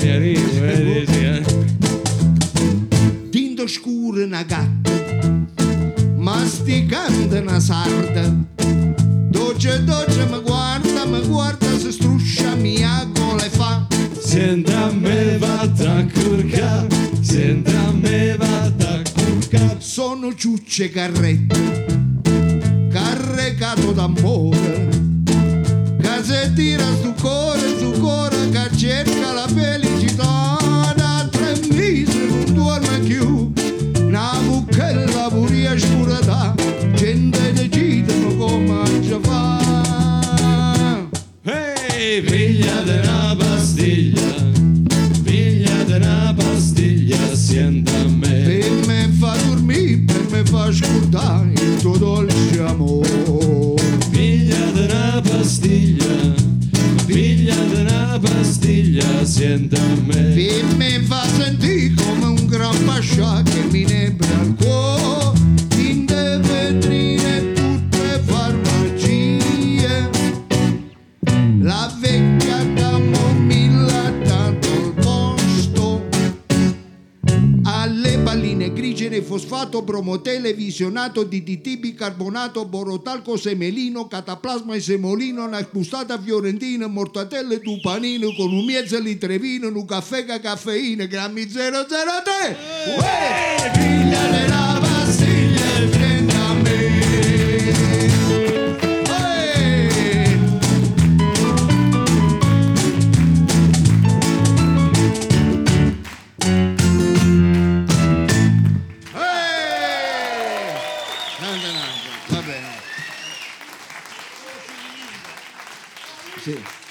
Mi 0.00 0.10
arrivo, 0.10 0.64
eh, 0.64 1.04
dici, 1.06 1.24
eh. 1.24 1.42
Dindo 3.30 3.66
scuro 3.66 4.24
una 4.24 4.42
gatta, 4.44 4.92
masticando 6.16 7.40
una 7.40 7.58
sarda. 7.58 8.32
Dolce 9.28 9.82
dolce 9.82 10.24
mi 10.26 10.40
guarda, 10.40 11.04
mi 11.04 11.20
guarda, 11.26 11.78
se 11.78 11.90
struscia 11.90 12.54
mia 12.54 13.08
gola 13.12 13.44
e 13.44 13.50
fa. 13.50 13.86
Senta 14.18 14.90
me 14.92 15.36
vada 15.36 15.96
a 15.96 16.06
curca, 16.06 16.86
senta 17.20 17.90
me 17.92 18.36
vada 18.36 19.00
a 19.00 19.02
curca. 19.12 19.76
Sono 19.78 20.32
ciucce 20.34 20.90
carrette, 20.90 21.86
carregato 22.90 23.92
d'amore. 23.92 24.88
Che 26.00 26.22
se 26.22 26.52
tira 26.54 26.84
su 27.02 27.14
cuore, 27.20 27.78
su 27.78 27.90
cuore, 28.00 28.48
che 28.50 28.68
pastiglia, 59.58 59.68
sienta 59.68 59.76
a 59.76 60.27
fosfato 79.98 80.02
bromo 80.02 80.20
televisionato 80.20 81.24
DDT 81.24 81.78
bicarbonato 81.78 82.64
borotalco 82.64 83.36
semelino 83.36 84.06
cataplasma 84.06 84.74
e 84.74 84.80
semolino 84.80 85.44
una 85.44 85.60
spustata 85.60 86.20
fiorentina 86.20 86.86
mortatelle 86.86 87.60
tupanino 87.60 88.32
con 88.34 88.52
un 88.52 88.64
mezzo 88.64 88.98
litre 89.00 89.38
vino 89.38 89.68
un 89.68 89.84
caffè 89.84 90.24
ca 90.24 90.40
caffeina 90.40 91.04
grammi 91.06 91.46
003 91.46 92.56
Uè, 92.96 93.70
figlia 93.74 94.26
della 94.28 94.97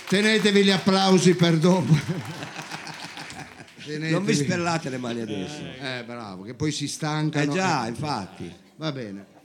Tenetevi 0.08 0.64
gli 0.64 0.70
applausi 0.70 1.36
per 1.36 1.58
dopo. 1.58 1.92
Non 1.92 2.00
vi 3.86 3.94
Tenetevi. 4.00 4.34
spellate 4.36 4.90
le 4.90 4.98
mani 4.98 5.22
adesso. 5.22 5.62
Eh, 5.82 6.04
bravo, 6.06 6.44
che 6.44 6.54
poi 6.54 6.72
si 6.72 6.88
stancano. 6.88 7.52
Eh 7.52 7.56
già, 7.56 7.88
infatti. 7.88 8.50
Va 8.78 8.92
bene. 8.92 9.36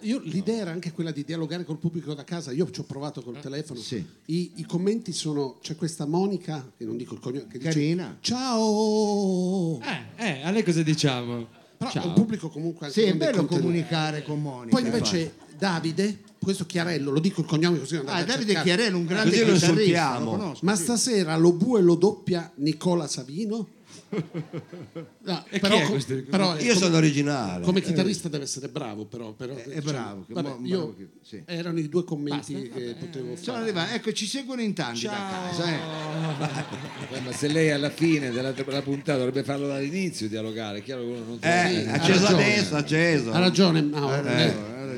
Io, 0.00 0.20
l'idea 0.24 0.62
era 0.62 0.70
anche 0.72 0.92
quella 0.92 1.10
di 1.10 1.24
dialogare 1.24 1.64
col 1.64 1.78
pubblico 1.78 2.12
da 2.14 2.24
casa. 2.24 2.52
Io 2.52 2.70
ci 2.70 2.80
ho 2.80 2.84
provato 2.84 3.22
col 3.22 3.38
telefono. 3.40 3.78
Sì. 3.80 4.04
I, 4.26 4.52
i 4.56 4.66
commenti 4.66 5.12
sono: 5.12 5.58
c'è 5.62 5.76
questa 5.76 6.04
Monica, 6.06 6.70
che 6.76 6.84
non 6.84 6.96
dico 6.96 7.14
il 7.14 7.20
cognome, 7.20 7.46
che 7.46 7.58
dice: 7.58 7.70
Carina. 7.70 8.16
Ciao! 8.20 9.80
Eh, 9.80 10.02
eh, 10.16 10.42
a 10.42 10.50
lei 10.50 10.64
cosa 10.64 10.82
diciamo? 10.82 11.46
Però 11.78 11.90
è 11.90 11.92
Ciao. 11.92 12.08
un 12.08 12.14
pubblico 12.14 12.48
comunque 12.48 12.86
anche 12.86 13.00
Sì, 13.00 13.06
è 13.06 13.14
bello 13.14 13.36
contenuti. 13.38 13.60
comunicare 13.66 14.22
con 14.24 14.42
Monica. 14.42 14.76
Poi 14.76 14.84
invece 14.86 15.32
Davide, 15.58 16.20
questo 16.40 16.64
Chiarello, 16.64 17.10
lo 17.10 17.20
dico 17.20 17.40
il 17.40 17.46
cognome 17.46 17.78
così 17.78 17.96
Ah, 17.96 17.98
andate 18.00 18.22
a 18.22 18.24
Davide 18.24 18.52
cercare. 18.52 18.64
Chiarello, 18.64 18.96
un 18.98 19.06
grande 19.06 19.30
Così 19.30 19.44
lo 19.44 19.52
chitarrista, 19.52 20.16
insultiamo. 20.16 20.56
Ma 20.62 20.74
stasera 20.76 21.36
lo 21.36 21.52
bue 21.52 21.80
lo 21.82 21.94
doppia 21.96 22.50
Nicola 22.56 23.06
Savino? 23.06 23.68
No, 24.10 25.44
E 25.50 25.58
però, 25.58 25.74
chi 25.76 25.80
è 25.80 25.84
co- 25.84 25.90
questo? 25.90 26.22
però, 26.30 26.56
eh, 26.56 26.62
Io 26.62 26.72
come- 26.74 26.84
sono 26.86 26.96
originale. 26.96 27.64
Come 27.64 27.80
chitarrista 27.82 28.28
deve 28.28 28.44
essere 28.44 28.68
bravo, 28.68 29.04
però. 29.04 29.32
però 29.32 29.54
È- 29.54 29.62
è 29.64 29.80
diciamo, 29.80 29.82
bravo, 29.90 30.24
che 30.26 30.32
vabbè, 30.34 30.54
bravo 30.60 30.94
che- 30.96 31.08
sì. 31.22 31.42
Erano 31.44 31.78
i 31.78 31.88
due 31.88 32.04
commenti 32.04 32.70
che 32.72 32.96
potevo 32.98 33.36
Sono 33.36 33.58
fare. 33.58 33.58
arrivati. 33.64 33.94
Ecco, 33.94 34.12
ci 34.12 34.26
seguono 34.26 34.62
in 34.62 34.72
tanti 34.74 35.02
da 35.04 35.10
casa. 35.10 35.64
eh. 35.68 37.16
Eh, 37.16 37.20
ma 37.20 37.32
se 37.32 37.48
lei 37.48 37.70
alla 37.70 37.90
fine 37.90 38.30
della, 38.30 38.52
della 38.52 38.82
puntata 38.82 39.18
dovrebbe 39.18 39.42
farlo 39.44 39.66
dall'inizio 39.66 40.28
dialogare, 40.28 40.78
è 40.78 40.82
chiaro 40.82 41.02
che 41.02 41.06
uno 41.08 41.24
non. 41.24 41.38
Eh, 41.40 41.68
Sì, 41.82 41.88
ha 41.88 41.92
acceso 41.92 42.22
ragione. 42.24 42.44
adesso, 42.44 42.76
acceso. 42.76 43.32
Ha 43.32 43.38
ragione, 43.38 43.82
Mauro. 43.82 44.08
Hai 44.14 44.22
ragione, 44.22 44.44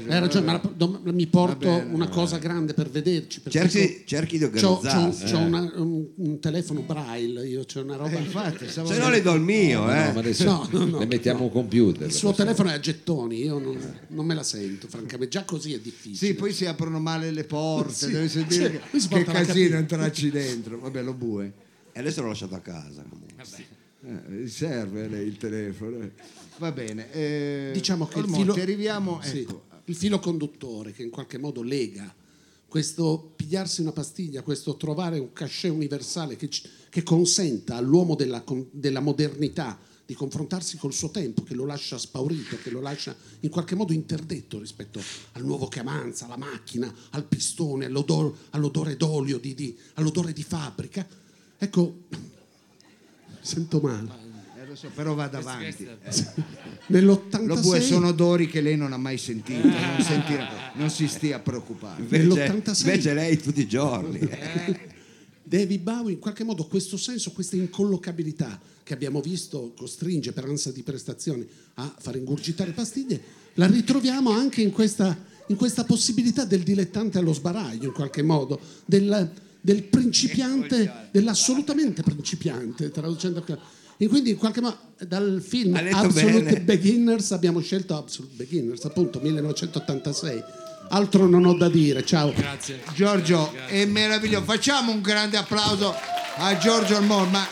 eh, 0.06 0.12
hai 0.14 0.20
ragione, 0.20 0.46
ma 0.46 0.52
la- 1.02 1.12
mi 1.12 1.26
porto 1.26 1.58
bene, 1.68 1.92
una 1.92 2.08
cosa 2.08 2.38
grande 2.38 2.74
per 2.74 2.88
vederci. 2.90 3.42
Cerchi, 3.48 3.78
io- 3.78 4.00
cerchi 4.06 4.38
di 4.38 4.48
c'ho, 4.50 4.78
c'ho, 4.78 4.78
organizzarsi. 4.88 5.32
c'ho 5.32 5.38
una- 5.38 5.72
un, 5.76 6.06
un 6.16 6.38
telefono 6.40 6.80
braille, 6.80 7.46
io 7.46 7.64
c'ho 7.64 7.82
una 7.82 7.96
roba. 7.96 8.10
Eh, 8.16 8.20
infatti, 8.22 8.68
stavo 8.68 8.88
no 9.04 9.10
le 9.10 9.22
do 9.22 9.34
il 9.34 9.40
mio, 9.40 9.80
No, 9.84 9.90
eh. 9.90 10.12
ma 10.12 10.18
adesso 10.20 10.44
No, 10.44 10.68
no, 10.72 10.84
no, 10.84 10.98
le 10.98 11.06
mettiamo 11.06 11.44
un 11.44 11.50
computer. 11.50 12.06
il 12.06 12.12
suo 12.12 12.32
telefono 12.32 12.70
è 12.70 12.74
a 12.74 12.80
gettoni, 12.80 13.42
io 13.44 13.58
non, 13.58 13.78
non 14.08 14.24
me 14.26 14.34
la 14.34 14.42
sento, 14.42 14.88
francamente. 14.88 15.28
Già 15.28 15.44
così 15.44 15.74
è 15.74 15.80
difficile. 15.80 16.14
Sì, 16.16 16.34
poi 16.34 16.52
si 16.52 16.66
aprono 16.66 16.98
male 17.00 17.30
le 17.30 17.44
porte, 17.44 17.92
Sì, 17.92 18.10
devi 18.10 18.28
sentire 18.28 18.80
sì, 18.96 19.08
che, 19.08 19.24
che 19.24 19.30
casino 19.32 19.76
entrarci 19.76 20.30
dentro. 20.30 20.78
Vabbè, 20.78 21.02
lo 21.02 21.14
bue. 21.14 21.52
E 21.92 21.98
adesso 22.00 22.22
l'ho 22.22 22.28
lasciato 22.28 22.54
a 22.54 22.60
casa. 22.60 23.04
Eh, 24.02 24.48
serve 24.48 25.08
lei 25.08 25.26
il 25.26 25.36
telefono. 25.36 26.10
Va 26.58 26.72
bene. 26.72 27.12
eh, 27.12 27.70
Diciamo 27.72 28.06
che 28.06 28.18
il 28.20 28.28
filo, 28.28 28.54
arriviamo. 28.54 29.20
sì, 29.22 29.40
ecco. 29.40 29.64
il 29.86 29.94
filo 29.94 30.18
conduttore 30.18 30.92
che 30.92 31.02
in 31.02 31.10
qualche 31.10 31.38
modo 31.38 31.62
lega 31.62 32.14
questo 32.70 33.32
pigliarsi 33.34 33.80
una 33.80 33.90
pastiglia, 33.90 34.42
questo 34.42 34.76
trovare 34.76 35.18
un 35.18 35.32
cachet 35.32 35.72
universale 35.72 36.36
che, 36.36 36.48
che 36.88 37.02
consenta 37.02 37.74
all'uomo 37.74 38.14
della, 38.14 38.44
della 38.70 39.00
modernità 39.00 39.76
di 40.06 40.14
confrontarsi 40.14 40.76
col 40.76 40.92
suo 40.92 41.10
tempo, 41.10 41.42
che 41.42 41.54
lo 41.54 41.66
lascia 41.66 41.98
spaurito, 41.98 42.56
che 42.62 42.70
lo 42.70 42.80
lascia 42.80 43.14
in 43.40 43.50
qualche 43.50 43.74
modo 43.74 43.92
interdetto 43.92 44.60
rispetto 44.60 45.02
al 45.32 45.44
nuovo 45.44 45.66
che 45.66 45.80
avanza, 45.80 46.26
alla 46.26 46.36
macchina, 46.36 46.92
al 47.10 47.24
pistone, 47.24 47.86
all'odor- 47.86 48.32
all'odore 48.50 48.96
d'olio, 48.96 49.38
di- 49.38 49.54
di- 49.54 49.76
all'odore 49.94 50.32
di 50.32 50.44
fabbrica. 50.44 51.04
Ecco, 51.58 52.02
sento 53.40 53.80
male. 53.80 54.29
Lo 54.70 54.76
so, 54.76 54.88
però 54.94 55.14
vada 55.14 55.38
avanti. 55.38 55.84
Nell'86 56.86 57.46
Lo 57.46 57.60
bue 57.60 57.80
sono 57.80 58.08
odori 58.08 58.46
che 58.46 58.60
lei 58.60 58.76
non 58.76 58.92
ha 58.92 58.96
mai 58.96 59.18
sentito, 59.18 59.66
non, 59.66 60.00
sentirà- 60.00 60.72
non 60.74 60.90
si 60.90 61.08
stia 61.08 61.40
preoccupando. 61.40 62.02
Invece, 62.02 62.46
Nell'86 62.46 62.80
invece 62.80 63.14
lei 63.14 63.36
tutti 63.36 63.60
i 63.60 63.66
giorni. 63.68 64.18
eh. 64.20 64.88
David 65.42 65.80
Bowie 65.82 66.12
in 66.12 66.20
qualche 66.20 66.44
modo 66.44 66.64
questo 66.66 66.96
senso, 66.96 67.32
questa 67.32 67.56
incollocabilità 67.56 68.60
che 68.84 68.94
abbiamo 68.94 69.20
visto 69.20 69.72
costringe 69.76 70.32
per 70.32 70.44
ansia 70.44 70.70
di 70.70 70.82
prestazioni 70.82 71.44
a 71.74 71.92
far 71.98 72.14
ingurgitare 72.14 72.70
pastiglie, 72.70 73.20
la 73.54 73.66
ritroviamo 73.66 74.30
anche 74.30 74.62
in 74.62 74.70
questa, 74.70 75.16
in 75.48 75.56
questa 75.56 75.82
possibilità 75.82 76.44
del 76.44 76.62
dilettante 76.62 77.18
allo 77.18 77.32
sbaraglio 77.32 77.86
in 77.86 77.92
qualche 77.92 78.22
modo, 78.22 78.60
del, 78.84 79.32
del 79.60 79.82
principiante, 79.82 81.08
dell'assolutamente 81.10 82.02
principiante, 82.02 82.92
traducendo 82.92 83.42
e 84.02 84.08
quindi 84.08 84.30
in 84.30 84.38
qualche 84.38 84.62
modo 84.62 84.78
dal 85.00 85.44
film 85.46 85.74
Absolute 85.74 86.42
bene. 86.42 86.60
Beginners 86.62 87.32
abbiamo 87.32 87.60
scelto 87.60 87.94
Absolute 87.98 88.32
Beginners, 88.34 88.82
appunto 88.86 89.20
1986. 89.20 90.42
Altro 90.88 91.26
non 91.26 91.44
ho 91.44 91.52
da 91.52 91.68
dire, 91.68 92.02
ciao. 92.02 92.32
Grazie. 92.32 92.80
Giorgio, 92.94 93.52
è 93.66 93.84
meraviglioso. 93.84 94.46
Facciamo 94.46 94.90
un 94.90 95.02
grande 95.02 95.36
applauso 95.36 95.94
a 96.36 96.56
Giorgio 96.56 96.96
Armor, 96.96 97.28
ma, 97.28 97.46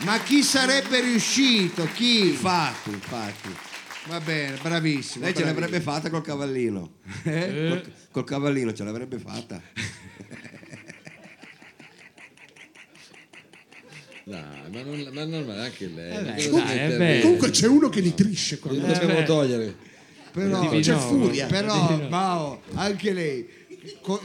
ma 0.00 0.18
chi 0.18 0.42
sarebbe 0.42 1.00
riuscito? 1.00 1.86
Chi? 1.94 2.30
Infatti, 2.30 2.90
infatti. 2.90 3.54
Va 4.08 4.18
bene, 4.18 4.58
bravissimo. 4.60 5.24
Lei 5.24 5.36
ce 5.36 5.44
l'avrebbe 5.44 5.80
fatta 5.80 6.10
col 6.10 6.22
cavallino. 6.22 6.94
Eh? 7.22 7.66
Col, 7.68 7.92
col 8.10 8.24
cavallino 8.24 8.72
ce 8.72 8.82
l'avrebbe 8.82 9.18
fatta. 9.20 9.62
Dai, 14.28 14.42
ma 14.72 14.82
non, 14.82 15.08
ma 15.12 15.24
non 15.24 15.44
ma 15.44 15.62
anche 15.62 15.86
lei. 15.94 16.10
dai, 16.10 16.24
non 16.24 16.24
dai, 16.24 16.42
devo 16.42 16.56
è 16.58 16.64
mettere- 16.64 16.96
vero. 16.96 17.20
Comunque 17.22 17.50
c'è 17.50 17.66
uno 17.68 17.88
che 17.88 18.00
nitrisce 18.00 18.58
qua. 18.58 18.72
Lo 18.72 18.78
Eh, 18.84 18.92
dobbiamo 18.92 19.14
beh. 19.14 19.22
togliere. 19.22 19.76
Però, 20.32 20.68
C'è 20.80 20.92
no, 20.94 20.98
furia. 20.98 21.46
però 21.46 22.08
Mao, 22.08 22.60
anche 22.74 23.12
lei, 23.12 23.46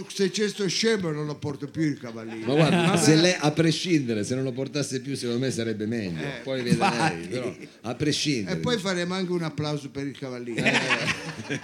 se 0.08 0.30
c'è 0.30 0.48
sto 0.48 0.68
scemo 0.68 1.12
non 1.12 1.26
lo 1.26 1.36
porto 1.38 1.68
più 1.68 1.82
il 1.84 1.98
cavallino. 2.00 2.46
Ma 2.48 2.54
guarda, 2.54 2.98
se 2.98 3.16
lei 3.16 3.36
a 3.38 3.52
prescindere, 3.52 4.24
se 4.24 4.36
non 4.36 4.44
lo 4.44 4.52
portasse 4.52 5.02
più, 5.02 5.16
secondo 5.16 5.40
me 5.46 5.52
sarebbe 5.52 5.86
meglio. 5.86 6.22
Poi 6.44 6.62
vede 6.64 6.78
lei, 6.78 7.28
però 7.28 7.56
a 7.82 7.96
prescindere. 7.96 8.58
E 8.58 8.60
poi 8.60 8.78
faremo 8.78 9.14
anche 9.14 9.32
un 9.32 9.44
applauso 9.44 9.90
per 9.90 10.06
il 10.08 10.18
cavallino. 10.18 10.62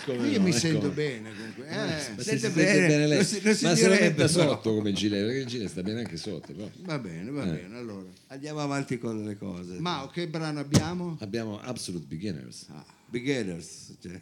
come 0.05 0.27
Io 0.27 0.37
no, 0.37 0.43
mi 0.43 0.49
ecco. 0.49 0.57
sento 0.59 0.89
bene 0.89 1.29
comunque. 1.35 1.67
Eh, 1.67 1.75
Ma 2.15 2.21
Sente 2.23 2.49
bene, 2.49 2.87
bene 2.87 3.07
lei. 3.07 3.17
non 3.17 3.25
si- 3.25 3.41
non 3.43 3.53
si 3.55 3.63
Ma 3.65 3.75
se 3.75 3.87
lo 3.87 3.93
metta 3.95 4.27
sotto 4.27 4.73
come 4.73 4.91
gilet, 4.93 5.23
perché 5.25 5.39
il 5.39 5.45
gilet 5.45 5.69
sta 5.69 5.81
bene 5.81 5.99
anche 5.99 6.17
sotto. 6.17 6.53
però. 6.53 6.69
va 6.81 6.99
bene, 6.99 7.29
va 7.31 7.43
bene. 7.43 7.75
Allora, 7.77 8.05
Andiamo 8.27 8.59
avanti 8.59 8.97
con 8.97 9.23
le 9.23 9.37
cose. 9.37 9.75
Mao, 9.79 10.07
che 10.07 10.27
brano 10.27 10.59
abbiamo? 10.59 11.17
Abbiamo 11.21 11.59
Absolute 11.61 12.05
Beginners. 12.07 12.65
Beginners. 13.09 13.95
Cioè. 14.01 14.19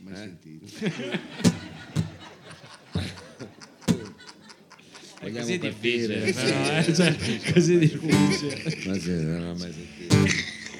Mai 0.00 0.16
sentito. 0.16 0.66
Vogliamo 5.20 5.46
Così 5.46 5.58
partire? 5.58 6.20
difficile, 6.24 6.32
però, 6.32 6.78
eh, 6.78 6.94
cioè, 6.94 7.16
così 7.52 7.78
difficile. 7.78 8.62
Ma 8.86 8.98
sì, 8.98 9.10
non 9.10 9.44
l'ho 9.46 9.54
mai 9.54 9.72
sentito. 9.72 10.16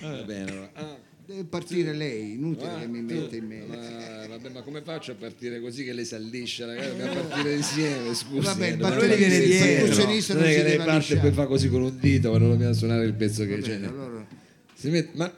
Va 0.02 0.22
bene, 0.22 0.50
allora. 0.50 0.70
Ah, 0.74 0.98
Deve 1.26 1.44
partire 1.44 1.94
lei, 1.94 2.32
inutile 2.32 2.70
ah, 2.70 2.78
che 2.80 2.86
mi 2.86 3.00
metta 3.00 3.34
in 3.36 3.46
mezzo. 3.46 3.66
Ma, 3.68 4.26
vabbè, 4.26 4.50
ma 4.50 4.60
come 4.60 4.82
faccio 4.82 5.12
a 5.12 5.14
partire 5.14 5.58
così 5.60 5.82
che 5.82 5.94
lei 5.94 6.04
si 6.04 6.14
alliscia? 6.14 6.66
Ragazzi, 6.66 6.88
dobbiamo 6.90 7.14
partire 7.22 7.54
insieme, 7.54 8.14
scusi. 8.14 8.44
Vabbè, 8.44 8.66
il 8.66 8.82
eh, 8.82 8.86
è 8.86 9.08
che 9.08 9.16
viene 9.16 9.38
dietro. 9.40 9.66
il 9.66 9.78
percussionista 9.78 10.34
Non 10.34 10.42
non 10.42 10.50
è 10.50 10.54
che 10.54 10.62
lei 10.62 10.72
deve 10.72 10.84
parte 10.84 11.14
e 11.14 11.16
poi 11.16 11.32
fa 11.32 11.46
così 11.46 11.68
con 11.70 11.82
un 11.82 11.98
dito, 11.98 12.30
ma 12.30 12.36
non 12.38 12.50
dobbiamo 12.50 12.74
suonare 12.74 13.06
il 13.06 13.14
pezzo 13.14 13.46
che 13.46 13.58
c'è. 13.60 13.74
allora. 13.76 14.26
Si 14.74 14.90
mette, 14.90 15.10
ma 15.16 15.32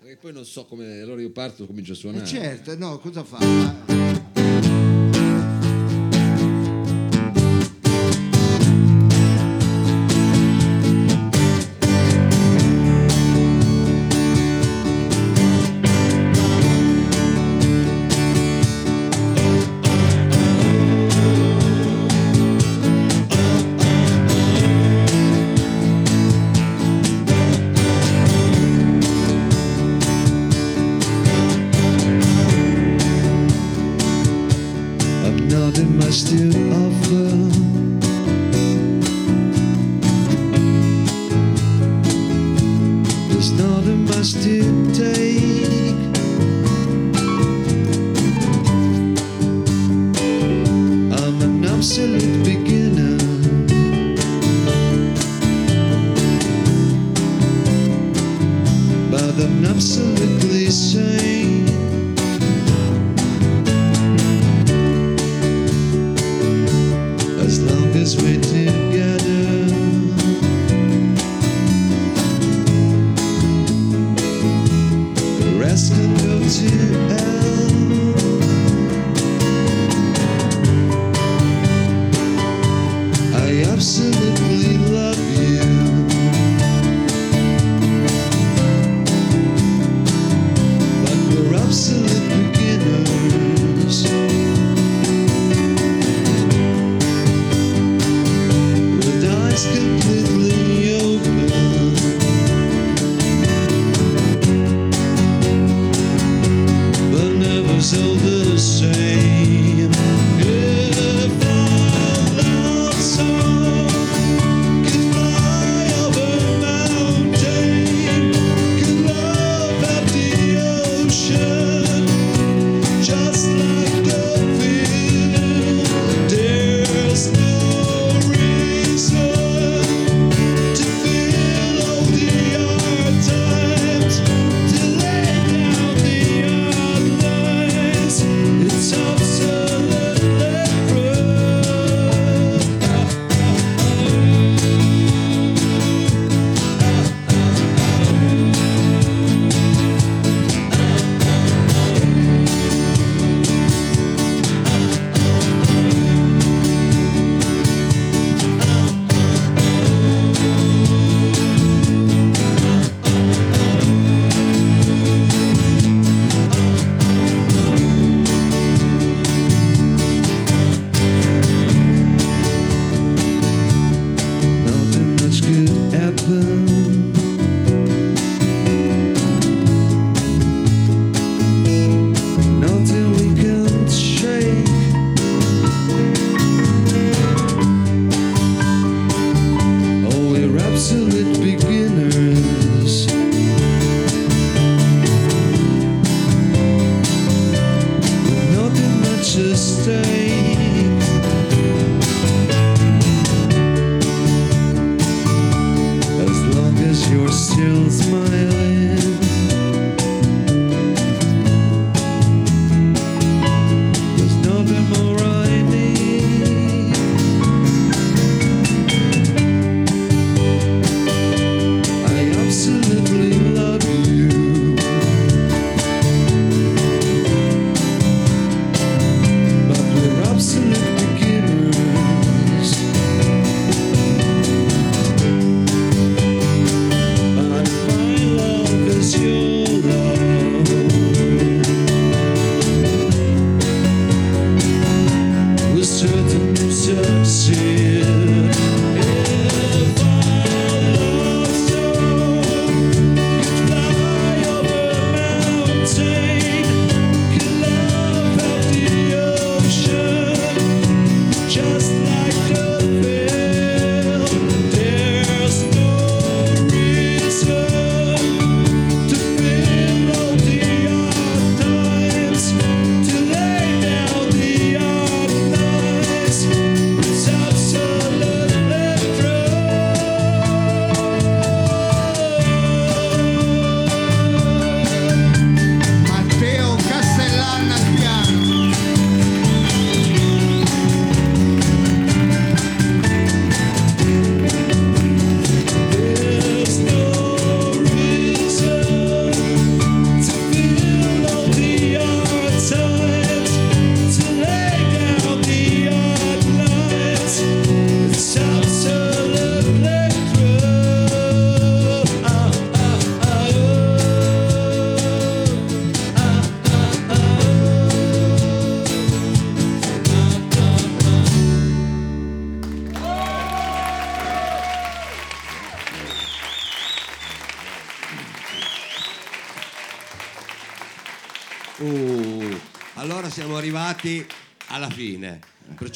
perché 0.00 0.16
poi 0.20 0.32
non 0.32 0.44
so 0.46 0.64
come 0.64 1.00
allora 1.00 1.20
io 1.20 1.30
parto 1.30 1.66
comincio 1.66 1.92
a 1.92 1.94
Eh, 1.94 1.98
suonare. 1.98 2.24
certo, 2.26 2.78
no, 2.78 2.98
cosa 2.98 3.24
fa? 3.24 3.44
Ma- 3.44 4.04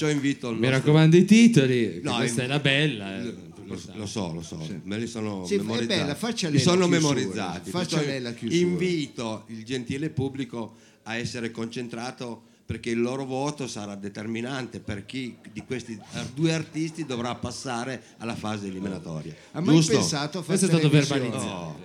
perciò 0.01 0.09
invito 0.09 0.48
il 0.48 0.55
Mi 0.56 0.60
nostro... 0.62 0.78
raccomando 0.78 1.16
i 1.16 1.24
titoli, 1.24 2.01
No, 2.02 2.16
questa 2.16 2.43
in- 2.43 2.48
è 2.48 2.51
la 2.52 2.59
bella. 2.60 3.18
eh. 3.18 3.48
Lo, 3.66 3.78
lo 3.94 4.06
so, 4.06 4.32
lo 4.32 4.43
so, 4.43 4.59
me 4.82 4.98
li 4.98 5.06
sono 5.06 5.47
Sì, 5.47 5.55
è 5.55 5.59
memorizzati. 5.59 6.01
bella, 6.01 6.14
faccia 6.16 6.48
Mi 6.48 6.55
lei 6.56 6.64
la 6.64 6.70
sono 6.72 6.89
chiusura, 6.89 7.12
memorizzati. 7.14 7.70
faccia 7.70 7.97
perciò 7.97 8.10
lei 8.10 8.20
la 8.20 8.32
chiusura. 8.32 8.60
Invito 8.60 9.44
il 9.47 9.64
gentile 9.64 10.10
pubblico 10.10 10.74
a 11.05 11.14
essere 11.16 11.52
concentrato 11.52 12.43
perché 12.66 12.90
il 12.90 13.01
loro 13.01 13.24
voto 13.24 13.68
sarà 13.68 13.94
determinante 13.94 14.81
per 14.81 15.06
chi 15.06 15.36
di 15.52 15.62
questi 15.64 15.97
due 16.35 16.52
artisti 16.52 17.05
dovrà 17.06 17.35
passare 17.36 18.02
alla 18.18 18.35
fase 18.35 18.66
eliminatoria. 18.66 19.35
Ha 19.52 19.60
mai 19.60 19.77
Giusto? 19.77 19.93
pensato 19.98 20.39
a 20.39 20.43
fare 20.43 20.59
Questo 20.59 20.66
è 20.66 20.68
stato 20.81 20.89
verbalizzato. 20.89 21.78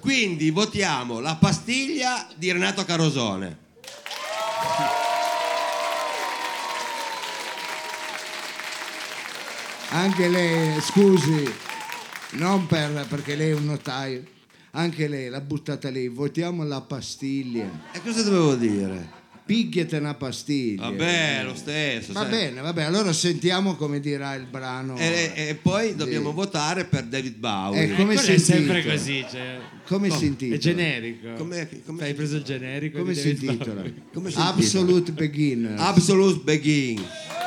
Quindi 0.00 0.50
votiamo 0.50 1.20
la 1.20 1.36
pastiglia 1.36 2.28
di 2.36 2.52
Renato 2.52 2.84
Carosone. 2.84 3.64
Anche 9.96 10.28
lei, 10.28 10.78
scusi, 10.82 11.50
non 12.32 12.66
per, 12.66 13.06
perché 13.08 13.34
lei 13.34 13.52
è 13.52 13.54
un 13.54 13.64
notaio, 13.64 14.22
anche 14.72 15.08
lei 15.08 15.30
l'ha 15.30 15.40
buttata 15.40 15.88
lì, 15.88 16.06
votiamo 16.08 16.64
la 16.64 16.82
pastiglia. 16.82 17.66
E 17.92 18.02
cosa 18.02 18.22
dovevo 18.22 18.56
dire? 18.56 19.14
Picchiate 19.46 19.96
una 19.96 20.12
pastiglia. 20.12 20.82
Vabbè, 20.90 21.44
lo 21.44 21.54
stesso. 21.54 22.12
Va 22.12 22.22
sai. 22.22 22.30
bene, 22.30 22.60
va 22.60 22.74
bene, 22.74 22.88
allora 22.88 23.10
sentiamo 23.14 23.74
come 23.76 23.98
dirà 24.00 24.34
il 24.34 24.44
brano. 24.44 24.98
E, 24.98 25.32
e 25.34 25.54
poi 25.54 25.94
dobbiamo 25.94 26.32
votare 26.32 26.84
per 26.84 27.04
David 27.04 27.36
Bowie. 27.36 27.84
Eh, 27.84 27.94
come 27.94 28.14
Quello 28.16 28.20
è 28.20 28.38
si 28.38 28.44
sempre 28.44 28.78
intitola? 28.80 28.94
così, 28.94 29.24
cioè, 29.30 29.58
Come 29.86 30.10
si 30.10 30.24
è 30.24 30.26
intitola? 30.26 30.58
generico. 30.58 31.32
Come- 31.38 31.68
come- 31.86 32.02
Hai 32.04 32.12
preso 32.12 32.36
il 32.36 32.42
generico? 32.42 32.98
Come 32.98 33.14
di 33.14 33.18
si 33.20 33.32
David 33.32 33.50
intitola? 33.50 33.80
Bowie. 33.80 33.94
Come 34.12 34.30
si 34.30 34.36
Absolute 34.38 35.12
Beginner. 35.12 35.80
Absolute 35.80 36.40
Begin. 36.44 37.02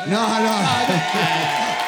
No, 0.07 0.27
no. 0.39 1.77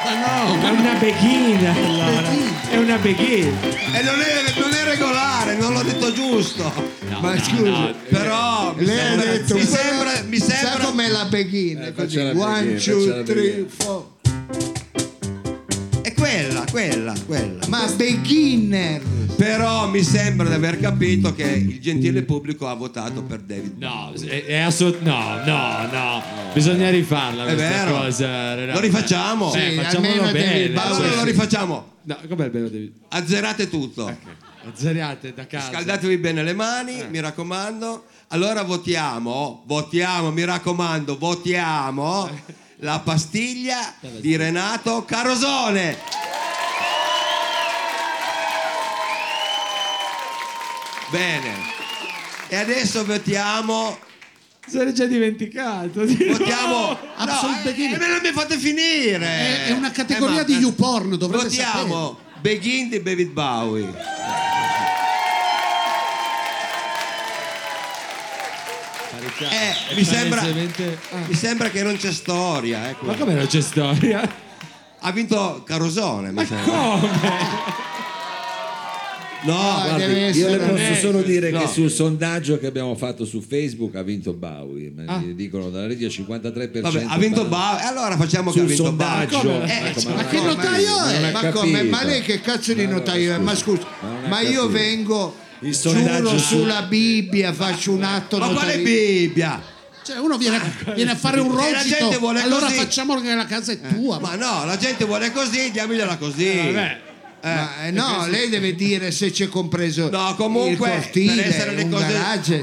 È 0.00 0.68
una 0.70 0.94
beghina, 0.94 1.72
allora. 1.72 2.28
È 2.70 2.76
una 2.76 2.96
beghina. 2.98 3.60
E 3.92 4.02
non 4.02 4.20
è, 4.20 4.60
non 4.60 4.72
è 4.72 4.84
regolare, 4.84 5.56
non 5.56 5.72
l'ho 5.72 5.82
detto 5.82 6.12
giusto. 6.12 6.72
Ma 7.20 7.36
scusi, 7.42 7.94
Però 8.08 8.74
mi 8.76 8.84
lei 8.84 8.96
ha 8.98 9.02
sembra, 9.08 9.30
detto 9.32 9.54
mi 9.54 9.64
sembra, 9.64 10.10
mi 10.28 10.38
Sa 10.38 10.44
sembra 10.54 10.84
com'è 10.84 11.08
la 11.08 11.24
beginner? 11.24 11.88
Eh, 11.88 11.92
così. 11.94 12.18
One, 12.18 12.62
beginner, 12.62 13.24
two, 13.24 13.24
three, 13.24 13.66
four. 13.68 14.04
Quella, 16.78 17.12
quella. 17.26 17.66
Ma 17.66 17.86
beginner. 17.96 19.02
Però 19.36 19.88
mi 19.88 20.02
sembra 20.02 20.46
di 20.48 20.54
aver 20.54 20.78
capito 20.78 21.34
che 21.34 21.42
il 21.42 21.80
gentile 21.80 22.22
pubblico 22.22 22.68
ha 22.68 22.74
votato 22.74 23.22
per 23.22 23.40
David 23.40 23.72
Bowie. 23.74 24.20
No, 24.24 24.30
è, 24.30 24.44
è 24.44 24.56
assolut- 24.58 25.00
no, 25.02 25.40
no, 25.44 25.88
no. 25.90 26.22
Bisogna 26.52 26.88
rifarla 26.90 27.46
È 27.46 27.54
questa 27.54 27.68
vero. 27.84 27.96
cosa. 27.98 28.54
Renato. 28.54 28.78
Lo 28.78 28.84
rifacciamo? 28.84 29.54
Eh, 29.54 29.70
Sì, 29.70 29.76
facciamolo 29.76 30.12
almeno 30.12 30.32
bene. 30.32 30.50
David 30.52 30.72
Bowie. 30.72 30.90
Allora 30.94 31.14
lo 31.16 31.24
rifacciamo. 31.24 31.92
No, 32.02 32.18
com'è 32.28 32.44
il 32.44 32.50
bello 32.50 32.68
David? 32.68 32.92
Azzerate 33.08 33.68
tutto. 33.68 34.16
Azzeriate 34.68 35.34
da 35.34 35.46
casa. 35.46 35.70
Scaldatevi 35.70 36.16
bene 36.18 36.42
le 36.42 36.52
mani, 36.54 37.04
mi 37.10 37.20
raccomando. 37.20 38.04
Allora 38.28 38.62
votiamo, 38.62 39.62
votiamo, 39.66 40.30
mi 40.30 40.44
raccomando, 40.44 41.16
votiamo 41.16 42.28
la 42.80 43.00
pastiglia 43.00 43.94
di 44.20 44.36
Renato 44.36 45.04
Carosone. 45.04 45.96
Bene. 51.10 51.54
E 52.48 52.56
adesso 52.56 53.04
votiamo 53.04 53.98
Se 54.66 54.84
l'è 54.84 54.92
già 54.92 55.04
dimenticato. 55.06 56.04
votiamo 56.04 56.96
Absolute 57.16 57.56
no, 57.56 57.62
Beginner. 57.64 57.94
eh, 57.94 57.98
me 57.98 58.08
non 58.08 58.20
mi 58.22 58.32
fate 58.32 58.56
finire. 58.58 59.26
È- 59.26 59.64
è 59.66 59.70
una 59.72 59.90
categoria 59.90 60.36
ma- 60.36 60.42
di 60.42 60.54
YouPorn, 60.56 61.16
dovrebbe 61.16 61.44
Votiamo 61.44 62.18
Begin 62.40 62.88
di 62.90 63.02
David 63.02 63.30
Bowie. 63.30 63.92
Eh, 69.40 69.94
mi 69.94 70.04
sembra- 70.04 70.40
ah. 70.42 71.16
Mi 71.26 71.34
sembra 71.34 71.70
che 71.70 71.82
non 71.82 71.96
c'è 71.96 72.12
storia, 72.12 72.88
eh, 72.90 72.96
Ma 73.00 73.14
come 73.14 73.34
non 73.34 73.46
c'è 73.46 73.60
storia? 73.60 74.46
Ha 75.00 75.12
vinto 75.12 75.62
Carosone, 75.64 76.32
mi 76.32 76.44
sembra. 76.44 76.72
Come? 76.72 77.08
No, 79.44 79.54
Ah, 79.56 79.84
Guardi, 79.96 80.38
io 80.38 80.48
le 80.48 80.56
posso 80.58 80.94
solo 81.00 81.22
dire 81.22 81.50
no. 81.50 81.60
che 81.60 81.68
sul 81.68 81.90
sondaggio 81.90 82.58
che 82.58 82.66
abbiamo 82.66 82.96
fatto 82.96 83.24
su 83.24 83.40
Facebook 83.40 83.94
ha 83.94 84.02
vinto 84.02 84.32
Bowie, 84.32 84.90
mi 84.94 85.04
Ah. 85.06 85.22
dicono 85.32 85.70
dalla 85.70 85.86
regia 85.86 86.08
53%. 86.08 86.80
vabbè, 86.80 87.04
ha 87.08 87.18
vinto 87.18 87.44
Bowie. 87.44 87.82
Allora 87.84 88.16
facciamo 88.16 88.50
che 88.50 88.58
ha 88.58 88.62
Sul 88.62 88.68
vinto 88.70 88.84
sondaggio, 88.84 89.40
Bowie. 89.42 89.52
come? 89.60 89.80
Eh, 89.84 89.88
ecco, 89.90 90.08
ma 90.08 90.14
non 90.16 90.26
che 90.28 90.40
notaio 90.40 91.04
è? 91.04 91.30
Ma 91.30 91.48
come? 91.50 91.82
Ma 91.84 92.02
lei 92.04 92.20
che 92.22 92.40
cazzo 92.40 92.72
di 92.74 92.82
Ma 92.84 92.90
no, 92.90 92.96
notaio 92.96 93.34
è? 93.34 93.38
Ma 93.38 93.54
scusi, 93.54 93.80
Ma 94.00 94.28
ma 94.28 94.40
io 94.40 94.66
vengo, 94.68 95.36
Il 95.60 95.74
sondaggio 95.74 96.24
giuro 96.24 96.38
su- 96.38 96.56
sulla 96.58 96.82
Bibbia, 96.82 97.52
faccio 97.52 97.92
un 97.92 98.02
atto 98.02 98.38
Ma 98.38 98.48
quale. 98.48 98.78
Bibbia? 98.78 99.62
Cioè, 100.02 100.18
uno 100.18 100.36
viene, 100.36 100.58
viene 100.94 101.10
a 101.12 101.16
fare 101.16 101.38
un 101.38 101.50
Se 101.56 101.70
la 101.70 101.78
gente 101.82 101.98
rogito, 102.00 102.18
vuole 102.18 102.40
allora 102.40 102.66
così- 102.66 102.78
facciamo 102.78 103.20
che 103.20 103.34
la 103.34 103.44
casa 103.46 103.70
è 103.72 103.78
tua. 103.80 104.18
Ma 104.18 104.34
no, 104.34 104.64
la 104.64 104.76
gente 104.76 105.04
vuole 105.04 105.30
così, 105.30 105.70
diamogliela 105.70 106.16
così. 106.16 106.56
Vabbè. 106.56 107.06
Ma, 107.42 107.86
eh, 107.86 107.90
no, 107.92 108.26
lei 108.28 108.48
deve 108.48 108.74
dire 108.76 109.10
se 109.10 109.30
c'è 109.30 109.48
compreso 109.48 110.10
No, 110.10 110.34
comunque, 110.36 110.88
il 110.88 110.94
cortile, 110.94 111.46
le 111.74 111.82
un 111.84 111.90
cose- 111.90 112.06
garage, 112.06 112.62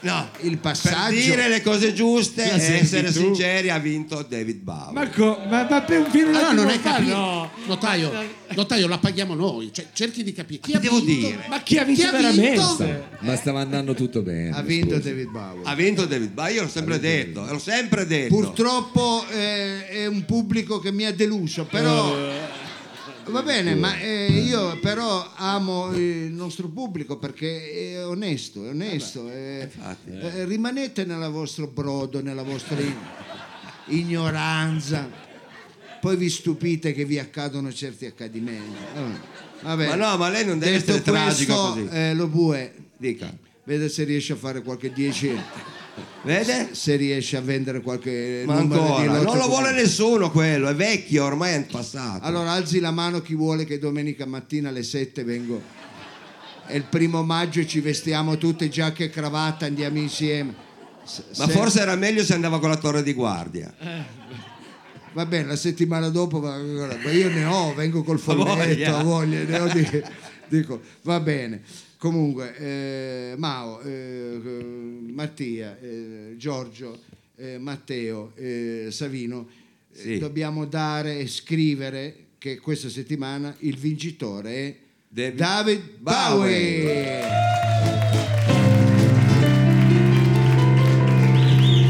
No, 0.00 0.28
il 0.42 0.58
passaggio. 0.58 1.14
Per 1.14 1.24
dire 1.24 1.48
le 1.48 1.62
cose 1.62 1.92
giuste 1.92 2.44
e 2.52 2.74
essere 2.76 3.06
tu? 3.10 3.18
sinceri 3.20 3.70
ha 3.70 3.78
vinto 3.78 4.24
David 4.28 4.60
Bowie. 4.60 4.92
Ma, 4.92 5.08
co- 5.08 5.40
ma, 5.48 5.66
ma 5.68 5.80
per 5.82 6.00
un 6.00 6.10
film 6.10 6.28
Allora 6.28 6.52
non 6.52 6.68
hai 6.68 6.78
fa, 6.78 6.92
capito. 6.92 7.14
no. 7.16 7.50
Notaio, 7.66 8.12
notaio, 8.54 8.86
la 8.86 8.98
paghiamo 8.98 9.34
noi. 9.34 9.70
Cioè, 9.72 9.86
cerchi 9.92 10.22
di 10.22 10.32
capire. 10.32 10.60
Chi 10.60 10.74
ha 10.74 10.78
devo 10.78 11.00
vinto? 11.00 11.26
dire? 11.28 11.46
Ma 11.48 11.60
chi 11.60 11.78
ha 11.78 11.84
vinto 11.84 12.02
Chi 12.02 12.06
ha 12.06 12.12
veramente? 12.12 12.50
vinto? 12.50 13.04
Ma 13.20 13.36
stava 13.36 13.60
andando 13.62 13.94
tutto 13.94 14.22
bene. 14.22 14.50
ha 14.50 14.62
vinto 14.62 14.94
scusi. 14.96 15.08
David 15.08 15.28
Bowie. 15.30 15.60
Ha 15.64 15.74
vinto 15.74 16.04
David 16.04 16.30
Bowie, 16.30 16.52
io 16.54 16.62
l'ho 16.62 16.68
sempre 16.68 17.00
detto, 17.00 17.44
l'ho 17.44 17.58
sempre 17.58 18.06
detto. 18.06 18.34
Purtroppo 18.34 19.24
eh, 19.32 19.88
è 19.88 20.06
un 20.06 20.24
pubblico 20.24 20.78
che 20.78 20.92
mi 20.92 21.04
ha 21.04 21.12
deluso, 21.12 21.64
però 21.64 22.14
va 23.28 23.42
bene, 23.42 23.74
ma 23.74 23.98
eh, 23.98 24.26
io 24.30 24.78
però 24.80 25.32
amo 25.34 25.92
il 25.96 26.30
nostro 26.32 26.68
pubblico 26.68 27.18
perché 27.18 27.92
è 27.94 28.06
onesto, 28.06 28.64
è 28.64 28.68
onesto. 28.70 29.28
eh, 29.30 29.68
eh, 30.20 30.44
rimanete 30.44 31.04
nel 31.04 31.28
vostro 31.30 31.66
brodo, 31.66 32.22
nella 32.22 32.42
vostra 32.42 32.76
ignoranza, 33.86 35.08
poi 36.00 36.16
vi 36.16 36.28
stupite 36.30 36.92
che 36.92 37.04
vi 37.04 37.18
accadono 37.18 37.72
certi 37.72 38.06
accadimenti. 38.06 38.76
Eh, 38.96 39.02
vabbè. 39.62 39.88
Ma 39.88 39.94
no, 39.94 40.16
ma 40.16 40.28
lei 40.28 40.44
non 40.44 40.58
deve 40.58 40.78
Detto 40.78 40.90
essere 40.90 41.02
tragico 41.02 41.72
questo, 41.72 41.88
così. 41.88 41.96
eh, 41.96 42.14
lo 42.14 42.26
bue, 42.28 42.74
Dica. 42.96 43.34
vede 43.64 43.88
se 43.88 44.04
riesce 44.04 44.32
a 44.34 44.36
fare 44.36 44.62
qualche 44.62 44.92
10 44.92 45.34
Vede? 46.22 46.70
se 46.72 46.96
riesce 46.96 47.36
a 47.36 47.40
vendere 47.40 47.80
qualche 47.80 48.42
Ma 48.46 48.56
ancora, 48.56 49.04
non 49.04 49.22
lo 49.24 49.30
come- 49.30 49.46
vuole 49.46 49.72
nessuno 49.72 50.30
quello, 50.30 50.68
è 50.68 50.74
vecchio, 50.74 51.24
ormai 51.24 51.54
è 51.54 51.64
passato. 51.70 52.24
Allora 52.24 52.50
alzi 52.50 52.80
la 52.80 52.90
mano 52.90 53.20
chi 53.22 53.34
vuole 53.34 53.64
che 53.64 53.78
domenica 53.78 54.26
mattina 54.26 54.68
alle 54.70 54.82
7 54.82 55.24
vengo. 55.24 55.62
È 56.66 56.74
il 56.74 56.82
primo 56.84 57.22
maggio 57.22 57.60
e 57.60 57.66
ci 57.66 57.80
vestiamo 57.80 58.36
tutte 58.38 58.68
giacche 58.68 59.04
e 59.04 59.10
cravatta, 59.10 59.66
andiamo 59.66 59.98
insieme. 59.98 60.52
S- 61.04 61.22
Ma 61.38 61.46
se- 61.46 61.52
forse 61.52 61.80
era 61.80 61.94
meglio 61.94 62.24
se 62.24 62.34
andava 62.34 62.58
con 62.58 62.70
la 62.70 62.76
torre 62.76 63.04
di 63.04 63.12
guardia. 63.12 63.72
Va 65.12 65.24
bene, 65.24 65.46
la 65.46 65.56
settimana 65.56 66.08
dopo, 66.08 66.40
ma, 66.40 66.56
io 67.10 67.28
ne 67.30 67.44
ho, 67.44 67.72
vengo 67.72 68.02
col 68.02 68.18
folletto, 68.18 68.54
voglia. 68.54 69.02
voglia, 69.02 69.42
ne 69.44 69.58
ho 69.60 69.66
di- 69.68 70.02
dico, 70.48 70.82
va 71.02 71.20
bene. 71.20 71.62
Comunque, 71.98 72.54
eh, 72.58 73.34
Mao, 73.38 73.80
eh, 73.80 73.88
eh, 73.90 74.64
Mattia, 75.12 75.78
eh, 75.80 76.34
Giorgio, 76.36 76.98
eh, 77.36 77.58
Matteo, 77.58 78.32
eh, 78.36 78.88
Savino, 78.90 79.48
eh, 79.92 79.98
Sì. 80.00 80.18
dobbiamo 80.18 80.66
dare 80.66 81.18
e 81.18 81.26
scrivere 81.26 82.16
che 82.38 82.58
questa 82.58 82.90
settimana 82.90 83.54
il 83.60 83.76
vincitore 83.78 84.50
è 84.50 84.76
David 85.08 85.36
David 85.36 85.82
Bowie. 85.98 87.20
Bowie. 87.20 87.24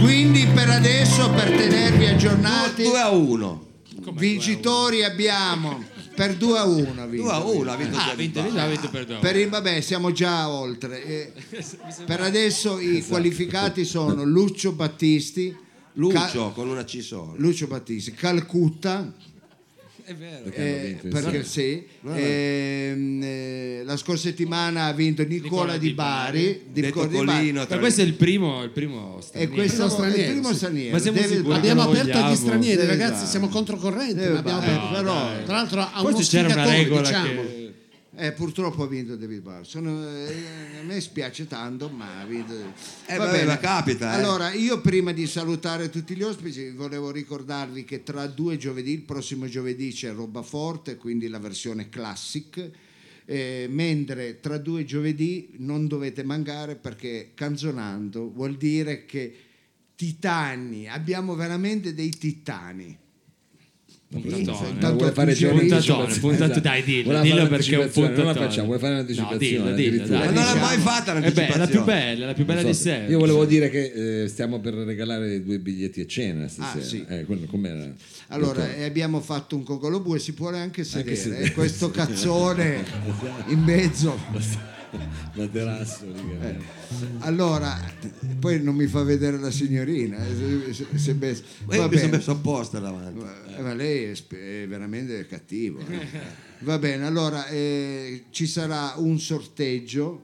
Quindi 0.01 0.47
per 0.55 0.69
adesso, 0.69 1.31
per 1.31 1.51
tenervi 1.51 2.07
aggiornati, 2.07 2.83
2 2.85 2.99
a 3.01 3.11
1. 3.11 3.65
vincitori 4.13 5.03
abbiamo 5.03 5.83
per 6.17 6.35
2 6.37 6.59
a 6.59 6.65
1. 6.65 7.03
ha 7.03 7.07
vinto. 7.07 7.23
2 7.27 7.33
a 7.33 7.39
1 7.39 7.71
ha 7.71 7.77
vinto 7.77 7.97
Ah, 7.99 8.15
vinto, 8.15 8.41
ha 8.41 8.67
vinto 8.67 8.89
per 8.91 9.05
due. 9.05 9.19
Per 9.19 9.37
il, 9.37 9.49
vabbè, 9.49 9.81
siamo 9.81 10.11
già 10.13 10.49
oltre. 10.49 11.05
Eh, 11.05 11.33
per 12.05 12.21
adesso 12.23 12.79
i 12.81 13.05
qualificati 13.07 13.85
sono 13.85 14.25
Lucio 14.25 14.73
Battisti, 14.73 15.55
Lucio 15.95 16.51
con 16.53 16.69
una 16.69 16.85
C 16.85 17.03
sola. 17.03 17.33
Lucio 17.37 17.67
Battisti, 17.67 18.13
Calcutta, 18.13 19.13
È 20.09 20.15
vero. 20.15 20.45
Eh, 20.53 20.99
perché 21.11 21.43
sì, 21.43 21.85
ehm, 22.15 23.21
eh, 23.25 23.83
la 23.85 23.97
scorsa 23.97 24.29
settimana 24.29 24.85
ha 24.85 24.93
vinto 24.93 25.25
Nicola, 25.25 25.49
Nicola 25.73 25.77
di 25.79 25.93
Bari, 25.95 26.63
di 26.71 26.81
Detto 26.81 26.87
Nicola 26.87 27.07
di 27.07 27.17
Bari. 27.17 27.27
Colino. 27.39 27.67
Ma 27.69 27.79
questo 27.79 28.01
è 28.03 28.05
il 28.05 28.13
primo, 28.15 28.63
il 28.63 28.71
primo 28.71 29.19
E 29.19 29.23
straniero. 29.23 29.53
questo 29.53 29.75
Primo 29.75 29.83
è 29.83 30.07
il 30.07 30.13
straniero, 30.13 30.33
primo 30.33 30.49
sì. 30.51 30.55
straniero. 30.55 30.93
Ma 30.93 30.99
siamo 31.01 31.19
David. 31.21 31.51
Abbiamo 31.51 31.83
aperto 31.83 32.19
agli 32.19 32.37
stranieri, 32.37 32.81
Esatto. 32.83 32.89
ragazzi, 32.99 33.27
siamo 33.27 33.49
controcorrente. 33.49 34.23
Eh, 34.23 34.37
abbiamo 34.37 34.59
aperto- 34.61 34.89
però- 34.95 35.43
Tra 35.45 35.55
l'altro 35.57 35.81
ha 35.81 36.01
uno 36.01 36.11
Forse 36.11 36.31
c'era 36.31 36.45
una 36.47 36.53
sfigatore, 36.65 36.77
regola 36.85 37.01
diciamo. 37.01 37.41
che... 37.43 37.66
Eh, 38.19 38.33
purtroppo 38.33 38.83
ha 38.85 38.87
vinto 38.87 39.15
David 39.15 39.43
Bowie. 39.43 39.65
Sono- 39.65 40.09
eh, 40.09 40.79
a 40.81 40.83
me 40.85 41.01
spiace 41.03 41.47
tanto, 41.47 41.91
ma 41.91 42.21
ha 42.21 42.25
vinto. 42.25 42.55
Eh, 43.07 43.17
Va 43.17 43.27
vabbè, 43.27 43.33
bene. 43.33 43.45
ma 43.45 43.59
capita, 43.59 44.13
eh. 44.15 44.17
Allora, 44.23 44.53
io 44.55 44.81
prima 44.81 45.13
di 45.13 45.27
salutare 45.27 45.91
tutti 45.91 46.15
gli 46.17 46.23
ospiti, 46.23 46.71
volevo 46.71 47.11
ricordarvi 47.11 47.85
che 47.85 48.03
tra 48.03 48.27
due 48.27 48.57
giovedì, 48.57 48.93
il 48.93 49.03
prossimo 49.03 49.47
giovedì 49.49 49.93
c'è 49.93 50.13
Roba 50.15 50.41
Forte, 50.43 50.97
quindi 50.97 51.29
la 51.29 51.39
versione 51.39 51.89
classic. 51.91 52.71
eh, 53.29 53.67
mentre 53.69 54.39
tra 54.39 54.57
due 54.57 54.85
giovedì 54.85 55.49
non 55.57 55.89
dovete 55.89 56.23
mancare 56.23 56.77
perché 56.77 57.33
canzonando 57.35 58.31
vuol 58.31 58.57
dire 58.57 59.05
che 59.05 59.35
titani, 59.97 60.89
abbiamo 60.89 61.35
veramente 61.35 61.93
dei 61.93 62.11
titani. 62.11 62.97
Puntatone. 64.09 64.79
Tanto 64.79 64.97
vuole 64.99 65.13
fare 65.13 65.31
anticipazione. 65.33 66.05
puntatone, 66.05 66.19
puntatone, 66.21 66.61
dai, 66.61 66.83
dillo, 66.85 67.21
dillo 67.23 67.37
fare 67.37 67.49
perché 67.49 67.71
è 67.71 67.75
un 67.75 67.79
un'anticipazione, 67.81 68.07
Non 68.07 68.17
la 68.17 68.23
puntatone. 68.23 68.47
facciamo, 68.47 68.67
vuoi 68.67 68.79
fare 68.79 68.93
No, 68.93 68.99
un'anticipazione? 69.01 69.39
dillo, 69.39 69.63
dillo, 69.65 69.73
addirittura? 69.75 70.19
dai. 70.19 70.19
Ma 70.19 70.25
non 70.27 70.35
l'ha 70.35 70.41
diciamo- 70.53 70.65
mai 70.67 70.79
fatta 70.79 71.11
Eh 71.11 71.15
beh, 71.15 71.19
è 71.19 71.23
la 71.23 71.33
più 71.33 71.59
l'anticipazione. 71.59 71.85
bella, 71.85 72.27
la 72.27 72.33
più 72.35 72.45
bella 72.45 72.61
Non 72.63 72.71
di 72.71 72.77
so, 72.77 72.83
sempre. 72.83 73.11
Io 73.13 73.19
volevo 73.19 73.45
dire 73.45 73.69
che 73.71 74.23
eh, 74.23 74.29
stiamo 74.29 74.61
per 74.61 74.75
regalare 74.75 75.43
due 75.43 75.59
biglietti 75.59 76.01
a 76.01 76.07
cena 76.07 76.47
stasera. 76.49 76.79
Ah, 76.79 76.87
sì. 76.87 77.05
Eh, 77.09 77.25
quello 77.25 77.47
com'era? 77.47 77.93
Allora, 78.29 78.75
eh, 78.77 78.85
abbiamo 78.85 79.21
fatto 79.21 79.57
un 79.57 79.65
cocolobue, 79.65 80.21
si 80.21 80.35
può 80.35 80.51
anche 80.51 80.85
sedere. 80.85 81.17
sedere. 81.17 81.43
eh, 81.47 81.51
questo 81.53 81.91
cazzone 81.91 82.85
in 83.49 83.59
mezzo. 83.59 84.17
materasso. 85.35 86.05
dica. 86.07 86.49
Eh. 86.49 86.57
Allora, 87.21 87.79
poi 88.39 88.63
non 88.63 88.75
mi 88.75 88.87
fa 88.87 89.03
vedere 89.03 89.39
la 89.39 89.51
signorina. 89.51 90.19
eh, 90.27 90.73
se- 90.73 90.73
se- 90.73 90.99
se 90.99 91.15
be- 91.15 91.39
Ma 91.67 91.75
io 91.77 91.83
va 91.83 91.89
mi 91.89 91.97
sono 91.99 92.11
messo 92.17 92.31
apposta 92.33 92.79
davanti. 92.79 93.25
Eh, 93.57 93.61
ma 93.63 93.75
lei 93.75 94.05
è, 94.05 94.13
è 94.13 94.67
veramente 94.69 95.27
cattivo. 95.27 95.81
eh. 95.81 96.45
Va 96.61 96.79
bene, 96.79 97.05
allora 97.07 97.47
eh, 97.49 98.25
ci 98.31 98.47
sarà 98.47 98.95
un 98.97 99.19
sorteggio. 99.21 100.23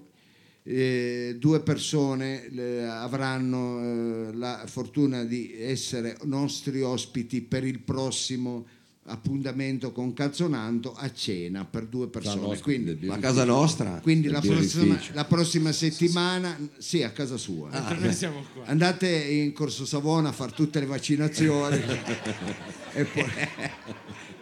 eh, 0.64 1.36
due 1.40 1.60
persone 1.60 2.46
eh, 2.48 2.82
avranno 2.84 3.80
eh, 4.28 4.32
la 4.34 4.62
fortuna 4.66 5.24
di 5.24 5.52
essere 5.58 6.16
nostri 6.22 6.82
ospiti 6.82 7.40
per 7.40 7.64
il 7.64 7.80
prossimo 7.80 8.64
appuntamento 9.06 9.90
con 9.90 10.12
Cazzonando 10.12 10.94
a 10.94 11.12
cena 11.12 11.64
per 11.64 11.86
due 11.86 12.08
persone. 12.08 12.58
Quindi, 12.60 12.98
del 12.98 13.08
Ma 13.08 13.16
a 13.16 13.18
casa 13.18 13.44
nostra? 13.44 13.98
quindi 14.00 14.28
la, 14.28 14.40
prossima, 14.40 15.00
la 15.12 15.24
prossima 15.24 15.72
settimana, 15.72 16.56
sì, 16.78 17.02
a 17.02 17.10
casa 17.10 17.36
sua. 17.36 17.68
Qua. 17.70 18.64
Andate 18.66 19.08
in 19.08 19.52
Corso 19.52 19.84
Savona 19.84 20.28
a 20.28 20.32
fare 20.32 20.52
tutte 20.52 20.78
le 20.78 20.86
vaccinazioni 20.86 21.80
e 22.92 23.04
poi 23.04 23.24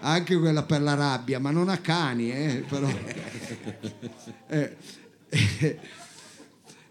anche 0.01 0.37
quella 0.37 0.63
per 0.63 0.83
la 0.83 0.95
rabbia, 0.95 1.39
ma 1.39 1.51
non 1.51 1.69
a 1.69 1.79
cani, 1.79 2.31
eh, 2.33 2.65
però. 2.69 2.89
Eh, 4.53 4.77
eh, 5.29 5.79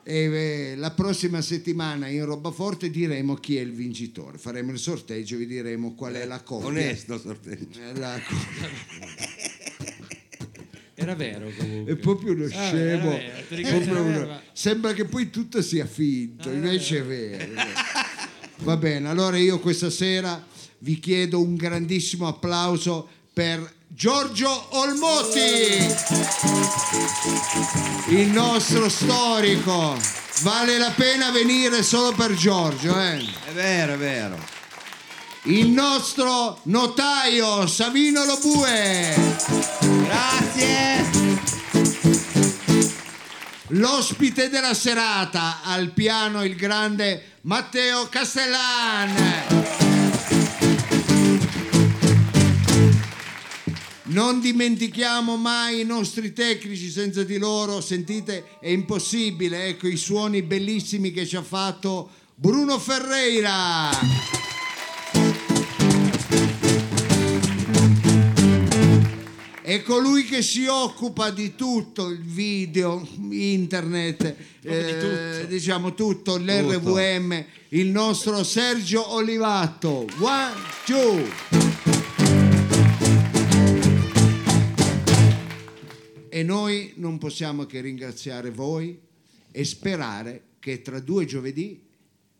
e, 0.09 0.71
eh, 0.71 0.75
la 0.75 0.89
prossima 0.91 1.39
settimana 1.41 2.07
in 2.07 2.25
roba 2.25 2.49
forte 2.51 2.89
diremo 2.89 3.35
chi 3.35 3.57
è 3.57 3.61
il 3.61 3.71
vincitore. 3.73 4.39
Faremo 4.39 4.71
il 4.71 4.79
sorteggio 4.79 5.35
e 5.35 5.37
vi 5.37 5.45
diremo 5.45 5.93
qual 5.93 6.13
è 6.13 6.25
la 6.25 6.41
coppia. 6.41 6.67
Onesto 6.67 7.19
sorteggio. 7.19 7.79
Eh, 7.79 7.99
la 7.99 8.19
coppia. 8.27 8.69
Era 10.95 11.15
vero 11.15 11.49
comunque. 11.57 11.93
È 11.93 11.95
proprio 11.95 12.33
uno 12.33 12.45
Ah, 12.45 12.49
scemo. 12.49 13.11
era 13.17 13.37
vero, 13.49 13.91
uno- 13.91 14.03
vero, 14.03 14.41
Sembra 14.51 14.91
che 14.93 15.05
poi 15.05 15.29
tutto 15.29 15.61
sia 15.61 15.85
finto, 15.85 16.49
Ah, 16.49 16.53
invece 16.53 16.99
è 16.99 17.03
vero. 17.03 17.53
Va 18.63 18.75
bene, 18.75 19.07
allora 19.07 19.37
io 19.37 19.59
questa 19.59 19.89
sera 19.89 20.45
vi 20.79 20.99
chiedo 20.99 21.41
un 21.41 21.55
grandissimo 21.55 22.27
applauso 22.27 23.07
per 23.31 23.77
Giorgio 23.99 24.67
Olmotti, 24.77 25.93
il 28.11 28.27
nostro 28.29 28.87
storico. 28.87 29.99
Vale 30.39 30.77
la 30.77 30.93
pena 30.95 31.31
venire 31.31 31.83
solo 31.83 32.13
per 32.13 32.33
Giorgio, 32.33 32.97
eh. 32.97 33.17
È 33.17 33.51
vero, 33.51 33.95
è 33.95 33.97
vero. 33.97 34.37
Il 35.43 35.67
nostro 35.67 36.61
notaio 36.63 37.67
Savino 37.67 38.23
Lobue. 38.23 39.15
Grazie. 40.05 41.09
L'ospite 43.67 44.47
della 44.47 44.73
serata 44.73 45.59
al 45.61 45.91
piano 45.91 46.45
il 46.45 46.55
grande 46.55 47.39
Matteo 47.41 48.07
Castellan. 48.07 49.88
Non 54.09 54.39
dimentichiamo 54.39 55.35
mai 55.35 55.81
i 55.81 55.85
nostri 55.85 56.33
tecnici, 56.33 56.89
senza 56.89 57.23
di 57.23 57.37
loro, 57.37 57.79
sentite, 57.79 58.57
è 58.59 58.69
impossibile. 58.69 59.65
Ecco 59.67 59.87
i 59.87 59.97
suoni 59.97 60.41
bellissimi 60.41 61.11
che 61.11 61.27
ci 61.27 61.35
ha 61.35 61.43
fatto 61.43 62.09
Bruno 62.33 62.79
Ferreira. 62.79 63.91
È 69.61 69.83
colui 69.83 70.25
che 70.25 70.41
si 70.41 70.65
occupa 70.65 71.29
di 71.29 71.53
tutto 71.53 72.07
il 72.07 72.23
video, 72.23 73.07
internet, 73.29 74.35
eh, 74.63 75.45
diciamo 75.47 75.93
tutto, 75.93 76.37
l'RVM, 76.37 77.45
il 77.69 77.87
nostro 77.89 78.43
Sergio 78.43 79.13
Olivatto. 79.13 80.07
One, 80.17 80.53
two. 80.85 81.68
E 86.39 86.43
noi 86.43 86.93
non 86.95 87.17
possiamo 87.17 87.65
che 87.65 87.81
ringraziare 87.81 88.49
voi 88.49 88.97
e 89.51 89.65
sperare 89.65 90.43
che 90.59 90.81
tra 90.81 91.01
due 91.01 91.25
giovedì 91.25 91.85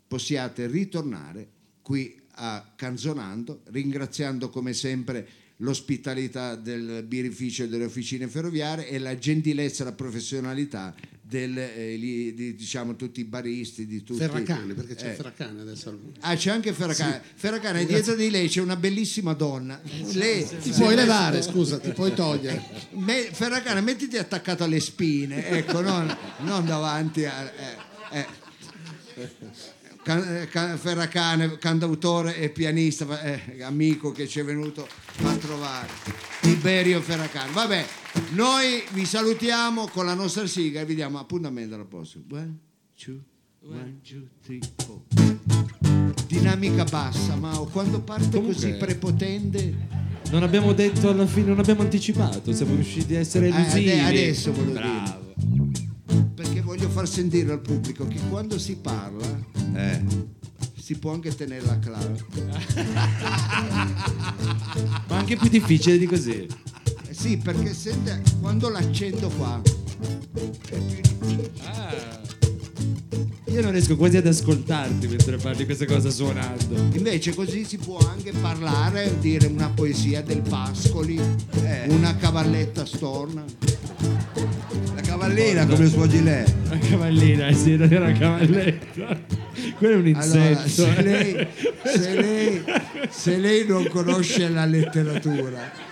possiate 0.08 0.68
ritornare 0.68 1.50
qui 1.82 2.18
a 2.36 2.72
Canzonando, 2.78 3.64
ringraziando 3.66 4.50
come 4.50 4.72
sempre 4.72 5.28
l'ospitalità 5.58 6.56
del 6.56 7.04
birrificio 7.06 7.64
e 7.64 7.68
delle 7.68 7.84
officine 7.84 8.30
ferroviarie 8.30 8.88
e 8.88 9.00
la 9.00 9.18
gentilezza 9.18 9.82
e 9.84 9.88
la 9.88 9.92
professionalità 9.92 10.96
del, 11.30 11.56
eh, 11.60 11.95
li- 11.95 12.34
di, 12.34 12.56
diciamo, 12.56 12.95
tutti 12.95 13.19
i 13.19 13.23
baristi, 13.23 13.85
di 13.85 14.03
tutti. 14.03 14.18
Ferracane, 14.19 14.73
perché 14.73 14.95
c'è 14.95 15.11
Eh, 15.11 15.14
Ferracane 15.14 15.61
adesso. 15.61 15.95
Ah, 16.22 16.35
c'è 16.35 16.49
anche 16.49 16.73
Ferracane. 16.73 17.22
Ferracane, 17.35 17.85
dietro 17.85 18.15
di 18.15 18.31
lei 18.31 18.49
c'è 18.49 18.61
una 18.61 18.76
bellissima 18.76 19.34
donna. 19.34 19.80
Lei, 20.14 20.43
Ti 20.43 20.72
puoi 20.72 20.95
levare, 20.95 21.43
scusa, 21.43 21.77
ti 21.77 21.91
puoi 21.91 22.15
togliere. 22.15 22.64
Me- 22.97 23.30
Ferracane, 23.31 23.81
mettiti 23.81 24.18
attaccato 24.18 24.64
alle 24.64 24.80
spine, 24.80 25.47
ecco, 25.49 25.81
non, 25.81 26.18
non 26.39 26.65
davanti 26.65 27.23
a... 27.26 27.43
eh, 28.11 28.19
eh. 28.19 29.27
Can- 30.10 30.38
eh, 30.38 30.48
Can- 30.48 30.76
Ferracane, 30.76 31.60
cantautore 31.60 32.36
e 32.36 32.49
pianista, 32.49 33.22
eh, 33.22 33.61
amico 33.61 34.11
che 34.11 34.27
ci 34.27 34.40
è 34.40 34.44
venuto 34.44 34.88
a 35.22 35.36
trovare, 35.36 35.88
Tiberio 36.41 36.99
Ferracane. 36.99 37.52
Vabbè, 37.52 37.86
noi 38.31 38.81
vi 38.94 39.06
salutiamo 39.06 39.88
con 39.90 40.07
la 40.07 40.15
nostra 40.15 40.48
sigla 40.48 40.80
e 40.81 40.86
vi 40.86 40.95
diamo 40.95 41.19
appuntamento 41.19 41.76
al 41.76 41.86
prossimo. 41.86 42.23
One, 42.31 42.57
two, 42.99 43.19
one, 43.61 43.99
two, 44.03 44.23
three, 44.44 44.60
four. 44.77 45.02
Dinamica 46.26 46.86
bassa, 46.86 47.36
ma 47.36 47.56
quando 47.72 48.02
parte 48.02 48.41
così 48.41 48.72
prepotente... 48.77 49.76
Non 50.31 50.41
abbiamo 50.41 50.73
detto 50.73 51.10
alla 51.10 51.27
fine, 51.27 51.49
non 51.49 51.60
abbiamo 51.60 51.81
anticipato, 51.81 52.52
siamo 52.52 52.73
riusciti 52.73 53.15
a 53.15 53.19
essere 53.19 53.49
Eh, 53.49 53.53
elusivi. 53.53 53.91
ade- 53.91 54.02
adesso 54.06 54.52
volevo 54.53 54.73
Bravo. 54.73 55.34
perché 56.34 56.61
voglio 56.61 56.90
far 56.90 57.07
sentire 57.07 57.52
al 57.52 57.60
pubblico 57.61 58.07
che 58.07 58.19
quando 58.27 58.57
si 58.57 58.76
parla 58.76 59.59
Eh. 59.74 60.02
si 60.80 60.98
può 60.98 61.14
anche 61.14 61.34
tenere 61.36 61.66
la 61.66 61.80
clave. 61.80 62.26
Ma 65.08 65.18
anche 65.18 65.36
più 65.36 65.50
difficile 65.50 65.98
di 65.98 66.06
così. 66.06 66.48
Eh 67.08 67.14
sì, 67.14 67.38
perché 67.38 67.74
sente, 67.74 68.22
quando 68.41 68.70
l'accendo 68.70 69.30
qua 69.30 69.62
è 69.62 70.78
più 70.78 71.02
difficile. 71.02 71.52
Io 73.52 73.62
non 73.62 73.72
riesco 73.72 73.98
quasi 73.98 74.18
ad 74.18 74.28
ascoltarti 74.28 75.08
mentre 75.08 75.38
parli 75.38 75.66
questa 75.66 75.86
cosa 75.86 76.12
suonando. 76.12 76.76
Invece 76.96 77.34
così 77.34 77.66
si 77.66 77.78
può 77.78 77.98
anche 77.98 78.32
parlare, 78.32 79.18
dire 79.20 79.48
una 79.48 79.70
poesia 79.70 80.22
del 80.22 80.41
Pascoli, 80.41 81.20
Eh. 81.64 81.88
una 81.90 82.16
cavalletta 82.16 82.86
storna. 82.86 83.44
La 84.94 85.02
cavallina 85.02 85.66
come 85.66 85.86
il 85.86 85.90
suo 85.90 86.08
gilet. 86.08 86.54
La 86.70 86.78
cavallina, 86.78 87.52
sì, 87.52 87.76
non 87.76 87.91
era 87.91 88.06
una 88.06 88.18
cavalletta. 88.18 89.39
Quello 89.80 89.93
è 89.93 89.97
un 90.11 90.15
Allora, 90.15 90.49
insetto. 90.49 90.68
se 90.93 91.01
lei, 91.01 91.47
se 91.84 92.14
lei- 92.22 92.64
se 93.10 93.38
lei 93.38 93.65
non 93.68 93.88
conosce 93.88 94.47
la 94.49 94.65
letteratura, 94.65 95.88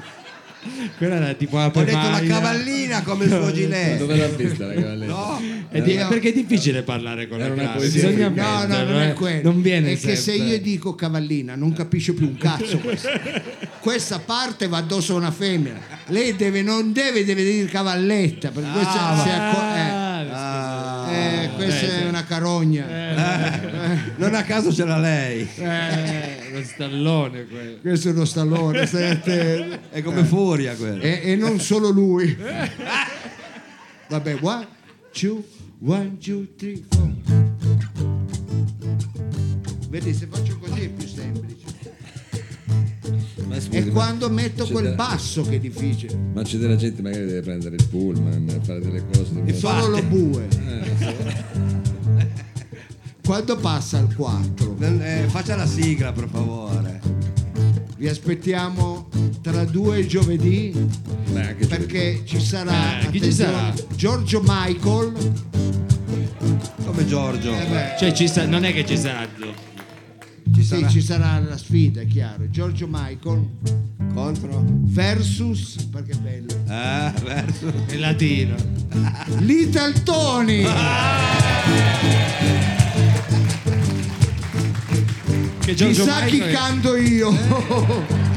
Quella 0.97 1.15
era 1.15 1.33
tipo 1.33 1.55
Ho 1.55 1.61
apre 1.61 1.85
detto 1.85 2.09
la 2.09 2.21
cavallina 2.27 3.01
come 3.01 3.23
il 3.23 3.29
suo 3.31 3.51
gilet. 3.53 3.97
Dove 3.99 4.17
l'ha 4.17 4.27
vista 4.27 4.65
la 4.65 4.73
cavalletta? 4.73 5.13
No, 5.13 5.41
È 5.69 5.81
di- 5.81 5.95
perché 6.09 6.29
è 6.29 6.33
difficile 6.33 6.81
parlare 6.83 7.29
con 7.29 7.39
Era 7.39 7.55
la 7.55 7.69
poesia. 7.69 8.09
Bisogna 8.09 8.27
No, 8.29 8.65
no, 8.75 8.83
non 8.83 9.01
eh. 9.01 9.11
è 9.11 9.13
quello. 9.13 9.49
Non 9.51 9.61
viene 9.61 9.93
È 9.93 9.97
che 9.97 10.17
se 10.17 10.33
io 10.33 10.59
dico 10.59 10.93
cavallina 10.93 11.55
non 11.55 11.71
capisce 11.71 12.11
più 12.13 12.25
un 12.27 12.37
cazzo 12.37 12.79
questa. 12.79 13.11
Questa 13.79 14.19
parte 14.19 14.67
va 14.67 14.77
addosso 14.79 15.13
a 15.13 15.17
una 15.17 15.31
femmina. 15.31 15.79
Lei 16.07 16.35
deve, 16.35 16.61
non 16.61 16.91
deve, 16.91 17.23
deve 17.23 17.43
dire 17.45 17.65
cavalletta, 17.69 18.49
perché 18.51 18.69
questa, 18.71 19.21
si 19.23 19.29
acco- 19.29 19.61
eh, 19.61 20.05
Ah, 20.29 21.07
eh, 21.09 21.49
questa 21.55 21.85
Eh, 22.17 22.17
sì. 22.17 22.17
è 22.17 22.17
una 22.17 22.23
carogna. 22.25 22.85
non 24.17 24.33
a 24.35 24.43
caso 24.43 24.73
ce 24.73 24.85
l'ha 24.85 24.97
lei. 24.97 25.47
eh, 25.57 26.49
lo 26.51 26.63
stallone 26.63 27.45
quello. 27.47 27.77
Questo 27.81 28.09
è 28.09 28.11
uno 28.11 28.25
stallone, 28.25 28.85
stai 28.85 29.09
attento. 29.11 29.79
È 29.89 30.01
come 30.01 30.23
furia 30.23 30.75
quello. 30.75 31.01
E, 31.01 31.21
e 31.23 31.35
non 31.35 31.59
solo 31.59 31.89
lui. 31.89 32.35
Vabbè, 34.09 34.37
one, 34.41 34.67
two, 35.11 35.43
one, 35.83 36.17
two, 36.17 36.45
three, 36.55 36.83
four. 36.89 37.11
Vedi, 39.89 40.13
se 40.13 40.27
faccio 40.29 40.57
così 40.59 40.81
è 40.83 40.89
più 40.89 41.07
semplice. 41.07 41.55
Scusi, 43.59 43.85
ma 43.85 43.91
quando 43.91 44.29
metto 44.29 44.67
quel 44.67 44.83
della- 44.83 44.95
basso 44.95 45.41
che 45.43 45.55
è 45.55 45.59
difficile. 45.59 46.15
Ma 46.33 46.43
c'è 46.43 46.57
della 46.57 46.75
gente 46.75 47.01
magari 47.01 47.25
deve 47.25 47.41
prendere 47.41 47.75
il 47.75 47.87
pullman, 47.87 48.59
fare 48.63 48.79
delle 48.81 49.03
cose. 49.11 49.31
modo- 49.31 49.53
Solo 49.55 49.87
lo 49.87 50.01
bue. 50.03 50.47
Eh, 50.49 51.76
Quando 53.27 53.57
passa 53.57 53.97
il 53.99 54.15
4, 54.15 54.75
Non- 54.79 55.01
eh, 55.01 55.25
faccia 55.27 55.57
la 55.57 55.65
sigla 55.67 56.13
per 56.13 56.29
favore. 56.31 57.01
vi 57.97 58.07
aspettiamo 58.07 59.09
tra 59.41 59.65
due 59.65 60.05
giovedì 60.07 60.71
Beh, 61.31 61.47
anche 61.47 61.65
perché 61.67 62.21
ci 62.25 62.39
sarà, 62.39 63.01
Eh, 63.01 63.09
chi 63.11 63.21
ci 63.21 63.33
sarà? 63.33 63.73
Giorgio 63.95 64.41
Michael. 64.45 65.11
Come 66.85 67.05
Giorgio. 67.05 67.51
Eh 67.53 67.95
Cioè, 67.99 68.13
ci 68.13 68.27
sa- 68.29 68.45
non 68.45 68.63
è 68.63 68.71
che 68.73 68.85
ci 68.85 68.97
sarà. 68.97 69.27
Ci 69.27 70.61
sì, 70.61 70.63
sarà 70.63 70.87
ci 70.87 71.01
sarà 71.01 71.39
la 71.39 71.57
sfida, 71.57 71.99
è 72.01 72.07
chiaro. 72.07 72.49
Giorgio 72.49 72.87
Michael 72.89 73.45
contro. 74.13 74.63
versus, 74.83 75.75
perché 75.91 76.11
è 76.13 76.15
bello, 76.15 76.53
Eh, 76.69 77.11
verso. 77.25 77.73
È 77.87 77.95
latino. 77.97 78.55
Little 79.39 80.01
Tony. 80.03 80.61
Giorgio 80.63 80.75
Chissà 85.73 86.23
chi 86.25 86.39
canto 86.39 86.95
io. 86.95 88.35